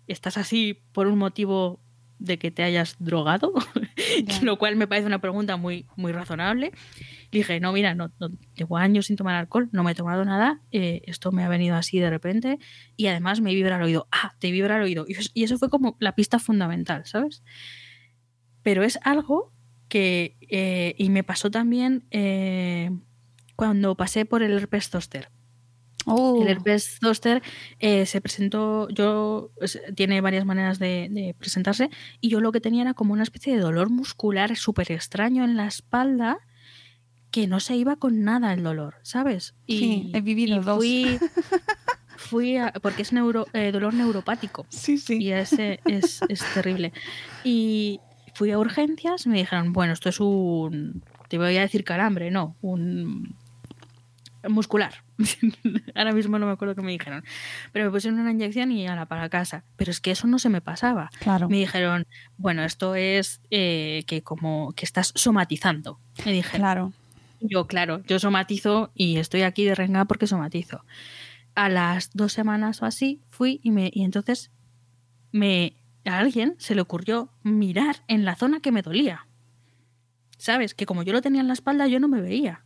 ¿estás 0.06 0.36
así 0.36 0.82
por 0.92 1.06
un 1.06 1.18
motivo 1.18 1.80
de 2.18 2.38
que 2.38 2.50
te 2.50 2.62
hayas 2.62 2.96
drogado? 2.98 3.52
Lo 4.42 4.58
cual 4.58 4.76
me 4.76 4.86
parece 4.86 5.06
una 5.06 5.20
pregunta 5.20 5.56
muy, 5.56 5.86
muy 5.96 6.12
razonable. 6.12 6.72
Le 7.32 7.38
dije, 7.40 7.60
no, 7.60 7.72
mira, 7.72 7.94
no, 7.94 8.12
no- 8.18 8.30
llevo 8.54 8.76
años 8.78 9.06
sin 9.06 9.16
tomar 9.16 9.34
alcohol, 9.34 9.68
no 9.72 9.82
me 9.82 9.92
he 9.92 9.94
tomado 9.94 10.24
nada, 10.24 10.60
eh, 10.70 11.02
esto 11.06 11.32
me 11.32 11.44
ha 11.44 11.48
venido 11.48 11.76
así 11.76 11.98
de 11.98 12.08
repente 12.10 12.58
y 12.96 13.08
además 13.08 13.40
me 13.40 13.54
vibra 13.54 13.76
el 13.76 13.82
oído. 13.82 14.08
Ah, 14.12 14.34
te 14.38 14.50
vibra 14.50 14.76
el 14.76 14.82
oído. 14.82 15.04
Y 15.08 15.12
eso- 15.12 15.30
y 15.34 15.44
eso 15.44 15.58
fue 15.58 15.68
como 15.70 15.96
la 16.00 16.14
pista 16.14 16.38
fundamental, 16.38 17.04
¿sabes? 17.06 17.42
Pero 18.62 18.82
es 18.82 18.98
algo 19.02 19.52
que, 19.88 20.36
eh, 20.50 20.94
y 20.98 21.10
me 21.10 21.22
pasó 21.22 21.50
también 21.50 22.04
eh, 22.10 22.90
cuando 23.54 23.96
pasé 23.96 24.24
por 24.24 24.42
el 24.42 24.52
herpes 24.52 24.88
zóster. 24.90 25.30
Oh, 26.06 26.40
El 26.40 26.48
herpes 26.48 26.98
zóster 27.00 27.42
eh, 27.80 28.06
se 28.06 28.20
presentó, 28.20 28.88
yo 28.90 29.50
es- 29.60 29.80
tiene 29.94 30.20
varias 30.20 30.44
maneras 30.44 30.78
de, 30.78 31.08
de 31.10 31.34
presentarse 31.38 31.90
y 32.20 32.28
yo 32.28 32.40
lo 32.40 32.52
que 32.52 32.60
tenía 32.60 32.82
era 32.82 32.94
como 32.94 33.12
una 33.12 33.24
especie 33.24 33.54
de 33.54 33.60
dolor 33.60 33.90
muscular 33.90 34.54
súper 34.56 34.92
extraño 34.92 35.44
en 35.44 35.56
la 35.56 35.66
espalda 35.66 36.38
que 37.32 37.46
no 37.48 37.58
se 37.60 37.76
iba 37.76 37.96
con 37.96 38.22
nada 38.22 38.52
el 38.54 38.62
dolor, 38.62 38.94
¿sabes? 39.02 39.54
Sí, 39.66 40.10
he 40.14 40.20
vivido 40.20 40.56
y 40.56 40.64
dos. 40.64 40.76
Fui, 40.76 41.18
fui 42.16 42.56
a- 42.56 42.72
porque 42.82 43.02
es 43.02 43.12
neuro, 43.12 43.48
eh, 43.52 43.72
dolor 43.72 43.92
neuropático 43.94 44.66
sí, 44.70 44.96
sí. 44.98 45.18
y 45.20 45.32
ese 45.32 45.80
es, 45.86 46.22
es 46.28 46.40
terrible. 46.54 46.92
Y 47.42 48.00
fui 48.32 48.50
a 48.52 48.58
urgencias 48.58 49.26
y 49.26 49.28
me 49.28 49.38
dijeron, 49.38 49.72
bueno, 49.72 49.92
esto 49.92 50.08
es 50.08 50.20
un, 50.20 51.02
te 51.28 51.36
voy 51.38 51.56
a 51.56 51.62
decir 51.62 51.84
calambre, 51.84 52.30
no, 52.30 52.56
un 52.60 53.36
muscular. 54.48 55.02
Ahora 55.94 56.12
mismo 56.12 56.38
no 56.38 56.46
me 56.46 56.52
acuerdo 56.52 56.74
qué 56.74 56.82
me 56.82 56.92
dijeron. 56.92 57.24
Pero 57.72 57.86
me 57.86 57.90
pusieron 57.90 58.20
una 58.20 58.30
inyección 58.30 58.72
y 58.72 58.86
a 58.86 58.96
la 58.96 59.06
para 59.06 59.28
casa. 59.28 59.64
Pero 59.76 59.90
es 59.90 60.00
que 60.00 60.10
eso 60.10 60.26
no 60.26 60.38
se 60.38 60.48
me 60.48 60.60
pasaba. 60.60 61.10
Claro. 61.20 61.48
Me 61.48 61.56
dijeron, 61.56 62.06
bueno, 62.36 62.64
esto 62.64 62.94
es 62.94 63.40
eh, 63.50 64.04
que 64.06 64.22
como 64.22 64.72
que 64.72 64.84
estás 64.84 65.12
somatizando. 65.14 65.98
Me 66.24 66.32
dijeron. 66.32 66.60
Claro. 66.60 66.92
Yo, 67.40 67.66
claro, 67.66 68.02
yo 68.06 68.18
somatizo 68.18 68.90
y 68.94 69.18
estoy 69.18 69.42
aquí 69.42 69.64
de 69.64 69.74
renga 69.74 70.04
porque 70.06 70.26
somatizo. 70.26 70.84
A 71.54 71.68
las 71.68 72.10
dos 72.12 72.32
semanas 72.32 72.82
o 72.82 72.86
así 72.86 73.20
fui 73.30 73.60
y, 73.62 73.70
me, 73.70 73.90
y 73.92 74.04
entonces 74.04 74.50
me, 75.32 75.74
a 76.04 76.18
alguien 76.18 76.54
se 76.58 76.74
le 76.74 76.80
ocurrió 76.80 77.30
mirar 77.42 78.02
en 78.08 78.24
la 78.24 78.36
zona 78.36 78.60
que 78.60 78.72
me 78.72 78.82
dolía. 78.82 79.26
¿Sabes? 80.38 80.74
Que 80.74 80.86
como 80.86 81.02
yo 81.02 81.12
lo 81.12 81.22
tenía 81.22 81.40
en 81.40 81.48
la 81.48 81.54
espalda, 81.54 81.86
yo 81.86 82.00
no 82.00 82.08
me 82.08 82.20
veía. 82.20 82.62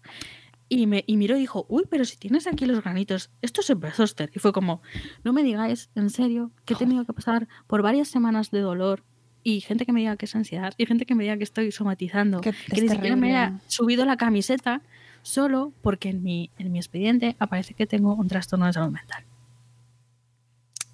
Y, 0.73 0.87
me, 0.87 1.03
y 1.05 1.17
miró 1.17 1.37
y 1.37 1.41
dijo, 1.41 1.67
uy, 1.69 1.83
pero 1.91 2.05
si 2.05 2.17
tienes 2.17 2.47
aquí 2.47 2.65
los 2.65 2.81
granitos, 2.81 3.29
esto 3.43 3.61
es 3.61 3.71
el 3.71 3.79
zóster. 3.93 4.31
Y 4.33 4.39
fue 4.39 4.53
como, 4.53 4.83
no 5.25 5.33
me 5.33 5.43
digáis, 5.43 5.91
en 5.97 6.11
serio, 6.11 6.53
que 6.65 6.75
he 6.75 6.77
tenido 6.77 7.05
que 7.05 7.13
pasar 7.13 7.49
por 7.67 7.83
varias 7.83 8.07
semanas 8.07 8.53
de 8.53 8.61
dolor 8.61 9.03
y 9.43 9.61
gente 9.63 9.85
que 9.85 9.93
me 9.93 9.99
diga 9.99 10.17
que 10.17 10.27
es 10.27 10.37
ansiedad 10.37 10.73
y 10.77 10.87
gente 10.87 11.07
que 11.07 11.17
me 11.17 11.25
diga 11.25 11.37
que 11.37 11.45
estoy 11.45 11.73
somatizando, 11.73 12.41
Que 12.41 12.55
ni 12.73 12.89
siquiera 12.89 13.17
me 13.17 13.31
haya 13.31 13.59
subido 13.67 14.05
la 14.05 14.17
camiseta 14.17 14.81
solo 15.23 15.73
porque 15.83 16.11
en 16.11 16.23
mi, 16.23 16.51
en 16.57 16.71
mi 16.71 16.79
expediente 16.79 17.35
aparece 17.41 17.75
que 17.75 17.87
tengo 17.87 18.15
un 18.15 18.29
trastorno 18.29 18.67
de 18.67 18.73
salud 18.73 18.93
mental. 18.93 19.25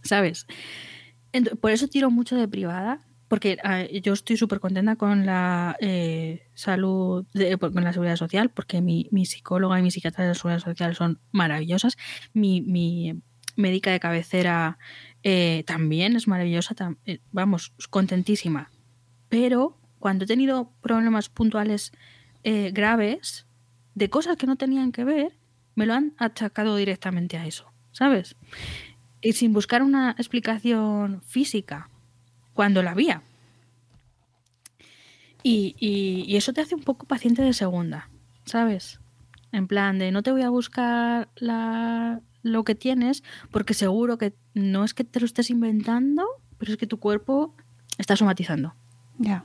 ¿Sabes? 0.02 0.46
Por 1.60 1.70
eso 1.70 1.86
tiro 1.88 2.10
mucho 2.10 2.34
de 2.36 2.48
privada, 2.48 3.05
porque 3.28 3.58
ah, 3.64 3.84
yo 3.84 4.12
estoy 4.12 4.36
súper 4.36 4.60
contenta 4.60 4.96
con 4.96 5.26
la 5.26 5.76
eh, 5.80 6.46
salud, 6.54 7.26
de- 7.34 7.56
con 7.58 7.82
la 7.84 7.92
seguridad 7.92 8.16
social, 8.16 8.50
porque 8.50 8.80
mi, 8.80 9.08
mi 9.10 9.26
psicóloga 9.26 9.78
y 9.78 9.82
mi 9.82 9.90
psiquiatra 9.90 10.24
de 10.24 10.28
la 10.30 10.34
seguridad 10.34 10.60
social 10.60 10.94
son 10.94 11.20
maravillosas. 11.32 11.96
Mi, 12.32 12.60
mi 12.62 13.20
médica 13.56 13.90
de 13.90 14.00
cabecera 14.00 14.78
eh, 15.22 15.64
también 15.66 16.14
es 16.14 16.28
maravillosa, 16.28 16.74
eh, 17.04 17.18
vamos, 17.32 17.72
contentísima. 17.90 18.70
Pero 19.28 19.78
cuando 19.98 20.24
he 20.24 20.28
tenido 20.28 20.72
problemas 20.82 21.28
puntuales 21.28 21.92
eh, 22.44 22.70
graves, 22.72 23.46
de 23.94 24.08
cosas 24.10 24.36
que 24.36 24.46
no 24.46 24.56
tenían 24.56 24.92
que 24.92 25.04
ver, 25.04 25.32
me 25.74 25.86
lo 25.86 25.94
han 25.94 26.14
achacado 26.18 26.76
directamente 26.76 27.38
a 27.38 27.46
eso, 27.46 27.72
¿sabes? 27.92 28.36
Y 29.20 29.32
sin 29.32 29.52
buscar 29.52 29.82
una 29.82 30.12
explicación 30.12 31.22
física, 31.22 31.90
cuando 32.56 32.82
la 32.82 32.90
había. 32.90 33.22
Y, 35.42 35.76
y- 35.78 36.24
y 36.26 36.36
eso 36.36 36.52
te 36.52 36.60
hace 36.60 36.74
un 36.74 36.82
poco 36.82 37.06
paciente 37.06 37.42
de 37.42 37.52
segunda, 37.52 38.10
¿sabes? 38.44 38.98
En 39.52 39.68
plan 39.68 39.98
de 39.98 40.10
no 40.10 40.22
te 40.22 40.32
voy 40.32 40.42
a 40.42 40.50
buscar 40.50 41.28
la, 41.36 42.20
lo 42.42 42.64
que 42.64 42.74
tienes 42.74 43.22
porque 43.52 43.74
seguro 43.74 44.18
que 44.18 44.34
no 44.54 44.82
es 44.84 44.92
que 44.92 45.04
te 45.04 45.20
lo 45.20 45.26
estés 45.26 45.50
inventando, 45.50 46.24
pero 46.58 46.72
es 46.72 46.78
que 46.78 46.86
tu 46.88 46.98
cuerpo 46.98 47.54
está 47.96 48.16
somatizando. 48.16 48.74
Ya. 49.18 49.44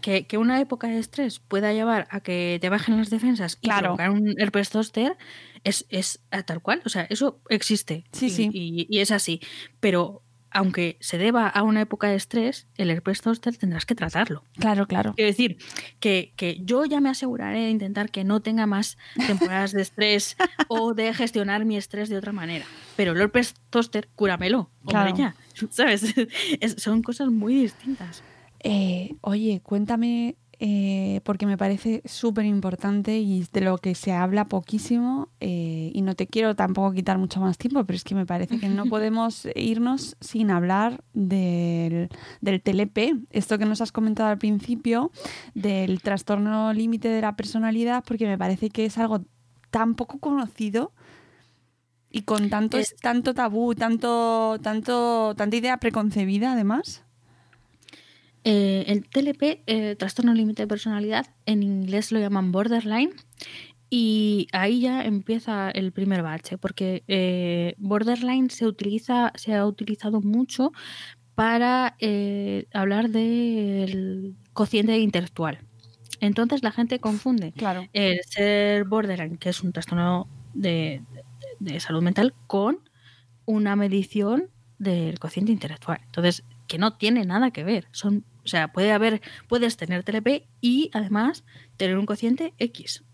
Que, 0.00 0.26
que 0.28 0.38
una 0.38 0.60
época 0.60 0.86
de 0.86 0.98
estrés 0.98 1.40
pueda 1.40 1.72
llevar 1.72 2.06
a 2.10 2.20
que 2.20 2.58
te 2.60 2.68
bajen 2.68 2.96
las 2.96 3.10
defensas 3.10 3.58
y 3.60 3.66
Claro. 3.66 3.96
provocar 3.96 4.10
un 4.10 4.34
herpes 4.40 4.68
zóster 4.70 5.16
es, 5.64 5.84
es 5.88 6.20
a 6.30 6.44
tal 6.44 6.62
cual. 6.62 6.80
O 6.86 6.88
sea, 6.88 7.02
eso 7.10 7.40
existe. 7.48 8.04
Sí, 8.12 8.26
y, 8.26 8.30
sí. 8.30 8.50
Y, 8.52 8.86
y 8.88 9.00
es 9.00 9.10
así. 9.10 9.40
Pero 9.80 10.22
aunque 10.50 10.96
se 11.00 11.18
deba 11.18 11.48
a 11.48 11.62
una 11.62 11.80
época 11.80 12.08
de 12.08 12.16
estrés, 12.16 12.66
el 12.76 12.90
herpes 12.90 13.20
zóster 13.22 13.56
tendrás 13.56 13.86
que 13.86 13.94
tratarlo. 13.94 14.44
Claro, 14.58 14.86
claro. 14.86 15.14
Quiero 15.14 15.28
decir 15.28 15.58
que, 16.00 16.32
que 16.36 16.58
yo 16.64 16.84
ya 16.84 17.00
me 17.00 17.10
aseguraré 17.10 17.60
de 17.60 17.70
intentar 17.70 18.10
que 18.10 18.24
no 18.24 18.40
tenga 18.40 18.66
más 18.66 18.96
temporadas 19.26 19.72
de 19.72 19.82
estrés 19.82 20.36
o 20.68 20.94
de 20.94 21.12
gestionar 21.14 21.64
mi 21.64 21.76
estrés 21.76 22.08
de 22.08 22.16
otra 22.16 22.32
manera. 22.32 22.66
Pero 22.96 23.12
el 23.12 23.20
herpes 23.20 23.54
zóster, 23.72 24.08
cúramelo. 24.14 24.70
Hombre, 24.84 25.12
Claro. 25.12 25.16
ya. 25.16 25.34
¿Sabes? 25.70 26.14
Es- 26.60 26.76
son 26.78 27.02
cosas 27.02 27.28
muy 27.28 27.54
distintas. 27.54 28.22
Eh, 28.60 29.14
oye, 29.20 29.60
cuéntame, 29.62 30.36
eh, 30.60 31.20
porque 31.24 31.46
me 31.46 31.56
parece 31.56 32.02
súper 32.04 32.44
importante 32.44 33.18
y 33.18 33.44
de 33.52 33.60
lo 33.60 33.78
que 33.78 33.94
se 33.94 34.12
habla 34.12 34.46
poquísimo, 34.46 35.28
eh, 35.40 35.90
y 35.94 36.02
no 36.02 36.14
te 36.16 36.26
quiero 36.26 36.56
tampoco 36.56 36.92
quitar 36.92 37.16
mucho 37.18 37.40
más 37.40 37.58
tiempo, 37.58 37.84
pero 37.84 37.96
es 37.96 38.04
que 38.04 38.14
me 38.14 38.26
parece 38.26 38.58
que 38.58 38.68
no 38.68 38.86
podemos 38.90 39.46
irnos 39.54 40.16
sin 40.20 40.50
hablar 40.50 41.02
del, 41.14 42.08
del 42.40 42.60
TLP, 42.60 43.14
esto 43.30 43.56
que 43.58 43.66
nos 43.66 43.80
has 43.80 43.92
comentado 43.92 44.28
al 44.30 44.38
principio, 44.38 45.12
del 45.54 46.00
trastorno 46.02 46.72
límite 46.72 47.08
de 47.08 47.20
la 47.20 47.36
personalidad, 47.36 48.02
porque 48.04 48.26
me 48.26 48.36
parece 48.38 48.70
que 48.70 48.84
es 48.84 48.98
algo 48.98 49.20
tan 49.70 49.94
poco 49.94 50.18
conocido. 50.18 50.92
Y 52.10 52.22
con 52.22 52.48
tanto, 52.48 52.78
Es- 52.78 52.96
tanto 53.02 53.34
tabú, 53.34 53.74
tanto, 53.74 54.58
tanto, 54.62 55.34
tanta 55.36 55.56
idea 55.56 55.76
preconcebida, 55.76 56.52
además. 56.54 57.04
Eh, 58.50 58.84
el 58.92 59.08
TLP, 59.08 59.62
eh, 59.66 59.94
trastorno 59.96 60.32
límite 60.32 60.62
de 60.62 60.66
personalidad, 60.68 61.26
en 61.44 61.62
inglés 61.62 62.12
lo 62.12 62.18
llaman 62.18 62.50
borderline. 62.52 63.10
Y 63.90 64.48
ahí 64.52 64.80
ya 64.80 65.02
empieza 65.04 65.70
el 65.70 65.92
primer 65.92 66.22
bache, 66.22 66.56
porque 66.58 67.02
eh, 67.08 67.74
borderline 67.78 68.48
se 68.50 68.66
utiliza, 68.66 69.32
se 69.34 69.54
ha 69.54 69.66
utilizado 69.66 70.20
mucho 70.20 70.72
para 71.34 71.96
hablar 72.72 73.10
del 73.10 74.34
cociente 74.52 74.98
intelectual. 74.98 75.58
Entonces 76.20 76.62
la 76.62 76.72
gente 76.72 76.98
confunde 77.00 77.52
Claro. 77.52 77.86
el 77.92 78.18
ser 78.24 78.84
borderline, 78.84 79.36
que 79.38 79.50
es 79.50 79.62
un 79.62 79.72
trastorno 79.72 80.26
de, 80.54 81.02
de- 81.60 81.72
de 81.74 81.80
salud 81.80 82.02
mental, 82.02 82.34
con 82.46 82.80
una 83.46 83.76
medición 83.76 84.50
del 84.78 85.18
cociente 85.18 85.52
intelectual. 85.52 86.00
Entonces, 86.06 86.44
que 86.66 86.78
no 86.78 86.96
tiene 86.98 87.24
nada 87.24 87.50
que 87.50 87.64
ver. 87.64 87.86
Son, 87.92 88.24
o 88.48 88.50
sea, 88.50 88.68
puede 88.72 88.92
haber, 88.92 89.20
puedes 89.46 89.76
tener 89.76 90.04
TLP 90.04 90.48
y 90.62 90.90
además 90.94 91.44
tener 91.76 91.98
un 91.98 92.06
cociente 92.06 92.54
X. 92.56 93.04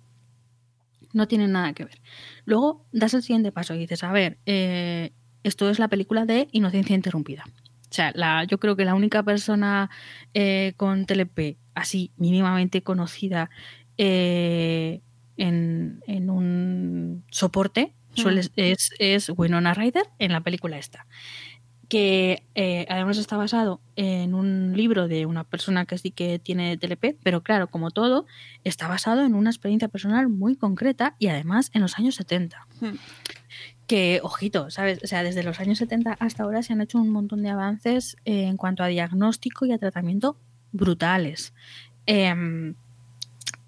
No 1.12 1.26
tiene 1.26 1.48
nada 1.48 1.72
que 1.72 1.84
ver. 1.84 2.00
Luego 2.44 2.86
das 2.92 3.14
el 3.14 3.22
siguiente 3.22 3.50
paso 3.50 3.74
y 3.74 3.78
dices, 3.78 4.04
a 4.04 4.12
ver, 4.12 4.38
eh, 4.46 5.10
esto 5.42 5.68
es 5.70 5.80
la 5.80 5.88
película 5.88 6.24
de 6.24 6.46
Inocencia 6.52 6.94
Interrumpida. 6.94 7.44
O 7.90 7.92
sea, 7.94 8.12
la, 8.14 8.44
yo 8.44 8.58
creo 8.58 8.76
que 8.76 8.84
la 8.84 8.94
única 8.94 9.22
persona 9.24 9.90
eh, 10.34 10.72
con 10.76 11.04
TLP 11.04 11.58
así 11.74 12.12
mínimamente 12.16 12.82
conocida 12.84 13.50
eh, 13.98 15.00
en, 15.36 16.00
en 16.06 16.30
un 16.30 17.24
soporte 17.30 17.92
suele- 18.14 18.48
es, 18.56 18.90
es 19.00 19.28
Winona 19.36 19.74
Ryder 19.74 20.04
en 20.20 20.30
la 20.32 20.40
película 20.42 20.78
esta. 20.78 21.06
Que 21.88 22.42
eh, 22.54 22.86
además 22.88 23.18
está 23.18 23.36
basado 23.36 23.80
en 23.96 24.34
un 24.34 24.76
libro 24.76 25.08
de 25.08 25.26
una 25.26 25.44
persona 25.44 25.84
que 25.84 25.98
sí 25.98 26.10
que 26.10 26.38
tiene 26.38 26.76
TLP, 26.76 27.16
pero 27.22 27.42
claro, 27.42 27.68
como 27.68 27.90
todo, 27.90 28.26
está 28.64 28.88
basado 28.88 29.24
en 29.24 29.34
una 29.34 29.50
experiencia 29.50 29.88
personal 29.88 30.28
muy 30.28 30.56
concreta 30.56 31.14
y 31.18 31.28
además 31.28 31.70
en 31.74 31.82
los 31.82 31.98
años 31.98 32.14
70 32.14 32.66
Hmm. 32.80 32.96
que, 33.86 34.20
ojito, 34.22 34.70
¿sabes? 34.70 35.00
O 35.04 35.06
sea, 35.06 35.22
desde 35.22 35.42
los 35.42 35.60
años 35.60 35.78
70 35.78 36.16
hasta 36.18 36.42
ahora 36.42 36.62
se 36.62 36.72
han 36.72 36.80
hecho 36.80 36.98
un 36.98 37.10
montón 37.10 37.42
de 37.42 37.50
avances 37.50 38.16
eh, 38.24 38.44
en 38.44 38.56
cuanto 38.56 38.82
a 38.82 38.88
diagnóstico 38.88 39.66
y 39.66 39.72
a 39.72 39.78
tratamiento 39.78 40.36
brutales. 40.72 41.54
Em, 42.06 42.74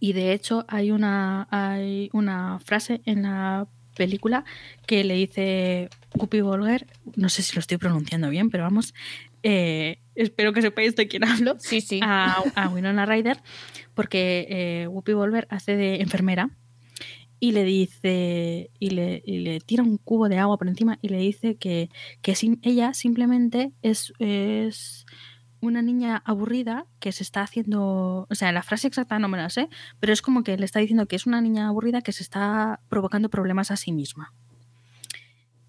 y 0.01 0.13
de 0.13 0.33
hecho 0.33 0.65
hay 0.69 0.91
una, 0.91 1.49
hay 1.51 2.11
una 2.13 2.59
frase 2.61 3.01
en 3.05 3.23
la 3.23 3.67
película 3.97 4.45
que 4.87 5.05
le 5.05 5.15
dice 5.15 5.89
Whoopi 6.19 6.41
Goldberg, 6.41 6.87
no 7.15 7.29
sé 7.29 7.43
si 7.43 7.55
lo 7.55 7.61
estoy 7.61 7.79
pronunciando 7.79 8.29
bien, 8.31 8.51
pero 8.51 8.65
vamos, 8.65 8.95
eh, 9.43 9.99
espero 10.15 10.53
que 10.53 10.63
sepáis 10.63 10.97
de 10.97 11.09
quién 11.09 11.25
hablo, 11.25 11.57
Sí, 11.59 11.81
sí. 11.81 12.01
a, 12.03 12.43
a 12.55 12.69
Winona 12.69 13.07
Ryder, 13.07 13.39
porque 13.95 14.47
eh, 14.49 14.87
Whoopi 14.89 15.13
Goldberg 15.13 15.47
hace 15.51 15.77
de 15.77 15.97
enfermera 15.97 16.51
y 17.39 17.53
le 17.53 17.65
dice 17.65 18.71
y 18.79 18.91
le, 18.91 19.23
y 19.25 19.39
le 19.41 19.61
tira 19.61 19.83
un 19.83 19.99
cubo 19.99 20.29
de 20.29 20.39
agua 20.39 20.57
por 20.57 20.69
encima 20.69 20.99
y 21.03 21.09
le 21.09 21.19
dice 21.19 21.57
que, 21.57 21.91
que 22.23 22.35
ella 22.63 22.95
simplemente 22.95 23.73
es, 23.83 24.13
es 24.19 25.05
una 25.61 25.83
niña 25.83 26.23
aburrida 26.25 26.87
que 26.99 27.13
se 27.13 27.23
está 27.23 27.43
haciendo, 27.43 28.27
o 28.31 28.35
sea, 28.35 28.53
la 28.53 28.63
frase 28.63 28.87
exacta 28.89 29.19
no 29.19 29.29
me 29.29 29.37
la 29.39 29.51
sé, 29.51 29.69
pero 30.01 30.13
es 30.13 30.23
como 30.23 30.45
que 30.45 30.57
le 30.57 30.65
está 30.65 30.81
diciendo 30.81 31.07
que 31.07 31.17
es 31.17 31.27
una 31.27 31.41
niña 31.41 31.69
aburrida 31.69 32.01
que 32.03 32.13
se 32.13 32.23
está 32.23 32.81
provocando 32.89 33.29
problemas 33.29 33.71
a 33.71 33.77
sí 33.77 33.93
misma. 33.93 34.33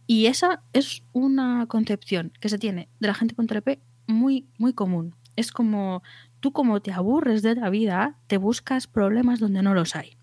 Y 0.07 0.27
esa 0.27 0.63
es 0.71 1.03
una 1.11 1.67
concepción 1.67 2.31
que 2.39 2.49
se 2.49 2.57
tiene 2.57 2.87
de 2.99 3.07
la 3.07 3.13
gente 3.13 3.35
con 3.35 3.45
TLP 3.45 3.79
muy, 4.07 4.47
muy 4.57 4.73
común. 4.73 5.15
Es 5.35 5.51
como 5.51 6.01
tú 6.39 6.53
como 6.53 6.81
te 6.81 6.93
aburres 6.93 7.41
de 7.41 7.55
la 7.55 7.69
vida, 7.69 8.17
te 8.27 8.37
buscas 8.37 8.87
problemas 8.87 9.39
donde 9.39 9.61
no 9.61 9.73
los 9.73 9.95
hay. 9.95 10.17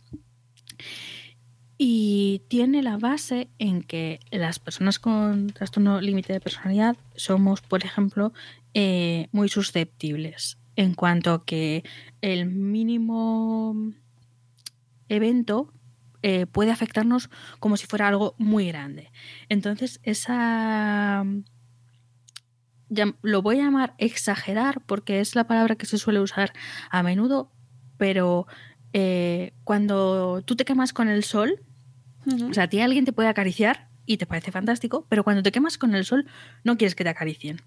Y 1.76 2.42
tiene 2.48 2.82
la 2.82 2.96
base 2.96 3.48
en 3.58 3.82
que 3.82 4.20
las 4.30 4.58
personas 4.58 4.98
con 4.98 5.48
trastorno 5.48 6.00
límite 6.00 6.32
de 6.32 6.40
personalidad 6.40 6.96
somos, 7.14 7.60
por 7.60 7.84
ejemplo, 7.84 8.32
eh, 8.72 9.28
muy 9.32 9.50
susceptibles 9.50 10.56
en 10.76 10.94
cuanto 10.94 11.32
a 11.32 11.44
que 11.44 11.84
el 12.22 12.46
mínimo 12.46 13.76
evento 15.08 15.73
eh, 16.26 16.46
puede 16.46 16.70
afectarnos 16.70 17.28
como 17.60 17.76
si 17.76 17.86
fuera 17.86 18.08
algo 18.08 18.34
muy 18.38 18.66
grande. 18.66 19.12
Entonces, 19.50 20.00
esa... 20.04 21.22
Lo 23.20 23.42
voy 23.42 23.60
a 23.60 23.64
llamar 23.64 23.94
exagerar 23.98 24.80
porque 24.86 25.20
es 25.20 25.34
la 25.34 25.46
palabra 25.46 25.76
que 25.76 25.84
se 25.84 25.98
suele 25.98 26.20
usar 26.20 26.54
a 26.90 27.02
menudo, 27.02 27.52
pero 27.98 28.46
eh, 28.94 29.52
cuando 29.64 30.40
tú 30.46 30.56
te 30.56 30.64
quemas 30.64 30.94
con 30.94 31.08
el 31.08 31.24
sol, 31.24 31.60
o 32.48 32.54
sea, 32.54 32.64
a 32.64 32.68
ti 32.68 32.80
alguien 32.80 33.04
te 33.04 33.12
puede 33.12 33.28
acariciar 33.28 33.90
y 34.06 34.16
te 34.16 34.24
parece 34.24 34.50
fantástico, 34.50 35.06
pero 35.10 35.24
cuando 35.24 35.42
te 35.42 35.52
quemas 35.52 35.76
con 35.76 35.94
el 35.94 36.06
sol 36.06 36.26
no 36.62 36.78
quieres 36.78 36.94
que 36.94 37.04
te 37.04 37.10
acaricien. 37.10 37.60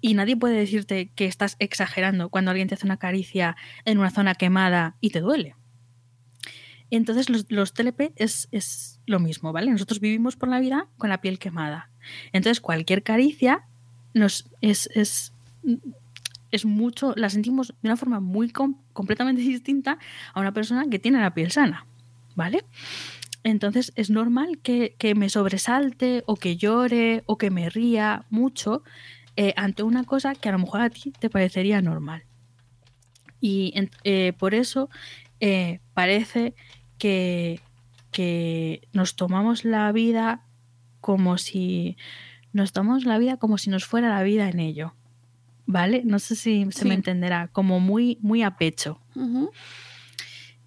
Y 0.00 0.14
nadie 0.14 0.36
puede 0.36 0.56
decirte 0.56 1.12
que 1.14 1.26
estás 1.26 1.54
exagerando 1.60 2.28
cuando 2.28 2.50
alguien 2.50 2.66
te 2.66 2.74
hace 2.74 2.86
una 2.86 2.96
caricia 2.96 3.56
en 3.84 3.98
una 3.98 4.10
zona 4.10 4.34
quemada 4.34 4.96
y 5.00 5.10
te 5.10 5.20
duele. 5.20 5.54
Entonces 6.90 7.28
los, 7.28 7.46
los 7.50 7.72
TLP 7.74 8.12
es, 8.16 8.48
es 8.50 9.00
lo 9.06 9.20
mismo, 9.20 9.52
¿vale? 9.52 9.70
Nosotros 9.70 10.00
vivimos 10.00 10.36
por 10.36 10.48
la 10.48 10.60
vida 10.60 10.88
con 10.96 11.10
la 11.10 11.20
piel 11.20 11.38
quemada. 11.38 11.90
Entonces 12.32 12.60
cualquier 12.60 13.02
caricia 13.02 13.66
nos 14.14 14.50
es, 14.60 14.88
es, 14.94 15.32
es 16.50 16.64
mucho, 16.64 17.12
la 17.16 17.28
sentimos 17.28 17.68
de 17.82 17.88
una 17.88 17.96
forma 17.96 18.20
muy 18.20 18.50
com- 18.50 18.76
completamente 18.92 19.42
distinta 19.56 19.98
a 20.32 20.40
una 20.40 20.52
persona 20.52 20.86
que 20.90 20.98
tiene 20.98 21.20
la 21.20 21.34
piel 21.34 21.50
sana, 21.50 21.86
¿vale? 22.34 22.64
Entonces 23.44 23.92
es 23.94 24.10
normal 24.10 24.58
que, 24.62 24.94
que 24.98 25.14
me 25.14 25.28
sobresalte 25.28 26.22
o 26.26 26.36
que 26.36 26.56
llore 26.56 27.22
o 27.26 27.38
que 27.38 27.50
me 27.50 27.70
ría 27.70 28.24
mucho 28.30 28.82
eh, 29.36 29.54
ante 29.56 29.82
una 29.82 30.04
cosa 30.04 30.34
que 30.34 30.48
a 30.48 30.52
lo 30.52 30.58
mejor 30.58 30.80
a 30.80 30.90
ti 30.90 31.12
te 31.12 31.30
parecería 31.30 31.80
normal. 31.80 32.24
Y 33.40 33.72
eh, 34.02 34.32
por 34.36 34.54
eso 34.54 34.90
eh, 35.38 35.78
parece 35.94 36.54
que, 36.98 37.60
que 38.10 38.88
nos 38.92 39.16
tomamos 39.16 39.64
la 39.64 39.90
vida 39.92 40.44
como 41.00 41.38
si 41.38 41.96
nos 42.52 42.72
tomamos 42.72 43.04
la 43.04 43.18
vida 43.18 43.36
como 43.36 43.56
si 43.58 43.70
nos 43.70 43.84
fuera 43.84 44.08
la 44.08 44.22
vida 44.22 44.48
en 44.48 44.60
ello. 44.60 44.94
¿Vale? 45.66 46.02
No 46.04 46.18
sé 46.18 46.34
si 46.34 46.64
se 46.70 46.80
Sí. 46.82 46.88
me 46.88 46.94
entenderá, 46.94 47.48
como 47.48 47.78
muy, 47.78 48.18
muy 48.22 48.42
a 48.42 48.56
pecho. 48.56 49.00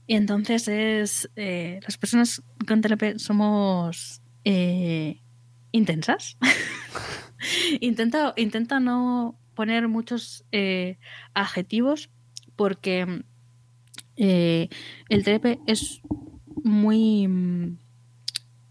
Y 0.07 0.15
entonces 0.15 0.67
es. 0.67 1.29
eh, 1.35 1.79
las 1.83 1.97
personas 1.97 2.43
con 2.67 2.81
TLP 2.81 3.17
somos 3.17 4.21
eh, 4.43 5.19
intensas. 5.71 6.37
intento, 7.81 8.33
intento 8.37 8.79
no 8.79 9.39
poner 9.55 9.87
muchos 9.87 10.45
eh, 10.51 10.97
adjetivos 11.33 12.09
porque 12.55 13.23
el 14.17 14.69
TLP 15.23 15.59
es 15.65 16.01
muy... 16.63 17.27
mm, 17.27 17.77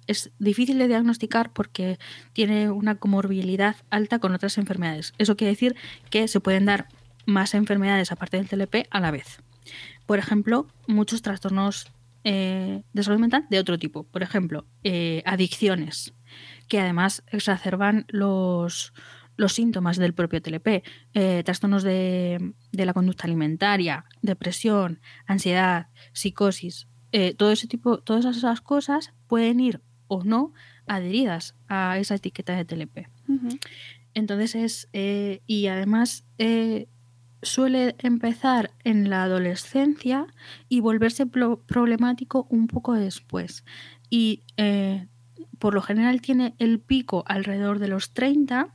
Es 0.06 0.30
difícil 0.38 0.78
de 0.78 0.88
diagnosticar 0.88 1.52
porque 1.52 1.98
tiene 2.32 2.70
una 2.70 2.96
comorbilidad 2.96 3.76
alta 3.90 4.18
con 4.18 4.34
otras 4.34 4.58
enfermedades. 4.58 5.12
Eso 5.18 5.36
quiere 5.36 5.52
decir 5.52 5.76
que 6.10 6.26
se 6.28 6.40
pueden 6.40 6.66
dar 6.66 6.88
más 7.26 7.54
enfermedades 7.54 8.10
aparte 8.10 8.36
del 8.36 8.48
TLP 8.48 8.88
a 8.90 9.00
la 9.00 9.10
vez. 9.12 9.40
Por 10.06 10.18
ejemplo, 10.18 10.66
muchos 10.88 11.22
trastornos 11.22 11.92
eh, 12.24 12.82
de 12.92 13.02
salud 13.02 13.20
mental 13.20 13.46
de 13.50 13.60
otro 13.60 13.78
tipo. 13.78 14.02
Por 14.04 14.22
ejemplo, 14.22 14.66
eh, 14.82 15.22
adicciones, 15.24 16.12
que 16.66 16.80
además 16.80 17.22
exacerban 17.28 18.04
los, 18.08 18.92
los 19.36 19.52
síntomas 19.52 19.96
del 19.96 20.12
propio 20.12 20.42
TLP. 20.42 20.82
Eh, 21.14 21.42
trastornos 21.44 21.82
de, 21.84 22.52
de 22.72 22.84
la 22.86 22.94
conducta 22.94 23.24
alimentaria, 23.26 24.04
depresión, 24.22 25.00
ansiedad, 25.26 25.86
psicosis. 26.12 26.88
Eh, 27.12 27.34
todo 27.34 27.50
ese 27.52 27.66
tipo, 27.66 27.98
todas 27.98 28.24
esas 28.36 28.60
cosas 28.60 29.12
pueden 29.26 29.60
ir 29.60 29.80
o 30.08 30.24
no 30.24 30.52
adheridas 30.86 31.54
a 31.68 31.98
esa 31.98 32.14
etiqueta 32.16 32.54
de 32.56 32.64
TLP. 32.64 33.08
Entonces 34.14 34.54
es, 34.56 34.88
eh, 34.92 35.40
y 35.46 35.66
además 35.68 36.24
eh, 36.38 36.88
suele 37.42 37.94
empezar 38.00 38.72
en 38.84 39.08
la 39.08 39.22
adolescencia 39.24 40.26
y 40.68 40.80
volverse 40.80 41.26
pro- 41.26 41.60
problemático 41.62 42.46
un 42.50 42.66
poco 42.66 42.94
después. 42.94 43.64
Y 44.10 44.42
por 45.58 45.74
lo 45.74 45.82
general 45.82 46.20
tiene 46.20 46.54
el 46.58 46.80
pico 46.80 47.22
alrededor 47.26 47.78
de 47.78 47.88
los 47.88 48.12
30, 48.12 48.74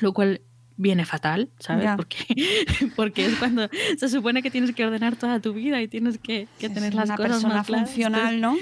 lo 0.00 0.12
cual 0.14 0.40
viene 0.78 1.04
fatal, 1.04 1.50
¿sabes? 1.58 1.90
Porque, 1.96 2.16
porque 2.96 3.26
es 3.26 3.36
cuando 3.36 3.68
se 3.98 4.08
supone 4.08 4.42
que 4.42 4.50
tienes 4.50 4.74
que 4.74 4.86
ordenar 4.86 5.16
toda 5.16 5.40
tu 5.40 5.52
vida 5.52 5.82
y 5.82 5.88
tienes 5.88 6.16
que, 6.18 6.48
que 6.58 6.66
Es 6.66 6.72
tener 6.74 6.94
las 6.94 7.04
una 7.10 7.16
cosas 7.16 7.30
persona 7.32 7.54
más 7.56 7.66
funcional, 7.66 8.40
¿no? 8.40 8.56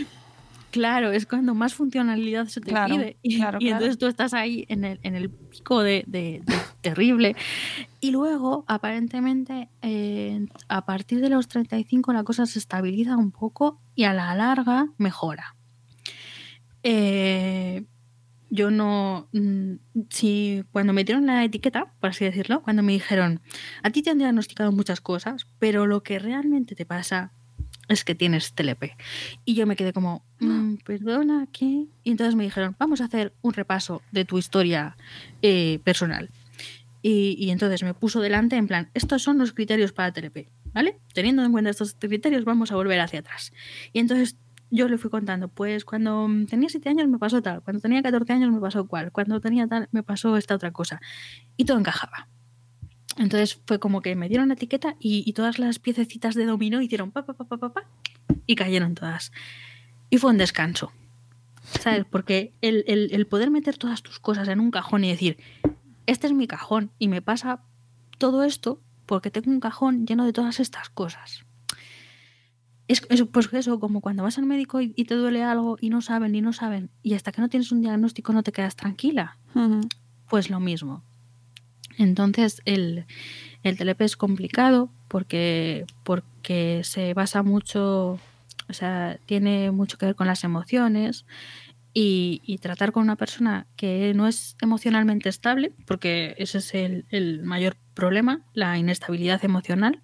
Claro, 0.73 1.11
es 1.13 1.25
cuando 1.25 1.55
más 1.55 1.73
funcionalidad 1.75 2.49
se 2.49 2.61
te 2.61 2.71
Claro, 2.71 2.97
pide. 2.97 3.17
Y, 3.23 3.37
claro, 3.37 3.59
y 3.61 3.65
claro. 3.67 3.77
entonces 3.77 3.99
tú 3.99 4.07
estás 4.09 4.35
ahí 4.35 4.67
en 4.69 4.85
el, 4.85 4.99
en 5.05 5.15
el 5.15 5.31
pico 5.31 5.83
de, 5.83 6.05
de- 6.07 6.43
de 6.45 6.55
terrible. 6.83 7.35
Y 8.01 8.11
luego, 8.11 8.65
aparentemente, 8.69 9.69
eh, 9.81 10.45
a 10.69 10.85
partir 10.85 11.21
de 11.21 11.31
los 11.31 11.49
35 11.49 12.13
la 12.13 12.25
cosa 12.25 12.45
se 12.45 12.59
estabiliza 12.59 13.17
un 13.17 13.31
poco 13.31 13.81
y 13.95 14.05
a 14.05 14.13
la 14.13 14.35
larga 14.35 14.89
mejora. 14.99 15.55
Eh, 16.83 17.85
yo 18.51 18.71
no. 18.71 19.29
mm, 19.33 19.75
Si 20.11 20.65
cuando 20.73 20.93
me 20.93 21.05
dieron 21.05 21.27
la 21.27 21.45
etiqueta, 21.45 21.93
por 22.01 22.11
así 22.11 22.25
decirlo, 22.25 22.63
cuando 22.63 22.83
me 22.83 22.93
dijeron, 22.93 23.41
a 23.83 23.91
ti 23.91 24.03
te 24.03 24.11
han 24.11 24.19
diagnosticado 24.19 24.73
muchas 24.73 25.01
cosas, 25.01 25.47
pero 25.59 25.87
lo 25.87 26.03
que 26.03 26.19
realmente 26.19 26.75
te 26.75 26.87
pasa 26.87 27.33
es 27.89 28.05
que 28.05 28.15
tienes 28.17 28.53
TLP. 28.55 28.97
Y 29.45 29.55
yo 29.55 29.67
me 29.67 29.77
quedé 29.77 29.93
como, 29.93 30.25
"Mm, 30.41 30.77
perdona, 30.85 31.47
¿qué? 31.53 31.87
Y 32.03 32.11
entonces 32.11 32.35
me 32.35 32.45
dijeron, 32.45 32.75
vamos 32.79 33.01
a 33.01 33.05
hacer 33.05 33.33
un 33.43 33.53
repaso 33.53 34.03
de 34.11 34.25
tu 34.25 34.39
historia 34.39 34.97
eh, 35.43 35.79
personal. 35.85 36.31
Y, 37.03 37.37
y 37.39 37.51
entonces 37.51 37.85
me 37.85 37.95
puso 37.95 38.21
delante 38.21 38.57
en 38.57 38.67
plan, 38.67 38.91
estos 38.95 39.23
son 39.23 39.39
los 39.39 39.53
criterios 39.53 39.93
para 39.93 40.13
TLP, 40.13 40.49
¿vale? 40.73 40.99
Teniendo 41.15 41.45
en 41.45 41.53
cuenta 41.53 41.71
estos 41.71 41.95
criterios, 41.95 42.45
vamos 42.45 42.73
a 42.73 42.75
volver 42.75 42.99
hacia 42.99 43.21
atrás. 43.21 43.53
Y 43.93 44.01
entonces 44.01 44.37
yo 44.71 44.89
le 44.89 44.99
fui 44.99 45.11
contando, 45.11 45.49
pues 45.49 45.85
cuando 45.85 46.27
mm, 46.29 46.47
tenía 46.47 46.69
7 46.69 46.89
años 46.89 47.09
me 47.09 47.19
pasó 47.19 47.41
tal, 47.43 47.63
cuando 47.63 47.81
tenía 47.81 48.03
14 48.03 48.33
años 48.33 48.51
me 48.53 48.61
pasó 48.61 48.87
cual, 48.87 49.13
cuando 49.13 49.41
tenía 49.41 49.67
tal 49.67 49.89
me 49.93 50.03
pasó 50.03 50.37
esta 50.37 50.55
otra 50.55 50.73
cosa. 50.73 51.01
Y 51.57 51.65
todo 51.65 51.79
encajaba. 51.79 52.29
Entonces 53.17 53.61
fue 53.67 53.79
como 53.79 54.03
que 54.03 54.15
me 54.17 54.29
dieron 54.29 54.49
la 54.49 54.55
etiqueta 54.55 54.97
y, 55.01 55.23
y 55.27 55.33
todas 55.33 55.59
las 55.59 55.79
piececitas 55.79 56.35
de 56.35 56.45
dominó 56.45 56.83
hicieron 56.83 57.13
pa, 57.13 57.25
pa, 57.25 57.33
pa, 57.35 57.45
pa, 57.47 57.57
pa, 57.57 57.73
pa, 57.73 57.85
y 58.47 58.57
cayeron 58.57 58.95
todas. 58.95 59.33
Y 60.11 60.19
fue 60.19 60.31
un 60.31 60.39
descanso. 60.39 60.93
¿Sabes? 61.81 62.05
Porque 62.05 62.53
el, 62.61 62.85
el- 62.87 63.09
el 63.13 63.27
poder 63.27 63.51
meter 63.51 63.79
todas 63.79 64.03
tus 64.03 64.21
cosas 64.21 64.49
en 64.49 64.61
un 64.61 64.71
cajón 64.71 65.03
y 65.05 65.09
decir, 65.11 65.39
este 66.07 66.27
es 66.27 66.33
mi 66.35 66.47
cajón 66.47 66.91
y 66.99 67.09
me 67.09 67.23
pasa 67.23 67.63
todo 68.19 68.45
esto 68.45 68.81
porque 69.07 69.31
tengo 69.31 69.51
un 69.51 69.61
cajón 69.61 70.07
lleno 70.07 70.25
de 70.27 70.33
todas 70.35 70.61
estas 70.61 70.91
cosas. 70.91 71.46
Es, 72.89 73.03
es, 73.11 73.23
pues 73.25 73.53
eso, 73.53 73.81
como 73.81 74.01
cuando 74.01 74.23
vas 74.23 74.39
al 74.39 74.47
médico 74.47 74.81
y, 74.81 74.93
y 74.97 75.05
te 75.05 75.15
duele 75.15 75.43
algo 75.43 75.77
y 75.81 75.91
no 75.91 76.01
saben 76.03 76.35
y 76.35 76.41
no 76.41 76.53
saben 76.53 76.91
y 77.03 77.15
hasta 77.15 77.33
que 77.33 77.41
no 77.41 77.49
tienes 77.49 77.73
un 77.73 77.81
diagnóstico 77.81 78.33
no 78.33 78.43
te 78.43 78.53
quedas 78.53 78.77
tranquila. 78.77 79.39
Pues 80.29 80.51
lo 80.51 80.61
mismo. 80.61 81.03
Entonces 81.99 82.63
el, 82.65 83.07
el 83.63 83.77
TLP 83.77 84.03
es 84.03 84.17
complicado 84.17 84.91
porque, 85.09 85.87
porque 86.05 86.83
se 86.85 87.15
basa 87.15 87.43
mucho, 87.43 88.19
o 88.69 88.73
sea, 88.73 89.19
tiene 89.27 89.71
mucho 89.71 89.99
que 89.99 90.07
ver 90.07 90.15
con 90.15 90.27
las 90.27 90.45
emociones 90.45 91.25
y, 91.95 92.43
y 92.45 92.59
tratar 92.59 92.93
con 92.93 93.03
una 93.03 93.17
persona 93.17 93.67
que 93.77 94.13
no 94.15 94.29
es 94.29 94.57
emocionalmente 94.61 95.31
estable, 95.31 95.73
porque 95.87 96.35
ese 96.39 96.59
es 96.59 96.75
el, 96.75 97.07
el 97.09 97.43
mayor 97.43 97.77
problema, 97.95 98.43
la 98.53 98.77
inestabilidad 98.77 99.43
emocional 99.45 100.03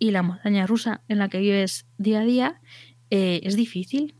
y 0.00 0.10
la 0.10 0.22
montaña 0.22 0.66
rusa 0.66 1.02
en 1.06 1.18
la 1.18 1.28
que 1.28 1.38
vives 1.38 1.86
día 1.98 2.22
a 2.22 2.24
día, 2.24 2.60
eh, 3.10 3.40
es 3.44 3.54
difícil. 3.54 4.16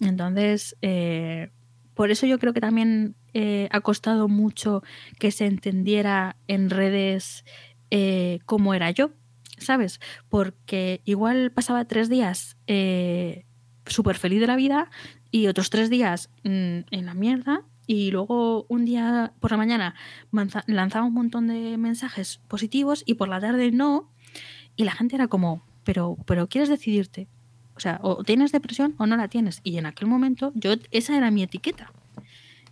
Entonces, 0.00 0.76
eh, 0.82 1.50
por 1.94 2.10
eso 2.10 2.26
yo 2.26 2.38
creo 2.38 2.52
que 2.52 2.60
también 2.60 3.16
eh, 3.34 3.68
ha 3.72 3.80
costado 3.80 4.28
mucho 4.28 4.82
que 5.18 5.30
se 5.30 5.46
entendiera 5.46 6.36
en 6.46 6.70
redes 6.70 7.44
eh, 7.90 8.40
cómo 8.44 8.74
era 8.74 8.90
yo, 8.90 9.10
¿sabes? 9.58 10.00
Porque 10.28 11.00
igual 11.04 11.50
pasaba 11.50 11.86
tres 11.86 12.08
días 12.08 12.56
súper 13.86 14.16
feliz 14.16 14.40
de 14.40 14.46
la 14.46 14.56
vida 14.56 14.90
y 15.30 15.46
otros 15.46 15.70
tres 15.70 15.90
días 15.90 16.30
mm, 16.44 16.86
en 16.90 17.06
la 17.06 17.14
mierda 17.14 17.64
y 17.86 18.10
luego 18.10 18.64
un 18.68 18.84
día 18.84 19.32
por 19.40 19.50
la 19.50 19.56
mañana 19.56 19.94
lanzaba 20.66 21.04
un 21.04 21.14
montón 21.14 21.48
de 21.48 21.76
mensajes 21.78 22.40
positivos 22.48 23.02
y 23.06 23.14
por 23.14 23.28
la 23.28 23.40
tarde 23.40 23.72
no 23.72 24.12
y 24.76 24.84
la 24.84 24.92
gente 24.92 25.16
era 25.16 25.28
como, 25.28 25.62
pero, 25.84 26.16
pero 26.26 26.48
quieres 26.48 26.68
decidirte. 26.68 27.28
O 27.74 27.80
sea, 27.80 27.98
o 28.02 28.22
tienes 28.22 28.52
depresión 28.52 28.94
o 28.98 29.06
no 29.06 29.16
la 29.16 29.28
tienes. 29.28 29.60
Y 29.64 29.78
en 29.78 29.86
aquel 29.86 30.08
momento 30.08 30.52
yo 30.54 30.74
esa 30.90 31.16
era 31.16 31.30
mi 31.30 31.42
etiqueta. 31.42 31.92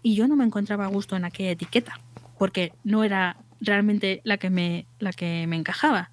Y 0.02 0.14
yo 0.14 0.28
no 0.28 0.36
me 0.36 0.44
encontraba 0.44 0.86
a 0.86 0.88
gusto 0.88 1.16
en 1.16 1.24
aquella 1.24 1.50
etiqueta, 1.50 2.00
porque 2.38 2.72
no 2.84 3.04
era 3.04 3.36
realmente 3.60 4.20
la 4.24 4.38
que 4.38 4.50
me, 4.50 4.86
la 4.98 5.12
que 5.12 5.46
me 5.46 5.56
encajaba. 5.56 6.10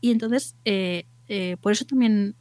Y 0.00 0.10
entonces, 0.10 0.56
eh, 0.64 1.06
eh, 1.28 1.56
por 1.60 1.72
eso 1.72 1.84
también 1.84 2.34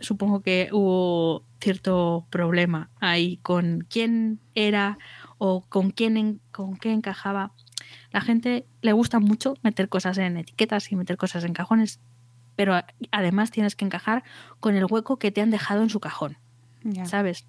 supongo 0.00 0.40
que 0.40 0.68
hubo 0.72 1.44
cierto 1.60 2.26
problema 2.30 2.90
ahí 3.00 3.38
con 3.38 3.86
quién 3.88 4.40
era 4.54 4.98
o 5.38 5.62
con 5.62 5.90
quién 5.90 6.40
con 6.52 6.76
qué 6.76 6.92
encajaba. 6.92 7.52
La 8.12 8.20
gente 8.20 8.66
le 8.82 8.92
gusta 8.92 9.18
mucho 9.18 9.54
meter 9.62 9.88
cosas 9.88 10.18
en 10.18 10.36
etiquetas 10.36 10.92
y 10.92 10.96
meter 10.96 11.16
cosas 11.16 11.44
en 11.44 11.52
cajones, 11.52 12.00
pero 12.56 12.80
además 13.10 13.50
tienes 13.50 13.76
que 13.76 13.84
encajar 13.84 14.22
con 14.60 14.74
el 14.74 14.84
hueco 14.88 15.18
que 15.18 15.30
te 15.30 15.40
han 15.40 15.50
dejado 15.50 15.82
en 15.82 15.90
su 15.90 16.00
cajón. 16.00 16.36
¿sabes? 17.04 17.46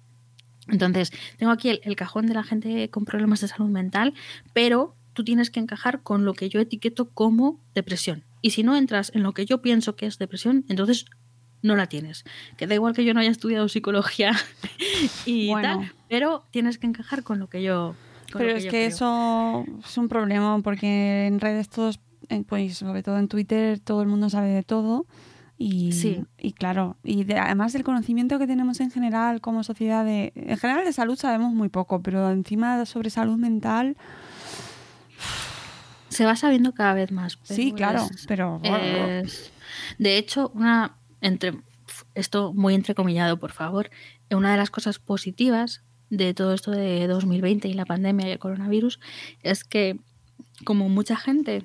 Entonces, 0.68 1.12
tengo 1.36 1.52
aquí 1.52 1.68
el, 1.68 1.80
el 1.84 1.94
cajón 1.94 2.26
de 2.26 2.34
la 2.34 2.42
gente 2.42 2.88
con 2.90 3.04
problemas 3.04 3.40
de 3.40 3.48
salud 3.48 3.68
mental, 3.70 4.14
pero 4.52 4.96
tú 5.12 5.22
tienes 5.24 5.50
que 5.50 5.60
encajar 5.60 6.02
con 6.02 6.24
lo 6.24 6.34
que 6.34 6.48
yo 6.48 6.58
etiqueto 6.60 7.10
como 7.10 7.60
depresión. 7.74 8.24
Y 8.42 8.50
si 8.50 8.62
no 8.62 8.76
entras 8.76 9.12
en 9.14 9.22
lo 9.22 9.32
que 9.32 9.46
yo 9.46 9.62
pienso 9.62 9.94
que 9.96 10.06
es 10.06 10.18
depresión, 10.18 10.64
entonces 10.68 11.06
no 11.62 11.76
la 11.76 11.86
tienes. 11.86 12.24
Que 12.56 12.66
da 12.66 12.74
igual 12.74 12.94
que 12.94 13.04
yo 13.04 13.14
no 13.14 13.20
haya 13.20 13.30
estudiado 13.30 13.68
psicología 13.68 14.32
y 15.26 15.48
Bueno. 15.50 15.78
tal, 15.80 15.92
pero 16.08 16.44
tienes 16.50 16.78
que 16.78 16.86
encajar 16.86 17.22
con 17.22 17.38
lo 17.38 17.48
que 17.48 17.62
yo. 17.62 17.94
con 18.32 18.40
Pero 18.40 18.52
lo 18.52 18.56
es 18.58 18.64
yo 18.64 18.70
que 18.70 18.76
creo. 18.78 18.88
eso 18.88 19.64
es 19.84 19.98
un 19.98 20.08
problema 20.08 20.60
porque 20.62 21.26
en 21.26 21.40
redes 21.40 21.68
todos, 21.68 22.00
pues 22.46 22.76
sobre 22.78 23.02
todo 23.02 23.18
en 23.18 23.28
Twitter, 23.28 23.78
todo 23.80 24.02
el 24.02 24.08
mundo 24.08 24.30
sabe 24.30 24.48
de 24.48 24.62
todo. 24.62 25.06
Y, 25.58 25.92
Sí. 25.92 26.22
y 26.38 26.52
claro, 26.52 26.96
y 27.02 27.24
de- 27.24 27.38
además 27.38 27.72
del 27.72 27.82
conocimiento 27.82 28.38
que 28.38 28.46
tenemos 28.46 28.78
en 28.80 28.90
general 28.90 29.40
como 29.40 29.62
sociedad, 29.64 30.04
de, 30.04 30.32
en 30.36 30.58
general 30.58 30.84
de 30.84 30.92
salud 30.92 31.16
sabemos 31.16 31.54
muy 31.54 31.70
poco, 31.70 32.02
pero 32.02 32.30
encima 32.30 32.84
sobre 32.84 33.08
salud 33.08 33.38
mental, 33.38 33.96
Se 36.08 36.24
va 36.24 36.36
sabiendo 36.36 36.72
cada 36.72 36.94
vez 36.94 37.10
más. 37.12 37.38
sí, 37.42 37.72
claro, 37.72 38.06
es- 38.14 38.26
pero... 38.26 38.60
Es- 38.62 39.50
de 39.98 40.16
hecho, 40.18 40.50
una 40.54 40.96
entre 41.20 41.54
esto 42.14 42.52
muy 42.52 42.74
entrecomillado, 42.74 43.38
por 43.38 43.52
favor, 43.52 43.90
una 44.30 44.50
de 44.52 44.56
las 44.58 44.70
cosas 44.70 44.98
positivas 44.98 45.82
de 46.10 46.34
todo 46.34 46.52
esto 46.54 46.70
de 46.70 47.06
2020 47.06 47.68
y 47.68 47.74
la 47.74 47.84
pandemia 47.86 48.28
y 48.28 48.32
el 48.32 48.38
coronavirus 48.38 49.00
es 49.42 49.64
que 49.64 49.98
como 50.64 50.88
mucha 50.88 51.16
gente 51.16 51.64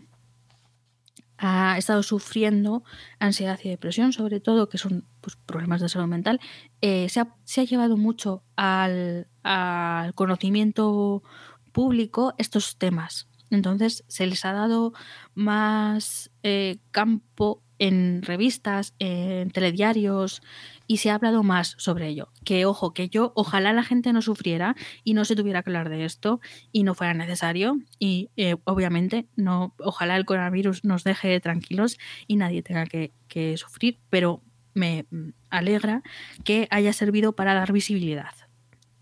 ha 1.44 1.76
estado 1.78 2.04
sufriendo 2.04 2.84
ansiedad 3.20 3.60
y 3.64 3.70
depresión, 3.70 4.14
sobre 4.14 4.40
todo, 4.40 4.70
que 4.70 4.78
son 4.78 5.08
pues, 5.22 5.36
problemas 5.36 5.82
de 5.82 5.90
salud 5.90 6.08
mental, 6.08 6.40
eh, 6.82 7.10
se, 7.10 7.20
ha, 7.20 7.36
se 7.44 7.62
ha 7.62 7.64
llevado 7.64 7.98
mucho 7.98 8.44
al, 8.56 9.28
al 9.42 10.14
conocimiento 10.14 11.24
público 11.72 12.36
estos 12.38 12.78
temas. 12.78 13.28
Entonces 13.50 14.04
se 14.08 14.28
les 14.28 14.46
ha 14.46 14.54
dado 14.54 14.94
más 15.34 16.32
eh, 16.44 16.78
campo 16.92 17.64
en 17.82 18.22
revistas, 18.22 18.94
en 19.00 19.50
telediarios, 19.50 20.44
y 20.86 20.98
se 20.98 21.10
ha 21.10 21.16
hablado 21.16 21.42
más 21.42 21.74
sobre 21.80 22.10
ello. 22.10 22.30
Que 22.46 22.66
ojo, 22.66 22.94
que 22.94 23.10
yo, 23.10 23.34
ojalá 23.36 23.74
la 23.74 23.84
gente 23.84 24.14
no 24.14 24.22
sufriera 24.22 24.76
y 25.04 25.16
no 25.16 25.26
se 25.26 25.36
tuviera 25.36 25.64
que 25.64 25.72
hablar 25.72 25.90
de 25.90 26.06
esto 26.06 26.42
y 26.72 26.84
no 26.84 26.94
fuera 26.94 27.16
necesario. 27.16 27.80
Y 27.98 28.30
eh, 28.38 28.56
obviamente, 28.66 29.28
no, 29.36 29.74
ojalá 29.80 30.16
el 30.16 30.26
coronavirus 30.26 30.84
nos 30.84 31.04
deje 31.04 31.40
tranquilos 31.40 31.98
y 32.28 32.36
nadie 32.36 32.62
tenga 32.62 32.86
que, 32.86 33.14
que 33.28 33.58
sufrir, 33.58 33.98
pero 34.12 34.44
me 34.76 35.08
mm, 35.10 35.30
alegra 35.50 36.04
que 36.44 36.68
haya 36.70 36.94
servido 36.94 37.34
para 37.36 37.56
dar 37.56 37.74
visibilidad, 37.74 38.36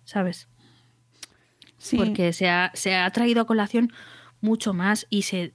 ¿sabes? 0.06 0.48
Sí. 1.78 1.98
Porque 1.98 2.32
se 2.32 2.48
ha, 2.48 2.72
se 2.76 2.96
ha 2.96 3.12
traído 3.12 3.42
a 3.42 3.46
colación 3.46 3.92
mucho 4.40 4.74
más 4.74 5.06
y 5.10 5.24
se 5.24 5.54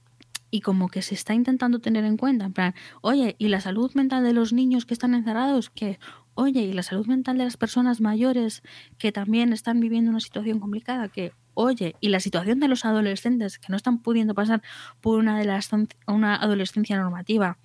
y 0.51 0.61
como 0.61 0.89
que 0.89 1.01
se 1.01 1.15
está 1.15 1.33
intentando 1.33 1.79
tener 1.79 2.05
en 2.05 2.17
cuenta, 2.17 2.45
en 2.45 2.53
plan, 2.53 2.75
oye, 3.01 3.35
¿y 3.37 3.47
la 3.49 3.61
salud 3.61 3.91
mental 3.93 4.23
de 4.23 4.33
los 4.33 4.53
niños 4.53 4.85
que 4.85 4.93
están 4.93 5.13
encerrados? 5.13 5.69
Que, 5.69 5.99
oye, 6.33 6.61
¿y 6.61 6.73
la 6.73 6.83
salud 6.83 7.07
mental 7.07 7.37
de 7.37 7.45
las 7.45 7.57
personas 7.57 8.01
mayores 8.01 8.61
que 8.97 9.11
también 9.11 9.53
están 9.53 9.79
viviendo 9.79 10.11
una 10.11 10.19
situación 10.19 10.59
complicada? 10.59 11.09
Que, 11.09 11.33
oye, 11.53 11.95
¿y 11.99 12.09
la 12.09 12.19
situación 12.19 12.59
de 12.59 12.67
los 12.67 12.85
adolescentes 12.85 13.59
que 13.59 13.67
no 13.69 13.75
están 13.75 14.01
pudiendo 14.01 14.35
pasar 14.35 14.61
por 15.01 15.19
una, 15.19 15.37
de 15.37 15.45
las, 15.45 15.69
una 16.07 16.35
adolescencia 16.35 16.97
normativa 16.97 17.57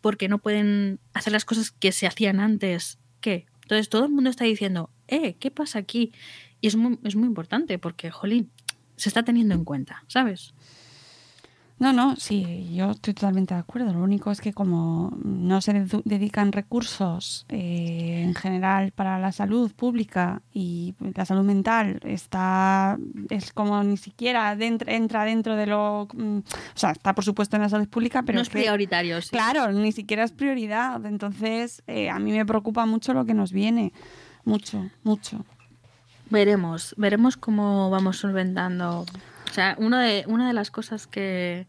porque 0.00 0.28
no 0.28 0.38
pueden 0.38 0.98
hacer 1.14 1.32
las 1.32 1.44
cosas 1.44 1.70
que 1.70 1.92
se 1.92 2.06
hacían 2.06 2.40
antes? 2.40 2.98
¿Qué? 3.20 3.46
Entonces 3.62 3.88
todo 3.88 4.04
el 4.04 4.10
mundo 4.10 4.30
está 4.30 4.44
diciendo, 4.44 4.90
eh, 5.06 5.34
¿qué 5.38 5.50
pasa 5.50 5.78
aquí? 5.78 6.12
Y 6.60 6.66
es 6.66 6.76
muy, 6.76 6.98
es 7.04 7.16
muy 7.16 7.26
importante 7.26 7.78
porque, 7.78 8.10
jolín, 8.10 8.50
se 8.96 9.08
está 9.08 9.22
teniendo 9.22 9.54
en 9.54 9.64
cuenta, 9.64 10.04
¿sabes? 10.08 10.54
No, 11.82 11.92
no, 11.92 12.14
sí, 12.14 12.70
yo 12.72 12.92
estoy 12.92 13.12
totalmente 13.12 13.54
de 13.54 13.60
acuerdo. 13.60 13.92
Lo 13.92 14.04
único 14.04 14.30
es 14.30 14.40
que 14.40 14.52
como 14.52 15.10
no 15.24 15.60
se 15.60 15.72
dedican 16.04 16.52
recursos 16.52 17.44
eh, 17.48 18.22
en 18.24 18.36
general 18.36 18.92
para 18.92 19.18
la 19.18 19.32
salud 19.32 19.72
pública 19.72 20.42
y 20.54 20.94
la 21.16 21.24
salud 21.24 21.42
mental 21.42 21.98
está 22.04 22.96
es 23.30 23.52
como 23.52 23.82
ni 23.82 23.96
siquiera 23.96 24.54
dentro- 24.54 24.88
entra 24.88 25.24
dentro 25.24 25.56
de 25.56 25.66
lo, 25.66 26.06
mm, 26.14 26.38
o 26.38 26.42
sea, 26.78 26.92
está 26.92 27.14
por 27.16 27.24
supuesto 27.24 27.56
en 27.56 27.62
la 27.62 27.68
salud 27.68 27.88
pública, 27.88 28.22
pero 28.22 28.36
no 28.36 28.42
es 28.42 28.46
es 28.48 28.52
que- 28.54 28.60
prioritario. 28.60 29.20
sí. 29.20 29.30
Claro, 29.30 29.72
ni 29.72 29.90
siquiera 29.90 30.22
es 30.22 30.30
prioridad. 30.30 31.04
Entonces, 31.04 31.82
eh, 31.88 32.08
a 32.10 32.20
mí 32.20 32.30
me 32.30 32.46
preocupa 32.46 32.86
mucho 32.86 33.12
lo 33.12 33.24
que 33.24 33.34
nos 33.34 33.50
viene. 33.50 33.92
Mucho, 34.44 34.88
mucho. 35.02 35.44
Veremos, 36.30 36.94
veremos 36.96 37.36
cómo 37.36 37.90
vamos 37.90 38.18
solventando. 38.18 39.04
O 39.52 39.54
sea, 39.54 39.76
uno 39.78 39.98
de, 39.98 40.24
una 40.28 40.48
de 40.48 40.54
las 40.54 40.70
cosas 40.70 41.06
que, 41.06 41.66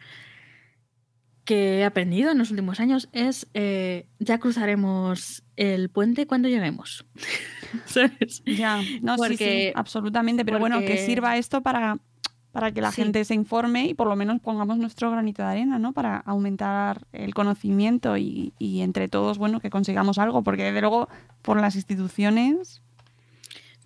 que 1.43 1.79
he 1.79 1.83
aprendido 1.83 2.31
en 2.31 2.37
los 2.37 2.49
últimos 2.49 2.79
años 2.79 3.09
es 3.11 3.47
eh, 3.53 4.07
ya 4.19 4.37
cruzaremos 4.39 5.43
el 5.57 5.89
puente 5.89 6.25
cuando 6.25 6.47
lleguemos. 6.47 7.05
¿Sabes? 7.85 8.41
Ya, 8.45 8.77
no, 9.01 9.17
sí, 9.17 9.23
sí, 9.23 9.27
Porque- 9.27 9.73
absolutamente. 9.75 10.45
Pero 10.45 10.59
bueno, 10.59 10.79
que 10.79 10.85
porque- 10.87 11.05
sirva 11.05 11.35
esto 11.35 11.59
para, 11.61 11.97
para 12.53 12.71
que 12.71 12.79
la 12.79 12.91
Sí. 12.91 13.01
gente 13.01 13.25
se 13.25 13.33
informe 13.33 13.87
y 13.87 13.93
por 13.95 14.07
lo 14.07 14.15
menos 14.15 14.39
pongamos 14.39 14.77
nuestro 14.77 15.11
granito 15.11 15.41
de 15.41 15.49
arena, 15.49 15.77
¿no? 15.77 15.91
Para 15.91 16.17
aumentar 16.19 17.05
el 17.11 17.33
conocimiento 17.33 18.15
y, 18.15 18.53
y 18.59 18.79
entre 18.79 19.09
todos, 19.09 19.37
bueno, 19.37 19.59
que 19.59 19.69
consigamos 19.69 20.19
algo. 20.19 20.41
Porque 20.41 20.63
desde 20.63 20.79
luego, 20.79 21.09
por 21.41 21.59
las 21.59 21.75
instituciones, 21.75 22.81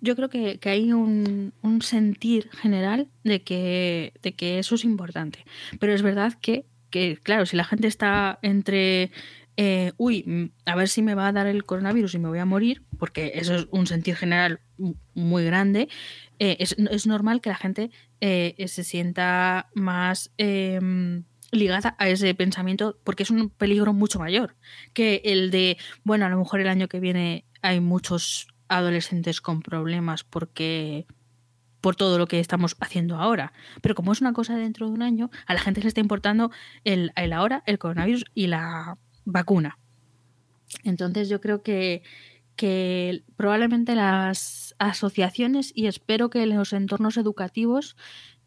Yo 0.00 0.14
creo 0.16 0.28
que, 0.28 0.58
que 0.58 0.70
hay 0.70 0.92
un, 0.92 1.52
un 1.62 1.82
sentir 1.82 2.50
general 2.50 3.08
de 3.24 3.42
que, 3.42 4.12
de 4.22 4.34
que 4.34 4.58
eso 4.58 4.74
es 4.74 4.84
importante. 4.84 5.44
Pero 5.80 5.92
es 5.92 6.02
verdad 6.02 6.34
que, 6.40 6.66
que, 6.90 7.18
claro, 7.22 7.46
si 7.46 7.56
la 7.56 7.64
gente 7.64 7.88
está 7.88 8.38
entre, 8.42 9.10
eh, 9.56 9.92
uy, 9.96 10.52
a 10.66 10.76
ver 10.76 10.88
si 10.88 11.02
me 11.02 11.14
va 11.14 11.28
a 11.28 11.32
dar 11.32 11.46
el 11.46 11.64
coronavirus 11.64 12.14
y 12.14 12.18
me 12.18 12.28
voy 12.28 12.38
a 12.38 12.44
morir, 12.44 12.82
porque 12.98 13.32
eso 13.34 13.54
es 13.54 13.66
un 13.70 13.86
sentir 13.86 14.16
general 14.16 14.60
muy 15.14 15.44
grande, 15.44 15.88
eh, 16.38 16.56
es, 16.60 16.76
es 16.78 17.06
normal 17.06 17.40
que 17.40 17.50
la 17.50 17.56
gente 17.56 17.90
eh, 18.20 18.54
se 18.68 18.84
sienta 18.84 19.68
más... 19.74 20.32
em, 20.38 21.24
ligada 21.50 21.96
a 21.98 22.10
ese 22.10 22.34
pensamiento 22.34 22.98
porque 23.04 23.22
es 23.22 23.30
un 23.30 23.48
peligro 23.48 23.94
mucho 23.94 24.18
mayor 24.18 24.54
que 24.92 25.22
el 25.24 25.50
de, 25.50 25.78
bueno, 26.04 26.26
a 26.26 26.28
lo 26.28 26.36
mejor 26.36 26.60
el 26.60 26.68
año 26.68 26.88
que 26.88 27.00
viene 27.00 27.46
hay 27.62 27.80
muchos 27.80 28.48
adolescentes 28.68 29.40
con 29.40 29.60
problemas 29.62 30.24
porque 30.24 31.06
por 31.80 31.94
todo 31.94 32.18
lo 32.18 32.26
que 32.26 32.40
estamos 32.40 32.76
haciendo 32.80 33.16
ahora. 33.16 33.52
Pero 33.82 33.94
como 33.94 34.12
es 34.12 34.20
una 34.20 34.32
cosa 34.32 34.56
dentro 34.56 34.86
de 34.88 34.92
un 34.92 35.02
año, 35.02 35.30
a 35.46 35.54
la 35.54 35.60
gente 35.60 35.80
le 35.80 35.88
está 35.88 36.00
importando 36.00 36.50
el, 36.84 37.12
el 37.16 37.32
ahora, 37.32 37.62
el 37.66 37.78
coronavirus 37.78 38.24
y 38.34 38.48
la 38.48 38.98
vacuna. 39.24 39.78
Entonces 40.84 41.28
yo 41.28 41.40
creo 41.40 41.62
que, 41.62 42.02
que 42.56 43.22
probablemente 43.36 43.94
las 43.94 44.74
asociaciones 44.78 45.72
y 45.74 45.86
espero 45.86 46.30
que 46.30 46.44
los 46.46 46.72
entornos 46.72 47.16
educativos 47.16 47.96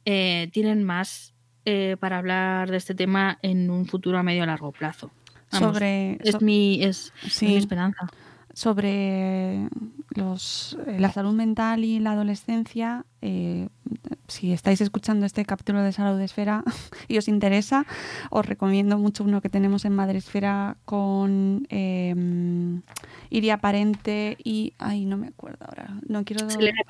eh, 0.05 0.49
tienen 0.51 0.83
más 0.83 1.33
eh, 1.65 1.95
para 1.99 2.17
hablar 2.17 2.69
de 2.69 2.77
este 2.77 2.95
tema 2.95 3.39
en 3.43 3.69
un 3.69 3.85
futuro 3.85 4.17
a 4.17 4.23
medio 4.23 4.43
o 4.43 4.45
largo 4.45 4.71
plazo. 4.71 5.11
Vamos, 5.51 5.73
sobre, 5.73 6.17
es, 6.23 6.31
so- 6.31 6.39
mi, 6.41 6.83
es, 6.83 7.13
es 7.25 7.41
mi 7.43 7.55
esperanza. 7.57 8.07
Sobre 8.53 9.67
los, 10.09 10.77
eh, 10.85 10.97
la 10.99 11.11
salud 11.11 11.33
mental 11.33 11.83
y 11.83 11.99
la 11.99 12.11
adolescencia, 12.11 13.05
eh, 13.21 13.69
si 14.27 14.51
estáis 14.51 14.81
escuchando 14.81 15.25
este 15.25 15.45
capítulo 15.45 15.81
de 15.81 15.91
Salud 15.91 16.19
Esfera 16.19 16.63
y 17.07 17.17
os 17.17 17.27
interesa, 17.27 17.85
os 18.29 18.45
recomiendo 18.45 18.97
mucho 18.97 19.23
uno 19.23 19.41
que 19.41 19.49
tenemos 19.49 19.85
en 19.85 19.93
Madre 19.93 20.17
Esfera 20.17 20.77
con 20.85 21.67
eh, 21.69 22.13
Iria 23.29 23.57
Parente 23.57 24.37
y... 24.43 24.73
Ay, 24.77 25.05
no 25.05 25.17
me 25.17 25.27
acuerdo 25.27 25.65
ahora. 25.65 25.99
No 26.07 26.23
quiero... 26.23 26.49
Selena. 26.49 26.81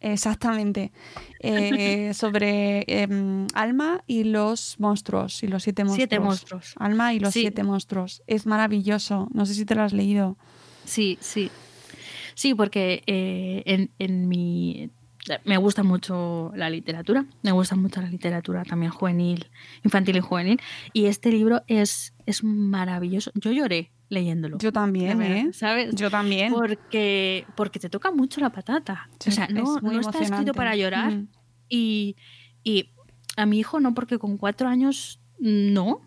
Exactamente. 0.00 0.92
Eh, 1.40 2.12
sobre 2.14 2.84
em, 2.86 3.46
Alma 3.54 4.02
y 4.06 4.24
los 4.24 4.78
monstruos, 4.78 5.42
y 5.42 5.48
los 5.48 5.62
siete 5.62 5.84
monstruos. 5.84 6.08
Siete 6.08 6.20
monstruos. 6.20 6.74
Alma 6.78 7.12
y 7.14 7.20
los 7.20 7.32
Sí. 7.32 7.40
siete 7.40 7.62
monstruos. 7.64 8.22
Es 8.26 8.46
maravilloso. 8.46 9.28
No 9.32 9.46
sé 9.46 9.54
si 9.54 9.64
te 9.64 9.74
lo 9.74 9.82
has 9.82 9.92
leído. 9.92 10.36
Sí, 10.88 11.18
sí. 11.20 11.50
Sí, 12.34 12.54
porque 12.54 13.02
eh, 13.06 13.62
en, 13.66 13.90
en 13.98 14.28
mi... 14.28 14.90
Me 15.44 15.58
gusta 15.58 15.82
mucho 15.82 16.52
la 16.56 16.70
literatura, 16.70 17.26
me 17.42 17.52
gusta 17.52 17.76
mucho 17.76 18.00
la 18.00 18.08
literatura 18.08 18.64
también 18.64 18.90
juvenil, 18.90 19.50
infantil 19.84 20.16
y 20.16 20.20
juvenil, 20.20 20.60
y 20.94 21.04
este 21.04 21.30
libro 21.30 21.62
es, 21.66 22.14
es 22.24 22.42
maravilloso. 22.42 23.30
Yo 23.34 23.52
lloré 23.52 23.90
leyéndolo. 24.08 24.56
Yo 24.56 24.72
también, 24.72 25.18
verdad, 25.18 25.36
¿eh? 25.36 25.52
¿Sabes? 25.52 25.94
Yo 25.94 26.10
también. 26.10 26.50
Porque, 26.50 27.44
porque 27.56 27.78
te 27.78 27.90
toca 27.90 28.10
mucho 28.10 28.40
la 28.40 28.48
patata. 28.48 29.10
Sí, 29.18 29.28
o 29.28 29.32
sea, 29.32 29.48
no, 29.48 29.76
es 29.76 29.82
no 29.82 30.00
está 30.00 30.20
escrito 30.20 30.54
para 30.54 30.74
llorar. 30.76 31.12
Mm. 31.12 31.28
Y, 31.68 32.16
y 32.64 32.90
a 33.36 33.44
mi 33.44 33.58
hijo 33.58 33.80
no, 33.80 33.92
porque 33.92 34.18
con 34.18 34.38
cuatro 34.38 34.66
años 34.66 35.20
no, 35.38 36.00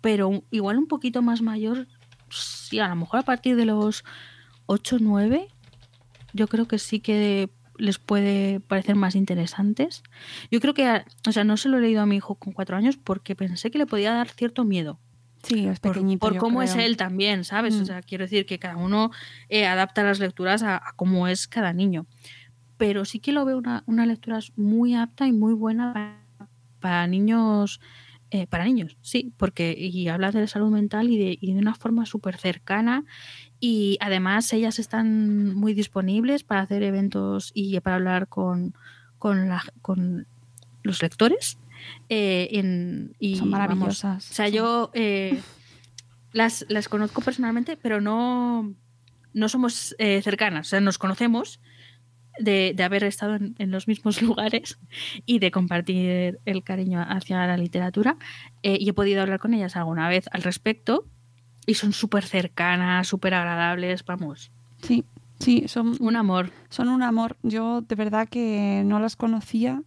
pero 0.00 0.44
igual 0.52 0.78
un 0.78 0.86
poquito 0.86 1.20
más 1.20 1.42
mayor, 1.42 1.88
sí, 2.32 2.78
a 2.80 2.88
lo 2.88 2.96
mejor 2.96 3.20
a 3.20 3.22
partir 3.22 3.56
de 3.56 3.66
los 3.66 4.04
ocho, 4.66 4.98
nueve, 5.00 5.48
yo 6.32 6.48
creo 6.48 6.66
que 6.66 6.78
sí 6.78 7.00
que 7.00 7.50
les 7.78 7.98
puede 7.98 8.60
parecer 8.60 8.96
más 8.96 9.14
interesantes. 9.14 10.02
Yo 10.50 10.60
creo 10.60 10.74
que, 10.74 11.04
o 11.26 11.32
sea, 11.32 11.44
no 11.44 11.56
se 11.56 11.68
lo 11.68 11.78
he 11.78 11.80
leído 11.80 12.02
a 12.02 12.06
mi 12.06 12.16
hijo 12.16 12.34
con 12.36 12.52
cuatro 12.52 12.76
años 12.76 12.96
porque 12.96 13.34
pensé 13.34 13.70
que 13.70 13.78
le 13.78 13.86
podía 13.86 14.12
dar 14.12 14.28
cierto 14.28 14.64
miedo 14.64 14.98
Sí, 15.42 15.66
es 15.66 15.80
pequeñito. 15.80 16.20
por 16.20 16.36
cómo 16.36 16.62
es 16.62 16.76
él 16.76 16.96
también, 16.96 17.44
¿sabes? 17.44 17.76
Mm. 17.76 17.82
O 17.82 17.84
sea, 17.84 18.02
quiero 18.02 18.24
decir 18.24 18.46
que 18.46 18.58
cada 18.58 18.76
uno 18.76 19.10
eh, 19.48 19.66
adapta 19.66 20.02
las 20.04 20.20
lecturas 20.20 20.62
a, 20.62 20.76
a 20.76 20.92
cómo 20.94 21.26
es 21.26 21.48
cada 21.48 21.72
niño. 21.72 22.06
Pero 22.76 23.04
sí 23.04 23.18
que 23.18 23.32
lo 23.32 23.44
veo 23.44 23.58
una, 23.58 23.82
una 23.86 24.06
lectura 24.06 24.38
muy 24.56 24.94
apta 24.94 25.26
y 25.26 25.32
muy 25.32 25.52
buena 25.54 25.92
para, 25.92 26.48
para 26.80 27.06
niños. 27.06 27.80
Eh, 28.34 28.46
para 28.46 28.64
niños, 28.64 28.96
sí, 29.02 29.32
porque 29.36 29.74
y 29.78 30.08
habla 30.08 30.30
de 30.32 30.40
la 30.40 30.46
salud 30.46 30.70
mental 30.70 31.10
y 31.10 31.18
de, 31.18 31.38
y 31.40 31.52
de 31.52 31.58
una 31.60 31.74
forma 31.74 32.06
súper 32.06 32.38
cercana 32.38 33.04
y 33.60 33.98
además 34.00 34.50
ellas 34.54 34.78
están 34.78 35.54
muy 35.54 35.74
disponibles 35.74 36.42
para 36.42 36.62
hacer 36.62 36.82
eventos 36.82 37.50
y 37.54 37.78
para 37.80 37.96
hablar 37.96 38.28
con, 38.28 38.72
con, 39.18 39.48
la- 39.48 39.62
con 39.82 40.26
los 40.82 41.02
lectores. 41.02 41.58
eh, 42.08 42.48
en, 42.52 43.14
y, 43.18 43.36
Son 43.36 43.50
vamos, 43.50 43.68
maravillosas. 43.68 44.30
o 44.30 44.34
sea, 44.34 44.48
yo 44.48 44.90
eh, 44.94 45.42
las, 46.32 46.64
las 46.68 46.88
conozco 46.88 47.20
personalmente, 47.20 47.76
pero 47.76 48.00
no, 48.00 48.74
no 49.34 49.48
somos 49.48 49.94
eh, 49.98 50.22
cercanas. 50.22 50.68
O 50.68 50.70
sea, 50.70 50.80
nos 50.80 50.96
conocemos 50.98 51.60
de, 52.38 52.72
de 52.74 52.82
haber 52.82 53.04
estado 53.04 53.36
en, 53.36 53.54
en 53.58 53.70
los 53.70 53.88
mismos 53.88 54.22
lugares 54.22 54.78
y 55.26 55.38
de 55.38 55.50
compartir 55.50 56.38
el 56.44 56.62
cariño 56.64 57.04
hacia 57.06 57.46
la 57.46 57.56
literatura. 57.56 58.16
Eh, 58.62 58.78
y 58.80 58.88
he 58.88 58.92
podido 58.92 59.22
hablar 59.22 59.38
con 59.38 59.54
ellas 59.54 59.76
alguna 59.76 60.08
vez 60.08 60.26
al 60.32 60.42
respecto. 60.42 61.06
Y 61.66 61.74
son 61.74 61.92
súper 61.92 62.24
cercanas, 62.24 63.06
súper 63.06 63.34
agradables, 63.34 64.04
vamos, 64.04 64.50
Sí, 64.82 65.04
sí, 65.38 65.68
son 65.68 65.96
un 66.00 66.16
amor. 66.16 66.50
Son 66.68 66.88
un 66.88 67.02
amor. 67.02 67.36
Yo 67.42 67.82
de 67.82 67.94
verdad 67.94 68.28
que 68.28 68.82
no 68.84 68.98
las 68.98 69.16
conocía 69.16 69.82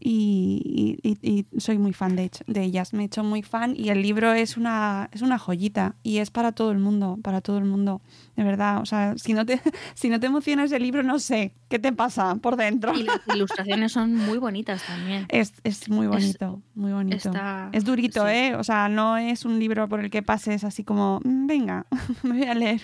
y, 0.00 0.98
y- 1.02 1.18
y- 1.22 1.46
y 1.54 1.60
soy 1.60 1.78
muy 1.78 1.92
fan 1.92 2.16
de, 2.16 2.30
de 2.46 2.62
ellas. 2.62 2.92
Me 2.92 3.02
he 3.02 3.06
hecho 3.06 3.24
muy 3.24 3.42
fan 3.42 3.74
y 3.76 3.88
el 3.90 4.02
libro 4.02 4.32
es 4.32 4.56
una, 4.56 5.08
es 5.12 5.22
una 5.22 5.38
joyita 5.38 5.94
y 6.02 6.18
es 6.18 6.30
para 6.30 6.52
todo 6.52 6.70
el 6.72 6.78
mundo, 6.78 7.18
para 7.22 7.40
todo 7.40 7.58
el 7.58 7.64
mundo, 7.64 8.00
de 8.36 8.44
verdad. 8.44 8.80
O 8.80 8.86
sea, 8.86 9.14
si 9.16 9.32
no 9.34 9.44
te, 9.44 9.60
si 9.94 10.08
no 10.08 10.20
te 10.20 10.26
emociona 10.26 10.64
ese 10.64 10.78
libro, 10.80 11.02
no 11.02 11.18
sé 11.18 11.52
qué 11.68 11.78
te 11.78 11.92
pasa 11.92 12.34
por 12.36 12.56
dentro. 12.56 12.94
Y 12.94 13.02
las 13.02 13.20
ilustraciones 13.26 13.92
son 13.92 14.14
muy 14.14 14.38
bonitas 14.38 14.82
también. 14.86 15.26
Es, 15.28 15.52
es 15.64 15.88
muy 15.88 16.06
bonito, 16.06 16.62
muy 16.74 16.92
bonito. 16.92 17.16
está- 17.16 17.68
es 17.72 17.84
durito, 17.84 18.24
sí. 18.26 18.32
¿eh? 18.32 18.54
O 18.56 18.64
sea, 18.64 18.88
no 18.88 19.16
es 19.16 19.44
un 19.44 19.58
libro 19.58 19.88
por 19.88 20.00
el 20.00 20.10
que 20.10 20.22
pases 20.22 20.64
así 20.64 20.84
como, 20.84 21.20
"Mm, 21.24 21.46
venga, 21.46 21.86
me 22.22 22.38
voy 22.38 22.44
a 22.44 22.54
leer 22.54 22.80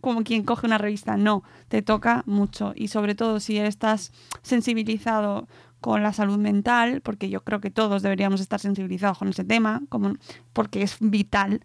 como 0.00 0.22
quien 0.24 0.42
coge 0.44 0.66
una 0.66 0.78
revista. 0.78 1.16
No, 1.16 1.42
te 1.68 1.82
toca 1.82 2.22
mucho. 2.26 2.72
Y 2.76 2.88
sobre 2.88 3.14
todo 3.14 3.40
si 3.40 3.56
estás 3.58 4.12
sensibilizado 4.42 5.46
con 5.80 6.02
la 6.02 6.12
salud 6.12 6.38
mental, 6.38 7.00
porque 7.02 7.28
yo 7.28 7.44
creo 7.44 7.60
que 7.60 7.70
todos 7.70 8.02
deberíamos 8.02 8.40
estar 8.40 8.60
sensibilizados 8.60 9.18
con 9.18 9.28
ese 9.28 9.44
tema, 9.44 9.82
como, 9.88 10.14
porque 10.52 10.82
es 10.82 10.96
vital, 11.00 11.62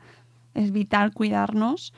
es 0.54 0.72
vital 0.72 1.14
cuidarnos, 1.14 1.94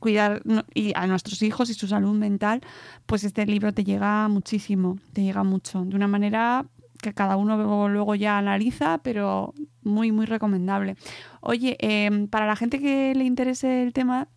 cuidar 0.00 0.42
y 0.74 0.92
a 0.94 1.06
nuestros 1.06 1.42
hijos 1.42 1.70
y 1.70 1.74
su 1.74 1.86
salud 1.86 2.14
mental, 2.16 2.60
pues 3.06 3.24
este 3.24 3.46
libro 3.46 3.72
te 3.72 3.84
llega 3.84 4.28
muchísimo, 4.28 4.98
te 5.12 5.22
llega 5.22 5.44
mucho, 5.44 5.84
de 5.84 5.96
una 5.96 6.08
manera 6.08 6.66
que 7.04 7.12
cada 7.12 7.36
uno 7.36 7.88
luego, 7.88 8.14
ya 8.14 8.38
analiza, 8.38 8.98
pero 8.98 9.52
muy, 9.82 10.10
muy 10.10 10.26
recomendable. 10.26 10.96
Oye, 11.40 11.76
em, 11.80 12.28
para 12.28 12.46
la 12.46 12.56
gente 12.56 12.80
que 12.80 13.14
le 13.14 13.24
interese 13.24 13.82
el 13.82 13.92
tema 13.92 14.28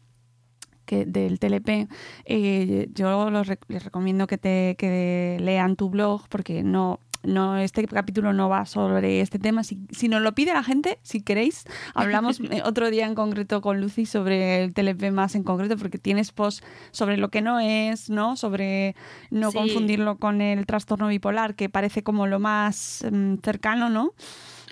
que 0.86 1.06
del 1.06 1.40
TLP, 1.40 1.88
eh, 2.26 2.90
yo 2.94 3.30
les 3.30 3.84
recomiendo 3.84 4.28
que, 4.28 4.38
te, 4.38 4.76
que 4.78 5.38
lean 5.40 5.76
tu 5.76 5.90
blog 5.90 6.28
porque 6.30 6.64
no... 6.64 7.00
No, 7.28 7.58
este 7.58 7.86
capítulo 7.88 8.32
no 8.32 8.48
va 8.48 8.66
sobre 8.66 9.20
este 9.20 9.38
tema. 9.38 9.66
Si, 9.66 9.78
si 9.92 10.08
nos 10.08 10.22
lo 10.22 10.34
pide 10.34 10.54
la 10.54 10.64
gente, 10.64 10.98
si 11.04 11.22
queréis, 11.22 11.66
hablamos 11.94 12.40
eh, 12.52 12.62
otro 12.64 12.90
día 12.90 13.06
en 13.06 13.16
concreto 13.16 13.60
con 13.62 13.82
Lucy 13.82 14.06
sobre 14.06 14.64
el 14.64 14.74
TLP 14.74 15.12
más 15.12 15.36
en 15.36 15.44
concreto, 15.44 15.76
porque 15.76 15.98
tienes 15.98 16.32
post 16.32 16.64
sobre 16.92 17.18
lo 17.18 17.30
que 17.30 17.42
no 17.42 17.60
es, 17.60 18.10
¿no? 18.10 18.38
Sobre 18.38 18.96
no 19.30 19.52
Sí. 19.52 19.58
confundirlo 19.58 20.18
con 20.18 20.42
el 20.42 20.66
trastorno 20.66 21.10
bipolar, 21.10 21.56
que 21.56 21.68
parece 21.68 22.02
como 22.02 22.28
lo 22.28 22.40
más 22.40 23.06
mm, 23.12 23.36
cercano, 23.44 23.90
¿no? 23.90 24.14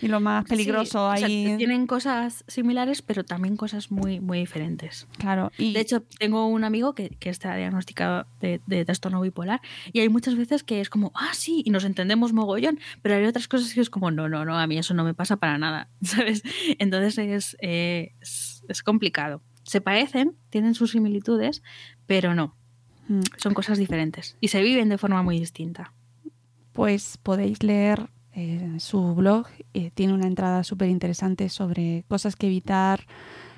Y 0.02 0.08
lo 0.08 0.20
más 0.20 0.46
peligroso 0.46 1.10
Sí, 1.12 1.16
o 1.16 1.18
sea, 1.18 1.28
ahí. 1.28 1.56
tienen 1.58 1.88
cosas 1.88 2.44
similares, 2.48 3.02
pero 3.02 3.24
también 3.24 3.56
cosas 3.56 3.92
muy, 3.92 4.20
muy 4.20 4.40
diferentes. 4.40 5.08
Claro. 5.18 5.52
Y, 5.58 5.74
De 5.74 5.80
hecho, 5.80 6.02
tengo 6.20 6.48
un 6.48 6.64
amigo 6.64 6.94
que, 6.94 7.10
que 7.10 7.30
está 7.30 7.56
diagnosticado 7.56 8.28
de, 8.42 8.62
de 8.66 8.86
trastorno 8.86 9.22
bipolar 9.22 9.62
y 9.94 10.02
hay 10.02 10.10
muchas 10.10 10.36
veces 10.36 10.64
que 10.64 10.82
es 10.82 10.90
como, 10.90 11.12
ah, 11.16 11.34
sí, 11.34 11.62
y 11.66 11.70
nos 11.70 11.84
entendemos 11.86 12.34
mogollón, 12.34 12.80
pero 13.02 13.16
hay 13.16 13.26
otras 13.26 13.48
cosas 13.48 13.74
que 13.74 13.82
es 13.82 13.90
como, 13.90 14.12
no, 14.12 14.28
no, 14.30 14.44
no, 14.46 14.58
a 14.58 14.68
mí 14.68 14.78
eso 14.78 14.94
no 14.94 15.04
me 15.04 15.14
pasa 15.14 15.38
para 15.38 15.58
nada, 15.58 15.90
¿sabes? 16.02 16.44
Entonces 16.80 17.18
es, 17.18 17.58
eh, 17.62 18.14
es, 18.22 18.64
es 18.68 18.84
complicado. 18.84 19.42
Se 19.64 19.82
parecen, 19.82 20.36
tienen 20.50 20.76
sus 20.76 20.92
similitudes, 20.92 21.64
pero 22.06 22.36
no, 22.36 22.56
mm, 23.08 23.22
son 23.38 23.54
cosas 23.54 23.78
diferentes 23.78 24.38
y 24.42 24.50
se 24.50 24.62
viven 24.62 24.90
de 24.90 24.98
forma 24.98 25.24
muy 25.24 25.40
distinta. 25.40 25.94
pues 26.74 27.18
podéis 27.24 27.64
leer 27.64 28.10
eh, 28.36 28.76
su 28.80 29.16
blog. 29.16 29.48
eh, 29.74 29.92
tiene 29.92 30.14
una 30.14 30.28
entrada 30.28 30.64
súper 30.64 30.90
interesante 30.90 31.50
sobre 31.50 32.04
cosas 32.08 32.36
que 32.36 32.48
evitar, 32.48 33.08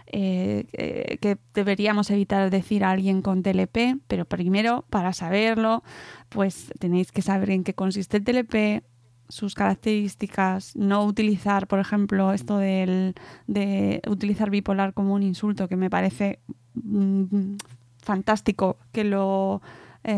eh, 0.05 0.65
eh, 0.73 1.17
que 1.19 1.37
deberíamos 1.53 2.09
evitar 2.11 2.49
decir 2.49 2.83
a 2.83 2.91
alguien 2.91 3.21
con 3.21 3.43
TLP, 3.43 3.99
pero 4.07 4.25
primero, 4.25 4.85
para 4.89 5.13
saberlo, 5.13 5.83
pues 6.29 6.71
tenéis 6.79 7.11
que 7.11 7.21
saber 7.21 7.49
en 7.49 7.63
qué 7.63 7.73
consiste 7.73 8.17
el 8.17 8.23
TLP, 8.23 8.83
sus 9.29 9.55
características, 9.55 10.75
no 10.75 11.03
utilizar, 11.03 11.67
por 11.67 11.79
ejemplo, 11.79 12.31
esto 12.31 12.59
del, 12.59 13.15
de 13.47 14.01
utilizar 14.07 14.49
bipolar 14.49 14.93
como 14.93 15.13
un 15.13 15.23
insulto, 15.23 15.67
que 15.67 15.75
me 15.75 15.89
parece 15.89 16.39
mm, 16.75 17.55
fantástico 18.01 18.77
que 18.93 19.03
lo 19.03 19.61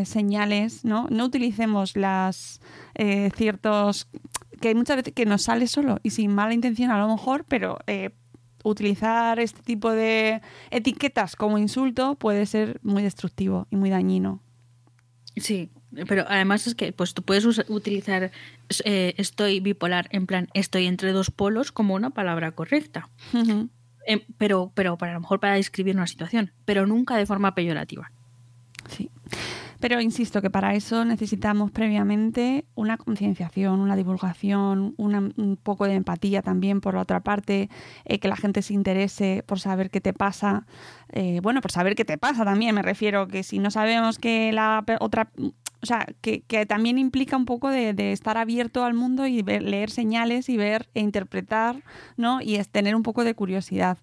señales, 0.04 0.86
¿no? 0.86 1.08
No 1.10 1.26
utilicemos 1.26 1.96
las 1.96 2.62
ciertos 3.34 4.08
que 4.60 4.70
hay 4.70 4.76
muchas 4.76 4.98
veces 4.98 5.14
que 5.14 5.26
nos 5.26 5.44
sale 5.44 5.68
solo 5.68 6.00
y 6.04 6.12
sin 6.12 6.34
mala 6.34 6.54
intención 6.54 6.92
a 6.92 7.00
lo 7.00 7.08
mejor, 7.08 7.46
pero 7.48 7.80
eh, 7.88 8.12
utilizar 8.64 9.40
este 9.40 9.62
tipo 9.62 9.92
de 9.92 10.42
etiquetas 10.72 11.36
como 11.36 11.58
insulto 11.58 12.16
puede 12.16 12.46
ser 12.46 12.80
muy 12.84 13.04
destructivo 13.04 13.68
y 13.70 13.76
muy 13.76 13.90
dañino. 13.90 14.42
Sí, 15.36 15.70
pero 16.08 16.26
además 16.28 16.68
es 16.68 16.76
que 16.76 16.92
pues 16.92 17.14
tú 17.14 17.24
puedes 17.24 17.46
utilizar 17.70 18.32
eh, 18.84 19.14
estoy 19.18 19.60
bipolar 19.60 20.08
en 20.12 20.26
plan 20.28 20.50
estoy 20.54 20.86
entre 20.86 21.12
dos 21.12 21.32
polos 21.32 21.72
como 21.72 21.96
una 21.96 22.10
palabra 22.10 22.52
correcta. 22.52 23.10
Em, 24.06 24.22
pero, 24.38 24.72
pero 24.74 24.98
para 24.98 25.12
a 25.12 25.16
lo 25.16 25.22
mejor 25.22 25.40
para 25.40 25.56
describir 25.56 25.96
una 25.96 26.08
situación, 26.08 26.52
pero 26.66 26.86
nunca 26.88 27.16
de 27.16 27.26
forma 27.26 27.56
peyorativa. 27.56 28.12
Sí. 28.88 29.10
Pero 29.80 30.02
insisto 30.02 30.42
que 30.42 30.50
para 30.50 30.76
eso 30.76 31.06
necesitamos 31.06 31.72
previamente 31.72 32.66
una 32.76 32.98
concienciación, 32.98 33.80
una 33.80 33.96
divulgación, 33.96 34.94
una- 34.98 35.20
un 35.38 35.58
poco 35.62 35.86
de 35.86 35.94
empatía 35.96 36.42
también 36.42 36.82
por 36.82 36.96
la 36.96 37.02
otra 37.02 37.22
parte, 37.22 37.70
eh, 38.06 38.20
que 38.20 38.28
la 38.28 38.36
gente 38.36 38.62
se 38.62 38.74
interese 38.74 39.44
por 39.48 39.60
saber 39.60 39.90
qué 39.90 40.02
te 40.02 40.14
pasa. 40.14 40.66
Eh, 41.12 41.40
bueno, 41.42 41.62
por 41.62 41.72
saber 41.72 41.96
qué 41.96 42.06
te 42.06 42.18
pasa 42.18 42.44
también, 42.44 42.76
me 42.76 42.82
refiero 42.82 43.28
que 43.28 43.44
si 43.44 43.60
no 43.60 43.72
sabemos 43.72 44.20
que 44.20 44.52
la 44.52 44.84
otra... 45.00 45.32
O 45.82 45.86
sea, 45.86 46.06
que, 46.20 46.42
que 46.42 46.66
también 46.66 46.98
implica 46.98 47.38
un 47.38 47.46
poco 47.46 47.70
de, 47.70 47.94
de 47.94 48.12
estar 48.12 48.38
abierto 48.38 48.84
al 48.84 48.94
mundo 48.94 49.26
y 49.28 49.42
ver- 49.44 49.64
leer 49.64 49.90
señales 49.92 50.50
y 50.50 50.58
ver 50.58 50.90
e 50.94 51.00
interpretar, 51.00 51.78
¿no? 52.18 52.42
Y 52.42 52.56
es 52.56 52.68
tener 52.68 52.98
un 52.98 53.04
poco 53.04 53.24
de 53.24 53.34
curiosidad 53.34 53.98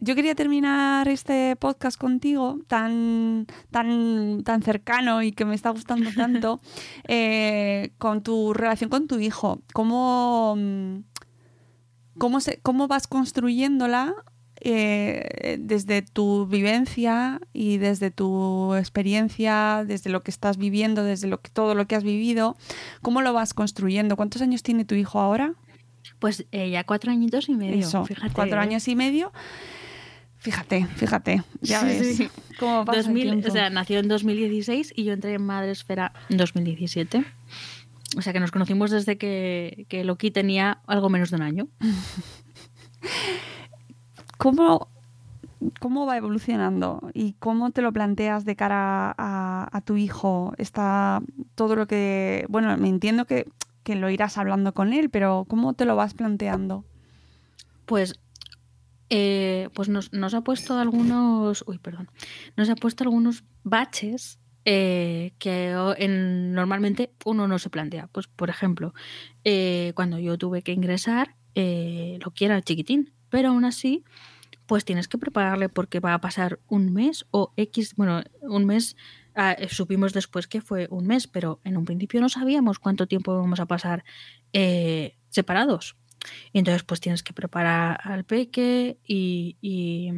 yo 0.00 0.14
quería 0.14 0.34
terminar 0.34 1.08
este 1.08 1.56
podcast 1.56 1.98
contigo 1.98 2.58
tan, 2.66 3.46
tan, 3.70 4.42
tan 4.44 4.62
cercano 4.62 5.22
y 5.22 5.32
que 5.32 5.44
me 5.44 5.54
está 5.54 5.70
gustando 5.70 6.10
tanto 6.16 6.60
eh, 7.06 7.92
con 7.98 8.22
tu 8.22 8.54
relación 8.54 8.90
con 8.90 9.06
tu 9.06 9.18
hijo. 9.18 9.62
¿Cómo, 9.74 10.56
cómo, 12.18 12.40
se, 12.40 12.58
cómo 12.60 12.88
vas 12.88 13.06
construyéndola 13.06 14.14
eh, 14.62 15.58
desde 15.60 16.02
tu 16.02 16.46
vivencia 16.46 17.40
y 17.52 17.76
desde 17.76 18.10
tu 18.10 18.74
experiencia, 18.74 19.84
desde 19.86 20.10
lo 20.10 20.22
que 20.22 20.30
estás 20.30 20.56
viviendo, 20.56 21.04
desde 21.04 21.28
lo 21.28 21.40
que, 21.42 21.50
todo 21.50 21.74
lo 21.74 21.86
que 21.86 21.94
has 21.94 22.04
vivido? 22.04 22.56
¿Cómo 23.02 23.20
lo 23.20 23.34
vas 23.34 23.52
construyendo? 23.52 24.16
¿Cuántos 24.16 24.40
años 24.40 24.62
tiene 24.62 24.86
tu 24.86 24.94
hijo 24.94 25.20
ahora? 25.20 25.54
Pues 26.18 26.46
eh, 26.52 26.70
ya 26.70 26.84
cuatro 26.84 27.12
añitos 27.12 27.50
y 27.50 27.54
medio. 27.54 27.86
Eso, 27.86 28.04
fíjate, 28.06 28.32
cuatro 28.32 28.60
años 28.60 28.88
y 28.88 28.96
medio. 28.96 29.32
Fíjate, 30.40 30.86
fíjate, 30.96 31.42
ya 31.60 31.84
ves 31.84 32.16
sí. 32.16 32.30
cómo 32.58 32.86
pasa 32.86 33.00
el 33.00 33.06
2000, 33.06 33.22
tiempo. 33.24 33.48
o 33.48 33.50
sea, 33.50 33.68
nació 33.68 33.98
en 33.98 34.08
2016 34.08 34.94
y 34.96 35.04
yo 35.04 35.12
entré 35.12 35.34
en 35.34 35.44
Madresfera 35.44 36.14
en 36.30 36.38
2017. 36.38 37.22
O 38.16 38.22
sea 38.22 38.32
que 38.32 38.40
nos 38.40 38.50
conocimos 38.50 38.90
desde 38.90 39.18
que, 39.18 39.84
que 39.88 40.02
Loki 40.02 40.30
tenía 40.30 40.80
algo 40.86 41.10
menos 41.10 41.30
de 41.30 41.36
un 41.36 41.42
año. 41.42 41.68
¿Cómo, 44.38 44.88
¿Cómo 45.78 46.06
va 46.06 46.16
evolucionando 46.16 47.10
y 47.12 47.34
cómo 47.34 47.70
te 47.70 47.82
lo 47.82 47.92
planteas 47.92 48.46
de 48.46 48.56
cara 48.56 49.14
a, 49.18 49.68
a 49.70 49.80
tu 49.82 49.98
hijo? 49.98 50.54
Está 50.56 51.20
todo 51.54 51.76
lo 51.76 51.86
que, 51.86 52.46
bueno, 52.48 52.74
me 52.78 52.88
entiendo 52.88 53.26
que, 53.26 53.46
que 53.82 53.94
lo 53.94 54.08
irás 54.08 54.38
hablando 54.38 54.72
con 54.72 54.94
él, 54.94 55.10
pero 55.10 55.44
¿cómo 55.46 55.74
te 55.74 55.84
lo 55.84 55.96
vas 55.96 56.14
planteando? 56.14 56.82
Pues, 57.84 58.18
eh, 59.10 59.68
pues 59.74 59.88
nos, 59.88 60.12
nos 60.12 60.34
ha 60.34 60.42
puesto 60.42 60.78
algunos. 60.78 61.64
Uy, 61.66 61.78
perdón. 61.78 62.08
Nos 62.56 62.70
ha 62.70 62.76
puesto 62.76 63.04
algunos 63.04 63.44
baches 63.64 64.38
eh, 64.64 65.32
que 65.38 65.72
normalmente 66.08 67.12
uno 67.24 67.48
no 67.48 67.58
se 67.58 67.70
plantea. 67.70 68.08
Pues, 68.08 68.28
por 68.28 68.50
ejemplo, 68.50 68.94
eh, 69.44 69.92
cuando 69.94 70.18
yo 70.18 70.38
tuve 70.38 70.62
que 70.62 70.72
ingresar, 70.72 71.34
eh, 71.54 72.18
lo 72.24 72.30
que 72.30 72.44
era 72.44 72.62
chiquitín, 72.62 73.12
pero 73.30 73.48
aún 73.48 73.64
así, 73.64 74.04
pues 74.66 74.84
tienes 74.84 75.08
que 75.08 75.18
prepararle 75.18 75.68
porque 75.68 75.98
va 75.98 76.14
a 76.14 76.20
pasar 76.20 76.60
un 76.68 76.92
mes 76.92 77.26
o 77.30 77.52
X, 77.56 77.96
bueno, 77.96 78.22
un 78.42 78.66
mes. 78.66 78.96
ah, 79.34 79.52
eh, 79.52 79.68
supimos 79.68 80.12
después 80.12 80.46
que 80.46 80.60
fue 80.60 80.86
un 80.90 81.06
mes, 81.06 81.26
pero 81.26 81.60
en 81.64 81.76
un 81.76 81.84
principio 81.84 82.20
no 82.20 82.28
sabíamos 82.28 82.78
cuánto 82.78 83.06
tiempo 83.06 83.32
íbamos 83.32 83.60
a 83.60 83.66
pasar 83.66 84.04
separados. 85.30 85.96
Y 86.52 86.58
entonces 86.58 86.82
pues 86.82 87.00
tienes 87.00 87.22
que 87.22 87.32
preparar 87.32 87.98
al 88.02 88.24
peque 88.24 88.98
y, 89.06 89.56
y 89.60 90.10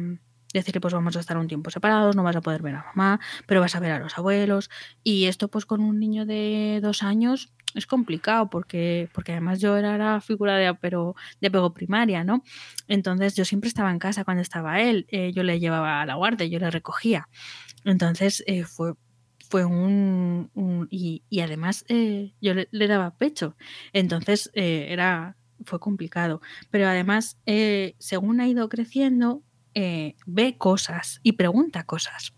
decirle 0.53 0.81
pues 0.81 0.93
vamos 0.93 1.15
a 1.17 1.19
estar 1.19 1.37
un 1.37 1.47
tiempo 1.47 1.69
separados, 1.71 2.15
no 2.15 2.23
vas 2.23 2.35
a 2.35 2.41
poder 2.41 2.61
ver 2.61 2.75
a 2.75 2.83
mamá, 2.95 3.19
pero 3.47 3.61
vas 3.61 3.75
a 3.75 3.79
ver 3.79 3.91
a 3.91 3.99
los 3.99 4.17
abuelos. 4.17 4.69
Y 5.03 5.25
esto 5.25 5.47
pues 5.47 5.65
con 5.65 5.81
un 5.81 5.99
niño 5.99 6.25
de 6.25 6.79
dos 6.81 7.03
años 7.03 7.51
es 7.75 7.87
complicado 7.87 8.51
porque, 8.51 9.09
porque 9.13 9.31
además 9.31 9.59
yo 9.59 9.75
era 9.77 9.97
la 9.97 10.21
figura 10.21 10.57
de, 10.57 10.67
apego, 10.67 11.15
de 11.41 11.47
apego 11.47 11.73
primaria, 11.73 12.23
¿no? 12.23 12.43
Entonces 12.87 13.35
yo 13.35 13.45
siempre 13.45 13.67
estaba 13.67 13.89
en 13.89 13.97
casa 13.97 14.23
cuando 14.25 14.41
estaba 14.41 14.79
él, 14.81 15.07
eh, 15.09 15.31
yo 15.33 15.41
le 15.41 15.59
llevaba 15.59 16.01
a 16.01 16.05
la 16.05 16.13
guardia, 16.15 16.45
yo 16.45 16.59
le 16.59 16.69
recogía. 16.69 17.27
Entonces 17.85 18.43
eh, 18.47 18.63
fue 18.63 18.93
fue 19.49 19.65
un... 19.65 20.49
un- 20.55 20.87
y, 20.89 21.23
y 21.29 21.41
además 21.41 21.85
eh, 21.87 22.33
yo 22.41 22.53
le, 22.55 22.67
le 22.71 22.87
daba 22.87 23.17
pecho. 23.17 23.55
Entonces 23.91 24.49
eh, 24.55 24.87
era, 24.89 25.35
fue 25.65 25.79
complicado. 25.79 26.41
Pero 26.71 26.87
además, 26.87 27.37
eh, 27.45 27.95
según 27.99 28.41
ha 28.41 28.47
ido 28.47 28.69
creciendo, 28.69 29.43
eh, 29.73 30.15
ve 30.25 30.57
cosas 30.57 31.19
y 31.23 31.33
pregunta 31.33 31.83
cosas. 31.85 32.33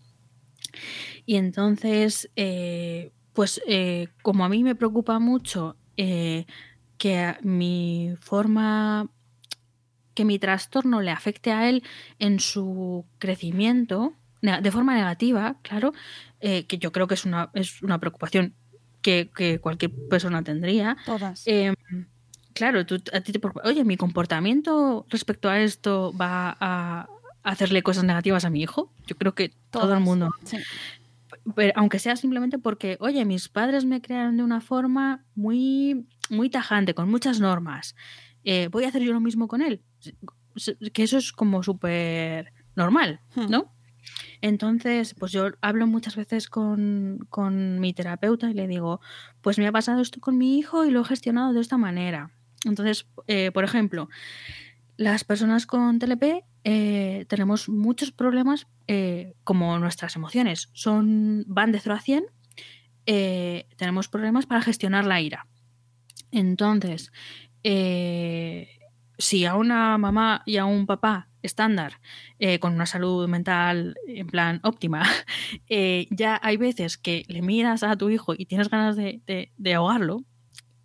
Y 1.24 1.36
entonces, 1.36 2.30
eh, 2.36 3.12
pues 3.32 3.60
eh, 3.66 4.08
como 4.22 4.44
a 4.44 4.48
mí 4.48 4.62
me 4.62 4.74
preocupa 4.74 5.18
mucho 5.18 5.76
eh, 5.96 6.46
que 6.98 7.36
mi 7.42 8.14
forma, 8.20 9.10
que 10.14 10.24
mi 10.24 10.38
trastorno 10.38 11.00
le 11.02 11.10
afecte 11.10 11.52
a 11.52 11.68
él 11.68 11.82
en 12.18 12.40
su 12.40 13.04
crecimiento, 13.18 14.14
de 14.42 14.70
forma 14.70 14.94
negativa, 14.94 15.58
claro, 15.62 15.92
que 16.40 16.78
yo 16.78 16.92
creo 16.92 17.08
que 17.08 17.14
es 17.14 17.24
una, 17.24 17.50
es 17.54 17.82
una 17.82 17.98
preocupación 17.98 18.54
que, 19.02 19.28
que 19.34 19.58
cualquier 19.58 19.90
persona 20.08 20.44
tendría. 20.44 20.96
Todas. 21.04 21.44
Claro, 22.56 22.86
tú, 22.86 22.94
a 23.12 23.20
ti 23.20 23.32
te 23.32 23.40
oye, 23.64 23.84
mi 23.84 23.96
comportamiento 23.98 25.04
respecto 25.10 25.48
a 25.50 25.60
esto 25.60 26.12
va 26.18 26.56
a 26.58 27.06
hacerle 27.42 27.82
cosas 27.82 28.02
negativas 28.04 28.44
a 28.46 28.50
mi 28.50 28.62
hijo. 28.62 28.90
Yo 29.06 29.14
creo 29.16 29.34
que 29.34 29.52
todo 29.70 29.92
el 29.92 30.00
mundo 30.00 30.30
Sí. 30.44 30.56
pero 31.54 31.72
aunque 31.76 31.98
sea 31.98 32.16
simplemente 32.16 32.58
porque, 32.58 32.96
oye, 33.00 33.24
mis 33.26 33.48
padres 33.50 33.84
me 33.84 34.00
crearon 34.00 34.38
de 34.38 34.42
una 34.42 34.60
forma 34.62 35.22
muy, 35.34 36.06
muy 36.30 36.48
tajante, 36.48 36.94
con 36.94 37.10
muchas 37.10 37.38
normas. 37.40 37.94
eh, 38.48 38.68
voy 38.70 38.84
a 38.84 38.88
hacer 38.88 39.02
yo 39.02 39.12
lo 39.12 39.20
mismo 39.20 39.48
con 39.48 39.60
él. 39.60 39.82
Que 40.94 41.02
eso 41.02 41.18
es 41.18 41.32
como 41.32 41.62
súper 41.62 42.52
normal, 42.74 43.20
Hmm. 43.34 43.50
¿no? 43.50 43.72
Entonces, 44.40 45.14
pues 45.14 45.32
yo 45.32 45.48
hablo 45.60 45.86
muchas 45.88 46.14
veces 46.16 46.48
con, 46.48 47.26
con 47.28 47.80
mi 47.80 47.92
terapeuta 47.92 48.48
y 48.50 48.54
le 48.54 48.68
digo, 48.68 49.00
pues 49.42 49.58
me 49.58 49.66
ha 49.66 49.72
pasado 49.72 50.00
esto 50.00 50.20
con 50.20 50.38
mi 50.38 50.58
hijo 50.58 50.84
y 50.84 50.90
lo 50.92 51.00
he 51.00 51.04
gestionado 51.04 51.52
de 51.52 51.60
esta 51.60 51.76
manera. 51.76 52.30
Entonces, 52.66 53.06
eh, 53.26 53.50
por 53.52 53.64
ejemplo, 53.64 54.08
las 54.96 55.24
personas 55.24 55.66
con 55.66 55.98
TLP 55.98 56.44
eh, 56.64 57.26
tenemos 57.28 57.68
muchos 57.68 58.12
problemas 58.12 58.66
eh, 58.88 59.34
como 59.44 59.78
nuestras 59.78 60.16
emociones 60.16 60.70
son 60.72 61.44
van 61.46 61.72
de 61.72 61.80
0 61.80 61.94
a 61.96 62.00
100, 62.00 62.24
eh, 63.06 63.66
tenemos 63.76 64.08
problemas 64.08 64.46
para 64.46 64.62
gestionar 64.62 65.04
la 65.04 65.20
ira. 65.20 65.46
Entonces, 66.32 67.12
eh, 67.62 68.68
si 69.18 69.44
a 69.44 69.54
una 69.56 69.96
mamá 69.98 70.42
y 70.46 70.56
a 70.58 70.64
un 70.64 70.86
papá 70.86 71.28
estándar 71.42 72.00
eh, 72.38 72.58
con 72.58 72.74
una 72.74 72.86
salud 72.86 73.28
mental 73.28 73.94
en 74.08 74.26
plan 74.26 74.60
óptima, 74.64 75.02
ya 76.10 76.40
hay 76.42 76.56
veces 76.56 76.98
que 76.98 77.24
le 77.28 77.42
miras 77.42 77.82
a 77.82 77.96
tu 77.96 78.10
hijo 78.10 78.34
y 78.36 78.46
tienes 78.46 78.68
ganas 78.70 78.96
de, 78.96 79.20
de- 79.26 79.52
de 79.56 79.74
ahogarlo 79.74 80.24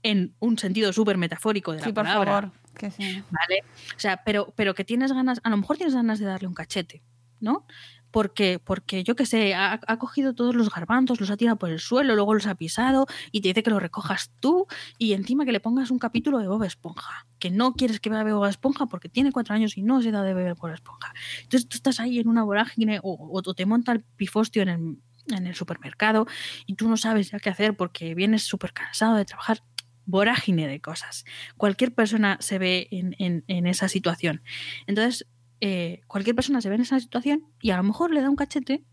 en 0.04 0.36
un 0.40 0.58
sentido 0.58 0.92
súper 0.94 1.18
metafórico 1.18 1.72
de 1.72 1.80
la 1.80 1.84
Sí, 1.86 1.94
por 1.94 2.04
palabra. 2.06 2.32
favor. 2.34 2.52
Que 2.76 2.90
sí. 2.92 3.24
¿vale? 3.30 3.64
O 3.96 4.00
sea, 4.00 4.24
pero, 4.24 4.54
pero 4.56 4.74
que 4.74 4.84
tienes 4.86 5.12
ganas, 5.12 5.40
a 5.44 5.50
lo 5.50 5.58
mejor 5.58 5.78
tienes 5.78 5.94
ganas 5.96 6.20
de 6.20 6.26
darle 6.26 6.48
un 6.48 6.54
cachete, 6.54 7.04
¿no? 7.40 7.66
Porque, 8.12 8.60
porque 8.60 9.06
yo 9.06 9.16
qué 9.16 9.26
sé, 9.26 9.54
ha, 9.54 9.80
ha 9.88 9.98
cogido 9.98 10.34
todos 10.36 10.54
los 10.54 10.70
garbanzos, 10.70 11.22
los 11.22 11.30
ha 11.32 11.38
tirado 11.38 11.58
por 11.58 11.70
el 11.70 11.80
suelo, 11.80 12.14
luego 12.14 12.34
los 12.34 12.46
ha 12.46 12.56
pisado 12.56 13.06
y 13.32 13.40
te 13.40 13.48
dice 13.50 13.64
que 13.64 13.70
los 13.70 13.82
recojas 13.82 14.32
tú 14.42 14.68
y 14.98 15.14
encima 15.14 15.46
que 15.46 15.54
le 15.54 15.62
pongas 15.62 15.92
un 15.92 16.00
capítulo 16.00 16.40
de 16.40 16.48
Bob 16.48 16.64
Esponja, 16.64 17.26
que 17.40 17.52
no 17.52 17.74
quieres 17.74 18.02
que 18.02 18.10
vea 18.10 18.24
Bob 18.26 18.46
Esponja 18.48 18.88
porque 18.88 19.08
tiene 19.08 19.32
cuatro 19.32 19.56
años 19.56 19.78
y 19.78 19.82
no 19.82 20.02
se 20.02 20.12
da 20.12 20.24
de 20.24 20.34
beber 20.34 20.56
Bob 20.56 20.72
Esponja. 20.74 21.14
Entonces 21.44 21.70
tú 21.70 21.78
estás 21.78 22.02
ahí 22.02 22.20
en 22.20 22.28
una 22.28 22.44
vorágine 22.44 23.00
o, 23.02 23.30
o 23.32 23.54
te 23.54 23.66
monta 23.66 23.94
el 23.94 24.02
pifostio 24.02 24.62
en 24.64 24.70
el, 24.70 24.98
en 25.30 25.48
el 25.48 25.56
supermercado 25.56 26.28
y 26.66 26.76
tú 26.76 26.90
no 26.90 26.98
sabes 26.98 27.32
ya 27.32 27.40
qué 27.40 27.50
hacer 27.50 27.78
porque 27.78 28.14
vienes 28.14 28.44
súper 28.44 28.74
cansado 28.74 29.16
de 29.16 29.24
trabajar 29.24 29.64
vorágine 30.06 30.68
de 30.68 30.82
cosas. 30.82 31.26
Cualquier 31.58 31.94
persona 31.94 32.38
se 32.40 32.60
ve 32.60 32.88
en, 32.92 33.68
esa 33.68 33.88
situación. 33.88 34.42
Entonces, 34.88 35.28
eh, 35.60 36.02
cualquier 36.08 36.36
persona 36.36 36.62
se 36.62 36.70
ve 36.70 36.76
en 36.76 36.82
esa 36.82 37.00
situación 37.00 37.46
y 37.62 37.72
a 37.72 37.78
lo 37.78 37.84
mejor 37.84 38.14
le 38.14 38.22
da 38.22 38.30
un 38.30 38.36
cachete. 38.36 38.84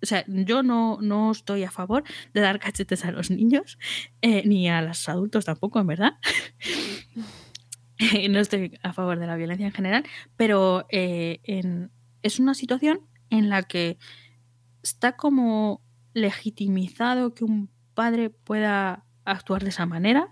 O 0.00 0.06
sea, 0.06 0.24
yo 0.28 0.62
no, 0.62 0.98
no 1.00 1.32
estoy 1.32 1.64
a 1.64 1.70
favor 1.70 2.04
de 2.32 2.40
dar 2.40 2.60
cachetes 2.60 3.04
a 3.04 3.10
los 3.10 3.30
niños, 3.30 3.78
eh, 4.22 4.42
ni 4.46 4.68
a 4.68 4.80
los 4.80 5.08
adultos 5.08 5.44
tampoco, 5.44 5.80
en 5.80 5.88
verdad. 5.88 6.12
no 8.30 8.38
estoy 8.38 8.78
a 8.82 8.92
favor 8.92 9.18
de 9.18 9.26
la 9.26 9.36
violencia 9.36 9.66
en 9.66 9.72
general, 9.72 10.04
pero 10.36 10.86
eh, 10.90 11.40
es 12.22 12.38
una 12.38 12.54
situación 12.54 13.00
en 13.30 13.48
la 13.48 13.64
que 13.64 13.98
está 14.82 15.16
como 15.16 15.82
legitimizado 16.14 17.34
que 17.34 17.44
un 17.44 17.70
padre 17.94 18.30
pueda 18.30 19.04
actuar 19.32 19.62
de 19.62 19.70
esa 19.70 19.86
manera, 19.86 20.28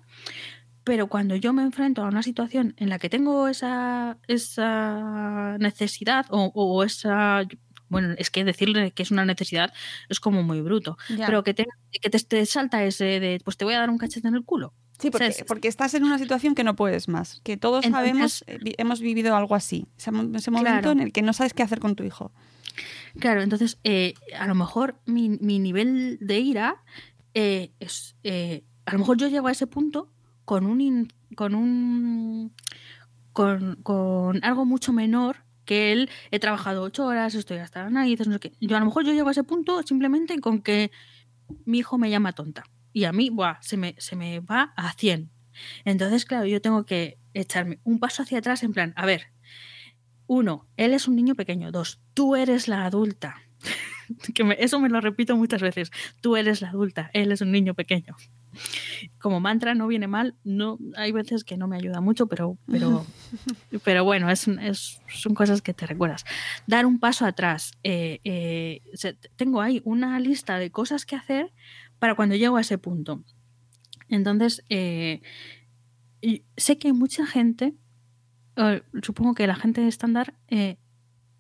pero 0.85 1.09
cuando 1.09 1.35
yo 1.37 1.53
me 1.53 1.63
enfrento 1.63 2.05
a 2.05 2.09
una 2.09 2.23
situación 2.23 2.75
en 2.77 2.89
la 2.89 2.99
que 2.99 3.09
tengo 3.09 3.49
esa, 3.49 4.19
esa 4.29 5.57
necesidad 5.59 6.27
o, 6.31 6.51
o 6.55 6.83
esa... 6.85 7.43
Bueno, 7.89 8.15
es 8.19 8.31
que 8.31 8.45
decirle 8.45 8.91
que 8.91 9.05
es 9.05 9.13
una 9.13 9.25
necesidad 9.25 9.73
es 10.09 10.19
como 10.19 10.43
muy 10.43 10.61
bruto, 10.61 10.99
Ya. 11.09 11.25
pero 11.27 11.45
que, 11.45 11.55
te, 11.55 11.67
que 11.93 12.11
te, 12.11 12.19
te 12.19 12.45
salta 12.45 12.83
ese 12.83 13.21
de, 13.21 13.41
pues 13.45 13.57
te 13.57 13.65
voy 13.65 13.75
a 13.75 13.79
dar 13.79 13.91
un 13.91 13.99
cachete 13.99 14.27
en 14.27 14.35
el 14.35 14.45
culo. 14.45 14.75
Sí, 14.99 15.11
porque, 15.11 15.45
porque 15.47 15.69
estás 15.69 15.95
en 15.95 16.03
una 16.03 16.19
situación 16.19 16.55
que 16.57 16.65
no 16.65 16.75
puedes 16.75 17.07
más. 17.09 17.41
Que 17.45 17.57
todos 17.57 17.85
Entonces- 17.85 18.09
sabemos, 18.09 18.45
eh, 18.49 18.75
hemos 18.79 19.01
vivido 19.01 19.37
algo 19.37 19.55
así. 19.55 19.87
Ese, 19.99 20.11
mo- 20.11 20.37
ese 20.37 20.51
momento 20.51 20.73
Claro. 20.81 20.91
en 20.93 21.01
el 21.01 21.13
que 21.13 21.23
no 21.23 21.33
sabes 21.33 21.53
qué 21.55 21.63
hacer 21.63 21.79
con 21.79 21.95
tu 21.95 22.03
hijo. 22.03 22.33
Claro, 23.21 23.41
entonces 23.43 23.79
eh, 23.85 24.15
a 24.37 24.47
lo 24.49 24.55
mejor 24.57 25.01
mi, 25.07 25.29
mi 25.29 25.59
nivel 25.61 26.19
de 26.21 26.41
ira 26.41 26.83
eh, 27.35 27.71
es. 27.79 28.17
eh, 28.25 28.65
a 28.87 28.93
lo 28.93 28.99
mejor 29.01 29.17
yo 29.19 29.29
llego 29.29 29.49
a 29.49 29.53
ese 29.53 29.67
punto 29.67 30.11
con 30.45 30.65
un. 30.65 31.13
con 31.35 31.55
un. 31.55 32.53
Con, 33.33 33.77
con 33.83 34.43
algo 34.43 34.65
mucho 34.65 34.93
menor 34.93 35.45
que 35.65 35.93
él. 35.93 36.09
He 36.31 36.39
trabajado 36.39 36.83
ocho 36.83 37.05
horas, 37.05 37.35
estoy 37.35 37.59
hasta 37.59 37.83
las 37.83 37.93
narices, 37.93 38.27
no 38.29 38.35
sé 38.35 38.41
qué. 38.41 38.53
Yo 38.61 38.77
a 38.77 38.81
lo 38.81 38.87
mejor 38.87 39.05
yo 39.05 39.13
llego 39.13 39.29
a 39.29 39.33
ese 39.33 39.45
punto 39.45 39.83
simplemente 39.83 40.41
con 40.41 40.63
que 40.63 40.91
mi 41.65 41.79
hijo 41.79 41.99
me 41.99 42.09
llama 42.09 42.33
tonta. 42.33 42.65
Y 42.93 43.05
a 43.05 43.13
mí, 43.13 43.29
buah, 43.29 43.59
se 43.61 43.77
me, 43.77 43.95
se 43.99 44.17
me 44.17 44.41
va 44.41 44.73
a 44.77 44.93
100. 44.93 45.31
Entonces, 45.85 46.25
claro, 46.25 46.47
yo 46.47 46.63
tengo 46.63 46.87
que 46.87 47.19
echarme 47.35 47.81
un 47.85 47.99
paso 47.99 48.23
hacia 48.23 48.39
atrás 48.39 48.63
en 48.63 48.73
plan, 48.73 48.95
a 48.97 49.05
ver, 49.05 49.27
uno, 50.27 50.67
él 50.77 50.95
es 50.95 51.07
un 51.07 51.17
niño 51.17 51.35
pequeño. 51.35 51.71
Dos, 51.73 52.01
tú 52.15 52.37
eres 52.37 52.69
la 52.69 52.85
adulta. 52.85 53.37
que 54.35 54.45
me- 54.45 54.57
eso 54.59 54.81
me 54.81 54.89
lo 54.89 55.01
repito 55.01 55.37
muchas 55.37 55.63
veces. 55.63 55.91
Tú 56.21 56.37
eres 56.37 56.61
la 56.63 56.71
adulta, 56.71 57.11
él 57.13 57.33
es 57.33 57.41
un 57.41 57.53
niño 57.53 57.75
pequeño. 57.75 58.17
Como 59.19 59.39
mantra 59.41 59.75
no 59.75 59.87
viene 59.87 60.07
mal, 60.07 60.35
no 60.45 60.79
hay 60.97 61.13
veces 61.13 61.45
que 61.45 61.57
no 61.59 61.69
me 61.69 61.77
ayuda 61.77 62.01
mucho, 62.01 62.27
pero, 62.27 62.57
pero, 62.71 63.05
pero 63.85 64.05
bueno, 64.05 64.31
es, 64.31 64.49
es- 64.49 65.03
son 65.09 65.35
cosas 65.35 65.61
que 65.63 65.75
te 65.75 65.87
recuerdas. 65.87 66.25
Dar 66.67 66.87
un 66.87 66.99
paso 66.99 67.27
atrás. 67.27 67.73
eh, 67.85 68.21
eh, 68.25 68.81
tengo 69.37 69.61
ahí 69.61 69.83
una 69.85 70.19
lista 70.21 70.59
de 70.59 70.71
cosas 70.71 71.05
que 71.05 71.17
hacer 71.17 71.53
para 71.99 72.15
cuando 72.15 72.35
llego 72.35 72.57
a 72.57 72.61
ese 72.63 72.79
punto. 72.79 73.23
Entonces, 74.09 74.65
eh, 74.69 75.21
sé 76.57 76.79
que 76.79 76.89
hay 76.89 76.93
mucha 76.95 77.27
gente, 77.27 77.75
supongo 79.03 79.35
que 79.35 79.47
la 79.47 79.55
gente 79.57 79.87
estándar, 79.87 80.35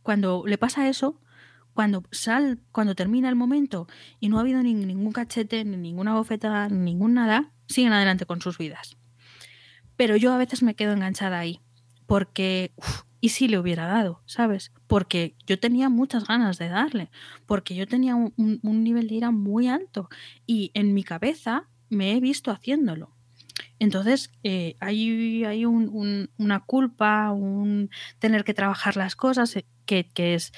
cuando 0.02 0.44
le 0.46 0.58
pasa 0.58 0.88
eso, 0.88 1.20
cuando 1.76 2.02
sal, 2.10 2.58
cuando 2.72 2.94
termina 2.94 3.28
el 3.28 3.36
momento 3.36 3.86
y 4.18 4.30
no 4.30 4.38
ha 4.38 4.40
habido 4.40 4.62
ni- 4.62 4.72
ningún 4.74 5.12
cachete, 5.12 5.62
ni 5.64 5.76
ninguna 5.76 6.14
bofetada, 6.14 6.68
ni 6.70 6.78
ningún 6.78 7.12
nada, 7.14 7.52
siguen 7.68 7.92
adelante 7.92 8.24
con 8.24 8.40
sus 8.40 8.56
vidas. 8.56 8.96
Pero 9.96 10.16
yo 10.16 10.32
a 10.32 10.38
veces 10.38 10.62
me 10.62 10.74
quedo 10.74 10.94
enganchada 10.94 11.38
ahí, 11.38 11.60
porque, 12.06 12.72
uf, 12.76 13.02
¿y 13.20 13.28
si 13.28 13.46
le 13.46 13.58
hubiera 13.58 13.86
dado? 13.86 14.22
¿Sabes? 14.24 14.72
Porque 14.86 15.36
yo 15.46 15.60
tenía 15.60 15.90
muchas 15.90 16.26
ganas 16.26 16.58
de 16.58 16.70
darle, 16.70 17.10
porque 17.44 17.74
yo 17.74 17.86
tenía 17.86 18.16
un, 18.16 18.32
nivel 18.62 19.08
de 19.08 19.14
ira 19.16 19.30
muy 19.30 19.68
alto 19.68 20.08
y 20.46 20.70
en 20.72 20.94
mi 20.94 21.04
cabeza 21.04 21.68
me 21.90 22.12
he 22.12 22.20
visto 22.20 22.50
haciéndolo. 22.50 23.10
Entonces, 23.78 24.30
eh, 24.44 24.76
hay, 24.80 25.44
hay 25.44 25.66
un- 25.66 25.90
un- 25.92 26.30
una 26.38 26.60
culpa, 26.60 27.30
un 27.32 27.90
tener 28.18 28.44
que 28.44 28.54
trabajar 28.54 28.96
las 28.96 29.14
cosas, 29.14 29.54
eh, 29.56 29.66
que 29.84 30.08
es, 30.34 30.52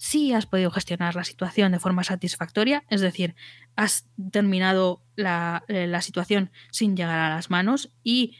sí 0.00 0.32
has 0.32 0.46
podido 0.46 0.70
gestionar 0.70 1.14
la 1.14 1.24
situación 1.24 1.72
de 1.72 1.78
forma 1.78 2.04
satisfactoria, 2.04 2.84
es 2.88 3.02
decir, 3.02 3.34
has 3.76 4.06
terminado 4.32 5.02
la, 5.14 5.62
eh, 5.68 5.86
la 5.86 6.00
situación 6.00 6.50
sin 6.70 6.96
llegar 6.96 7.18
a 7.18 7.28
las 7.28 7.50
manos 7.50 7.92
y 8.02 8.38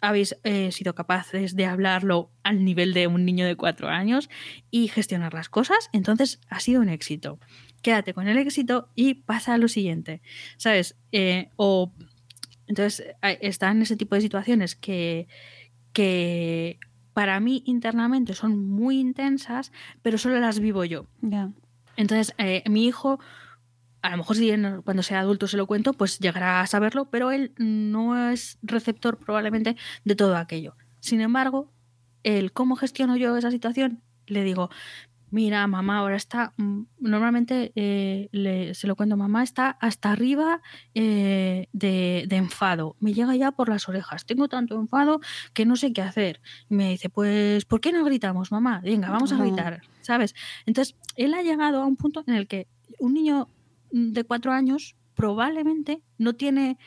habéis 0.00 0.36
eh, 0.44 0.70
sido 0.70 0.94
capaces 0.94 1.56
de 1.56 1.66
hablarlo 1.66 2.30
al 2.44 2.64
nivel 2.64 2.94
de 2.94 3.08
un 3.08 3.24
niño 3.24 3.44
de 3.44 3.56
cuatro 3.56 3.88
años 3.88 4.30
y 4.70 4.86
gestionar 4.86 5.34
las 5.34 5.48
cosas, 5.48 5.90
entonces 5.92 6.40
ha 6.48 6.60
sido 6.60 6.80
un 6.80 6.88
éxito. 6.88 7.40
Quédate 7.82 8.14
con 8.14 8.28
el 8.28 8.38
éxito 8.38 8.88
y 8.94 9.14
pasa 9.14 9.54
a 9.54 9.58
lo 9.58 9.66
siguiente, 9.66 10.22
¿sabes? 10.58 10.96
Eh, 11.10 11.50
o 11.56 11.92
entonces 12.68 13.04
están 13.40 13.82
ese 13.82 13.96
tipo 13.96 14.14
de 14.14 14.20
situaciones 14.20 14.76
que, 14.76 15.26
que 15.92 16.78
para 17.20 17.38
mí 17.38 17.62
internamente 17.66 18.32
son 18.32 18.66
muy 18.66 18.98
intensas, 18.98 19.72
pero 20.00 20.16
solo 20.16 20.40
las 20.40 20.58
vivo 20.58 20.86
yo. 20.86 21.04
Ya. 21.20 21.50
Entonces, 21.98 22.34
eh, 22.38 22.62
mi 22.66 22.86
hijo 22.86 23.20
a 24.00 24.08
lo 24.08 24.16
mejor 24.16 24.36
si 24.36 24.50
cuando 24.84 25.02
sea 25.02 25.20
adulto 25.20 25.46
se 25.46 25.58
lo 25.58 25.66
cuento, 25.66 25.92
pues 25.92 26.18
llegará 26.18 26.62
a 26.62 26.66
saberlo, 26.66 27.10
pero 27.10 27.30
él 27.30 27.52
no 27.58 28.30
es 28.30 28.58
receptor 28.62 29.18
probablemente 29.18 29.76
de 30.06 30.16
todo 30.16 30.34
aquello. 30.34 30.78
Sin 31.00 31.20
embargo, 31.20 31.70
el 32.22 32.52
cómo 32.52 32.74
gestiono 32.74 33.18
yo 33.18 33.36
esa 33.36 33.50
situación, 33.50 34.00
le 34.26 34.42
digo, 34.42 34.70
mira, 35.30 35.66
mamá 35.66 35.98
ahora 35.98 36.16
está, 36.16 36.52
mm, 36.56 36.82
normalmente 37.00 37.72
eh, 37.74 38.72
se 38.74 38.86
lo 38.86 38.96
cuento, 38.96 39.16
mamá 39.16 39.42
está 39.42 39.70
hasta 39.80 40.10
arriba 40.10 40.60
eh, 40.94 41.68
de, 41.72 42.26
enfado, 42.30 42.96
me 43.00 43.12
llega 43.12 43.36
ya 43.36 43.52
por 43.52 43.68
las 43.68 43.88
orejas, 43.88 44.26
tengo 44.26 44.48
tanto 44.48 44.76
enfado 44.76 45.20
que 45.54 45.66
no 45.66 45.76
sé 45.76 45.92
qué 45.92 46.02
hacer. 46.02 46.40
Y 46.68 46.74
me 46.74 46.90
dice, 46.90 47.08
pues, 47.08 47.64
¿por 47.64 47.80
qué 47.80 47.92
no 47.92 48.04
gritamos, 48.04 48.52
mamá? 48.52 48.80
Venga, 48.82 49.10
vamos 49.10 49.32
a 49.32 49.36
gritar, 49.36 49.82
¿sabes? 50.00 50.34
Entonces, 50.66 50.96
él 51.16 51.34
ha 51.34 51.42
llegado 51.42 51.82
a 51.82 51.86
un 51.86 51.96
punto 51.96 52.24
en 52.26 52.34
el 52.34 52.46
que 52.46 52.66
un 52.98 53.14
niño 53.14 53.48
de 53.92 54.24
cuatro 54.24 54.52
años 54.52 54.96
probablemente 55.14 56.02
no 56.18 56.34
tiene 56.34 56.78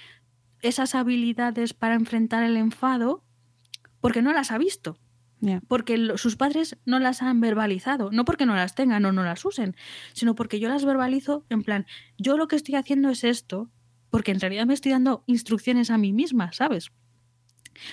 esas 0.62 0.96
habilidades 0.96 1.74
para 1.74 1.96
enfrentar 1.96 2.44
el 2.44 2.58
enfado 2.58 3.24
porque 4.02 4.22
no 4.22 4.34
las 4.34 4.52
ha 4.52 4.58
visto. 4.58 4.98
Porque 5.68 6.14
sus 6.16 6.36
padres 6.36 6.78
no 6.86 7.00
las 7.00 7.22
han 7.22 7.42
verbalizado, 7.42 8.10
no 8.12 8.26
porque 8.26 8.46
no 8.46 8.56
las 8.56 8.76
tengan 8.76 9.06
o 9.06 9.12
no 9.12 9.24
las 9.24 9.44
usen, 9.44 9.76
sino 10.14 10.36
porque 10.36 10.60
yo 10.60 10.70
las 10.70 10.86
verbalizo 10.86 11.46
en 11.50 11.64
plan, 11.64 11.86
yo 12.18 12.38
lo 12.38 12.48
que 12.48 12.56
estoy 12.56 12.76
haciendo 12.76 13.10
es 13.10 13.24
esto, 13.24 13.70
porque 14.10 14.32
en 14.32 14.40
realidad 14.40 14.66
me 14.66 14.74
estoy 14.74 14.92
dando 14.92 15.24
instrucciones 15.28 15.90
a 15.90 15.98
mí 15.98 16.14
misma, 16.14 16.54
¿sabes? 16.54 16.92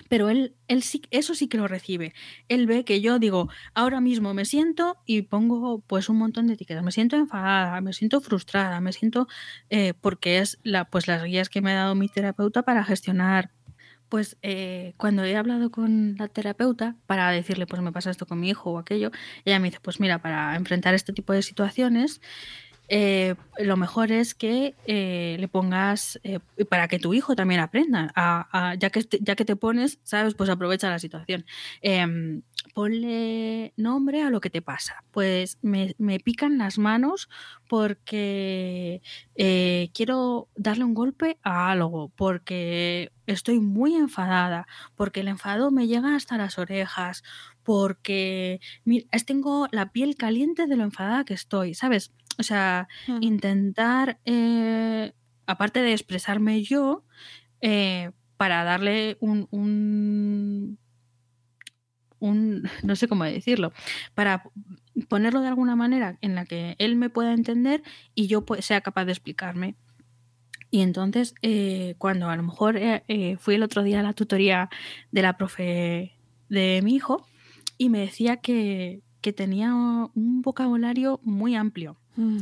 Pero 0.08 0.28
él, 0.28 0.54
él 0.68 0.82
sí, 0.82 1.02
eso 1.10 1.34
sí 1.34 1.48
que 1.48 1.56
lo 1.56 1.68
recibe. 1.68 2.12
Él 2.48 2.66
ve 2.66 2.84
que 2.84 3.00
yo 3.00 3.18
digo, 3.18 3.48
ahora 3.74 4.00
mismo 4.00 4.34
me 4.34 4.44
siento 4.44 4.98
y 5.06 5.22
pongo 5.22 5.80
pues 5.86 6.08
un 6.08 6.18
montón 6.18 6.46
de 6.46 6.54
etiquetas. 6.54 6.84
Me 6.84 6.92
siento 6.92 7.16
enfadada, 7.16 7.80
me 7.80 7.92
siento 7.92 8.20
frustrada, 8.20 8.80
me 8.80 8.92
siento 8.92 9.26
eh, 9.70 9.94
porque 10.00 10.38
es 10.38 10.58
la, 10.62 10.84
pues 10.84 11.08
las 11.08 11.24
guías 11.24 11.48
que 11.48 11.62
me 11.62 11.72
ha 11.72 11.76
dado 11.76 11.94
mi 11.94 12.08
terapeuta 12.08 12.62
para 12.62 12.84
gestionar. 12.84 13.50
Pues 14.10 14.36
eh, 14.42 14.92
cuando 14.98 15.24
he 15.24 15.36
hablado 15.36 15.70
con 15.70 16.16
la 16.18 16.28
terapeuta 16.28 16.96
para 17.06 17.30
decirle, 17.30 17.66
pues 17.66 17.80
me 17.80 17.92
pasa 17.92 18.10
esto 18.10 18.26
con 18.26 18.40
mi 18.40 18.50
hijo 18.50 18.72
o 18.72 18.78
aquello, 18.78 19.12
ella 19.44 19.58
me 19.60 19.68
dice, 19.68 19.78
pues 19.80 20.00
mira, 20.00 20.20
para 20.20 20.56
enfrentar 20.56 20.94
este 20.94 21.12
tipo 21.12 21.32
de 21.32 21.42
situaciones, 21.42 22.20
eh, 22.92 23.36
lo 23.60 23.76
mejor 23.76 24.10
es 24.10 24.34
que 24.34 24.74
eh, 24.84 25.36
le 25.38 25.46
pongas, 25.46 26.18
eh, 26.24 26.40
para 26.68 26.88
que 26.88 26.98
tu 26.98 27.14
hijo 27.14 27.36
también 27.36 27.60
aprenda, 27.60 28.12
ya, 28.80 28.90
que 28.90 29.04
te, 29.04 29.20
ya 29.22 29.36
que 29.36 29.44
te 29.44 29.54
pones, 29.54 30.00
¿sabes? 30.02 30.34
Pues 30.34 30.50
aprovecha 30.50 30.90
la 30.90 30.98
situación. 30.98 31.46
Em, 31.82 32.42
ponle 32.74 33.72
nombre 33.76 34.22
a 34.22 34.30
lo 34.30 34.40
que 34.40 34.50
te 34.50 34.60
pasa. 34.60 35.04
Pues 35.12 35.58
me, 35.62 35.94
pican 36.24 36.58
las 36.58 36.78
manos 36.78 37.28
porque 37.68 39.02
quiero 39.94 40.48
darle 40.56 40.82
un 40.82 40.94
golpe 40.94 41.38
a 41.44 41.70
algo, 41.70 42.10
porque 42.16 43.12
estoy 43.26 43.60
muy 43.60 43.94
enfadada, 43.94 44.66
porque 44.96 45.20
el 45.20 45.28
enfado 45.28 45.70
me 45.70 45.86
llega 45.86 46.16
hasta 46.16 46.36
las 46.36 46.58
orejas, 46.58 47.22
porque 47.62 48.60
mira, 48.84 49.06
tengo 49.24 49.68
la 49.70 49.92
piel 49.92 50.16
caliente 50.16 50.66
de 50.66 50.76
lo 50.76 50.82
enfadada 50.82 51.24
que 51.24 51.34
estoy, 51.34 51.74
¿sabes? 51.74 52.12
O 52.40 52.42
sea, 52.42 52.88
intentar, 53.20 54.18
eh, 54.24 55.12
aparte 55.44 55.82
de 55.82 55.92
expresarme 55.92 56.62
yo, 56.62 57.04
eh, 57.60 58.12
para 58.38 58.64
darle 58.64 59.18
un, 59.20 59.46
un, 59.50 60.78
no 62.82 62.96
sé 62.96 63.08
cómo 63.08 63.24
decirlo, 63.24 63.74
para 64.14 64.44
ponerlo 65.10 65.42
de 65.42 65.48
alguna 65.48 65.76
manera 65.76 66.16
en 66.22 66.34
la 66.34 66.46
que 66.46 66.76
él 66.78 66.96
me 66.96 67.10
pueda 67.10 67.34
entender 67.34 67.82
y 68.14 68.26
yo 68.26 68.42
sea 68.60 68.80
capaz 68.80 69.04
de 69.04 69.12
explicarme. 69.12 69.76
Y 70.70 70.80
entonces, 70.80 71.34
eh, 71.42 71.94
cuando 71.98 72.30
a 72.30 72.36
lo 72.36 72.42
mejor 72.42 72.80
fui 73.38 73.56
el 73.56 73.62
otro 73.62 73.82
día 73.82 74.00
a 74.00 74.02
la 74.02 74.14
tutoría 74.14 74.70
de 75.12 75.20
la 75.20 75.36
profe 75.36 76.16
de 76.48 76.80
mi 76.82 76.94
hijo 76.94 77.26
y 77.76 77.90
me 77.90 77.98
decía 77.98 78.38
que, 78.38 79.02
que 79.20 79.32
tenía 79.32 79.74
un 79.74 80.42
vocabulario 80.42 81.20
muy 81.22 81.54
amplio 81.54 81.98
Mm. 82.16 82.40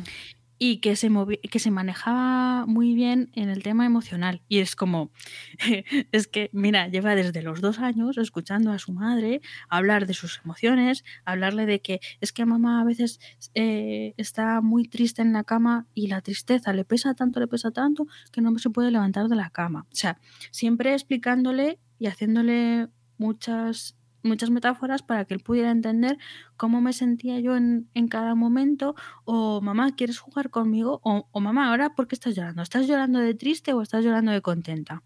Y 0.60 0.78
que 0.78 0.96
se, 0.96 1.08
que 1.52 1.60
se 1.60 1.70
manejaba 1.70 2.66
muy 2.66 2.92
bien 2.92 3.30
en 3.34 3.48
el 3.48 3.62
tema 3.62 3.86
emocional. 3.86 4.42
Y 4.48 4.58
es 4.58 4.74
como, 4.74 5.12
es 6.10 6.26
que, 6.26 6.50
mira, 6.52 6.88
lleva 6.88 7.14
desde 7.14 7.42
los 7.42 7.60
dos 7.60 7.78
años 7.78 8.18
escuchando 8.18 8.72
a 8.72 8.80
su 8.80 8.92
madre 8.92 9.40
hablar 9.68 10.06
de 10.06 10.14
sus 10.14 10.40
emociones, 10.44 11.04
hablarle 11.24 11.64
de 11.64 11.80
que 11.80 12.00
es 12.20 12.32
que 12.32 12.44
mamá 12.44 12.80
a 12.80 12.84
veces 12.84 13.20
eh, 13.54 14.14
está 14.16 14.60
muy 14.60 14.88
triste 14.88 15.22
en 15.22 15.32
la 15.32 15.44
cama 15.44 15.86
y 15.94 16.08
la 16.08 16.22
tristeza 16.22 16.72
le 16.72 16.84
pesa 16.84 17.14
tanto, 17.14 17.38
le 17.38 17.46
pesa 17.46 17.70
tanto, 17.70 18.08
que 18.32 18.40
no 18.40 18.58
se 18.58 18.70
puede 18.70 18.90
levantar 18.90 19.28
de 19.28 19.36
la 19.36 19.50
cama. 19.50 19.86
O 19.92 19.94
sea, 19.94 20.18
siempre 20.50 20.92
explicándole 20.92 21.78
y 22.00 22.08
haciéndole 22.08 22.88
muchas 23.16 23.97
muchas 24.22 24.50
metáforas 24.50 25.02
para 25.02 25.24
que 25.24 25.34
él 25.34 25.40
pudiera 25.40 25.70
entender 25.70 26.18
cómo 26.56 26.80
me 26.80 26.92
sentía 26.92 27.40
yo 27.40 27.56
en, 27.56 27.88
cada 28.08 28.34
momento, 28.34 28.94
o 29.24 29.60
mamá, 29.60 29.94
¿quieres 29.94 30.18
jugar 30.18 30.50
conmigo? 30.50 31.00
O, 31.02 31.40
mamá, 31.40 31.68
ahora, 31.68 31.94
¿por 31.94 32.08
qué 32.08 32.14
estás 32.14 32.34
llorando? 32.34 32.62
¿Estás 32.62 32.86
llorando 32.86 33.18
de 33.18 33.34
triste 33.34 33.72
o 33.72 33.82
estás 33.82 34.04
llorando 34.04 34.32
de 34.32 34.40
contenta? 34.40 35.02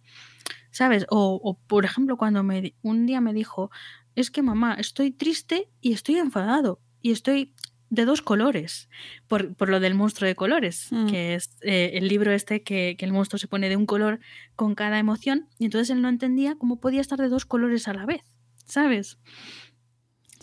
¿Sabes? 0.70 1.06
O, 1.10 1.59
por 1.66 1.84
ejemplo, 1.84 2.16
cuando 2.16 2.43
me, 2.43 2.74
un 2.82 3.06
día 3.06 3.20
me 3.20 3.32
dijo, 3.32 3.70
es 4.14 4.30
que 4.30 4.43
mamá, 4.43 4.74
estoy 4.74 5.10
triste 5.10 5.68
y 5.80 5.93
estoy 5.93 6.16
enfadado 6.16 6.80
y 7.01 7.12
estoy 7.12 7.55
de 7.90 8.06
dos 8.06 8.22
colores, 8.22 8.89
por, 9.28 9.68
lo 9.68 9.78
del 9.78 9.94
monstruo 9.94 10.26
de 10.26 10.34
colores, 10.34 10.89
mm. 10.90 11.06
que 11.09 11.34
es 11.34 11.59
eh, 11.60 11.90
el 11.93 12.09
libro 12.09 12.32
este 12.32 12.62
que, 12.62 12.97
que, 12.98 13.05
el 13.05 13.12
monstruo 13.12 13.39
se 13.39 13.48
pone 13.48 13.68
de 13.68 13.76
un 13.76 13.84
color 13.84 14.18
con 14.56 14.74
cada 14.74 14.98
emoción, 14.98 15.48
y 15.59 15.66
entonces 15.66 15.90
él 15.90 16.01
no 16.01 16.09
entendía 16.09 16.55
cómo 16.56 16.80
podía 16.80 17.02
estar 17.02 17.18
de 17.18 17.28
dos 17.28 17.44
colores 17.44 17.89
a 17.89 17.93
la 17.93 18.06
vez. 18.06 18.22
¿Sabes? 18.64 19.18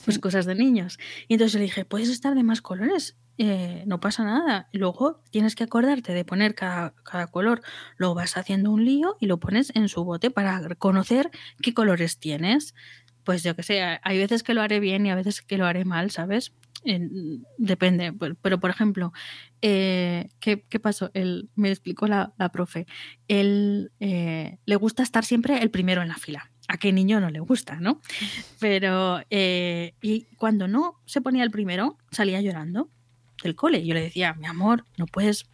Pues 0.06 0.20
cosas 0.20 0.46
de 0.46 0.56
niños. 0.56 0.98
Y 1.28 1.34
entonces 1.34 1.56
le 1.56 1.66
dije, 1.66 1.86
puedes 1.86 2.10
estar 2.10 2.36
de 2.36 2.44
más 2.44 2.62
colores, 2.62 3.18
eh, 3.42 3.84
no 3.88 4.02
pasa 4.02 4.26
nada. 4.26 4.68
luego 4.74 5.24
tienes 5.32 5.56
que 5.56 5.64
acordarte 5.64 6.14
de 6.14 6.26
poner 6.26 6.56
cada, 6.56 6.94
color, 7.32 7.62
lo 7.96 8.14
vas 8.14 8.36
haciendo 8.36 8.70
un 8.70 8.84
lío 8.84 9.16
y 9.22 9.28
lo 9.28 9.40
pones 9.40 9.72
en 9.76 9.88
su 9.88 10.04
bote 10.04 10.30
para 10.30 10.76
conocer 10.76 11.32
qué 11.62 11.74
colores 11.74 12.20
tienes. 12.20 12.76
Pues 13.24 13.42
yo 13.44 13.56
que 13.56 13.64
sé, 13.64 13.82
hay 13.82 14.18
veces 14.18 14.44
que 14.44 14.54
lo 14.54 14.62
haré 14.62 14.82
bien 14.82 15.06
y 15.06 15.12
a 15.12 15.16
veces 15.16 15.42
que 15.42 15.58
lo 15.58 15.66
haré 15.66 15.86
mal, 15.86 16.12
¿sabes? 16.12 16.54
depende, 17.58 18.14
pero 18.42 18.60
por 18.60 18.70
ejemplo, 18.70 19.12
eh, 19.62 20.30
¿qué, 20.40 20.58
pasó? 20.82 21.12
Él, 21.14 21.50
me 21.56 21.70
explicó 21.70 22.08
la, 22.08 22.34
profe, 22.54 22.88
él 23.28 23.92
eh, 24.00 24.60
le 24.66 24.76
gusta 24.78 25.04
estar 25.04 25.26
siempre 25.26 25.62
el 25.62 25.72
primero 25.72 26.02
en 26.02 26.08
la 26.08 26.16
fila 26.16 26.52
a 26.70 26.78
qué 26.78 26.94
niño 26.94 27.20
no 27.20 27.32
le 27.32 27.40
gusta, 27.40 27.80
¿no? 27.82 28.00
Pero, 28.60 29.22
eh, 29.32 29.96
y 30.02 30.26
cuando 30.38 30.68
no 30.68 31.02
se 31.06 31.20
ponía 31.20 31.44
el 31.44 31.50
primero, 31.50 31.98
salía 32.12 32.40
llorando 32.42 32.90
del 33.42 33.56
cole. 33.56 33.84
Yo 33.86 33.96
le 33.96 34.04
decía, 34.04 34.36
mi 34.36 34.46
amor, 34.46 34.86
no 34.96 35.08
puedes. 35.08 35.50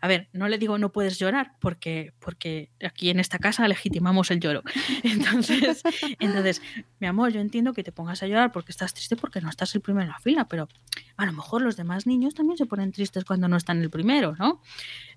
A 0.00 0.08
ver, 0.08 0.28
no 0.32 0.48
le 0.48 0.58
digo 0.58 0.76
no 0.78 0.90
puedes 0.92 1.18
llorar 1.18 1.52
porque, 1.60 2.12
porque 2.18 2.70
aquí 2.82 3.10
en 3.10 3.20
esta 3.20 3.38
casa 3.38 3.68
legitimamos 3.68 4.30
el 4.30 4.40
lloro. 4.40 4.62
Entonces, 5.02 5.82
entonces, 6.18 6.62
mi 6.98 7.06
amor, 7.06 7.32
yo 7.32 7.40
entiendo 7.40 7.72
que 7.72 7.82
te 7.82 7.92
pongas 7.92 8.22
a 8.22 8.26
llorar 8.26 8.52
porque 8.52 8.72
estás 8.72 8.94
triste 8.94 9.16
porque 9.16 9.40
no 9.40 9.50
estás 9.50 9.74
el 9.74 9.80
primero 9.82 10.04
en 10.04 10.10
la 10.10 10.18
fila, 10.18 10.48
pero 10.48 10.68
a 11.16 11.26
lo 11.26 11.32
mejor 11.32 11.62
los 11.62 11.76
demás 11.76 12.06
niños 12.06 12.34
también 12.34 12.58
se 12.58 12.66
ponen 12.66 12.92
tristes 12.92 13.24
cuando 13.24 13.48
no 13.48 13.56
están 13.56 13.80
el 13.80 13.90
primero, 13.90 14.34
¿no? 14.38 14.60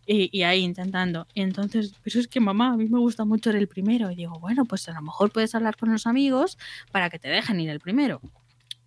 Y, 0.10 0.44
ahí 0.44 0.62
intentando. 0.62 1.28
Y 1.34 1.42
entonces, 1.42 1.94
pero 2.02 2.20
es 2.20 2.30
que 2.30 2.40
mamá, 2.40 2.70
a 2.74 2.78
mí 2.78 2.88
me 2.88 3.00
gusta 3.00 3.26
mucho 3.26 3.50
el 3.50 3.68
primero. 3.68 4.10
Y 4.10 4.16
digo, 4.16 4.40
bueno, 4.40 4.64
pues 4.64 4.88
a 4.88 4.94
lo 4.94 5.02
mejor 5.02 5.32
puedes 5.32 5.54
hablar 5.54 5.76
con 5.76 5.92
los 5.92 6.08
amigos 6.08 6.58
para 6.92 7.10
que 7.10 7.20
te 7.20 7.28
dejen 7.28 7.60
ir 7.60 7.70
el 7.70 7.82
primero. 7.82 8.22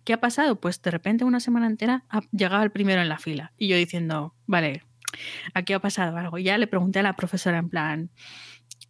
¿Qué 0.03 0.13
ha 0.13 0.19
pasado? 0.19 0.59
Pues 0.59 0.81
de 0.81 0.89
repente 0.89 1.23
una 1.23 1.39
semana 1.39 1.67
entera 1.67 2.05
ha 2.09 2.21
llegado 2.31 2.63
el 2.63 2.71
primero 2.71 3.01
en 3.01 3.09
la 3.09 3.19
fila. 3.19 3.53
Y 3.55 3.67
yo 3.67 3.77
diciendo, 3.77 4.33
vale, 4.47 4.83
aquí 5.53 5.73
ha 5.73 5.79
pasado 5.79 6.17
algo. 6.17 6.39
Y 6.39 6.43
ya 6.43 6.57
le 6.57 6.65
pregunté 6.65 6.99
a 6.99 7.03
la 7.03 7.15
profesora 7.15 7.59
en 7.59 7.69
plan, 7.69 8.09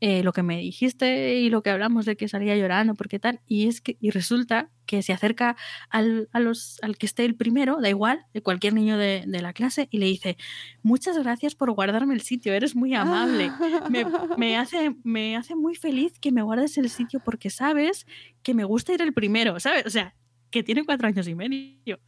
eh, 0.04 0.24
lo 0.24 0.34
que 0.34 0.42
me 0.42 0.58
dijiste 0.58 1.36
y 1.36 1.52
lo 1.52 1.62
que 1.62 1.70
hablamos 1.70 2.06
de 2.06 2.18
que 2.18 2.28
salía 2.28 2.58
llorando, 2.58 2.96
porque 2.96 3.20
tal, 3.20 3.40
y 3.46 3.68
es 3.68 3.82
que 3.82 3.98
y 4.02 4.10
resulta 4.10 4.72
que 4.88 5.04
se 5.04 5.14
acerca 5.14 5.56
al, 5.92 6.28
los, 6.34 6.80
al 6.82 6.98
que 6.98 7.06
esté 7.06 7.24
el 7.24 7.36
primero, 7.36 7.80
da 7.80 7.88
igual, 7.88 8.26
de 8.34 8.42
cualquier 8.42 8.74
niño 8.74 8.98
de, 8.98 9.24
de, 9.28 9.42
la 9.44 9.54
clase, 9.54 9.88
y 9.92 10.00
le 10.00 10.08
dice, 10.08 10.38
muchas 10.82 11.20
gracias 11.20 11.54
por 11.54 11.70
guardarme 11.72 12.16
el 12.16 12.22
sitio, 12.22 12.52
eres 12.52 12.76
muy 12.76 12.96
amable. 12.96 13.52
Me, 13.90 14.06
me, 14.38 14.58
hace, 14.58 14.96
me 15.04 15.38
hace 15.38 15.56
muy 15.56 15.76
feliz 15.76 16.18
que 16.20 16.32
me 16.32 16.42
guardes 16.42 16.78
el 16.80 16.90
sitio 16.90 17.20
porque 17.24 17.52
sabes 17.52 18.08
que 18.42 18.56
me 18.56 18.64
gusta 18.64 18.94
ir 18.94 19.04
el 19.04 19.14
primero, 19.14 19.60
¿sabes? 19.60 19.86
O 19.86 19.92
sea, 19.92 20.16
que 20.50 20.64
tiene 20.64 20.84
cuatro 20.84 21.08
años 21.08 21.28
y 21.28 21.36
medio. 21.36 22.00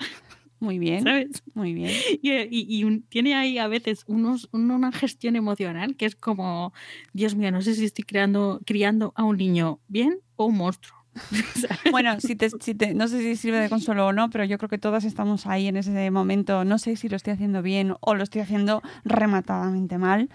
Muy 0.63 0.79
bien. 0.79 1.03
¿Sabes? 1.03 1.43
Muy 1.53 1.73
bien. 1.73 1.91
Y, 2.21 2.99
tiene 3.09 3.35
ahí 3.35 3.57
a 3.57 3.67
veces 3.67 4.05
unos, 4.07 4.47
una 4.53 4.93
gestión 4.93 5.35
emocional 5.35 5.97
que 5.97 6.05
es 6.05 6.15
como, 6.15 6.71
Dios 7.11 7.35
mío, 7.35 7.51
no 7.51 7.61
sé 7.61 7.75
si 7.75 7.83
estoy 7.83 8.05
creando, 8.05 8.61
criando 8.65 9.11
a 9.17 9.25
un 9.25 9.35
niño 9.35 9.81
bien 9.89 10.19
o 10.37 10.45
un 10.45 10.55
monstruo. 10.55 10.97
Bueno, 11.91 12.19
si 12.21 12.35
te, 12.37 12.49
si 12.49 12.73
te- 12.73 12.93
no 12.93 13.09
sé 13.09 13.19
si 13.21 13.35
sirve 13.35 13.59
de 13.59 13.69
consuelo 13.69 14.07
o 14.07 14.13
no, 14.13 14.29
pero 14.29 14.45
yo 14.45 14.57
creo 14.57 14.69
que 14.69 14.77
todas 14.77 15.03
estamos 15.03 15.45
ahí 15.47 15.67
en 15.67 15.75
ese 15.75 16.09
momento. 16.11 16.63
No 16.63 16.77
sé 16.79 16.95
si 16.95 17.09
lo 17.09 17.17
estoy 17.17 17.33
haciendo 17.33 17.61
bien 17.61 17.95
o 17.99 18.15
lo 18.15 18.23
estoy 18.23 18.41
haciendo 18.41 18.81
rematadamente 19.03 19.97
mal. 19.97 20.29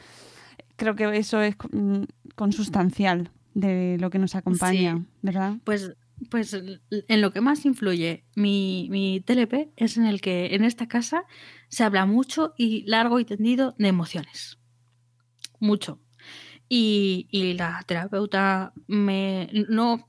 Creo 0.76 0.94
que 0.94 1.16
eso 1.16 1.40
es 1.40 1.56
mm, 1.72 2.02
consustancial 2.36 3.30
de 3.54 3.96
lo 3.98 4.10
que 4.10 4.18
nos 4.18 4.34
acompaña, 4.34 4.98
Sí. 4.98 5.04
¿verdad? 5.22 5.54
Pues, 5.64 5.94
pues 6.30 6.54
en 6.54 7.20
lo 7.20 7.32
que 7.32 7.40
más 7.40 7.64
influye 7.64 8.24
mi, 8.34 8.88
mi 8.90 9.20
TLP 9.20 9.72
es 9.76 9.96
en 9.96 10.06
el 10.06 10.20
que 10.20 10.54
en 10.54 10.64
esta 10.64 10.88
casa 10.88 11.24
se 11.68 11.84
habla 11.84 12.06
mucho 12.06 12.54
y 12.56 12.84
largo 12.86 13.20
y 13.20 13.24
tendido 13.24 13.74
de 13.78 13.88
emociones. 13.88 14.58
Mucho. 15.60 16.00
Y, 16.68 17.28
y 17.30 17.54
la 17.54 17.82
terapeuta 17.86 18.72
me 18.86 19.48
no 19.68 20.08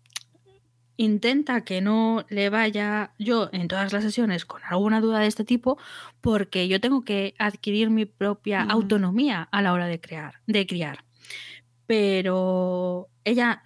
intenta 0.97 1.61
que 1.61 1.79
no 1.79 2.25
le 2.29 2.49
vaya 2.49 3.13
yo 3.17 3.49
en 3.53 3.69
todas 3.69 3.93
las 3.93 4.03
sesiones 4.03 4.43
con 4.43 4.61
alguna 4.65 4.99
duda 4.99 5.19
de 5.19 5.27
este 5.27 5.45
tipo 5.45 5.77
porque 6.19 6.67
yo 6.67 6.81
tengo 6.81 7.05
que 7.05 7.35
adquirir 7.39 7.89
mi 7.89 8.03
propia 8.05 8.63
autonomía 8.63 9.47
a 9.49 9.61
la 9.61 9.71
hora 9.71 9.87
de 9.87 10.01
crear, 10.01 10.41
de 10.45 10.67
criar. 10.67 11.05
Pero 11.87 13.07
ella 13.23 13.63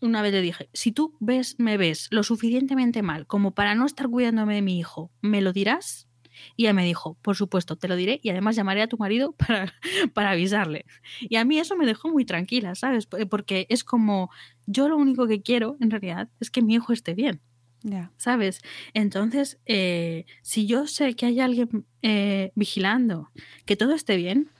una 0.00 0.22
vez 0.22 0.32
le 0.32 0.40
dije, 0.40 0.68
si 0.72 0.92
tú 0.92 1.14
ves, 1.20 1.56
me 1.58 1.76
ves 1.76 2.08
lo 2.10 2.22
suficientemente 2.22 3.02
mal 3.02 3.26
como 3.26 3.52
para 3.52 3.74
no 3.74 3.86
estar 3.86 4.08
cuidándome 4.08 4.54
de 4.54 4.62
mi 4.62 4.78
hijo, 4.78 5.10
¿me 5.20 5.40
lo 5.40 5.52
dirás? 5.52 6.08
Y 6.56 6.64
ella 6.64 6.72
me 6.72 6.84
dijo, 6.84 7.16
por 7.22 7.36
supuesto, 7.36 7.76
te 7.76 7.88
lo 7.88 7.96
diré 7.96 8.20
y 8.22 8.30
además 8.30 8.56
llamaré 8.56 8.82
a 8.82 8.86
tu 8.86 8.96
marido 8.96 9.32
para, 9.46 9.74
para 10.14 10.30
avisarle. 10.30 10.84
Y 11.20 11.36
a 11.36 11.44
mí 11.44 11.58
eso 11.58 11.76
me 11.76 11.86
dejó 11.86 12.08
muy 12.08 12.24
tranquila, 12.24 12.74
¿sabes? 12.74 13.06
Porque 13.06 13.66
es 13.68 13.84
como, 13.84 14.30
yo 14.66 14.88
lo 14.88 14.96
único 14.96 15.26
que 15.26 15.42
quiero 15.42 15.76
en 15.80 15.90
realidad 15.90 16.28
es 16.40 16.50
que 16.50 16.62
mi 16.62 16.74
hijo 16.74 16.92
esté 16.92 17.14
bien. 17.14 17.40
Ya. 17.82 18.10
¿sabes? 18.16 18.60
Entonces, 18.92 19.60
eh, 19.66 20.26
si 20.42 20.66
yo 20.66 20.88
sé 20.88 21.14
que 21.14 21.26
hay 21.26 21.38
alguien 21.38 21.86
eh, 22.02 22.50
vigilando 22.56 23.30
que 23.66 23.76
todo 23.76 23.94
esté 23.94 24.16
bien, 24.16 24.50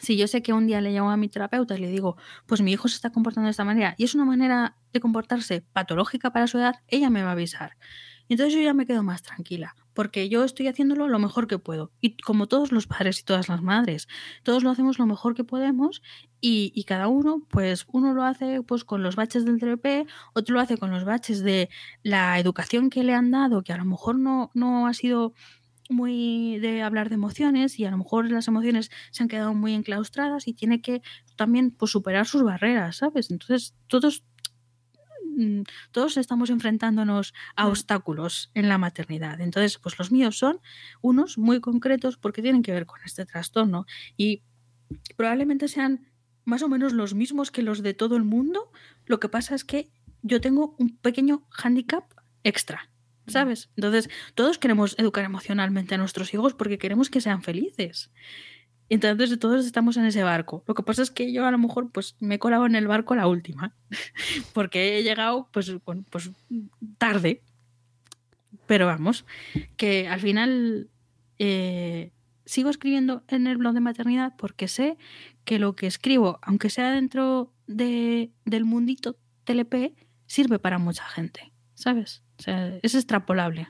si 0.00 0.16
yo 0.16 0.26
sé 0.26 0.42
que 0.42 0.52
un 0.52 0.66
día 0.66 0.80
le 0.80 0.92
llamo 0.92 1.10
a 1.10 1.16
mi 1.16 1.28
terapeuta 1.28 1.76
y 1.76 1.80
le 1.80 1.88
digo, 1.88 2.16
pues 2.46 2.62
mi 2.62 2.72
hijo 2.72 2.88
se 2.88 2.96
está 2.96 3.10
comportando 3.10 3.46
de 3.46 3.52
esta 3.52 3.64
manera 3.64 3.94
y 3.98 4.04
es 4.04 4.14
una 4.14 4.24
manera 4.24 4.76
de 4.92 5.00
comportarse 5.00 5.62
patológica 5.72 6.30
para 6.32 6.46
su 6.46 6.58
edad, 6.58 6.76
ella 6.88 7.10
me 7.10 7.22
va 7.22 7.30
a 7.30 7.32
avisar. 7.32 7.76
Y 8.28 8.34
entonces 8.34 8.54
yo 8.54 8.60
ya 8.60 8.74
me 8.74 8.86
quedo 8.86 9.02
más 9.02 9.22
tranquila, 9.22 9.76
porque 9.94 10.28
yo 10.28 10.42
estoy 10.42 10.66
haciéndolo 10.66 11.06
lo 11.06 11.18
mejor 11.18 11.46
que 11.46 11.58
puedo. 11.58 11.92
Y 12.00 12.16
como 12.16 12.48
todos 12.48 12.72
los 12.72 12.86
padres 12.86 13.20
y 13.20 13.24
todas 13.24 13.48
las 13.48 13.62
madres, 13.62 14.08
todos 14.42 14.64
lo 14.64 14.70
hacemos 14.70 14.98
lo 14.98 15.06
mejor 15.06 15.34
que 15.34 15.44
podemos 15.44 16.02
y, 16.40 16.72
y 16.74 16.84
cada 16.84 17.06
uno, 17.06 17.46
pues 17.48 17.86
uno 17.92 18.14
lo 18.14 18.24
hace 18.24 18.62
pues 18.62 18.84
con 18.84 19.02
los 19.02 19.14
baches 19.14 19.44
del 19.44 19.60
TRP, 19.60 20.08
otro 20.34 20.54
lo 20.54 20.60
hace 20.60 20.76
con 20.76 20.90
los 20.90 21.04
baches 21.04 21.42
de 21.42 21.68
la 22.02 22.38
educación 22.40 22.90
que 22.90 23.04
le 23.04 23.14
han 23.14 23.30
dado, 23.30 23.62
que 23.62 23.72
a 23.72 23.76
lo 23.76 23.84
mejor 23.84 24.18
no, 24.18 24.50
no 24.54 24.88
ha 24.88 24.94
sido 24.94 25.32
muy 25.90 26.58
de 26.58 26.82
hablar 26.82 27.08
de 27.08 27.14
emociones 27.16 27.78
y 27.78 27.84
a 27.84 27.90
lo 27.90 27.98
mejor 27.98 28.30
las 28.30 28.48
emociones 28.48 28.90
se 29.10 29.22
han 29.22 29.28
quedado 29.28 29.54
muy 29.54 29.74
enclaustradas 29.74 30.48
y 30.48 30.54
tiene 30.54 30.80
que 30.80 31.02
también 31.36 31.70
pues, 31.70 31.90
superar 31.92 32.26
sus 32.26 32.42
barreras, 32.42 32.96
¿sabes? 32.98 33.30
Entonces 33.30 33.74
todos 33.88 34.24
mm, 35.36 35.62
todos 35.92 36.16
estamos 36.16 36.50
enfrentándonos 36.50 37.34
a 37.56 37.66
Mm. 37.66 37.68
obstáculos 37.68 38.50
en 38.54 38.68
la 38.68 38.78
maternidad. 38.78 39.40
Entonces, 39.40 39.78
pues 39.78 39.98
los 39.98 40.10
míos 40.12 40.38
son 40.38 40.60
unos 41.02 41.38
muy 41.38 41.60
concretos 41.60 42.16
porque 42.16 42.42
tienen 42.42 42.62
que 42.62 42.72
ver 42.72 42.86
con 42.86 43.00
este 43.04 43.26
trastorno 43.26 43.86
y 44.16 44.42
probablemente 45.16 45.68
sean 45.68 46.06
más 46.44 46.62
o 46.62 46.68
menos 46.68 46.92
los 46.92 47.14
mismos 47.14 47.50
que 47.50 47.62
los 47.62 47.82
de 47.82 47.94
todo 47.94 48.16
el 48.16 48.24
mundo. 48.24 48.70
Lo 49.04 49.20
que 49.20 49.28
pasa 49.28 49.54
es 49.54 49.64
que 49.64 49.90
yo 50.22 50.40
tengo 50.40 50.74
un 50.78 50.96
pequeño 50.96 51.46
handicap 51.50 52.04
extra, 52.44 52.90
¿sabes? 53.26 53.70
Entonces, 53.76 54.10
todos 54.34 54.58
queremos 54.58 54.94
educar 54.98 55.24
emocionalmente 55.24 55.94
a 55.94 55.98
nuestros 55.98 56.32
hijos 56.34 56.54
porque 56.54 56.78
queremos 56.78 57.10
que 57.10 57.20
sean 57.20 57.42
felices. 57.42 58.10
Entonces, 58.88 59.38
todos 59.38 59.66
estamos 59.66 59.96
en 59.96 60.04
ese 60.04 60.22
barco. 60.22 60.62
Lo 60.66 60.74
que 60.74 60.82
pasa 60.82 61.02
es 61.02 61.10
que 61.10 61.32
yo 61.32 61.44
a 61.44 61.50
lo 61.50 61.58
mejor 61.58 61.90
pues 61.90 62.16
me 62.20 62.36
he 62.36 62.38
colado 62.38 62.66
en 62.66 62.76
el 62.76 62.86
barco 62.86 63.14
la 63.14 63.26
última, 63.26 63.74
porque 64.52 64.98
he 64.98 65.02
llegado 65.02 65.48
pues, 65.52 65.72
bueno, 65.84 66.04
pues 66.10 66.30
tarde. 66.98 67.42
Pero 68.66 68.86
vamos, 68.86 69.24
que 69.76 70.08
al 70.08 70.20
final 70.20 70.88
eh, 71.38 72.10
sigo 72.44 72.70
escribiendo 72.70 73.22
en 73.28 73.46
el 73.46 73.58
blog 73.58 73.74
de 73.74 73.80
maternidad 73.80 74.34
porque 74.36 74.66
sé 74.66 74.96
que 75.44 75.58
lo 75.58 75.76
que 75.76 75.86
escribo, 75.86 76.38
aunque 76.42 76.70
sea 76.70 76.90
dentro 76.90 77.52
de, 77.66 78.30
del 78.44 78.64
mundito 78.64 79.16
TLP, 79.44 79.94
sirve 80.26 80.58
para 80.58 80.78
mucha 80.78 81.04
gente, 81.04 81.52
¿sabes? 81.74 82.22
O 82.38 82.42
sea, 82.42 82.78
es 82.82 82.94
extrapolable. 82.94 83.68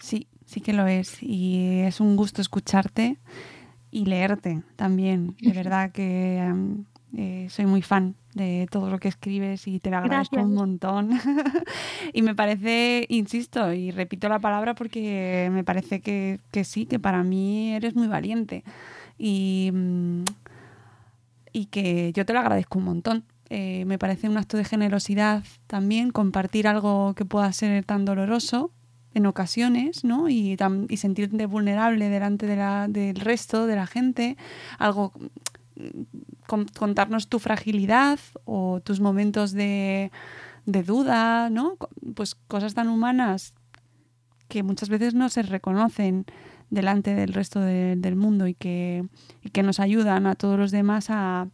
Sí, 0.00 0.28
sí 0.44 0.60
que 0.60 0.72
lo 0.72 0.86
es. 0.86 1.22
Y 1.22 1.80
es 1.80 2.00
un 2.00 2.16
gusto 2.16 2.40
escucharte 2.42 3.18
y 3.90 4.06
leerte 4.06 4.62
también. 4.76 5.36
De 5.40 5.52
verdad 5.52 5.92
que 5.92 6.52
eh, 7.16 7.46
soy 7.48 7.66
muy 7.66 7.82
fan 7.82 8.16
de 8.34 8.66
todo 8.70 8.90
lo 8.90 8.98
que 8.98 9.06
escribes 9.08 9.68
y 9.68 9.78
te 9.78 9.90
lo 9.90 9.98
agradezco 9.98 10.36
Gracias. 10.36 10.50
un 10.50 10.54
montón. 10.54 11.10
y 12.12 12.22
me 12.22 12.34
parece, 12.34 13.06
insisto, 13.08 13.72
y 13.72 13.92
repito 13.92 14.28
la 14.28 14.40
palabra 14.40 14.74
porque 14.74 15.48
me 15.52 15.62
parece 15.62 16.00
que, 16.00 16.40
que 16.50 16.64
sí, 16.64 16.86
que 16.86 16.98
para 16.98 17.22
mí 17.22 17.74
eres 17.74 17.94
muy 17.94 18.08
valiente. 18.08 18.64
Y, 19.16 19.70
mm, 19.72 20.24
y 21.52 21.66
que 21.66 22.12
yo 22.12 22.26
te 22.26 22.32
lo 22.32 22.40
agradezco 22.40 22.78
un 22.78 22.84
montón. 22.84 23.24
Eh, 23.56 23.84
me 23.84 23.98
parece 23.98 24.28
un 24.28 24.36
acto 24.36 24.56
de 24.56 24.64
generosidad 24.64 25.44
también 25.68 26.10
compartir 26.10 26.66
algo 26.66 27.14
que 27.14 27.24
pueda 27.24 27.52
ser 27.52 27.84
tan 27.84 28.04
doloroso 28.04 28.72
en 29.14 29.26
ocasiones, 29.26 30.02
¿no? 30.02 30.28
Y, 30.28 30.56
y 30.88 30.96
sentirte 30.96 31.46
vulnerable 31.46 32.08
delante 32.08 32.46
de 32.46 32.56
la- 32.56 32.88
del 32.88 33.14
resto, 33.14 33.68
de 33.68 33.76
la 33.76 33.86
gente, 33.86 34.36
algo 34.78 35.12
mm, 35.76 36.02
con- 36.48 36.66
contarnos 36.66 37.28
tu 37.28 37.38
fragilidad 37.38 38.18
o 38.44 38.80
tus 38.80 38.98
momentos 38.98 39.52
de, 39.52 40.10
de 40.66 40.82
duda, 40.82 41.48
¿no? 41.48 41.76
Pues 42.16 42.34
cosas 42.34 42.74
tan 42.74 42.88
humanas 42.88 43.54
que 44.48 44.64
muchas 44.64 44.88
veces 44.88 45.14
no 45.14 45.28
se 45.28 45.42
reconocen 45.42 46.24
delante 46.70 47.14
del 47.14 47.32
resto 47.32 47.60
de- 47.60 47.94
del 47.96 48.16
mundo 48.16 48.48
y 48.48 48.54
que, 48.54 49.04
y 49.42 49.50
que 49.50 49.62
nos 49.62 49.78
ayudan 49.78 50.26
a 50.26 50.34
todos 50.34 50.58
los 50.58 50.72
demás 50.72 51.06
a 51.10 51.46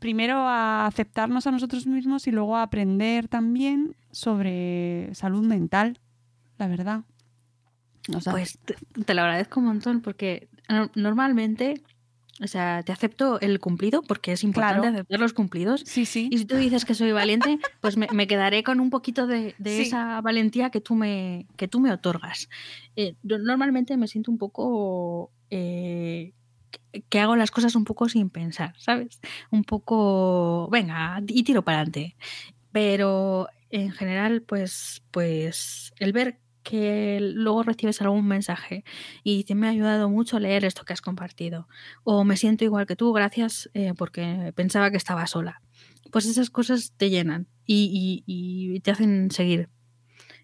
primero 0.00 0.38
a 0.38 0.86
aceptarnos 0.86 1.46
a 1.46 1.52
nosotros 1.52 1.86
mismos 1.86 2.26
y 2.26 2.32
luego 2.32 2.56
a 2.56 2.62
aprender 2.62 3.28
también 3.28 3.94
sobre 4.10 5.10
salud 5.14 5.46
mental, 5.46 6.00
la 6.58 6.66
verdad. 6.66 7.02
O 8.14 8.20
sea, 8.20 8.32
Pues 8.32 8.58
te, 8.64 8.74
te 9.04 9.14
lo 9.14 9.20
agradezco 9.22 9.60
un 9.60 9.66
montón 9.66 10.00
porque 10.00 10.48
no- 10.68 10.90
normalmente, 10.96 11.82
o 12.42 12.46
sea, 12.48 12.82
te 12.82 12.92
acepto 12.92 13.38
el 13.40 13.60
cumplido 13.60 14.02
porque 14.02 14.32
es 14.32 14.42
importante 14.42 14.80
Claro. 14.80 14.94
aceptar 14.96 15.20
los 15.20 15.32
cumplidos. 15.34 15.82
sí, 15.84 16.06
sí. 16.06 16.28
Y 16.32 16.38
si 16.38 16.44
tú 16.46 16.56
dices 16.56 16.84
que 16.86 16.94
soy 16.94 17.12
valiente, 17.12 17.58
pues 17.80 17.96
me, 17.96 18.08
me 18.12 18.26
quedaré 18.26 18.62
con 18.64 18.80
un 18.80 18.88
poquito 18.90 19.26
de, 19.26 19.54
de 19.58 19.76
Sí. 19.76 19.82
esa 19.82 20.20
valentía 20.22 20.70
que 20.70 20.80
tú 20.80 20.94
me, 20.94 21.46
que 21.56 21.68
tú 21.68 21.78
me 21.78 21.92
otorgas. 21.92 22.48
Eh, 22.96 23.14
normalmente 23.22 23.96
me 23.98 24.08
siento 24.08 24.30
un 24.32 24.38
poco 24.38 25.30
eh, 25.50 26.32
que- 27.08 27.20
hago 27.20 27.36
las 27.36 27.50
cosas 27.50 27.74
un 27.74 27.84
poco 27.84 28.08
sin 28.08 28.30
pensar, 28.30 28.74
¿sabes? 28.78 29.20
Un 29.50 29.64
poco, 29.64 30.68
venga, 30.70 31.22
y 31.26 31.42
tiro 31.44 31.62
para 31.64 31.78
adelante. 31.78 32.16
Pero 32.72 33.48
en 33.70 33.90
general, 33.92 34.42
pues, 34.42 35.02
pues 35.10 35.92
el 35.98 36.12
ver 36.12 36.40
que 36.62 37.18
luego 37.20 37.62
recibes 37.62 38.02
algún 38.02 38.26
mensaje 38.26 38.84
y 39.24 39.38
dice, 39.38 39.54
me 39.54 39.66
ha 39.66 39.70
ayudado 39.70 40.08
mucho 40.10 40.38
leer 40.38 40.64
esto 40.64 40.84
que 40.84 40.92
has 40.92 41.00
compartido. 41.02 41.68
O 42.04 42.24
me 42.24 42.36
siento 42.36 42.64
igual 42.64 42.86
que 42.86 42.96
tú, 42.96 43.12
gracias 43.12 43.70
eh, 43.74 43.94
porque 43.96 44.52
pensaba 44.54 44.90
que 44.90 44.96
estaba 44.98 45.26
sola. 45.26 45.62
Pues 46.12 46.26
esas 46.26 46.50
cosas 46.50 46.92
te 46.96 47.08
llenan 47.10 47.46
y 47.66 48.80
te 48.80 48.90
hacen 48.90 49.30
seguir. 49.30 49.68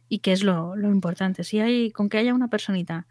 Y 0.09 0.21
que 0.21 0.33
es 0.33 0.43
lo, 0.45 0.77
lo 0.77 0.91
importante. 0.91 1.45
Si 1.45 1.59
hay, 1.61 1.91
con 1.91 2.09
que 2.09 2.19
haya 2.19 2.35
una 2.35 2.49
personita 2.49 3.07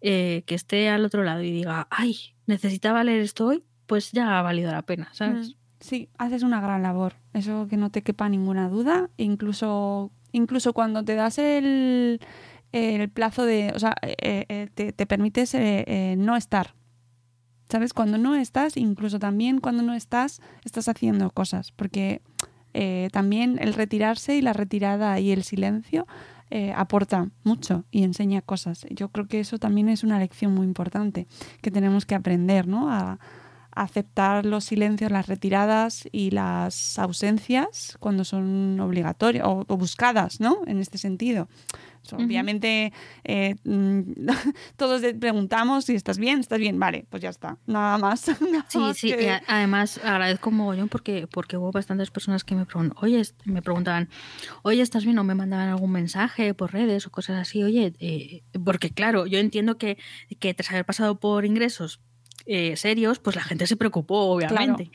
eh, 0.00 0.44
que 0.46 0.54
esté 0.54 0.88
al 0.88 1.04
otro 1.04 1.24
lado 1.24 1.42
y 1.42 1.50
diga, 1.50 1.88
ay, 1.90 2.35
necesitaba 2.46 3.04
leer 3.04 3.20
esto 3.20 3.46
hoy, 3.46 3.64
pues 3.86 4.12
ya 4.12 4.38
ha 4.38 4.42
valido 4.42 4.70
la 4.72 4.82
pena, 4.82 5.08
¿sabes? 5.12 5.50
Mm, 5.50 5.52
Sí, 5.78 6.08
haces 6.16 6.42
una 6.42 6.60
gran 6.62 6.82
labor. 6.82 7.16
Eso 7.34 7.66
que 7.68 7.76
no 7.76 7.90
te 7.90 8.02
quepa 8.02 8.30
ninguna 8.30 8.68
duda. 8.70 9.10
Incluso, 9.18 10.10
incluso 10.32 10.72
cuando 10.72 11.04
te 11.04 11.14
das 11.14 11.36
el, 11.38 12.18
el 12.72 13.08
plazo 13.10 13.44
de. 13.44 13.72
O 13.74 13.78
sea, 13.78 13.94
eh, 14.02 14.46
eh, 14.48 14.68
te, 14.74 14.92
te 14.92 15.06
permites 15.06 15.54
eh, 15.54 15.84
eh, 15.86 16.14
no 16.16 16.34
estar. 16.34 16.74
¿Sabes? 17.68 17.92
Cuando 17.92 18.16
no 18.16 18.34
estás, 18.36 18.78
incluso 18.78 19.18
también 19.18 19.60
cuando 19.60 19.82
no 19.82 19.92
estás, 19.92 20.40
estás 20.64 20.88
haciendo 20.88 21.30
cosas. 21.30 21.72
Porque 21.72 22.22
eh, 22.72 23.10
también 23.12 23.58
el 23.60 23.74
retirarse 23.74 24.34
y 24.36 24.40
la 24.40 24.54
retirada 24.54 25.20
y 25.20 25.30
el 25.30 25.42
silencio 25.44 26.06
eh, 26.50 26.72
aporta 26.74 27.28
mucho 27.44 27.84
y 27.90 28.04
enseña 28.04 28.42
cosas. 28.42 28.86
Yo 28.90 29.08
creo 29.08 29.26
que 29.26 29.40
eso 29.40 29.58
también 29.58 29.88
es 29.88 30.04
una 30.04 30.18
lección 30.18 30.54
muy 30.54 30.66
importante 30.66 31.26
que 31.60 31.70
tenemos 31.70 32.06
que 32.06 32.14
aprender, 32.14 32.68
¿no? 32.68 32.90
A, 32.90 33.18
aceptar 33.76 34.44
los 34.46 34.64
silencios, 34.64 35.12
las 35.12 35.26
retiradas 35.28 36.08
y 36.10 36.30
las 36.32 36.98
ausencias 36.98 37.96
cuando 38.00 38.24
son 38.24 38.80
obligatorias 38.80 39.46
o, 39.46 39.64
o 39.68 39.76
buscadas, 39.76 40.40
¿no? 40.40 40.62
En 40.66 40.80
este 40.80 40.98
sentido. 40.98 41.48
So, 42.02 42.16
Obviamente 42.18 42.92
eh, 43.24 43.56
mm, 43.64 44.00
todos 44.76 45.02
preguntamos 45.18 45.86
si 45.86 45.94
estás 45.96 46.18
bien, 46.18 46.38
estás 46.38 46.60
bien, 46.60 46.78
vale, 46.78 47.04
pues 47.10 47.20
ya 47.20 47.30
está, 47.30 47.58
nada 47.66 47.98
más. 47.98 48.28
nada 48.40 48.64
Sí, 48.68 48.78
más 48.78 48.96
sí, 48.96 49.08
que- 49.12 49.24
y 49.24 49.26
a- 49.26 49.42
además 49.48 49.98
agradezco 50.04 50.52
mogollón 50.52 50.88
porque, 50.88 51.26
porque 51.26 51.56
hubo 51.56 51.72
bastantes 51.72 52.10
personas 52.12 52.44
que 52.44 52.54
me, 52.54 52.64
pregun- 52.64 52.94
oye, 53.02 53.22
me 53.44 53.60
preguntaban, 53.60 54.08
oye, 54.62 54.82
¿estás 54.82 55.04
bien? 55.04 55.18
O 55.18 55.24
me 55.24 55.34
mandaban 55.34 55.68
algún 55.68 55.90
mensaje 55.90 56.54
por 56.54 56.72
redes 56.72 57.06
o 57.08 57.10
cosas 57.10 57.38
así, 57.40 57.64
oye, 57.64 57.92
eh, 57.98 58.42
porque 58.64 58.90
claro, 58.90 59.26
yo 59.26 59.38
entiendo 59.40 59.76
que, 59.76 59.98
que 60.38 60.54
tras 60.54 60.70
haber 60.70 60.84
pasado 60.86 61.18
por 61.18 61.44
ingresos 61.44 62.00
eh, 62.46 62.76
serios, 62.76 63.18
pues 63.18 63.36
la 63.36 63.42
gente 63.42 63.66
se 63.66 63.76
preocupó, 63.76 64.20
obviamente. 64.30 64.90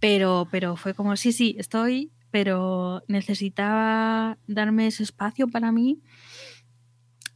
Pero, 0.00 0.48
pero 0.50 0.76
fue 0.76 0.94
como, 0.94 1.16
sí, 1.16 1.32
sí, 1.32 1.56
estoy, 1.58 2.12
pero 2.30 3.02
necesitaba 3.08 4.38
darme 4.46 4.86
ese 4.86 5.02
espacio 5.02 5.48
para 5.48 5.72
mí 5.72 6.00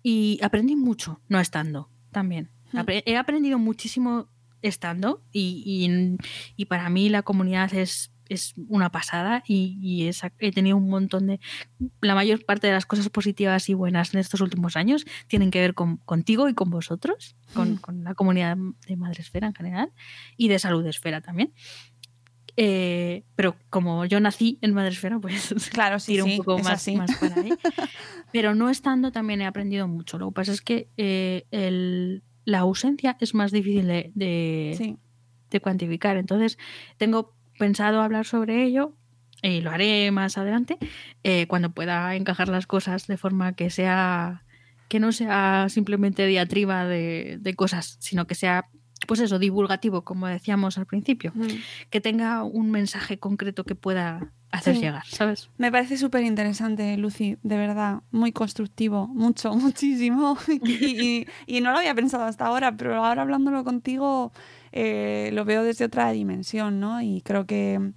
y 0.03 0.39
aprendí 0.43 0.77
mucho 0.77 1.20
no 1.28 1.41
estando 1.41 1.91
también. 2.12 2.51
Mm. 2.73 2.78
Apre- 2.78 3.03
He 3.07 3.16
aprendido 3.16 3.59
muchísimo 3.59 4.28
estando 4.62 5.23
y, 5.33 5.62
y- 5.65 6.16
y 6.57 6.65
para 6.66 6.89
mí 6.89 7.09
la 7.09 7.23
comunidad 7.23 7.73
es, 7.74 8.12
es 8.28 8.55
una 8.69 8.90
pasada 8.90 9.43
y, 9.47 9.78
y 9.81 10.09
es- 10.09 10.23
he 10.39 10.53
tenido 10.53 10.77
un 10.77 10.89
montón 10.89 11.27
de... 11.27 11.40
La 12.01 12.15
mayor 12.15 12.44
parte 12.44 12.66
de 12.66 12.73
las 12.73 12.86
cosas 12.86 13.09
positivas 13.09 13.69
y 13.69 13.74
buenas 13.74 14.15
en 14.15 14.20
estos 14.20 14.40
últimos 14.40 14.77
años 14.77 15.05
tienen 15.28 15.51
que 15.51 15.61
ver 15.61 15.74
con, 15.74 15.98
contigo 15.98 16.48
y 16.48 16.55
con 16.55 16.70
vosotros, 16.70 17.36
con, 17.55 17.73
Mm. 17.73 17.77
con 17.78 18.05
la 18.05 18.15
comunidad 18.15 18.57
de 18.86 18.97
Madresfera 18.97 19.47
en 19.47 19.55
general 19.55 19.93
y 20.36 20.48
de 20.48 20.59
Salud 20.59 20.86
Esfera 20.86 21.20
también. 21.20 21.53
Eh, 22.59 23.24
pero 23.36 23.55
como 23.69 24.07
yo 24.07 24.19
nací 24.19 24.59
en 24.62 24.73
Madresfera, 24.73 25.19
pues 25.19 25.55
Claro, 25.73 25.98
sí, 25.98 26.12
tiro 26.12 26.24
sí, 26.24 26.31
un 26.32 26.36
poco 26.39 26.57
es 26.59 26.65
más, 26.65 26.73
así. 26.74 26.97
más 26.97 27.15
para 27.16 27.35
ahí. 27.40 27.51
Pero 28.32 28.55
no 28.55 28.70
estando 28.70 29.12
también 29.12 29.43
he 29.43 29.47
aprendido 29.47 29.86
mucho. 29.89 30.19
Lo 30.19 30.28
que 30.31 30.35
pasa 30.35 30.53
es 30.53 30.62
que 30.62 30.89
eh, 30.97 31.44
el- 31.51 32.23
la 32.47 32.61
ausencia 32.61 33.16
es 33.20 33.35
más 33.35 33.53
difícil 33.53 33.86
de, 33.86 34.11
de- 34.15 34.74
Sí. 34.78 34.97
de 35.51 35.61
cuantificar. 35.61 36.16
Entonces, 36.16 36.57
tengo 36.97 37.36
pensado 37.59 38.03
hablar 38.03 38.27
sobre 38.27 38.62
ello 38.65 38.93
y 39.43 39.61
lo 39.61 39.70
haré 39.70 40.11
más 40.11 40.39
adelante 40.39 40.78
eh, 41.24 41.47
cuando 41.47 41.70
pueda 41.70 42.15
encajar 42.16 42.49
las 42.49 42.66
cosas 42.66 43.07
de 43.07 43.16
forma 43.16 43.53
que 43.55 43.70
sea 43.70 44.43
que 44.89 45.01
no 45.01 45.11
sea 45.12 45.66
simplemente 45.69 46.27
diatriba 46.27 46.85
de, 46.87 47.39
de 47.41 47.55
cosas, 47.55 47.97
sino 48.01 48.27
que 48.27 48.35
sea 48.37 48.66
pues 49.07 49.20
eso, 49.20 49.39
divulgativo, 49.39 50.03
como 50.05 50.27
decíamos 50.27 50.78
al 50.78 50.87
principio, 50.87 51.31
Mm. 51.35 51.47
que 51.91 52.01
tenga 52.01 52.43
un 52.45 52.70
mensaje 52.70 53.19
concreto 53.19 53.65
que 53.65 53.74
pueda 53.74 54.33
hacer 54.51 54.74
Sí. 54.77 54.81
llegar, 54.83 55.05
¿sabes? 55.07 55.51
Me 55.59 55.70
parece 55.70 55.97
súper 55.99 56.24
interesante, 56.24 56.97
Lucy, 56.97 57.37
de 57.43 57.57
verdad, 57.57 58.01
muy 58.11 58.33
constructivo, 58.33 59.07
mucho, 59.07 59.53
muchísimo. 59.55 60.39
Y, 60.65 60.85
y- 60.87 61.27
y 61.47 61.61
no 61.61 61.73
lo 61.73 61.78
había 61.78 61.95
pensado 61.95 62.24
hasta 62.24 62.47
ahora, 62.47 62.77
pero 62.77 63.05
ahora 63.05 63.23
hablándolo 63.23 63.65
contigo 63.65 64.33
eh, 64.78 65.31
lo 65.32 65.44
veo 65.47 65.65
desde 65.65 65.86
otra 65.86 66.12
dimensión, 66.12 66.81
¿no? 66.81 67.01
Y 67.01 67.23
creo 67.23 67.47
que, 67.47 67.93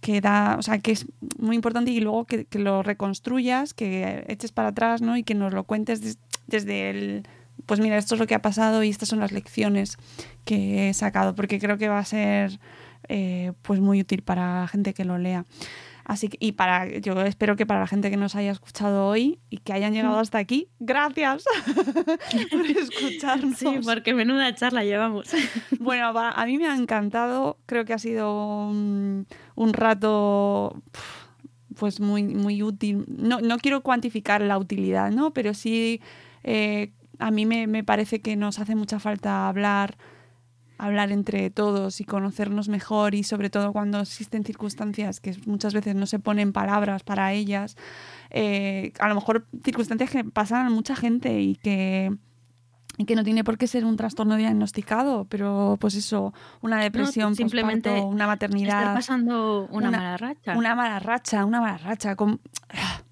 que 0.00 0.20
da, 0.20 0.54
o 0.58 0.62
sea, 0.62 0.78
que 0.78 0.92
es 0.92 1.06
muy 1.38 1.56
importante 1.56 1.90
y 1.90 1.98
luego 2.00 2.24
que, 2.24 2.46
lo 2.58 2.82
reconstruyas, 2.84 3.74
que 3.74 4.24
eches 4.28 4.52
para 4.52 4.68
atrás, 4.68 5.02
¿no? 5.02 5.16
Y 5.16 5.24
que 5.24 5.34
nos 5.34 5.52
lo 5.52 5.64
cuentes 5.64 6.00
des- 6.00 6.18
desde 6.46 6.90
el, 6.90 7.22
pues 7.66 7.80
mira, 7.80 7.98
esto 7.98 8.14
es 8.14 8.20
lo 8.20 8.26
que 8.28 8.36
ha 8.36 8.42
pasado 8.42 8.82
y 8.84 8.90
estas 8.90 9.08
son 9.08 9.18
las 9.18 9.32
lecciones 9.32 9.96
que 10.44 10.88
he 10.88 10.94
sacado, 10.94 11.34
porque 11.34 11.58
creo 11.58 11.78
que 11.78 11.88
va 11.88 11.98
a 11.98 12.04
ser 12.04 12.60
eh, 13.08 13.52
pues 13.62 13.80
muy 13.80 14.00
útil 14.00 14.22
para 14.22 14.68
gente 14.68 14.94
que 14.94 15.04
lo 15.04 15.18
lea. 15.18 15.44
Así 16.04 16.28
que, 16.28 16.36
y 16.40 16.52
para, 16.52 16.88
yo 16.98 17.20
espero 17.22 17.56
que 17.56 17.66
para 17.66 17.80
la 17.80 17.86
gente 17.86 18.10
que 18.10 18.16
nos 18.16 18.34
haya 18.34 18.52
escuchado 18.52 19.06
hoy 19.06 19.40
y 19.50 19.58
que 19.58 19.72
hayan 19.72 19.92
llegado 19.92 20.18
hasta 20.18 20.38
aquí, 20.38 20.68
gracias 20.78 21.44
por 22.50 22.66
escucharnos. 22.66 23.58
Sí, 23.58 23.66
porque 23.84 24.14
menuda 24.14 24.54
charla 24.54 24.84
llevamos. 24.84 25.30
Bueno, 25.78 26.12
a 26.14 26.46
mí 26.46 26.58
me 26.58 26.68
ha 26.68 26.76
encantado, 26.76 27.58
creo 27.66 27.84
que 27.84 27.94
ha 27.94 27.98
sido 27.98 28.66
un, 28.68 29.26
un 29.54 29.72
rato 29.72 30.82
pues 31.78 32.00
muy, 32.00 32.22
muy 32.22 32.62
útil. 32.62 33.06
No, 33.08 33.40
no 33.40 33.56
quiero 33.58 33.80
cuantificar 33.80 34.42
la 34.42 34.58
utilidad, 34.58 35.10
¿no? 35.10 35.32
Pero 35.32 35.54
sí 35.54 36.00
eh, 36.44 36.92
a 37.18 37.30
mí 37.30 37.46
me, 37.46 37.66
me 37.66 37.84
parece 37.84 38.20
que 38.20 38.36
nos 38.36 38.58
hace 38.58 38.74
mucha 38.74 38.98
falta 38.98 39.48
hablar 39.48 39.96
hablar 40.86 41.12
entre 41.12 41.50
todos 41.50 42.00
y 42.00 42.04
conocernos 42.04 42.68
mejor 42.68 43.14
y 43.14 43.22
sobre 43.22 43.50
todo 43.50 43.72
cuando 43.72 44.00
existen 44.00 44.44
circunstancias 44.44 45.20
que 45.20 45.36
muchas 45.46 45.74
veces 45.74 45.94
no 45.94 46.06
se 46.06 46.18
ponen 46.18 46.52
palabras 46.52 47.02
para 47.02 47.32
ellas, 47.32 47.76
eh, 48.30 48.92
a 48.98 49.08
lo 49.08 49.14
mejor 49.14 49.46
circunstancias 49.64 50.10
que 50.10 50.24
pasan 50.24 50.66
a 50.66 50.70
mucha 50.70 50.96
gente 50.96 51.40
y 51.40 51.56
que, 51.56 52.10
y 52.96 53.04
que 53.04 53.14
no 53.14 53.24
tiene 53.24 53.44
por 53.44 53.56
qué 53.58 53.66
ser 53.66 53.84
un 53.84 53.96
trastorno 53.96 54.36
diagnosticado, 54.36 55.24
pero 55.26 55.76
pues 55.80 55.94
eso, 55.94 56.32
una 56.60 56.80
depresión, 56.82 57.34
simplemente 57.36 57.88
posparto, 57.90 58.08
una 58.08 58.26
maternidad, 58.26 58.78
Estar 58.80 58.94
pasando 58.94 59.68
una, 59.70 59.88
una- 59.88 59.98
mala 59.98 60.16
racha. 60.16 60.56
una 60.56 60.74
mala 60.74 60.98
racha, 60.98 61.44
una 61.44 61.60
mala 61.60 61.78
racha. 61.78 62.16
con- 62.16 62.40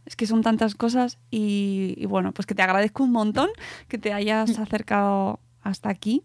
Es 0.06 0.16
que 0.16 0.26
son 0.26 0.42
tantas 0.42 0.74
cosas 0.74 1.18
y, 1.30 1.94
y 1.98 2.06
bueno, 2.06 2.32
pues 2.32 2.46
que 2.46 2.54
te 2.54 2.62
agradezco 2.62 3.02
un 3.04 3.12
montón 3.12 3.48
que 3.88 3.98
te 3.98 4.12
hayas 4.14 4.58
acercado 4.58 5.40
hasta 5.62 5.90
aquí. 5.90 6.22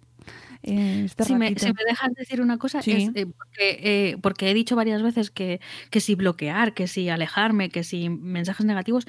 Eh, 0.64 1.04
este 1.06 1.24
si, 1.26 1.36
me, 1.36 1.50
ratito. 1.50 1.66
si 1.68 1.74
me 1.74 1.84
dejas 1.88 2.14
decir 2.14 2.42
una 2.42 2.58
cosa, 2.58 2.82
Sí. 2.82 2.92
es, 2.92 3.10
eh, 3.16 3.26
porque, 3.26 3.80
eh, 3.84 4.18
porque 4.22 4.50
he 4.50 4.54
dicho 4.54 4.76
varias 4.76 5.02
veces 5.04 5.30
que, 5.30 5.60
que 5.90 6.00
si 6.00 6.16
bloquear, 6.16 6.74
que 6.74 6.88
si 6.88 7.10
alejarme, 7.10 7.70
que 7.70 7.84
si 7.84 8.10
mensajes 8.10 8.66
negativos, 8.66 9.06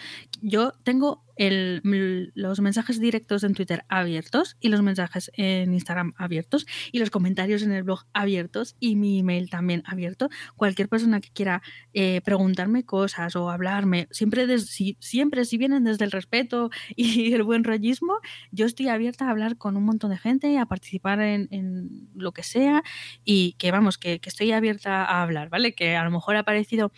yo 0.46 0.72
tengo 0.82 1.24
los 1.36 2.60
mensajes 2.60 3.00
directos 3.00 3.42
en 3.44 3.54
Twitter 3.54 3.84
abiertos 3.88 4.56
y 4.60 4.68
los 4.68 4.82
mensajes 4.82 5.32
en 5.34 5.72
Instagram 5.72 6.12
abiertos 6.16 6.66
y 6.92 6.98
los 6.98 7.10
comentarios 7.10 7.62
en 7.62 7.72
el 7.72 7.82
blog 7.82 8.04
abiertos 8.12 8.76
y 8.78 8.94
mi 8.94 9.20
email 9.20 9.48
también 9.48 9.82
abierto. 9.86 10.28
Cualquier 10.54 10.88
persona 10.90 11.22
que 11.22 11.30
quiera 11.30 11.62
eh, 11.94 12.20
preguntarme 12.20 12.84
cosas 12.84 13.34
o 13.36 13.50
hablarme, 13.50 14.06
siempre, 14.10 14.58
si, 14.58 14.98
siempre 15.00 15.46
si 15.46 15.56
vienen 15.56 15.84
desde 15.84 16.04
el 16.04 16.12
respeto 16.12 16.70
y 16.94 17.32
el 17.32 17.42
buen 17.42 17.64
rollismo, 17.64 18.18
yo 18.52 18.66
estoy 18.66 18.88
abierta 18.88 19.26
a 19.26 19.30
hablar 19.30 19.56
con 19.56 19.78
un 19.78 19.84
montón 19.84 20.10
de 20.10 20.18
gente, 20.18 20.58
a 20.58 20.66
participar 20.66 21.20
en, 21.22 21.48
en 21.50 22.10
lo 22.14 22.32
que 22.32 22.42
sea 22.42 22.84
y 23.24 23.54
que 23.54 23.72
vamos, 23.72 23.96
que, 23.96 24.20
que 24.20 24.28
estoy 24.28 24.52
abierta 24.52 25.04
a 25.04 25.22
hablar, 25.22 25.48
¿vale? 25.48 25.74
Que 25.74 25.96
a 25.96 26.04
lo 26.04 26.10
mejor 26.10 26.36
ha 26.36 26.44
parecido 26.44 26.92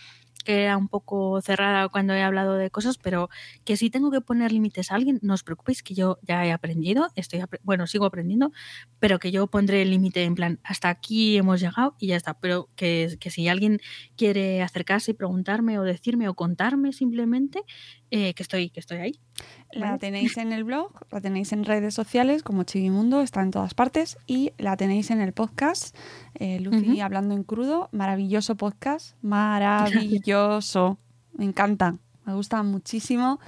que 0.47 0.63
era 0.63 0.77
un 0.77 0.87
poco 0.89 1.41
cerrada 1.43 1.89
cuando 1.89 2.15
he 2.15 2.23
hablado 2.23 2.55
de 2.55 2.71
cosas, 2.71 2.99
pero 2.99 3.29
que 3.65 3.77
si 3.77 3.91
tengo 3.91 4.13
que 4.13 4.21
poner 4.21 4.53
límites 4.53 4.93
a 4.93 4.95
alguien, 4.95 5.19
no 5.21 5.35
os 5.35 5.43
preocupéis 5.43 5.83
que 5.83 5.93
yo 5.93 6.19
ya 6.23 6.47
he 6.47 6.53
aprendido, 6.53 7.09
estoy 7.17 7.43
bueno, 7.65 7.89
sigo 7.89 8.07
aprendiendo, 8.07 8.53
pero 9.01 9.19
que 9.19 9.33
yo 9.33 9.49
pondré 9.49 9.83
el 9.83 9.91
límite 9.91 10.23
en 10.23 10.37
plan, 10.37 10.61
hasta 10.63 10.89
aquí 10.89 11.37
hemos 11.37 11.61
llegado 11.61 11.97
y 11.99 12.07
ya 12.07 12.17
está, 12.17 12.39
pero 12.39 12.69
que, 12.77 13.17
que 13.19 13.31
si 13.31 13.49
alguien 13.49 13.81
quiere 14.17 14.63
acercarse 14.63 15.11
y 15.11 15.15
preguntarme 15.15 15.81
o 15.81 15.83
decirme 15.83 16.29
o 16.29 16.35
contarme 16.35 16.93
simplemente, 16.93 17.63
eh, 18.11 18.35
que 18.35 18.43
estoy 18.43 18.71
que 18.71 18.81
estoy 18.81 18.99
ahí. 18.99 19.21
La 19.73 19.87
¿vale? 19.87 19.99
tenéis 19.99 20.37
en 20.37 20.53
el 20.53 20.65
blog, 20.65 20.93
la 21.11 21.21
tenéis 21.21 21.53
en 21.53 21.65
redes 21.65 21.95
sociales 21.95 22.43
como 22.43 22.63
Chivimundo, 22.63 23.21
está 23.21 23.43
en 23.43 23.51
todas 23.51 23.75
partes 23.75 24.17
y 24.27 24.53
la 24.59 24.77
tenéis 24.77 25.11
en 25.11 25.21
el 25.21 25.33
podcast, 25.33 25.97
eh, 26.35 26.61
Lucy 26.61 27.01
hablando 27.01 27.35
en 27.35 27.43
crudo, 27.43 27.89
maravilloso 27.93 28.55
podcast, 28.57 29.17
maravilloso, 29.23 30.99
me 31.33 31.45
encanta, 31.45 31.97
me 32.25 32.35
gusta 32.35 32.63
muchísimo 32.63 33.41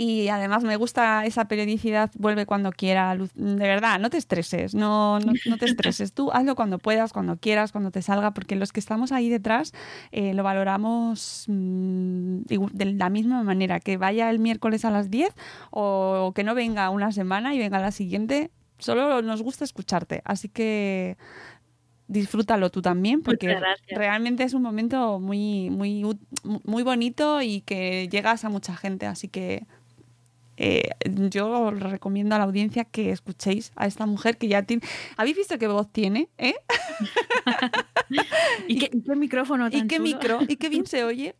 y 0.00 0.28
además 0.28 0.62
me 0.62 0.76
gusta 0.76 1.26
esa 1.26 1.46
periodicidad, 1.48 2.10
vuelve 2.16 2.46
cuando 2.46 2.70
quiera, 2.70 3.12
Luz- 3.16 3.32
de 3.34 3.56
verdad, 3.66 3.98
no 3.98 4.10
te 4.10 4.16
estreses, 4.16 4.72
no, 4.74 5.18
no, 5.18 5.32
no 5.44 5.56
te 5.58 5.66
estreses, 5.66 6.12
tú 6.12 6.30
hazlo 6.32 6.54
cuando 6.54 6.78
puedas, 6.78 7.12
cuando 7.12 7.36
quieras, 7.36 7.72
cuando 7.72 7.90
te 7.90 8.00
salga, 8.00 8.32
porque 8.32 8.54
los 8.54 8.72
que 8.72 8.78
estamos 8.78 9.10
ahí 9.10 9.28
detrás 9.28 9.72
eh, 10.12 10.34
lo 10.34 10.44
valoramos 10.44 11.46
mm, 11.48 12.42
de 12.46 12.84
la 12.94 13.10
misma 13.10 13.42
manera, 13.42 13.80
que 13.80 13.96
vaya 13.96 14.30
el 14.30 14.38
miércoles 14.38 14.84
a 14.84 14.90
las 14.92 15.10
10 15.10 15.34
o 15.70 16.32
que 16.34 16.44
no 16.44 16.54
venga 16.54 16.90
una 16.90 17.10
semana 17.10 17.54
y 17.54 17.58
venga 17.58 17.80
la 17.80 17.90
siguiente, 17.90 18.52
solo 18.78 19.20
nos 19.22 19.42
gusta 19.42 19.64
escucharte, 19.64 20.22
así 20.24 20.48
que 20.48 21.16
disfrútalo 22.06 22.70
tú 22.70 22.80
también 22.80 23.22
porque 23.22 23.48
realmente 23.96 24.42
es 24.44 24.54
un 24.54 24.62
momento 24.62 25.20
muy 25.20 25.68
muy 25.70 26.04
muy 26.64 26.82
bonito 26.82 27.42
y 27.42 27.60
que 27.62 28.08
llegas 28.08 28.44
a 28.44 28.48
mucha 28.48 28.74
gente, 28.76 29.04
así 29.06 29.28
que 29.28 29.66
eh, 30.58 30.90
yo 31.30 31.70
recomiendo 31.70 32.34
a 32.34 32.38
la 32.38 32.44
audiencia 32.44 32.84
que 32.84 33.10
escuchéis 33.10 33.72
a 33.76 33.86
esta 33.86 34.06
mujer 34.06 34.38
que 34.38 34.48
ya 34.48 34.62
tiene. 34.64 34.82
¿Habéis 35.16 35.36
visto 35.36 35.58
qué 35.58 35.68
voz 35.68 35.90
tiene? 35.92 36.28
¿Eh? 36.38 36.54
¿Y 38.66 38.78
qué, 38.78 38.90
y 38.92 39.02
qué 39.02 39.16
micrófono 39.16 39.68
¿Y 39.72 39.72
tan 39.72 39.88
qué 39.88 39.96
chulo? 39.96 40.08
micro? 40.08 40.38
¿Y 40.48 40.56
qué 40.56 40.68
bien 40.68 40.86
se 40.86 41.04
oye? 41.04 41.36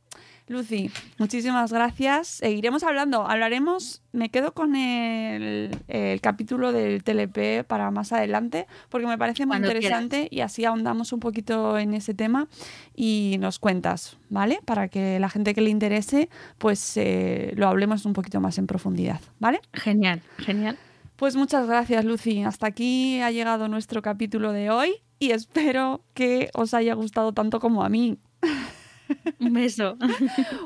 Lucy, 0.48 0.90
muchísimas 1.18 1.72
gracias. 1.72 2.28
Seguiremos 2.28 2.82
hablando. 2.82 3.28
Hablaremos, 3.28 4.02
me 4.12 4.30
quedo 4.30 4.52
con 4.54 4.76
el, 4.76 5.76
el 5.88 6.20
capítulo 6.20 6.72
del 6.72 7.02
TLP 7.02 7.66
para 7.66 7.90
más 7.90 8.12
adelante, 8.12 8.66
porque 8.88 9.06
me 9.06 9.18
parece 9.18 9.44
muy 9.44 9.52
Cuando 9.52 9.68
interesante 9.68 10.28
y 10.30 10.40
así 10.40 10.64
ahondamos 10.64 11.12
un 11.12 11.20
poquito 11.20 11.78
en 11.78 11.94
ese 11.94 12.14
tema 12.14 12.48
y 12.94 13.36
nos 13.40 13.58
cuentas, 13.58 14.16
¿vale? 14.30 14.60
Para 14.64 14.88
que 14.88 15.20
la 15.20 15.28
gente 15.28 15.54
que 15.54 15.60
le 15.60 15.70
interese, 15.70 16.28
pues 16.56 16.96
eh, 16.96 17.52
lo 17.54 17.68
hablemos 17.68 18.06
un 18.06 18.14
poquito 18.14 18.40
más 18.40 18.58
en 18.58 18.66
profundidad, 18.66 19.20
¿vale? 19.38 19.60
Genial, 19.74 20.22
genial. 20.38 20.78
Pues 21.16 21.36
muchas 21.36 21.66
gracias, 21.66 22.04
Lucy. 22.04 22.44
Hasta 22.44 22.68
aquí 22.68 23.20
ha 23.20 23.30
llegado 23.30 23.68
nuestro 23.68 24.02
capítulo 24.02 24.52
de 24.52 24.70
hoy 24.70 25.02
y 25.18 25.32
espero 25.32 26.00
que 26.14 26.48
os 26.54 26.74
haya 26.74 26.94
gustado 26.94 27.32
tanto 27.32 27.60
como 27.60 27.82
a 27.82 27.88
mí. 27.88 28.18
Un 29.40 29.52
beso. 29.52 29.96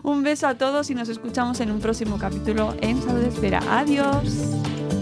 Un 0.03 0.23
beso 0.23 0.47
a 0.47 0.55
todos 0.57 0.91
y 0.91 0.95
nos 0.95 1.09
escuchamos 1.09 1.61
en 1.61 1.71
un 1.71 1.81
próximo 1.81 2.19
capítulo 2.19 2.75
en 2.81 3.01
Salud 3.03 3.23
Espera. 3.23 3.61
Adiós. 3.69 5.02